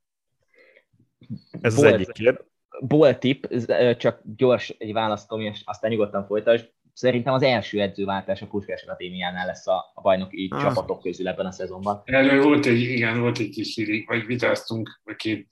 Ez 1.61 1.75
Bolt, 1.75 1.87
az 1.87 1.93
egyik 1.93 2.13
kérdés. 2.13 2.45
Bolt 2.81 3.19
tip, 3.19 3.49
csak 3.97 4.21
gyors 4.37 4.69
egy 4.79 4.93
választom, 4.93 5.41
és 5.41 5.63
aztán 5.65 5.91
nyugodtan 5.91 6.27
folytasd. 6.27 6.73
Szerintem 6.93 7.35
az 7.35 7.43
első 7.43 7.81
edzőváltás 7.81 8.43
a 8.43 8.47
Puskás 8.47 8.83
Akadémiánál 8.83 9.47
lesz 9.47 9.67
a, 9.67 9.93
a 9.95 10.01
bajnoki 10.01 10.49
ah. 10.53 10.61
csapatok 10.61 11.03
közül 11.03 11.29
ebben 11.29 11.47
a 11.47 11.51
szezonban. 11.51 12.03
Erről 12.05 12.43
volt 12.43 12.67
egy, 12.67 12.81
igen, 12.81 13.21
volt 13.21 13.39
egy 13.39 13.49
kis 13.49 13.75
hírig, 13.75 14.07
vagy 14.07 14.27
vitáztunk 14.27 15.01
a 15.05 15.15
két 15.15 15.49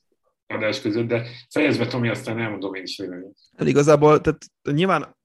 adás 0.46 0.80
között, 0.80 1.06
de 1.06 1.26
fejezve 1.50 1.86
Tomi, 1.86 2.08
aztán 2.08 2.38
elmondom 2.38 2.74
én 2.74 2.82
is 2.82 2.98
véleményt. 2.98 3.38
Hát 3.56 3.68
igazából, 3.68 4.20
tehát 4.20 4.44
nyilván 4.62 5.16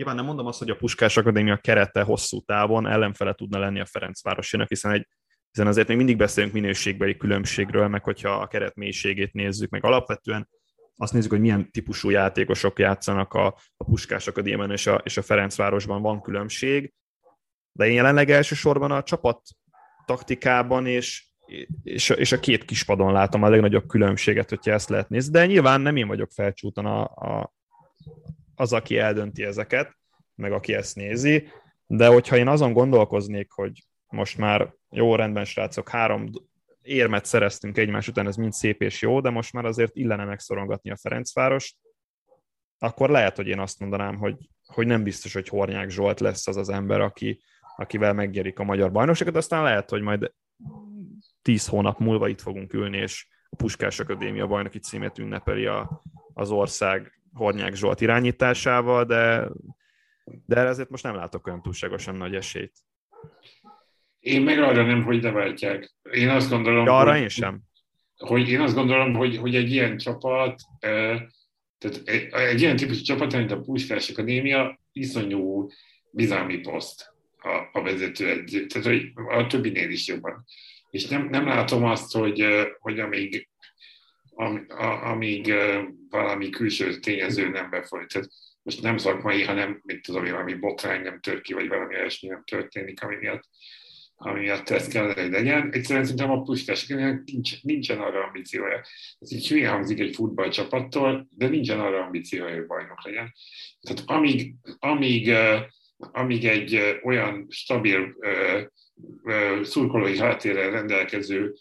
Nyilván 0.00 0.18
nem 0.18 0.26
mondom 0.28 0.46
azt, 0.46 0.58
hogy 0.58 0.70
a 0.70 0.76
Puskás 0.76 1.16
Akadémia 1.16 1.56
kerete 1.56 2.02
hosszú 2.02 2.40
távon 2.40 2.86
ellenfele 2.86 3.32
tudna 3.32 3.58
lenni 3.58 3.80
a 3.80 3.86
Ferencvárosinak, 3.86 4.68
hiszen 4.68 4.92
egy 4.92 5.06
hiszen 5.50 5.66
azért 5.66 5.88
még 5.88 5.96
mindig 5.96 6.16
beszélünk 6.16 6.52
minőségbeli 6.52 7.16
különbségről, 7.16 7.88
meg 7.88 8.04
hogyha 8.04 8.30
a 8.30 8.46
keret 8.46 8.74
mélységét 8.74 9.32
nézzük, 9.32 9.70
meg 9.70 9.84
alapvetően 9.84 10.48
azt 10.96 11.12
nézzük, 11.12 11.30
hogy 11.30 11.40
milyen 11.40 11.70
típusú 11.70 12.10
játékosok 12.10 12.78
játszanak 12.78 13.34
a, 13.34 13.46
a 13.76 13.84
Puskás 13.84 14.26
Akadémián 14.26 14.70
és 14.70 14.86
a, 14.86 15.00
és 15.04 15.16
a 15.16 15.22
Ferencvárosban 15.22 16.02
van 16.02 16.22
különbség, 16.22 16.92
de 17.72 17.86
én 17.86 17.94
jelenleg 17.94 18.30
elsősorban 18.30 18.90
a 18.90 19.02
csapat 19.02 19.42
taktikában 20.06 20.86
és, 20.86 21.26
és, 21.82 22.08
és 22.08 22.32
a 22.32 22.40
két 22.40 22.64
kispadon 22.64 23.12
látom 23.12 23.42
a 23.42 23.48
legnagyobb 23.48 23.86
különbséget, 23.86 24.48
hogyha 24.48 24.72
ezt 24.72 24.88
lehet 24.88 25.08
nézni, 25.08 25.32
de 25.32 25.46
nyilván 25.46 25.80
nem 25.80 25.96
én 25.96 26.06
vagyok 26.06 26.30
felcsúton 26.30 26.86
a, 26.86 27.02
a, 27.02 27.52
az, 28.54 28.72
aki 28.72 28.98
eldönti 28.98 29.42
ezeket, 29.42 29.96
meg 30.34 30.52
aki 30.52 30.74
ezt 30.74 30.96
nézi, 30.96 31.48
de 31.86 32.06
hogyha 32.06 32.36
én 32.36 32.48
azon 32.48 32.72
gondolkoznék, 32.72 33.50
hogy 33.50 33.86
most 34.08 34.38
már 34.38 34.74
jó 34.90 35.14
rendben, 35.14 35.44
srácok, 35.44 35.88
három 35.88 36.30
érmet 36.82 37.24
szereztünk 37.24 37.78
egymás 37.78 38.08
után, 38.08 38.26
ez 38.26 38.36
mind 38.36 38.52
szép 38.52 38.82
és 38.82 39.02
jó, 39.02 39.20
de 39.20 39.30
most 39.30 39.52
már 39.52 39.64
azért 39.64 39.96
illene 39.96 40.24
megszorongatni 40.24 40.90
a 40.90 40.96
Ferencvárost, 40.96 41.76
akkor 42.78 43.10
lehet, 43.10 43.36
hogy 43.36 43.46
én 43.46 43.58
azt 43.58 43.80
mondanám, 43.80 44.16
hogy, 44.16 44.36
hogy 44.66 44.86
nem 44.86 45.02
biztos, 45.02 45.32
hogy 45.32 45.48
Hornyák 45.48 45.90
Zsolt 45.90 46.20
lesz 46.20 46.46
az 46.46 46.56
az 46.56 46.68
ember, 46.68 47.00
aki, 47.00 47.42
akivel 47.76 48.12
megnyerik 48.12 48.58
a 48.58 48.64
magyar 48.64 48.92
bajnokságot, 48.92 49.36
aztán 49.36 49.62
lehet, 49.62 49.90
hogy 49.90 50.02
majd 50.02 50.32
tíz 51.42 51.66
hónap 51.66 51.98
múlva 51.98 52.28
itt 52.28 52.40
fogunk 52.40 52.72
ülni, 52.72 52.96
és 52.96 53.26
a 53.50 53.56
Puskás 53.56 54.00
Akadémia 54.00 54.46
bajnoki 54.46 54.78
címét 54.78 55.18
ünnepeli 55.18 55.66
a, 55.66 56.02
az 56.34 56.50
ország 56.50 57.20
Hornyák 57.32 57.74
Zsolt 57.74 58.00
irányításával, 58.00 59.04
de, 59.04 59.48
de 60.46 60.56
erre 60.56 60.68
azért 60.68 60.90
most 60.90 61.02
nem 61.02 61.14
látok 61.14 61.46
olyan 61.46 61.62
túlságosan 61.62 62.14
nagy 62.14 62.34
esélyt. 62.34 62.72
Én 64.20 64.42
meg 64.42 64.58
arra 64.58 64.84
nem, 64.84 65.02
hogy 65.02 65.22
leváltják. 65.22 65.94
Én 66.10 66.28
azt 66.28 66.50
gondolom, 66.50 66.84
ja, 66.84 66.98
arra 66.98 67.12
hogy, 67.12 67.20
én 67.20 67.28
sem. 67.28 67.60
Hogy 68.16 68.48
én 68.48 68.60
azt 68.60 68.74
gondolom, 68.74 69.14
hogy, 69.14 69.36
hogy 69.36 69.54
egy 69.54 69.70
ilyen 69.70 69.96
csapat, 69.96 70.60
tehát 71.78 72.00
egy, 72.04 72.28
egy 72.32 72.60
ilyen 72.60 72.76
típusú 72.76 73.02
csapat, 73.02 73.32
mint 73.32 73.50
a 73.50 73.60
Puskás 73.60 74.10
Akadémia, 74.10 74.80
iszonyú 74.92 75.70
bizalmi 76.10 76.58
poszt 76.58 77.12
a, 77.38 77.78
a 77.78 77.82
vezető 77.82 78.28
egy, 78.28 78.66
tehát 78.68 78.88
hogy 78.88 79.12
a 79.28 79.46
többinél 79.46 79.90
is 79.90 80.06
jobban. 80.06 80.44
És 80.90 81.06
nem, 81.06 81.28
nem 81.28 81.46
látom 81.46 81.84
azt, 81.84 82.12
hogy, 82.12 82.44
hogy 82.78 82.98
amíg, 83.00 83.48
am, 84.30 84.66
amíg 85.02 85.54
valami 86.10 86.50
külső 86.50 86.98
tényező 86.98 87.48
nem 87.48 87.70
befolyt. 87.70 88.08
Tehát 88.08 88.28
most 88.62 88.82
nem 88.82 88.96
szakmai, 88.96 89.42
hanem 89.42 89.80
mit 89.82 90.02
tudom 90.02 90.24
én, 90.24 90.32
valami 90.32 90.54
botrány 90.54 91.02
nem 91.02 91.20
tör 91.20 91.40
ki, 91.40 91.52
vagy 91.52 91.68
valami 91.68 91.94
olyasmi 91.94 92.28
nem 92.28 92.42
történik, 92.44 93.02
ami 93.02 93.16
miatt 93.16 93.48
ami 94.22 94.40
miatt 94.40 94.70
ez 94.70 94.88
kell, 94.88 95.12
hogy 95.12 95.30
legyen. 95.30 95.72
Egyszerűen 95.72 96.04
szerintem 96.04 96.30
a 96.30 96.42
Puskás 96.42 96.86
nincs, 96.86 97.62
nincsen 97.62 98.00
arra 98.00 98.24
ambíciója. 98.24 98.80
Ez 99.18 99.32
így 99.32 99.48
hülye 99.48 99.68
hangzik 99.68 99.98
egy 100.00 100.14
futballcsapattól, 100.14 101.28
de 101.30 101.48
nincsen 101.48 101.80
arra 101.80 102.04
ambíciója, 102.04 102.54
hogy 102.54 102.66
bajnok 102.66 103.04
legyen. 103.04 103.32
Tehát 103.80 104.02
amíg, 104.06 104.54
amíg, 104.78 105.32
amíg 105.96 106.44
egy 106.44 107.00
olyan 107.02 107.46
stabil 107.48 108.16
szurkolói 109.62 110.18
háttérrel 110.18 110.70
rendelkező 110.70 111.54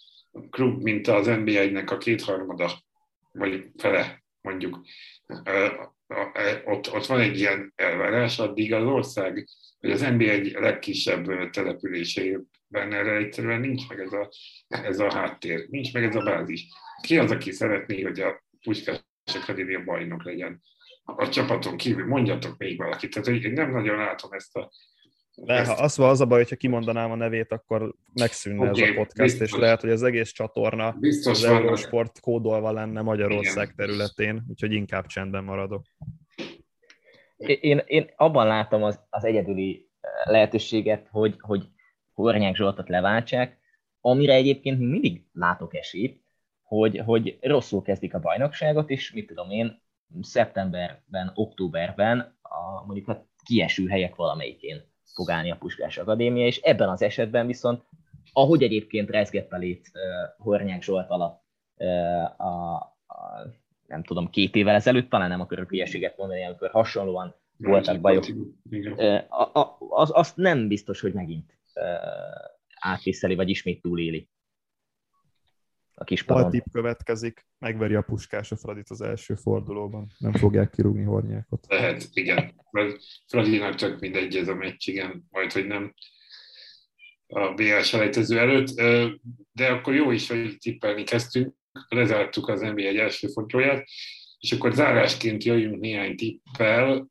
klub, 0.49 0.83
mint 0.83 1.07
az 1.07 1.25
NBA-nek 1.25 1.91
a 1.91 1.97
kétharmada, 1.97 2.71
vagy 3.31 3.65
fele 3.77 4.23
mondjuk, 4.41 4.85
ott, 6.65 6.93
ott 6.93 7.05
van 7.05 7.19
egy 7.19 7.39
ilyen 7.39 7.73
elvárás, 7.75 8.39
addig 8.39 8.73
az 8.73 8.83
ország, 8.83 9.47
hogy 9.79 9.91
az 9.91 10.01
NBA 10.01 10.23
egy 10.23 10.51
legkisebb 10.51 11.49
településében 11.49 12.93
erre 12.93 13.15
egyszerűen 13.15 13.59
nincs 13.59 13.87
meg 13.87 13.99
ez 13.99 14.13
a, 14.13 14.29
ez 14.67 14.99
a 14.99 15.13
háttér, 15.13 15.65
nincs 15.69 15.93
meg 15.93 16.03
ez 16.03 16.15
a 16.15 16.23
bázis. 16.23 16.67
Ki 17.01 17.17
az, 17.17 17.31
aki 17.31 17.51
szeretné, 17.51 18.01
hogy 18.01 18.19
a 18.19 18.43
Puskás 18.63 19.01
Akadémia 19.25 19.83
bajnok 19.83 20.23
legyen? 20.23 20.61
A 21.03 21.29
csapaton 21.29 21.77
kívül 21.77 22.05
mondjatok 22.05 22.57
még 22.57 22.77
valakit. 22.77 23.13
Tehát 23.13 23.43
én 23.43 23.51
nem 23.51 23.71
nagyon 23.71 23.97
látom 23.97 24.31
ezt 24.31 24.55
a, 24.55 24.71
de 25.45 25.65
ha 25.65 25.73
az 25.73 25.97
van 25.97 26.09
az 26.09 26.21
a 26.21 26.25
baj, 26.25 26.37
hogyha 26.37 26.55
kimondanám 26.55 27.11
a 27.11 27.15
nevét, 27.15 27.51
akkor 27.51 27.93
megszűnne 28.13 28.69
okay, 28.69 28.83
ez 28.83 28.89
a 28.89 28.93
podcast, 28.93 29.39
biztos. 29.39 29.51
és 29.51 29.57
lehet, 29.57 29.81
hogy 29.81 29.89
az 29.89 30.03
egész 30.03 30.31
csatorna 30.31 30.95
biztos 30.99 31.31
az 31.31 31.43
Eurosport 31.43 32.19
kódolva 32.19 32.71
lenne 32.71 33.01
Magyarország 33.01 33.63
Igen. 33.63 33.75
területén, 33.75 34.45
úgyhogy 34.49 34.71
inkább 34.71 35.05
csendben 35.05 35.43
maradok. 35.43 35.85
Én, 37.37 37.81
én 37.85 38.09
abban 38.15 38.47
látom 38.47 38.83
az, 38.83 38.99
az 39.09 39.23
egyedüli 39.23 39.89
eh, 40.01 40.11
lehetőséget, 40.31 41.07
hogy, 41.11 41.35
hogy 41.39 41.63
Hornyák 42.13 42.55
Zsoltot 42.55 42.89
leváltsák, 42.89 43.57
amire 44.01 44.33
egyébként 44.33 44.79
mindig 44.79 45.25
látok 45.33 45.75
esélyt, 45.75 46.23
hogy, 46.63 47.01
hogy 47.05 47.37
rosszul 47.41 47.81
kezdik 47.81 48.13
a 48.13 48.19
bajnokságot, 48.19 48.89
és 48.89 49.11
mit 49.11 49.27
tudom 49.27 49.49
én, 49.49 49.81
szeptemberben, 50.21 51.31
októberben 51.33 52.37
a 52.41 52.85
mondjuk 52.85 53.07
a 53.07 53.27
kieső 53.45 53.87
helyek 53.87 54.15
valamelyikén 54.15 54.88
fog 55.13 55.29
állni 55.29 55.51
a 55.51 55.55
Puskás 55.55 55.97
Akadémia, 55.97 56.45
és 56.45 56.57
ebben 56.57 56.89
az 56.89 57.01
esetben 57.01 57.47
viszont, 57.47 57.83
ahogy 58.33 58.63
egyébként 58.63 59.09
rezgett 59.09 59.51
uh, 59.53 59.63
Hornyák 60.37 60.83
Zsolt 60.83 61.09
alatt 61.09 61.43
uh, 61.77 62.41
a, 62.41 62.75
a, 63.07 63.47
nem 63.87 64.03
tudom, 64.03 64.29
két 64.29 64.55
évvel 64.55 64.75
ezelőtt, 64.75 65.09
talán 65.09 65.29
nem 65.29 65.41
akarok 65.41 65.69
hülyeséget 65.69 66.17
mondani, 66.17 66.45
amikor 66.45 66.69
hasonlóan 66.69 67.35
voltak 67.57 67.99
bajok. 67.99 68.25
Uh, 68.71 69.21
az, 69.89 70.09
azt 70.13 70.37
nem 70.37 70.67
biztos, 70.67 71.01
hogy 71.01 71.13
megint 71.13 71.59
uh, 71.75 71.83
átviszeli, 72.79 73.35
vagy 73.35 73.49
ismét 73.49 73.81
túléli 73.81 74.29
a 75.99 76.03
kis 76.03 76.23
paron. 76.23 76.49
tip 76.49 76.63
következik, 76.71 77.45
megveri 77.57 77.95
a 77.95 78.01
puskás 78.01 78.51
a 78.51 78.55
Fradit 78.55 78.89
az 78.89 79.01
első 79.01 79.35
fordulóban. 79.35 80.11
Nem 80.17 80.33
fogják 80.33 80.69
kirúgni 80.69 81.03
Hornyákot. 81.03 81.65
Lehet, 81.69 82.09
igen. 82.13 82.53
Mert 82.71 82.97
Fradinak 83.27 83.75
csak 83.75 83.99
mindegy 83.99 84.35
ez 84.35 84.47
a 84.47 84.55
meccs, 84.55 84.87
igen. 84.87 85.27
Majd, 85.29 85.51
hogy 85.51 85.67
nem 85.67 85.93
a 87.27 87.53
BL 87.53 87.79
selejtező 87.79 88.39
előtt. 88.39 88.75
De 89.51 89.67
akkor 89.67 89.95
jó 89.95 90.11
is, 90.11 90.27
hogy 90.27 90.57
tippelni 90.57 91.03
kezdtünk. 91.03 91.55
Lezártuk 91.89 92.47
az 92.47 92.61
NBA 92.61 92.81
egy 92.81 92.97
első 92.97 93.27
fordulóját, 93.27 93.87
és 94.39 94.51
akkor 94.51 94.73
zárásként 94.73 95.43
jöjjünk 95.43 95.79
néhány 95.79 96.15
tippel. 96.15 97.09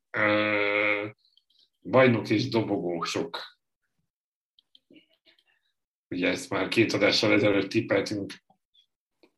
Bajnok 1.81 2.29
és 2.29 2.49
dobogósok. 2.49 3.57
Ugye 6.07 6.27
ezt 6.27 6.49
már 6.49 6.67
két 6.67 6.93
adással 6.93 7.31
ezelőtt 7.31 7.69
tippeltünk 7.69 8.33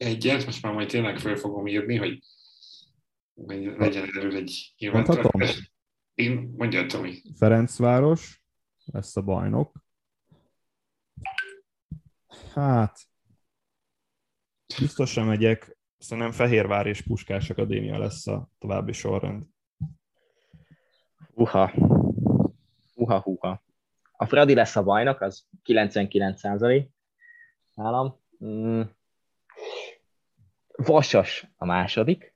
egyet, 0.02 0.46
most 0.46 0.62
már 0.62 0.74
majd 0.74 0.88
tényleg 0.88 1.18
fel 1.20 1.36
fogom 1.36 1.68
írni, 1.68 1.96
hogy 1.96 2.20
legyen 3.78 4.04
erről 4.04 4.36
egy 4.36 4.74
nyilvántartás. 4.78 5.72
Én 6.14 6.54
mondja, 6.58 6.86
Tomi. 6.86 7.22
Ferencváros 7.36 8.44
lesz 8.86 9.16
a 9.16 9.22
bajnok. 9.22 9.84
Hát, 12.54 13.00
biztosan 14.80 15.26
megyek, 15.26 15.78
szerintem 15.98 16.32
Fehérvár 16.32 16.88
és 16.88 17.02
Puskás 17.02 17.50
Akadémia 17.50 17.98
lesz 17.98 18.28
a 18.28 18.50
további 18.60 18.92
sorrend. 18.92 19.46
Uha. 21.34 21.72
Uha, 22.96 23.20
huha. 23.20 23.64
A 24.12 24.26
Fradi 24.26 24.54
lesz 24.54 24.76
a 24.76 24.84
bajnok, 24.84 25.22
az 25.22 25.48
99 25.64 26.40
százalék 26.40 26.90
nálam. 27.74 28.20
Mm. 28.46 28.82
Vasas 30.86 31.48
a 31.58 31.66
második. 31.66 32.36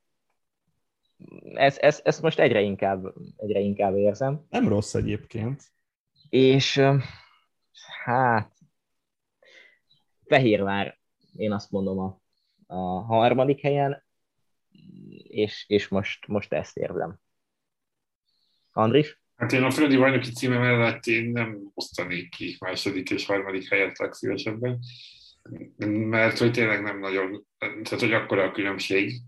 Ez, 1.53 1.77
ez, 1.77 2.01
ezt 2.03 2.21
most 2.21 2.39
egyre 2.39 2.61
inkább, 2.61 3.13
egyre 3.37 3.59
inkább 3.59 3.95
érzem. 3.95 4.45
Nem 4.49 4.67
rossz 4.67 4.93
egyébként. 4.93 5.63
És 6.29 6.81
hát 8.03 8.53
Fehérvár, 10.25 10.99
én 11.35 11.51
azt 11.51 11.71
mondom 11.71 11.99
a, 11.99 12.21
a 12.67 13.01
harmadik 13.01 13.61
helyen, 13.61 14.03
és, 15.27 15.65
és 15.67 15.87
most, 15.87 16.27
most 16.27 16.53
ezt 16.53 16.77
érzem. 16.77 17.19
Andris? 18.71 19.21
Hát 19.35 19.51
én 19.51 19.63
a 19.63 19.71
Fradi 19.71 19.97
bajnoki 19.97 20.31
címe 20.31 20.57
mellett 20.57 21.05
én 21.05 21.31
nem 21.31 21.71
osztanék 21.73 22.29
ki 22.29 22.55
második 22.59 23.09
és 23.09 23.25
harmadik 23.25 23.69
helyet 23.69 23.97
legszívesebben 23.97 24.79
mert 25.85 26.37
hogy 26.37 26.51
tényleg 26.51 26.81
nem 26.81 26.99
nagyon, 26.99 27.45
tehát 27.69 27.99
hogy 27.99 28.13
akkora 28.13 28.43
a 28.43 28.51
különbség, 28.51 29.21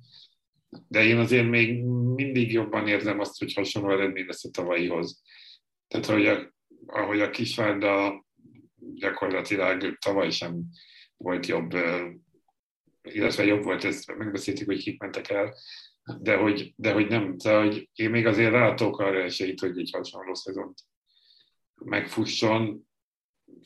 de 0.87 1.03
én 1.03 1.17
azért 1.17 1.49
még 1.49 1.83
mindig 2.15 2.51
jobban 2.51 2.87
érzem 2.87 3.19
azt, 3.19 3.39
hogy 3.39 3.53
hasonló 3.53 3.91
eredmény 3.91 4.25
lesz 4.25 4.45
a 4.45 4.51
tavalyihoz. 4.51 5.21
Tehát, 5.87 6.05
hogy 6.05 6.25
a, 6.25 6.53
ahogy 6.85 7.21
a 7.21 7.29
Kisvárda 7.29 8.25
gyakorlatilag 8.93 9.97
tavaly 9.97 10.29
sem 10.29 10.63
volt 11.17 11.45
jobb, 11.45 11.73
illetve 13.01 13.45
jobb 13.45 13.63
volt, 13.63 13.83
ezt 13.83 14.17
megbeszéltük, 14.17 14.67
hogy 14.67 14.83
kik 14.83 14.99
mentek 14.99 15.29
el, 15.29 15.53
de 16.19 16.35
hogy, 16.35 16.73
de 16.75 16.93
hogy 16.93 17.07
nem, 17.07 17.37
de 17.37 17.57
hogy 17.57 17.89
én 17.93 18.09
még 18.09 18.25
azért 18.25 18.51
látok 18.51 18.99
arra 18.99 19.21
esélyt, 19.21 19.59
hogy 19.59 19.79
egy 19.79 19.89
hasonló 19.93 20.33
szezont 20.33 20.79
megfusson, 21.75 22.87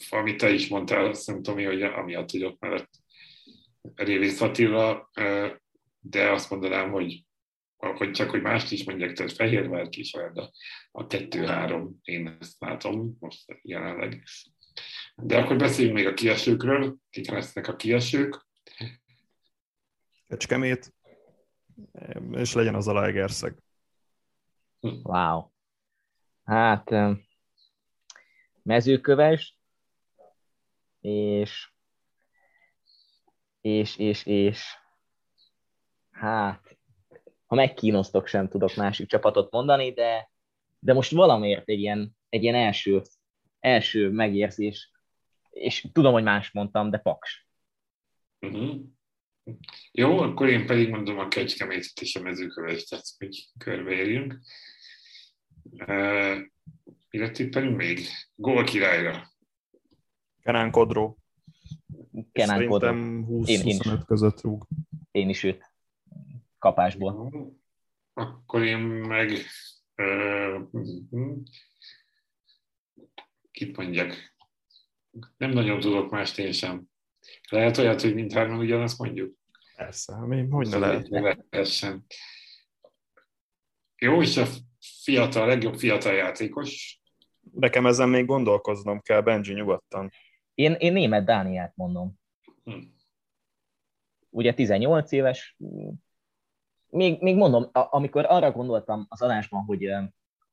amit 0.10 0.38
te 0.38 0.49
is 0.49 0.68
mondtál, 0.68 1.06
azt 1.06 1.27
nem 1.27 1.41
tudom, 1.41 1.65
hogy 1.65 1.81
amiatt, 1.81 2.31
hogy 2.31 2.43
ott 2.43 2.60
mellett 2.60 2.89
Révész 3.95 4.41
Attila, 4.41 5.09
de 5.99 6.31
azt 6.31 6.49
mondanám, 6.49 6.91
hogy, 6.91 7.25
hogy 7.77 8.11
csak, 8.11 8.29
hogy 8.29 8.41
mást 8.41 8.71
is 8.71 8.83
mondjak, 8.83 9.13
tehát 9.13 9.31
Fehérvár, 9.31 9.89
Kisvárda, 9.89 10.51
a 10.91 11.07
kettő-három, 11.07 11.99
én 12.03 12.37
ezt 12.39 12.59
látom 12.59 13.17
most 13.19 13.59
jelenleg. 13.61 14.23
De 15.15 15.37
akkor 15.37 15.57
beszéljünk 15.57 15.97
még 15.97 16.07
a 16.07 16.13
kiesőkről, 16.13 16.97
kik 17.09 17.29
lesznek 17.29 17.67
a 17.67 17.75
kiesők. 17.75 18.47
Kecskemét, 20.27 20.93
és 22.31 22.53
legyen 22.53 22.75
az 22.75 22.87
a 22.87 22.93
Legerszeg. 22.93 23.55
Wow. 24.79 25.49
Hát 26.43 26.91
mezőköves, 28.63 29.57
és 30.99 31.70
és, 33.61 33.97
és, 33.97 34.25
és 34.25 34.63
hát, 36.11 36.77
ha 37.45 37.55
megkínoztok, 37.55 38.27
sem 38.27 38.47
tudok 38.47 38.75
másik 38.75 39.07
csapatot 39.07 39.51
mondani, 39.51 39.93
de, 39.93 40.31
de 40.79 40.93
most 40.93 41.11
valamiért 41.11 41.69
egy 41.69 41.79
ilyen, 41.79 42.17
egy 42.29 42.43
ilyen 42.43 42.55
első, 42.55 43.01
első 43.59 44.09
megérzés, 44.09 44.91
és 45.49 45.88
tudom, 45.91 46.13
hogy 46.13 46.23
más 46.23 46.51
mondtam, 46.51 46.89
de 46.89 46.97
paks. 46.97 47.47
Uh-huh. 48.39 48.81
Jó, 49.91 50.17
akkor 50.17 50.49
én 50.49 50.65
pedig 50.65 50.89
mondom 50.89 51.19
a 51.19 51.27
kecskemétet 51.27 52.01
és 52.01 52.15
a 52.15 52.21
mezőkövestet, 52.21 53.03
hogy 53.17 53.49
körbeérjünk. 53.57 54.39
Uh, 55.63 56.38
mire 57.09 57.31
tippelünk 57.31 57.77
még? 57.77 57.99
Gól 58.35 58.63
királyra. 58.63 59.27
Kenán 60.41 60.71
Kodró. 60.71 61.20
Kenán 62.31 62.67
Kodró. 62.67 62.89
20-25 62.91 64.01
között 64.05 64.41
rúg. 64.41 64.67
Én 65.11 65.29
is 65.29 65.43
őt 65.43 65.73
kapásból. 66.59 67.31
Akkor 68.13 68.63
én 68.63 68.77
meg 68.77 69.31
uh, 69.95 70.61
kit 73.51 73.77
mondjak? 73.77 74.33
Nem 75.38 75.49
nagyon 75.49 75.79
tudok 75.79 76.11
mást 76.11 76.38
én 76.38 76.51
sem. 76.51 76.89
Lehet 77.49 77.77
olyat, 77.77 78.01
hogy 78.01 78.13
mindhárman 78.13 78.59
ugyanazt 78.59 78.97
mondjuk? 78.97 79.35
Persze, 79.75 80.25
mi, 80.25 80.47
hogy 80.49 80.67
ne 80.67 80.77
lehet. 80.77 81.07
Lehessen. 81.49 82.05
Jó, 83.97 84.21
és 84.21 84.38
a 84.38 84.45
fiatal, 85.03 85.43
a 85.43 85.45
legjobb 85.45 85.75
fiatal 85.75 86.13
játékos? 86.13 87.01
Nekem 87.53 87.85
ezen 87.85 88.09
még 88.09 88.25
gondolkoznom 88.25 89.01
kell, 89.01 89.21
Benji 89.21 89.53
nyugodtan. 89.53 90.11
Én, 90.61 90.73
én 90.73 90.93
német 90.93 91.25
Dániát 91.25 91.75
mondom. 91.75 92.19
Hm. 92.63 92.79
Ugye 94.29 94.53
18 94.53 95.11
éves, 95.11 95.57
még, 96.89 97.21
még 97.21 97.35
mondom, 97.35 97.69
amikor 97.71 98.25
arra 98.25 98.51
gondoltam 98.51 99.05
az 99.09 99.21
adásban, 99.21 99.63
hogy, 99.63 99.89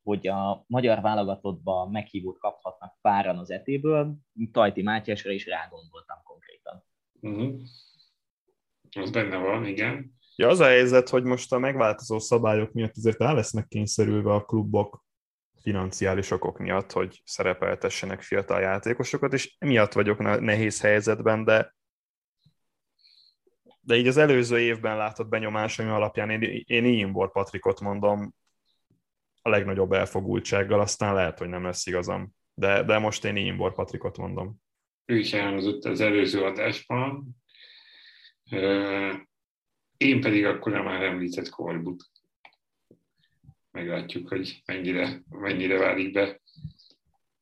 hogy 0.02 0.26
a 0.26 0.64
magyar 0.66 1.00
válogatottba 1.00 1.88
meghívót 1.88 2.38
kaphatnak 2.38 2.98
páran 3.00 3.38
az 3.38 3.50
etéből, 3.50 4.14
Tajti 4.52 4.82
Mátyásra 4.82 5.30
is 5.30 5.46
rá 5.46 5.68
gondoltam 5.70 6.18
konkrétan. 6.22 6.84
Uh-huh. 7.20 7.60
Az 9.02 9.10
benne 9.10 9.36
van, 9.36 9.64
igen. 9.64 10.16
Ja, 10.36 10.48
az 10.48 10.60
a 10.60 10.64
helyzet, 10.64 11.08
hogy 11.08 11.22
most 11.22 11.52
a 11.52 11.58
megváltozó 11.58 12.18
szabályok 12.18 12.72
miatt 12.72 12.96
azért 12.96 13.20
el 13.20 13.34
lesznek 13.34 13.68
kényszerülve 13.68 14.32
a 14.32 14.44
klubok 14.44 15.06
financiális 15.68 16.30
okok 16.30 16.58
miatt, 16.58 16.92
hogy 16.92 17.22
szerepeltessenek 17.24 18.22
fiatal 18.22 18.60
játékosokat, 18.60 19.32
és 19.32 19.54
emiatt 19.58 19.92
vagyok 19.92 20.40
nehéz 20.40 20.80
helyzetben, 20.80 21.44
de 21.44 21.76
de 23.80 23.96
így 23.96 24.06
az 24.06 24.16
előző 24.16 24.58
évben 24.60 24.96
látott 24.96 25.28
benyomásom 25.28 25.88
alapján 25.88 26.30
én, 26.30 26.62
én 26.66 26.84
Imbor 26.84 27.32
Patrikot 27.32 27.80
mondom 27.80 28.34
a 29.42 29.48
legnagyobb 29.48 29.92
elfogultsággal, 29.92 30.80
aztán 30.80 31.14
lehet, 31.14 31.38
hogy 31.38 31.48
nem 31.48 31.64
lesz 31.64 31.86
igazam. 31.86 32.32
De, 32.54 32.82
de 32.82 32.98
most 32.98 33.24
én 33.24 33.36
Imbor 33.36 33.74
Patrikot 33.74 34.18
mondom. 34.18 34.56
Ő 35.04 35.18
is 35.18 35.32
elhangzott 35.32 35.84
az 35.84 36.00
előző 36.00 36.42
adásban. 36.42 37.36
Én 39.96 40.20
pedig 40.20 40.44
akkor 40.44 40.72
nem 40.72 40.84
már 40.84 41.02
említett 41.02 41.48
Korbut. 41.48 42.10
Meglátjuk, 43.78 44.28
hogy 44.28 44.62
mennyire, 44.66 45.22
mennyire 45.28 45.78
válik 45.78 46.12
be. 46.12 46.40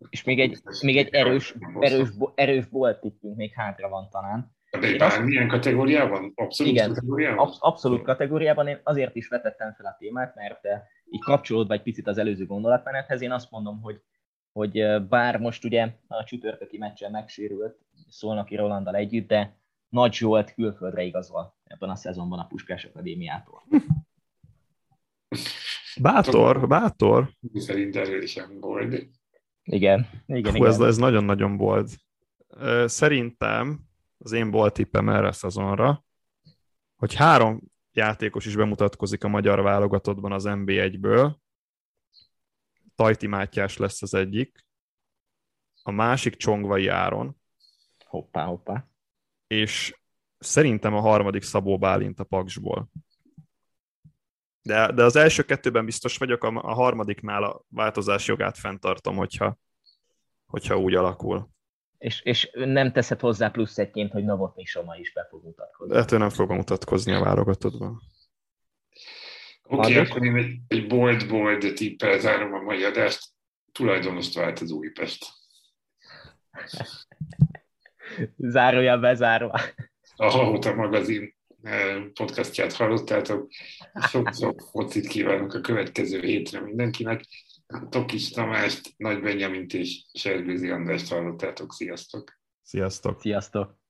És 0.08 0.24
még 0.24 0.40
egy, 0.40 0.58
még 0.80 0.96
egy 0.96 1.14
erős, 1.14 1.54
erős, 1.78 2.08
erős 2.34 2.66
boltippünk 2.66 3.36
még 3.36 3.52
hátra 3.54 3.88
van 3.88 4.08
talán. 4.10 4.54
De 4.70 4.86
egy 4.86 4.98
bármilyen 4.98 5.48
kategóriában? 5.48 6.32
Abszolút 6.34 6.72
igen, 6.72 6.88
kategóriában? 6.88 7.38
Ab, 7.38 7.54
abszolút 7.58 8.02
kategóriában. 8.02 8.68
Én 8.68 8.80
azért 8.82 9.14
is 9.14 9.28
vetettem 9.28 9.72
fel 9.72 9.86
a 9.86 9.96
témát, 9.98 10.34
mert 10.34 10.64
eh, 10.64 10.80
így 11.10 11.22
kapcsolódva 11.22 11.74
egy 11.74 11.82
picit 11.82 12.06
az 12.06 12.18
előző 12.18 12.46
gondolatmenethez, 12.46 13.20
én 13.20 13.32
azt 13.32 13.50
mondom, 13.50 13.80
hogy, 13.80 14.00
hogy 14.52 14.78
eh, 14.78 15.00
bár 15.00 15.38
most 15.38 15.64
ugye 15.64 15.88
a 16.06 16.24
csütörtöki 16.24 16.78
meccsen 16.78 17.10
megsérült 17.10 17.78
Szolnoki 18.08 18.56
Rolandal 18.56 18.94
együtt, 18.94 19.28
de 19.28 19.58
Nagy 19.88 20.12
Zsolt 20.12 20.54
külföldre 20.54 21.02
igazol 21.02 21.56
ebben 21.64 21.90
a 21.90 21.96
szezonban 21.96 22.38
a 22.38 22.46
Puskás 22.46 22.84
Akadémiától. 22.84 23.62
Bátor, 26.00 26.68
bátor. 26.68 27.30
Szerint 27.54 27.96
erősen 27.96 28.60
volt. 28.60 29.06
Igen, 29.62 30.06
igen, 30.26 30.52
Hú, 30.52 30.56
igen. 30.56 30.66
Ez, 30.66 30.80
ez 30.80 30.96
nagyon-nagyon 30.96 31.56
volt. 31.56 31.96
Szerintem 32.84 33.80
az 34.18 34.32
én 34.32 34.50
volt 34.50 34.74
tippem 34.74 35.08
erre 35.08 35.26
a 35.26 35.32
szezonra, 35.32 36.04
hogy 36.96 37.14
három 37.14 37.60
játékos 37.92 38.46
is 38.46 38.56
bemutatkozik 38.56 39.24
a 39.24 39.28
magyar 39.28 39.62
válogatottban 39.62 40.32
az 40.32 40.44
NB1-ből. 40.46 41.34
Tajti 42.94 43.26
Mátyás 43.26 43.76
lesz 43.76 44.02
az 44.02 44.14
egyik, 44.14 44.66
a 45.82 45.90
másik 45.90 46.36
Csongvai 46.36 46.86
Áron. 46.86 47.36
Hoppá, 48.04 48.44
hoppá. 48.44 48.88
És 49.46 50.00
szerintem 50.38 50.94
a 50.94 51.00
harmadik 51.00 51.42
Szabó 51.42 51.78
Bálint 51.78 52.20
a 52.20 52.24
Paksból. 52.24 52.90
De, 54.66 54.92
de 54.92 55.02
az 55.02 55.16
első 55.16 55.42
kettőben 55.42 55.84
biztos 55.84 56.16
vagyok, 56.16 56.44
a, 56.44 56.48
a 56.48 56.74
harmadiknál 56.74 57.42
a 57.44 57.64
változás 57.68 58.26
jogát 58.26 58.58
fenntartom, 58.58 59.16
hogyha, 59.16 59.58
hogyha 60.46 60.78
úgy 60.78 60.94
alakul. 60.94 61.48
És, 61.98 62.20
és 62.24 62.50
nem 62.54 62.92
teszed 62.92 63.20
hozzá 63.20 63.48
plusz 63.48 63.78
egyként, 63.78 64.12
hogy 64.12 64.24
Novotny 64.24 64.64
Soma 64.64 64.96
is 64.96 65.12
be 65.12 65.26
fog 65.30 65.44
mutatkozni. 65.44 65.96
Hát 65.96 66.12
ő 66.12 66.16
nem 66.18 66.28
fog 66.28 66.50
mutatkozni 66.50 67.12
a 67.12 67.20
válogatottban. 67.20 68.00
Oké, 69.62 69.92
okay, 69.92 69.96
akkor 69.96 70.24
én 70.24 70.36
egy, 70.36 70.60
egy 70.68 70.86
bold-bold 70.86 71.72
tippel 71.74 72.18
zárom 72.18 72.54
a 72.54 72.60
mai 72.60 72.84
adást. 72.84 73.24
Tulajdonost 73.72 74.34
vált 74.34 74.58
az 74.58 74.70
Újpest. 74.70 75.26
Zárója 78.36 78.98
bezárva. 78.98 79.60
A 80.16 80.30
Halóta 80.30 80.74
magazin 80.74 81.35
podcastját 82.12 82.72
hallottátok. 82.72 83.50
Sok-sok 84.08 84.60
focit 84.70 85.06
kívánok 85.06 85.54
a 85.54 85.60
következő 85.60 86.20
hétre 86.20 86.60
mindenkinek. 86.60 87.24
Tokis 87.88 88.30
Tamást, 88.30 88.94
Nagy 88.96 89.20
Benyamint 89.20 89.74
és 89.74 90.04
Sergőzi 90.12 90.70
Andrást 90.70 91.08
hallottátok. 91.08 91.72
Sziasztok! 91.72 92.38
Sziasztok! 92.62 93.20
Sziasztok! 93.20 93.85